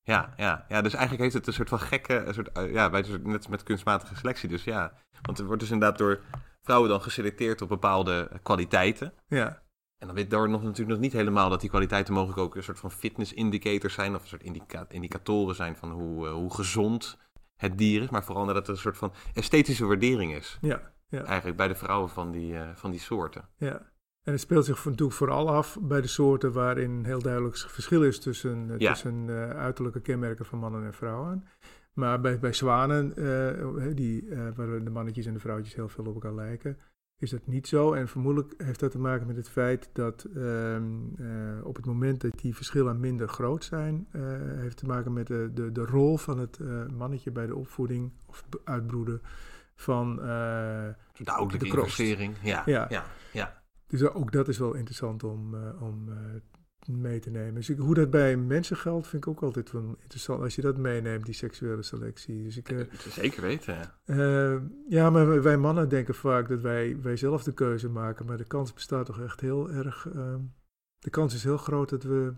Ja, 0.06 0.34
ja, 0.38 0.66
ja, 0.70 0.82
dus 0.82 0.94
eigenlijk 0.94 1.22
heeft 1.24 1.34
het 1.34 1.48
een 1.48 1.54
soort 1.54 1.70
van 1.70 1.80
gekke, 1.80 2.14
een 2.16 2.34
soort, 2.34 2.52
eh, 2.52 2.72
ja, 2.74 2.90
bij 2.90 3.02
de 3.02 3.08
soort- 3.08 3.26
net 3.26 3.50
met 3.50 3.64
kunstmatige 3.64 4.16
selectie. 4.16 4.50
Dus 4.50 4.64
ja, 4.64 4.94
want 5.22 5.40
er 5.40 5.46
wordt 5.46 5.62
dus 5.62 5.72
inderdaad 5.72 5.98
door 5.98 6.22
vrouwen 6.62 6.90
dan 6.90 7.02
geselecteerd 7.02 7.62
op 7.62 7.68
bepaalde 7.70 8.32
kwaliteiten. 8.44 9.14
ja, 9.28 9.62
En 10.04 10.10
dan 10.10 10.18
weet 10.18 10.30
daar 10.30 10.50
nog 10.50 10.62
natuurlijk 10.64 10.90
nog 10.90 11.00
niet 11.00 11.14
helemaal 11.14 11.50
dat 11.50 11.62
die 11.62 11.70
kwaliteiten 11.70 12.14
mogelijk 12.14 12.40
ook 12.40 12.56
een 12.56 12.64
soort 12.64 12.80
van 12.80 12.92
fitness 12.92 13.34
indicators 13.34 13.94
zijn. 13.94 14.16
Of 14.16 14.22
een 14.22 14.28
soort 14.28 14.44
indica- 14.44 14.86
indicatoren 14.90 15.56
zijn 15.56 15.76
van 15.76 15.92
hoe, 15.92 16.28
eh, 16.28 16.34
hoe 16.34 16.54
gezond 16.54 17.18
het 17.56 17.78
dier 17.78 18.02
is. 18.02 18.10
Maar 18.10 18.24
vooral 18.24 18.46
dat 18.46 18.56
het 18.56 18.68
een 18.68 18.78
soort 18.78 18.98
van 18.98 19.14
esthetische 19.34 19.86
waardering 19.86 20.36
is. 20.36 20.58
ja, 20.62 20.94
ja. 21.10 21.24
Eigenlijk 21.24 21.58
bij 21.58 21.68
de 21.68 21.76
vrouwen 21.76 22.10
van 22.10 22.32
die, 22.32 22.56
eh, 22.58 22.70
van 22.76 22.92
die 22.92 23.00
soorten. 23.00 23.50
Ja. 23.58 23.92
En 24.24 24.32
het 24.32 24.40
speelt 24.42 24.66
zich 24.66 24.86
natuurlijk 24.86 25.18
vooral 25.18 25.50
af 25.50 25.78
bij 25.82 26.02
de 26.02 26.08
soorten 26.08 26.52
waarin 26.52 27.06
heel 27.06 27.22
duidelijk 27.22 27.58
verschil 27.58 28.04
is 28.04 28.20
tussen, 28.20 28.72
eh, 28.72 28.78
Ja. 28.78 28.90
tussen 28.92 29.30
uiterlijke 29.56 30.02
kenmerken 30.02 30.46
van 30.46 30.60
mannen 30.60 30.86
en 30.86 30.94
vrouwen. 30.94 31.48
Maar 31.94 32.22
bij, 32.22 32.40
bij 32.40 32.54
zwanen, 32.54 33.10
die, 33.96 34.28
waar 34.56 34.84
de 34.84 34.90
mannetjes 34.90 35.26
en 35.26 35.34
de 35.34 35.40
vrouwtjes 35.40 35.76
heel 35.76 35.90
veel 35.90 36.06
op 36.06 36.14
elkaar 36.14 36.34
lijken, 36.34 36.78
is 37.18 37.30
dat 37.30 37.48
niet 37.48 37.68
zo. 37.68 37.94
En 37.94 38.08
vermoedelijk 38.08 38.54
heeft 38.58 38.80
dat 38.80 38.92
te 38.92 39.00
maken 39.00 39.28
met 39.28 39.36
het 39.36 39.50
feit 39.50 39.90
dat 39.94 40.24
ehm, 40.36 40.84
eh, 41.18 41.66
op 41.66 41.76
het 41.76 41.86
moment 41.86 42.22
dat 42.22 42.40
die 42.40 42.56
verschillen 42.56 43.00
minder 43.00 43.28
groot 43.28 43.64
zijn, 43.64 44.08
eh, 44.12 44.22
heeft 44.40 44.78
te 44.78 44.86
maken 44.86 45.14
met 45.14 45.28
de, 45.28 45.52
de, 45.54 45.72
de 45.72 45.86
rol 45.86 46.18
van 46.18 46.40
het 46.40 46.60
eh, 46.60 46.88
mannetje 46.88 47.32
bij 47.32 47.46
de 47.46 47.56
opvoeding 47.56 48.12
of 48.26 48.44
uitbroeden 48.64 49.22
van 49.76 50.16
De 50.16 50.96
ouderlijke 51.26 51.78
investering. 51.78 52.36
Ja, 52.42 52.64
Ja. 52.66 52.86
ja, 52.90 53.06
ja. 53.32 53.62
Dus 53.88 54.04
ook 54.04 54.32
dat 54.32 54.48
is 54.48 54.58
wel 54.58 54.74
interessant 54.74 55.24
om, 55.24 55.56
om 55.80 56.10
mee 56.88 57.20
te 57.20 57.30
nemen. 57.30 57.54
Dus 57.56 57.70
ik- 57.70 57.78
hoe 57.78 57.94
dat 57.94 58.10
bij 58.10 58.38
mensen 58.38 58.78
geldt, 58.78 59.08
vind 59.08 59.26
ik 59.26 59.32
ook 59.32 59.42
altijd 59.42 59.72
wel 59.72 59.96
interessant. 60.02 60.42
Als 60.42 60.56
je 60.56 60.62
dat 60.62 60.78
meeneemt, 60.78 61.26
die 61.26 61.34
seksuele 61.34 61.84
selectie. 61.84 62.44
Dus 62.44 62.58
ik, 62.58 62.70
eh, 62.70 62.78
Zeker 63.10 63.42
weten. 63.42 63.76
ja. 63.76 63.96
eh, 64.06 64.56
ja, 64.90 65.10
maar 65.10 65.42
wij- 65.42 65.58
mannen 65.58 65.90
denken 65.90 66.16
vaak 66.16 66.48
dat 66.50 66.62
wij, 66.62 66.98
wij 67.02 67.16
zelf 67.18 67.44
de 67.44 67.54
keuze 67.54 67.90
maken. 67.90 68.26
Maar 68.26 68.38
de 68.38 68.44
kans 68.48 68.74
bestaat 68.74 69.06
toch 69.06 69.22
echt 69.22 69.40
heel 69.42 69.70
erg... 69.70 70.08
eh, 70.16 70.36
de 71.00 71.10
kans 71.10 71.34
is 71.34 71.44
heel 71.44 71.58
groot 71.58 71.90
dat 71.90 72.04
we 72.04 72.34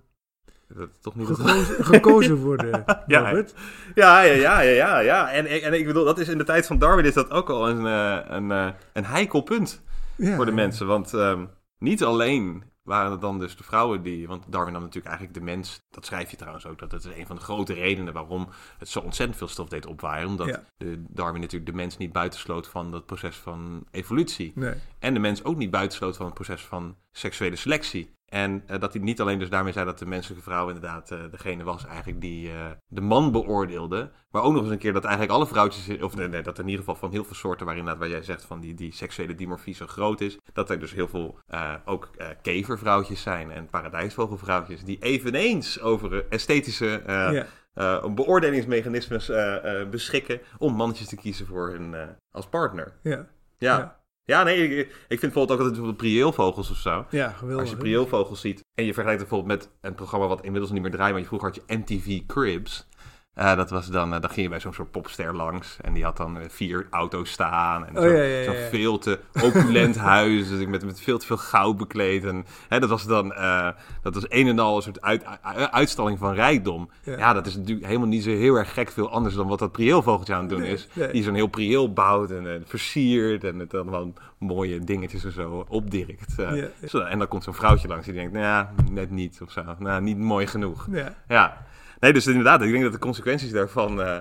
Dat 0.67 0.89
toch 1.01 1.15
niet 1.15 1.27
gekozen, 1.27 1.83
gekozen 1.93 2.35
worden, 2.35 2.83
Ja, 3.07 3.27
Robert. 3.29 3.53
Ja, 3.95 4.21
ja, 4.21 4.33
ja, 4.33 4.59
ja, 4.61 4.99
ja. 4.99 5.31
En, 5.31 5.45
en 5.45 5.73
ik 5.73 5.85
bedoel, 5.85 6.05
dat 6.05 6.19
is 6.19 6.27
in 6.29 6.37
de 6.37 6.43
tijd 6.43 6.65
van 6.67 6.77
Darwin 6.79 7.05
is 7.05 7.13
dat 7.13 7.29
ook 7.31 7.49
al 7.49 7.69
een, 7.69 7.85
eh, 7.85 8.35
een, 8.35 8.73
een 8.93 9.05
heikel 9.05 9.41
punt 9.41 9.81
Ja, 10.15 10.35
voor 10.35 10.45
de 10.45 10.51
mensen. 10.51 10.87
Want 10.87 11.13
ehm, 11.13 11.45
niet 11.79 12.03
alleen 12.03 12.63
waren 12.85 13.11
het 13.11 13.21
dan 13.21 13.39
dus 13.39 13.57
de 13.57 13.63
vrouwen 13.63 14.01
die... 14.01 14.27
Want 14.27 14.43
Darwin 14.47 14.73
nam 14.73 14.81
natuurlijk 14.81 15.07
eigenlijk 15.07 15.39
de 15.39 15.51
mens... 15.51 15.81
Dat 15.89 16.05
schrijf 16.05 16.31
je 16.31 16.37
trouwens 16.37 16.65
ook. 16.65 16.79
Dat 16.79 16.91
het 16.91 17.05
is 17.05 17.17
een 17.17 17.27
van 17.27 17.35
de 17.35 17.41
grote 17.41 17.73
redenen 17.73 18.13
waarom 18.13 18.49
het 18.77 18.89
zo 18.89 18.99
ontzettend 18.99 19.37
veel 19.37 19.47
stof 19.47 19.69
deed 19.69 19.85
opwaaien. 19.85 20.27
Omdat 20.27 20.47
Ja. 20.47 20.63
de, 20.77 21.03
Darwin 21.07 21.41
natuurlijk 21.41 21.71
de 21.71 21.77
mens 21.77 21.97
niet 21.97 22.11
buitensloot 22.11 22.67
van 22.67 22.91
dat 22.91 23.05
proces 23.05 23.35
van 23.35 23.87
evolutie. 23.91 24.51
Nee, 24.55 24.75
En 24.99 25.13
de 25.13 25.19
mens 25.19 25.43
ook 25.43 25.57
niet 25.57 25.71
buitensloot 25.71 26.17
van 26.17 26.25
het 26.25 26.35
proces 26.35 26.61
van 26.61 26.95
seksuele 27.11 27.55
selectie. 27.55 28.14
En 28.35 28.63
eh, 28.67 28.79
dat 28.79 28.93
hij 28.93 29.01
niet 29.01 29.21
alleen 29.21 29.39
dus 29.39 29.49
daarmee 29.49 29.73
zei 29.73 29.85
dat 29.85 29.99
de 29.99 30.05
menselijke 30.05 30.43
vrouw 30.43 30.67
inderdaad 30.67 31.11
eh, 31.11 31.19
degene 31.31 31.63
was 31.63 31.85
eigenlijk 31.85 32.21
die 32.21 32.49
eh, 32.49 32.71
de 32.87 33.01
man 33.01 33.31
beoordeelde. 33.31 34.11
Maar 34.31 34.41
ook 34.41 34.53
nog 34.53 34.61
eens 34.61 34.71
een 34.71 34.77
keer 34.77 34.93
dat 34.93 35.03
eigenlijk 35.03 35.33
alle 35.33 35.47
vrouwtjes, 35.47 36.01
of 36.01 36.15
nee, 36.15 36.27
nee, 36.27 36.41
dat 36.41 36.59
in 36.59 36.65
ieder 36.65 36.79
geval 36.79 36.95
van 36.95 37.11
heel 37.11 37.23
veel 37.23 37.35
soorten 37.35 37.65
waarin 37.65 37.97
waar 37.97 38.09
jij 38.09 38.23
zegt 38.23 38.45
van 38.45 38.59
die, 38.59 38.73
die 38.73 38.93
seksuele 38.93 39.35
dimorfie 39.35 39.75
zo 39.75 39.87
groot 39.87 40.21
is. 40.21 40.37
Dat 40.53 40.69
er 40.69 40.79
dus 40.79 40.91
heel 40.91 41.07
veel 41.07 41.39
ook 41.85 42.09
kevervrouwtjes 42.41 43.21
zijn 43.21 43.51
en 43.51 43.69
paradijsvogelvrouwtjes 43.69 44.83
die 44.83 44.97
eveneens 44.99 45.81
over 45.81 46.25
esthetische 46.29 47.01
eh, 47.73 48.05
beoordelingsmechanismes 48.13 49.31
beschikken 49.89 50.41
om 50.57 50.73
mannetjes 50.73 51.07
te 51.07 51.15
kiezen 51.15 51.45
voor 51.45 51.69
hun 51.69 51.95
als 52.31 52.47
partner. 52.47 52.93
ja, 53.03 53.27
Ja. 53.57 53.77
Ja. 53.77 54.04
Ja, 54.25 54.43
nee, 54.43 54.67
ik, 54.67 54.87
ik 54.87 55.19
vind 55.19 55.21
bijvoorbeeld 55.21 55.51
ook 55.51 55.57
dat 55.57 55.67
bijvoorbeeld 55.67 55.97
prieelvogels 55.97 56.71
of 56.71 56.77
zo. 56.77 57.05
ja, 57.09 57.29
geweldig. 57.29 57.61
Als 57.61 57.69
je 57.69 57.77
prieelvogels 57.77 58.41
ziet 58.41 58.63
en 58.75 58.85
je 58.85 58.93
vergelijkt 58.93 59.21
het 59.21 59.29
bijvoorbeeld 59.29 59.59
met 59.59 59.69
een 59.81 59.95
programma 59.95 60.27
wat 60.27 60.43
inmiddels 60.43 60.71
niet 60.71 60.81
meer 60.81 60.91
draait, 60.91 61.11
want 61.11 61.21
je 61.21 61.27
vroeger 61.27 61.49
had 61.49 61.61
je 61.67 61.77
MTV 61.77 62.25
Cribs. 62.25 62.87
Eh, 63.35 63.55
dat 63.55 63.69
was 63.69 63.87
dan, 63.87 64.13
eh, 64.13 64.21
dan 64.21 64.29
ging 64.29 64.41
je 64.41 64.49
bij 64.49 64.59
zo'n 64.59 64.73
soort 64.73 64.91
popster 64.91 65.35
langs 65.35 65.77
en 65.81 65.93
die 65.93 66.03
had 66.03 66.17
dan 66.17 66.37
eh, 66.39 66.45
vier 66.49 66.87
auto's 66.89 67.31
staan 67.31 67.85
en 67.85 67.95
Oh, 67.97 68.01
zo- 68.01 68.07
ja, 68.09 68.21
ja, 68.23 68.37
ja, 68.37 68.43
zo'n 68.43 68.55
ja. 68.55 68.67
veel 68.69 68.97
te 68.97 69.19
opulent 69.43 69.97
huis 70.13 70.49
dus 70.49 70.65
met, 70.65 70.85
met 70.85 71.01
veel 71.01 71.17
te 71.17 71.25
veel 71.25 71.37
goud 71.37 71.77
bekleed. 71.77 72.25
En, 72.25 72.45
hè, 72.69 72.79
dat 72.79 72.89
was 72.89 73.05
dan 73.05 73.27
dat 74.01 74.13
was 74.13 74.25
een 74.29 74.47
en 74.47 74.59
al 74.59 74.75
een 74.75 74.81
soort 74.81 75.01
uit, 75.01 75.23
uitstalling 75.71 76.17
van 76.19 76.33
rijkdom. 76.33 76.89
Ja. 77.03 77.33
Dat 77.33 77.45
is 77.47 77.55
natuurlijk 77.55 77.85
helemaal 77.85 78.07
niet 78.07 78.23
zo 78.23 78.29
heel 78.29 78.55
erg 78.55 78.73
gek 78.73 78.91
veel 78.91 79.09
anders 79.09 79.35
dan 79.35 79.47
wat 79.47 79.59
dat 79.59 79.71
prieelvogeltje 79.71 80.33
aan 80.33 80.39
het 80.39 80.49
doen 80.49 80.59
Nee, 80.61 80.71
is. 80.71 80.87
nee. 80.93 81.11
Die 81.11 81.23
zo'n 81.23 81.33
heel 81.33 81.47
prieel 81.47 81.93
bouwt 81.93 82.31
en 82.31 82.63
versiert 82.65 83.43
en 83.43 83.59
het 83.59 83.71
dan 83.71 83.83
gewoon 83.83 84.13
mooie 84.37 84.79
dingetjes 84.79 85.23
en 85.25 85.31
zo 85.31 85.65
opdirkt. 85.67 86.35
Zo, 86.87 86.99
en 86.99 87.19
dan 87.19 87.27
komt 87.27 87.43
zo'n 87.43 87.53
vrouwtje 87.53 87.87
langs 87.87 88.05
die 88.05 88.13
denkt, 88.13 88.31
nou 88.33 88.45
ja, 88.45 88.71
net 88.91 89.11
niet 89.11 89.39
of 89.43 89.51
zo. 89.51 89.63
Nou, 89.79 90.01
niet 90.01 90.17
mooi 90.17 90.47
genoeg. 90.47 90.87
Ja, 90.91 91.13
Ja. 91.27 91.65
Nee, 91.99 92.13
dus 92.13 92.27
inderdaad, 92.27 92.61
ik 92.61 92.71
denk 92.71 92.83
dat 92.83 92.91
de 92.93 92.99
consequenties 92.99 93.51
daarvan, 93.51 94.01
eh, 94.01 94.17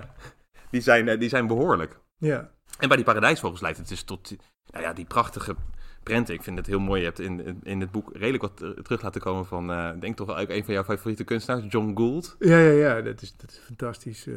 die, 0.69 0.81
zijn, 0.81 1.07
eh, 1.07 1.19
die 1.19 1.29
zijn 1.29 1.47
behoorlijk. 1.47 1.99
ja, 2.17 2.51
En 2.79 2.87
bij 2.87 2.97
die 2.97 3.05
paradijsvogels 3.05 3.61
leidt 3.61 3.77
het 3.77 3.87
dus 3.87 4.03
tot, 4.03 4.27
die- 4.27 4.39
nou 4.71 4.83
ja, 4.83 4.93
die 4.93 5.05
prachtige 5.05 5.55
prenten. 6.03 6.33
Ik 6.33 6.43
vind 6.43 6.57
het 6.57 6.67
heel 6.67 6.79
mooi. 6.79 6.99
Je 6.99 7.05
hebt 7.05 7.19
in, 7.19 7.59
in, 7.63 7.79
het 7.81 7.91
boek 7.91 8.09
redelijk 8.13 8.41
wat 8.41 8.61
eh, 8.61 8.69
terug 8.69 9.01
laten 9.01 9.21
komen 9.21 9.45
van, 9.45 9.93
ik 9.93 10.01
denk 10.01 10.15
toch 10.15 10.27
wel 10.27 10.37
ook 10.37 10.49
een 10.49 10.65
van 10.65 10.73
jouw 10.73 10.83
favoriete 10.83 11.23
kunstenaars, 11.23 11.65
John 11.69 11.91
Gould. 11.95 12.35
Ja, 12.39 12.57
ja, 12.57 12.71
ja, 12.71 13.01
dat 13.01 13.21
is, 13.21 13.35
dat 13.37 13.51
is 13.51 13.57
fantastisch. 13.57 14.27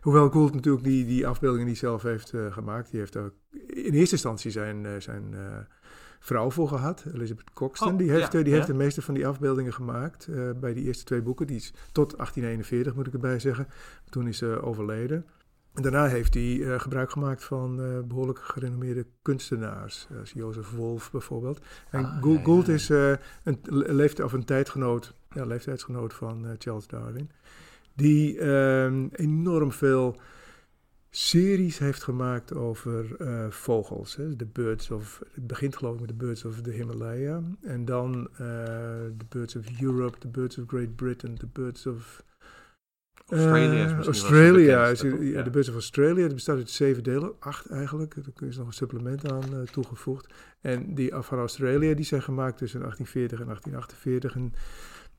hoewel 0.00 0.28
Gould 0.30 0.54
natuurlijk 0.54 0.84
die, 0.84 1.06
die 1.06 1.26
afbeeldingen 1.26 1.66
die 1.66 1.76
zelf 1.76 2.02
heeft 2.02 2.32
gemaakt, 2.50 2.90
die 2.90 3.00
heeft 3.00 3.16
ook 3.16 3.32
in 3.66 3.92
eerste 3.94 4.14
instantie 4.14 4.50
zijn, 4.50 5.02
zijn 5.02 5.34
vrouw 6.22 6.50
voor 6.50 6.68
gehad, 6.68 7.04
Elizabeth 7.14 7.52
Coxton. 7.52 7.92
Oh, 7.92 7.98
die 7.98 8.10
heeft, 8.10 8.32
ja, 8.32 8.38
eh, 8.38 8.44
die 8.44 8.50
ja. 8.50 8.54
heeft 8.54 8.66
de 8.66 8.74
meeste 8.74 9.02
van 9.02 9.14
die 9.14 9.26
afbeeldingen 9.26 9.72
gemaakt 9.72 10.26
eh, 10.26 10.50
bij 10.60 10.74
die 10.74 10.84
eerste 10.84 11.04
twee 11.04 11.22
boeken. 11.22 11.46
Die 11.46 11.56
is 11.56 11.72
tot 11.92 12.16
1841, 12.16 12.94
moet 12.94 13.06
ik 13.06 13.12
erbij 13.12 13.38
zeggen. 13.38 13.66
Toen 14.10 14.26
is 14.28 14.38
ze 14.38 14.60
overleden. 14.62 15.26
En 15.74 15.82
daarna 15.82 16.06
heeft 16.06 16.34
hij 16.34 16.62
eh, 16.62 16.80
gebruik 16.80 17.10
gemaakt 17.10 17.44
van 17.44 17.82
eh, 17.82 17.98
behoorlijk 18.04 18.38
gerenommeerde 18.38 19.06
kunstenaars, 19.22 20.06
eh, 20.10 20.18
als 20.18 20.32
Jozef 20.32 20.70
Wolf 20.70 21.10
bijvoorbeeld. 21.10 21.60
En 21.90 22.04
Ah, 22.04 22.22
Gould, 22.22 22.38
ja, 22.38 22.44
Gould 22.44 22.66
ja. 22.66 22.72
is 22.72 22.88
een 22.88 23.58
le- 23.62 23.92
leeft, 23.92 24.20
of 24.20 24.32
een 24.32 24.44
tijdgenoot, 24.44 25.14
ja, 25.30 25.44
leeftijdsgenoot 25.44 26.14
van 26.14 26.46
Charles 26.58 26.86
Darwin, 26.86 27.30
die 27.94 28.38
ehm, 28.38 29.06
enorm 29.12 29.72
veel 29.72 30.16
series 31.14 31.78
heeft 31.78 32.02
gemaakt 32.02 32.54
over 32.54 33.16
eh, 33.16 33.50
vogels. 33.50 34.16
Hè. 34.16 34.36
De 34.36 34.46
Birds 34.46 34.90
of, 34.90 35.22
het 35.32 35.46
begint 35.46 35.76
geloof 35.76 35.94
ik 35.94 36.00
met 36.00 36.08
de 36.08 36.14
Birds 36.14 36.44
of 36.44 36.60
the 36.60 36.70
Himalaya. 36.70 37.42
En 37.60 37.84
dan 37.84 38.28
de 39.16 39.26
Birds 39.28 39.56
of 39.56 39.80
Europe, 39.80 40.18
de 40.18 40.28
Birds 40.28 40.58
of 40.58 40.64
Great 40.66 40.96
Britain, 40.96 41.34
de 41.34 41.48
Birds 41.52 41.86
of... 41.86 42.22
Australia 43.32 43.84
is 43.84 43.90
Eh, 43.90 44.06
Australia, 44.06 44.86
is, 44.86 45.00
ja, 45.20 45.42
de 45.42 45.50
Birds 45.50 45.68
of 45.68 45.74
Australia. 45.74 46.22
Het 46.22 46.34
bestaat 46.34 46.56
uit 46.56 46.70
zeven 46.70 47.02
delen, 47.02 47.32
acht 47.38 47.70
eigenlijk. 47.70 48.16
Er 48.16 48.46
is 48.46 48.56
nog 48.56 48.66
een 48.66 48.72
supplement 48.72 49.30
aan 49.32 49.42
eh, 49.42 49.60
toegevoegd. 49.60 50.34
En 50.60 50.94
die 50.94 51.14
van 51.14 51.38
Australia, 51.38 51.94
die 51.94 52.04
zijn 52.04 52.22
gemaakt 52.22 52.58
tussen 52.58 52.80
1840 52.80 53.40
en 53.40 53.46
1848. 53.46 54.34
En 54.34 54.52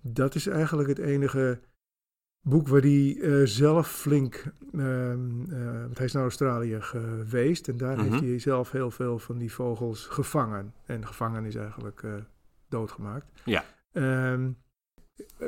dat 0.02 0.36
is 0.36 0.48
eigenlijk 0.48 0.90
het 0.90 1.00
enige 1.00 1.60
boek 2.44 2.68
waar 2.68 2.82
hij 2.82 3.18
eh, 3.22 3.42
zelf 3.44 3.88
flink... 3.92 4.44
ehm, 4.74 5.52
eh, 5.52 5.82
want 5.82 5.98
hij 5.98 6.06
is 6.06 6.14
naar 6.14 6.24
Australië 6.24 6.82
geweest 6.82 7.68
en 7.68 7.78
daar 7.78 7.98
Mhm. 7.98 8.10
heeft 8.12 8.24
hij 8.24 8.40
zelf 8.40 8.72
heel 8.72 8.92
veel 8.92 9.20
van 9.20 9.38
die 9.38 9.52
vogels 9.54 10.06
gevangen. 10.06 10.74
En 10.86 11.08
gevangen 11.08 11.46
is 11.46 11.56
eigenlijk 11.56 12.04
eh, 12.04 12.14
doodgemaakt. 12.70 13.26
Ja. 13.46 13.64
Ehm, 13.92 14.50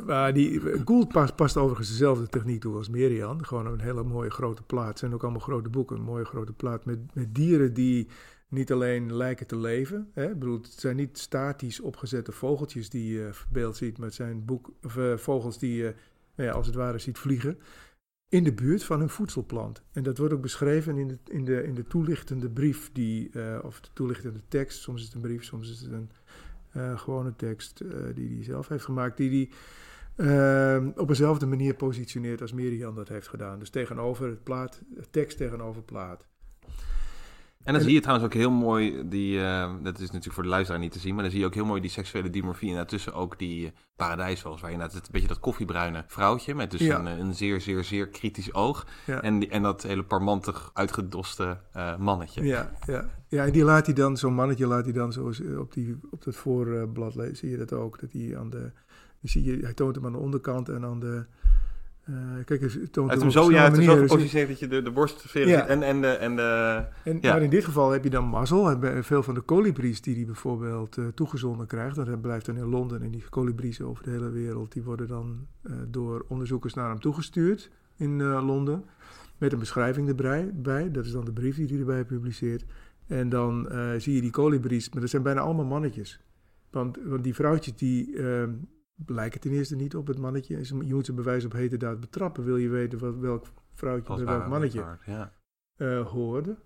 maar 0.06 0.34
die, 0.34 0.62
Gould 0.86 1.08
past, 1.08 1.36
past 1.36 1.58
overigens 1.58 1.90
dezelfde 1.90 2.28
techniek 2.28 2.62
toe 2.62 2.76
als 2.76 2.90
Merian. 2.90 3.46
Gewoon 3.46 3.66
een 3.66 3.80
hele 3.80 4.04
mooie 4.04 4.30
grote 4.30 4.64
plaat. 4.64 4.88
Het 4.88 5.00
zijn 5.00 5.14
ook 5.14 5.22
allemaal 5.24 5.42
grote 5.42 5.70
boeken. 5.70 5.96
Een 5.98 6.04
mooie 6.04 6.26
grote 6.26 6.54
plaat 6.54 6.86
met, 6.86 7.00
met 7.14 7.36
dieren 7.36 7.74
die 7.74 8.08
niet 8.50 8.72
alleen 8.72 9.16
lijken 9.16 9.48
te 9.48 9.58
leven. 9.58 10.10
Hè? 10.14 10.30
Ik 10.30 10.40
bedoel, 10.40 10.58
het 10.58 10.72
zijn 10.80 10.96
niet 10.96 11.18
statisch 11.18 11.80
opgezette 11.80 12.32
vogeltjes 12.32 12.90
die 12.90 13.14
je 13.14 13.30
verbeeld 13.32 13.76
ziet. 13.78 13.98
Maar 13.98 14.08
het 14.08 14.16
zijn 14.16 14.46
boek, 14.46 14.70
of, 14.84 14.98
vogels 15.16 15.60
die 15.60 15.76
je 15.76 15.94
ja, 16.36 16.52
als 16.52 16.66
het 16.66 16.76
ware 16.76 16.98
ziet 16.98 17.18
vliegen. 17.18 17.60
In 18.30 18.44
de 18.44 18.54
buurt 18.54 18.84
van 18.84 19.00
hun 19.00 19.10
voedselplant. 19.10 19.84
En 19.92 20.04
dat 20.04 20.18
wordt 20.18 20.34
ook 20.34 20.42
beschreven 20.42 20.98
in 20.98 21.08
de, 21.08 21.18
in 21.24 21.46
de, 21.46 21.64
in 21.64 21.74
de 21.74 21.88
toelichtende 21.88 22.50
brief. 22.50 22.92
Die, 22.92 23.30
eh, 23.30 23.60
of 23.64 23.82
de 23.82 23.90
toelichtende 23.94 24.42
tekst. 24.48 24.82
Soms 24.82 25.00
is 25.00 25.06
het 25.06 25.16
een 25.16 25.22
brief, 25.22 25.44
soms 25.44 25.72
is 25.72 25.80
het 25.80 25.92
een 25.92 26.12
eh, 26.72 27.00
gewone 27.00 27.36
tekst. 27.36 27.80
eh, 27.80 27.90
die 28.16 28.36
hij 28.36 28.44
zelf 28.44 28.68
heeft 28.68 28.84
gemaakt. 28.84 29.18
Die 29.18 29.52
ehm, 30.16 30.92
op 30.96 31.08
dezelfde 31.08 31.46
manier 31.46 31.76
positioneert 31.76 32.42
als 32.42 32.54
Miriam 32.54 32.96
dat 32.96 33.08
heeft 33.08 33.28
gedaan. 33.28 33.60
Dus 33.60 33.70
tegenover 33.70 34.28
het 34.28 34.44
plaat, 34.44 34.82
tekst 35.10 35.38
tegenover 35.38 35.82
plaat. 35.82 36.26
En 37.66 37.74
dan 37.74 37.82
zie 37.82 37.94
je 37.94 38.00
trouwens 38.00 38.28
ook 38.28 38.34
heel 38.34 38.52
mooi, 38.52 39.10
die, 39.10 39.38
uh, 39.38 39.74
dat 39.84 39.96
is 39.96 40.06
natuurlijk 40.06 40.34
voor 40.34 40.44
de 40.44 40.50
luisteraar 40.50 40.80
niet 40.80 40.92
te 40.92 41.00
zien, 41.00 41.14
maar 41.14 41.24
dan 41.24 41.32
zie 41.32 41.40
je 41.40 41.46
ook 41.46 41.54
heel 41.54 41.66
mooi 41.66 41.82
die 41.82 41.90
seksuele 41.90 42.30
dimorfie 42.30 42.70
en 42.70 42.76
daartussen 42.76 43.14
ook 43.14 43.40
die 43.40 43.66
uh, 43.66 43.72
paradijsvals, 43.96 44.62
waar 44.62 44.72
je 44.72 44.78
net 44.78 44.94
het 44.94 45.06
een 45.06 45.12
beetje 45.12 45.28
dat 45.28 45.40
koffiebruine 45.40 46.04
vrouwtje 46.08 46.56
met 46.56 46.72
dus 46.72 46.82
een, 46.82 47.06
een, 47.06 47.34
zeer, 47.34 47.62
zeer, 47.62 47.84
zeer 47.84 48.08
kritisch 48.08 48.54
oog 48.54 48.88
ja. 49.06 49.22
en, 49.22 49.40
die, 49.40 49.50
en 49.50 49.62
dat 49.62 49.84
hele 49.84 50.04
parmantig 50.04 50.70
uitgedoste 50.74 51.58
uh, 51.76 51.98
mannetje. 51.98 52.44
Ja, 52.44 52.72
ja. 52.86 53.10
ja, 53.28 53.46
en 53.46 53.52
die 53.52 53.64
laat 53.64 53.86
hij 53.86 53.96
dan, 53.96 54.18
zo'n 54.18 54.34
mannetje 54.34 54.68
laat 54.68 54.84
hij 54.84 54.94
dan 54.94 55.14
zo 55.14 55.32
op, 55.60 55.74
die, 55.74 56.00
op 56.12 56.24
dat 56.24 56.36
voorblad, 56.36 57.14
zie 57.32 57.50
je 57.50 57.58
dat 57.58 57.74
ook, 57.74 58.00
dat 58.00 58.12
hij 58.12 58.38
aan 58.38 58.50
de, 58.50 58.72
zie 59.22 59.44
je, 59.44 59.58
hij 59.64 59.74
toont 59.74 59.96
hem 59.96 60.06
aan 60.06 60.12
de 60.12 60.18
onderkant 60.18 60.70
en 60.70 60.86
aan 60.86 61.00
de 61.00 61.26
uh, 62.10 62.16
kijk, 62.46 62.62
het 62.62 62.94
toont 62.94 63.12
het 63.12 63.32
zo, 63.32 63.52
ja, 63.52 63.64
het 63.64 63.78
is 63.78 63.86
zo 63.86 63.96
gepositioneerd 63.96 64.50
dat 64.50 64.60
je 64.60 64.68
de, 64.68 64.82
de 64.82 64.92
borstsfeer 64.92 65.48
ja. 65.48 65.68
en, 65.68 65.84
en 65.84 66.02
de... 66.02 66.08
En 66.08 66.36
de 66.36 66.84
en, 67.04 67.18
ja. 67.22 67.32
Maar 67.32 67.42
in 67.42 67.50
dit 67.50 67.66
geval 67.66 67.92
heb 67.92 68.04
je 68.04 68.10
dan 68.10 68.26
mazzel. 68.26 68.80
Veel 69.02 69.24
van 69.24 69.34
de 69.34 69.42
kolibries 69.42 70.02
die 70.02 70.16
hij 70.16 70.26
bijvoorbeeld 70.26 70.98
uh, 70.98 71.08
toegezonden 71.08 71.68
krijgt, 71.68 71.96
dat 71.96 72.22
blijft 72.22 72.46
dan 72.46 72.58
in 72.58 72.66
Londen. 72.66 73.02
En 73.02 73.12
die 73.12 73.24
kolibries 73.30 73.82
over 73.82 74.04
de 74.04 74.10
hele 74.10 74.30
wereld, 74.30 74.72
die 74.74 74.84
worden 74.84 75.08
dan 75.08 75.48
uh, 75.64 75.74
door 75.88 76.26
onderzoekers 76.28 76.74
naar 76.74 76.90
hem 76.90 77.00
toegestuurd 77.00 77.72
in 77.98 78.24
Londen. 78.24 78.86
Met 79.38 79.54
een 79.54 79.60
beschrijving 79.60 80.08
erbij. 80.08 80.52
Bij. 80.54 80.92
Dat 80.92 81.06
is 81.06 81.12
dan 81.12 81.26
de 81.26 81.34
brief 81.34 81.56
die 81.56 81.68
hij 81.68 81.80
erbij 81.80 82.06
publiceert. 82.06 82.66
En 83.08 83.30
dan 83.30 83.70
zie 83.98 84.16
je 84.16 84.22
die 84.22 84.32
kolibries, 84.32 84.90
maar 84.90 85.02
dat 85.02 85.10
zijn 85.10 85.24
bijna 85.24 85.42
allemaal 85.42 85.66
mannetjes. 85.66 86.20
Want, 86.70 86.98
want 87.04 87.24
die 87.24 87.36
vrouwtjes 87.36 87.76
die 87.76 88.16
ehm, 88.98 89.14
lijken 89.14 89.40
ten 89.40 89.52
eerste 89.52 89.76
niet 89.76 89.96
op 89.96 90.08
het 90.08 90.18
mannetje. 90.18 90.60
Je 90.86 90.94
moet 90.94 91.06
ze 91.06 91.14
bewijs 91.14 91.46
op 91.46 91.52
hete 91.52 91.78
daad 91.78 92.00
betrappen. 92.00 92.44
Wil 92.44 92.58
je 92.58 92.70
weten 92.70 93.00
wat, 93.00 93.16
welk 93.18 93.46
vrouwtje 93.74 94.16
bij 94.16 94.26
welk 94.26 94.48
mannetje 94.48 94.98
ja. 95.06 95.34
uh, 95.78 96.08
hoorde. 96.08 96.58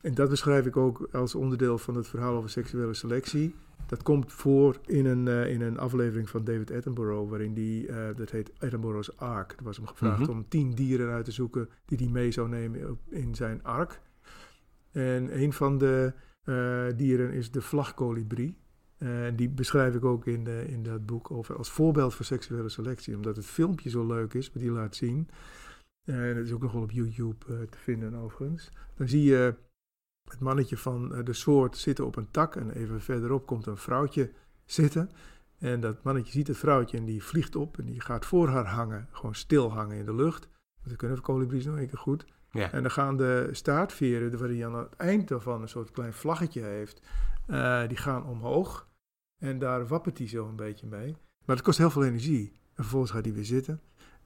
En 0.00 0.14
dat 0.14 0.28
beschrijf 0.28 0.66
ik 0.66 0.76
ook 0.76 1.08
als 1.12 1.34
onderdeel 1.34 1.78
van 1.78 1.94
het 1.94 2.08
verhaal 2.08 2.36
over 2.36 2.50
seksuele 2.50 2.94
selectie. 2.94 3.54
Dat 3.86 4.02
komt 4.02 4.32
voor 4.32 4.80
in 4.86 5.06
een, 5.06 5.26
uh, 5.26 5.50
in 5.50 5.60
een 5.60 5.78
aflevering 5.78 6.30
van 6.30 6.44
David 6.44 6.70
Attenborough, 6.70 7.30
waarin 7.30 7.54
die, 7.54 7.86
uh, 7.86 7.96
dat 8.16 8.30
heet 8.30 8.52
Attenborough's 8.58 9.16
Ark. 9.16 9.54
Er 9.58 9.64
was 9.64 9.76
hem 9.76 9.86
gevraagd 9.86 10.18
mm 10.18 10.24
-hmm. 10.24 10.34
om 10.34 10.48
tien 10.48 10.70
dieren 10.70 11.12
uit 11.12 11.24
te 11.24 11.32
zoeken 11.32 11.68
die 11.84 11.98
hij 11.98 12.08
mee 12.08 12.30
zou 12.30 12.48
nemen 12.48 12.98
in 13.08 13.34
zijn 13.34 13.62
ark. 13.62 14.00
En 14.92 15.42
een 15.42 15.52
van 15.52 15.78
de 15.78 16.12
dieren 16.96 17.32
is 17.32 17.50
de 17.50 17.60
vlagkolibrie. 17.60 18.56
Uh, 19.04 19.26
die 19.36 19.48
beschrijf 19.48 19.94
ik 19.94 20.04
ook 20.04 20.26
in, 20.26 20.44
de, 20.44 20.64
in 20.68 20.82
dat 20.82 21.06
boek 21.06 21.30
over, 21.30 21.56
als 21.56 21.70
voorbeeld 21.70 22.14
voor 22.14 22.24
seksuele 22.24 22.68
selectie. 22.68 23.16
Omdat 23.16 23.36
het 23.36 23.46
filmpje 23.46 23.90
zo 23.90 24.06
leuk 24.06 24.34
is, 24.34 24.52
wat 24.52 24.62
hij 24.62 24.70
laat 24.70 24.96
zien. 24.96 25.28
En 26.04 26.14
uh, 26.14 26.34
dat 26.34 26.44
is 26.44 26.52
ook 26.52 26.62
nog 26.62 26.72
wel 26.72 26.82
op 26.82 26.90
YouTube 26.90 27.36
uh, 27.48 27.60
te 27.60 27.78
vinden 27.78 28.14
overigens. 28.14 28.70
Dan 28.96 29.08
zie 29.08 29.22
je 29.22 29.54
het 30.30 30.40
mannetje 30.40 30.76
van 30.76 31.24
de 31.24 31.32
soort 31.32 31.76
zitten 31.76 32.06
op 32.06 32.16
een 32.16 32.30
tak. 32.30 32.56
En 32.56 32.70
even 32.70 33.00
verderop 33.00 33.46
komt 33.46 33.66
een 33.66 33.76
vrouwtje 33.76 34.30
zitten. 34.64 35.10
En 35.58 35.80
dat 35.80 36.02
mannetje 36.02 36.32
ziet 36.32 36.46
het 36.46 36.56
vrouwtje 36.56 36.96
en 36.96 37.04
die 37.04 37.22
vliegt 37.22 37.56
op. 37.56 37.78
En 37.78 37.84
die 37.84 38.00
gaat 38.00 38.26
voor 38.26 38.48
haar 38.48 38.66
hangen. 38.66 39.08
Gewoon 39.10 39.34
stil 39.34 39.72
hangen 39.72 39.96
in 39.96 40.04
de 40.04 40.14
lucht. 40.14 40.48
Dat 40.84 40.96
kunnen 40.96 41.20
kolibries 41.20 41.64
nog 41.64 41.76
een 41.76 41.88
keer 41.88 41.98
goed. 41.98 42.26
Ja. 42.50 42.72
En 42.72 42.82
dan 42.82 42.90
gaan 42.90 43.16
de 43.16 43.48
staartveren, 43.52 44.38
waar 44.38 44.48
hij 44.48 44.66
aan 44.66 44.74
het 44.74 44.96
eind 44.96 45.28
daarvan 45.28 45.62
een 45.62 45.68
soort 45.68 45.90
klein 45.90 46.12
vlaggetje 46.12 46.62
heeft, 46.62 47.00
die 47.88 47.96
gaan 47.96 48.26
omhoog. 48.26 48.92
En 49.44 49.58
daar 49.58 49.86
wappert 49.86 50.18
hij 50.18 50.28
zo 50.28 50.48
een 50.48 50.56
beetje 50.56 50.86
mee. 50.86 51.16
Maar 51.44 51.56
het 51.56 51.64
kost 51.64 51.78
heel 51.78 51.90
veel 51.90 52.04
energie. 52.04 52.52
En 52.52 52.82
vervolgens 52.82 53.12
gaat 53.12 53.24
hij 53.24 53.34
weer 53.34 53.44
zitten. 53.44 53.80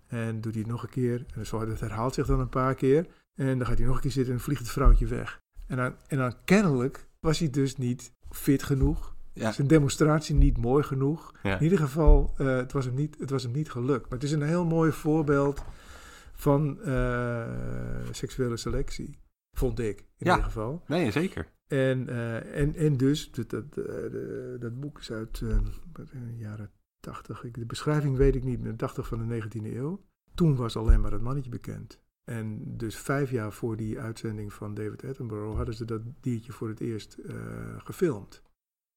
En 0.07 0.41
doet 0.41 0.53
hij 0.53 0.63
het 0.63 0.71
nog 0.71 0.83
een 0.83 0.89
keer. 0.89 1.27
En 1.35 1.47
zo, 1.47 1.67
dat 1.67 1.81
herhaalt 1.81 2.15
zich 2.15 2.27
dan 2.27 2.41
een 2.41 2.49
paar 2.49 2.75
keer. 2.75 3.07
En 3.35 3.59
dan 3.59 3.67
gaat 3.67 3.79
hij 3.79 3.87
nog 3.87 3.95
een 3.95 4.03
keer 4.03 4.11
zitten 4.11 4.35
en 4.35 4.41
vliegt 4.41 4.61
het 4.61 4.71
vrouwtje 4.71 5.07
weg. 5.07 5.41
En 5.67 5.77
dan, 5.77 5.95
en 6.07 6.19
dan 6.19 6.35
kennelijk 6.45 7.09
was 7.21 7.39
hij 7.39 7.51
dus 7.51 7.77
niet 7.77 8.13
fit 8.31 8.63
genoeg. 8.63 9.17
Ja. 9.33 9.53
Zijn 9.53 9.67
demonstratie 9.67 10.35
niet 10.35 10.57
mooi 10.57 10.83
genoeg. 10.83 11.35
In 11.43 11.63
ieder 11.63 11.79
geval, 11.79 12.35
uh, 12.39 12.57
het, 12.57 12.73
was 12.73 12.85
hem 12.85 12.95
niet, 12.95 13.17
het 13.19 13.31
was 13.31 13.43
hem 13.43 13.53
niet 13.53 13.71
gelukt. 13.71 14.03
Maar 14.03 14.19
het 14.19 14.23
is 14.23 14.33
een 14.33 14.43
heel 14.43 14.65
mooi 14.65 14.93
voorbeeld 14.93 15.63
van 16.33 16.79
uh, 16.85 17.47
seksuele 18.11 18.57
selectie. 18.57 19.19
Vond 19.57 19.79
ik, 19.79 19.99
in 19.99 20.07
ja. 20.19 20.31
ieder 20.31 20.45
geval. 20.45 20.83
Nee, 20.87 21.11
zeker. 21.11 21.47
En, 21.69 22.09
uh, 22.09 22.61
en, 22.61 22.75
en 22.75 22.97
dus, 22.97 23.31
dat, 23.31 23.51
dat, 23.51 23.75
dat 24.61 24.81
boek 24.81 24.99
is 24.99 25.13
uit 25.13 25.41
uh, 25.41 25.59
de 25.95 26.37
jaren 26.37 26.71
80. 27.01 27.45
Ik, 27.45 27.55
de 27.55 27.67
beschrijving 27.67 28.17
weet 28.17 28.35
ik 28.35 28.45
niet 28.45 28.61
meer, 28.61 28.77
80 28.77 29.07
van 29.07 29.29
de 29.29 29.43
19e 29.43 29.65
eeuw. 29.65 30.05
Toen 30.35 30.57
was 30.57 30.77
alleen 30.77 31.01
maar 31.01 31.13
het 31.13 31.23
mannetje 31.23 31.51
bekend. 31.51 32.01
En 32.25 32.77
dus 32.77 32.97
vijf 32.97 33.31
jaar 33.31 33.53
voor 33.53 33.77
die 33.77 34.01
uitzending 34.01 34.53
van 34.53 34.75
David 34.75 35.05
Attenborough 35.05 35.57
hadden 35.57 35.75
ze 35.75 35.85
dat 35.85 36.01
diertje 36.21 36.53
voor 36.53 36.69
het 36.69 36.81
eerst 36.81 37.17
uh, 37.19 37.35
gefilmd. 37.79 38.43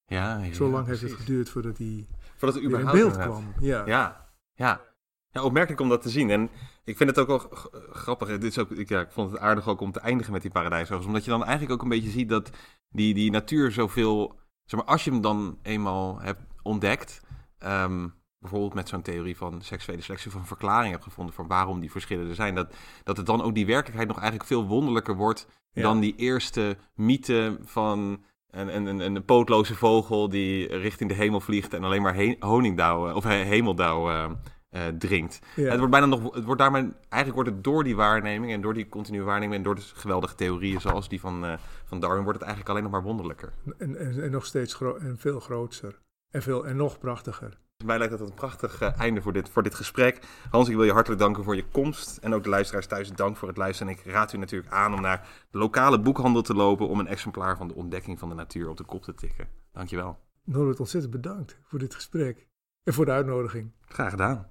Ja, 0.06 0.44
ja 0.44 0.54
Zo 0.54 0.70
lang 0.70 0.88
heeft 0.88 1.02
het 1.02 1.12
geduurd 1.12 1.50
voordat 1.50 1.78
hij 1.78 2.08
voordat 2.36 2.58
hij 2.58 2.68
überhaupt 2.68 2.98
in 2.98 3.04
beeld 3.04 3.18
kwam. 3.18 3.54
Ja. 3.60 3.86
ja, 3.86 4.30
ja. 4.54 4.82
Ja, 5.30 5.44
opmerkelijk 5.44 5.82
om 5.82 5.90
dat 5.90 6.02
te 6.02 6.10
zien. 6.10 6.30
En 6.30 6.50
ik 6.84 6.98
vind 6.98 7.10
het 7.10 7.20
ook 7.20 7.28
wel 7.28 7.70
grappig. 7.92 8.28
Dit 8.28 8.44
is 8.44 8.58
ook, 8.58 8.72
ik, 8.72 8.90
ja, 8.90 9.00
ik 9.00 9.12
vond 9.12 9.32
het 9.32 9.40
aardig 9.40 9.68
ook 9.68 9.82
om 9.82 9.92
te 9.92 10.00
eindigen 10.00 10.34
met 10.34 10.42
die 10.42 10.52
paradijsvogels. 10.52 11.06
Omdat 11.06 11.24
je 11.24 11.32
dan 11.32 11.44
eigenlijk 11.44 11.74
ook 11.74 11.82
een 11.82 11.90
beetje 11.90 12.10
ziet 12.10 12.30
dat 12.30 12.50
die, 12.90 13.14
die 13.14 13.32
natuur 13.32 13.72
zoveel... 13.72 14.40
Zeg 14.66 14.80
maar, 14.80 14.90
als 14.90 15.04
je 15.04 15.12
hem 15.12 15.22
dan 15.22 15.60
eenmaal 15.64 16.20
hebt 16.20 16.42
ontdekt... 16.62 17.22
Ehm, 17.58 18.08
bijvoorbeeld 18.40 18.74
met 18.74 18.90
zo'n 18.90 19.02
theorie 19.02 19.38
van 19.38 19.62
seksuele 19.62 20.02
selectie... 20.02 20.32
of 20.32 20.36
een 20.36 20.46
verklaring 20.46 20.92
hebt 20.92 21.04
gevonden 21.04 21.36
van 21.36 21.48
waarom 21.48 21.80
die 21.80 21.92
verschillen 21.92 22.30
er 22.30 22.36
zijn... 22.36 22.56
dat, 22.56 22.76
dat 23.04 23.18
het 23.18 23.26
dan 23.26 23.42
ook 23.42 23.56
die 23.56 23.66
werkelijkheid 23.66 24.08
nog 24.08 24.20
eigenlijk 24.20 24.48
veel 24.48 24.68
wonderlijker 24.68 25.16
wordt... 25.16 25.48
dan 25.74 26.00
die 26.00 26.16
eerste 26.16 26.78
mythe 26.96 27.58
van... 27.64 28.24
Een, 28.50 28.88
een, 28.88 29.00
een, 29.00 29.26
pootloze 29.26 29.76
vogel 29.76 30.30
die 30.30 30.68
richting 30.78 31.10
de 31.10 31.16
hemel 31.16 31.40
vliegt 31.40 31.74
en 31.74 31.84
alleen 31.84 32.02
maar 32.02 32.16
he 32.16 32.36
honingdauw 32.40 33.14
of 33.14 33.24
hemeldauw 33.24 34.12
uh, 34.12 34.32
uh, 34.72 34.88
dringt. 34.88 35.40
Het 35.56 35.78
wordt 35.78 35.92
bijna 35.92 36.06
nog, 36.06 36.34
het 36.34 36.44
wordt 36.44 36.62
daarmee, 36.62 36.92
eigenlijk 37.10 37.34
wordt 37.34 37.50
het 37.50 37.64
door 37.64 37.84
die 37.84 37.96
waarneming 37.96 38.52
en 38.52 38.62
door 38.62 38.74
die 38.74 38.90
continue 38.90 39.24
waarneming 39.24 39.58
en 39.58 39.64
door 39.64 39.76
de 39.76 39.82
geweldige 39.82 40.36
theorieën 40.36 40.82
zoals 40.82 41.10
die 41.10 41.20
van, 41.20 41.46
uh, 41.46 41.54
van 41.86 42.00
Darwin, 42.00 42.24
wordt 42.24 42.40
het 42.40 42.48
eigenlijk 42.48 42.70
alleen 42.70 42.84
nog 42.84 42.92
maar 42.92 43.10
wonderlijker. 43.10 43.54
En, 43.78 43.96
en, 43.98 44.24
en 44.24 44.32
nog 44.32 44.46
steeds 44.46 44.74
gro 44.74 44.96
en 44.96 45.18
veel 45.18 45.40
groter 45.40 46.00
en, 46.32 46.42
veel, 46.42 46.68
en 46.68 46.76
nog 46.76 47.00
prachtiger. 47.00 47.60
Mij 47.86 47.98
lijkt 47.98 48.18
dat 48.18 48.30
een 48.30 48.36
prachtig 48.36 48.82
uh, 48.82 49.00
einde 49.00 49.22
voor 49.22 49.34
dit, 49.34 49.50
voor 49.50 49.64
dit 49.64 49.76
gesprek. 49.76 50.20
Hans, 50.50 50.70
ik 50.70 50.76
wil 50.76 50.84
je 50.84 50.92
hartelijk 50.92 51.22
danken 51.22 51.44
voor 51.44 51.56
je 51.56 51.66
komst. 51.72 52.18
En 52.18 52.34
ook 52.34 52.44
de 52.44 52.50
luisteraars 52.50 52.88
thuis, 52.88 53.12
dank 53.12 53.38
voor 53.38 53.48
het 53.48 53.58
luisteren. 53.58 53.94
En 53.94 54.00
ik 54.00 54.06
raad 54.06 54.34
u 54.34 54.38
natuurlijk 54.38 54.72
aan 54.72 54.94
om 54.94 55.02
naar 55.02 55.28
de 55.52 55.58
lokale 55.58 56.00
boekhandel 56.00 56.42
te 56.42 56.54
lopen 56.54 56.88
om 56.88 57.00
een 57.00 57.08
exemplaar 57.08 57.58
van 57.58 57.68
de 57.68 57.76
ontdekking 57.76 58.20
van 58.20 58.30
de 58.30 58.36
natuur 58.36 58.70
op 58.70 58.78
de 58.78 58.84
kop 58.84 59.04
te 59.04 59.14
tikken. 59.14 59.48
Dankjewel. 59.72 60.20
Norbert, 60.44 60.80
ontzettend 60.80 61.14
bedankt 61.14 61.60
voor 61.62 61.80
dit 61.80 61.96
gesprek 61.96 62.48
en 62.84 62.94
voor 62.94 63.06
de 63.06 63.12
uitnodiging. 63.12 63.72
Graag 63.82 64.10
gedaan. 64.10 64.51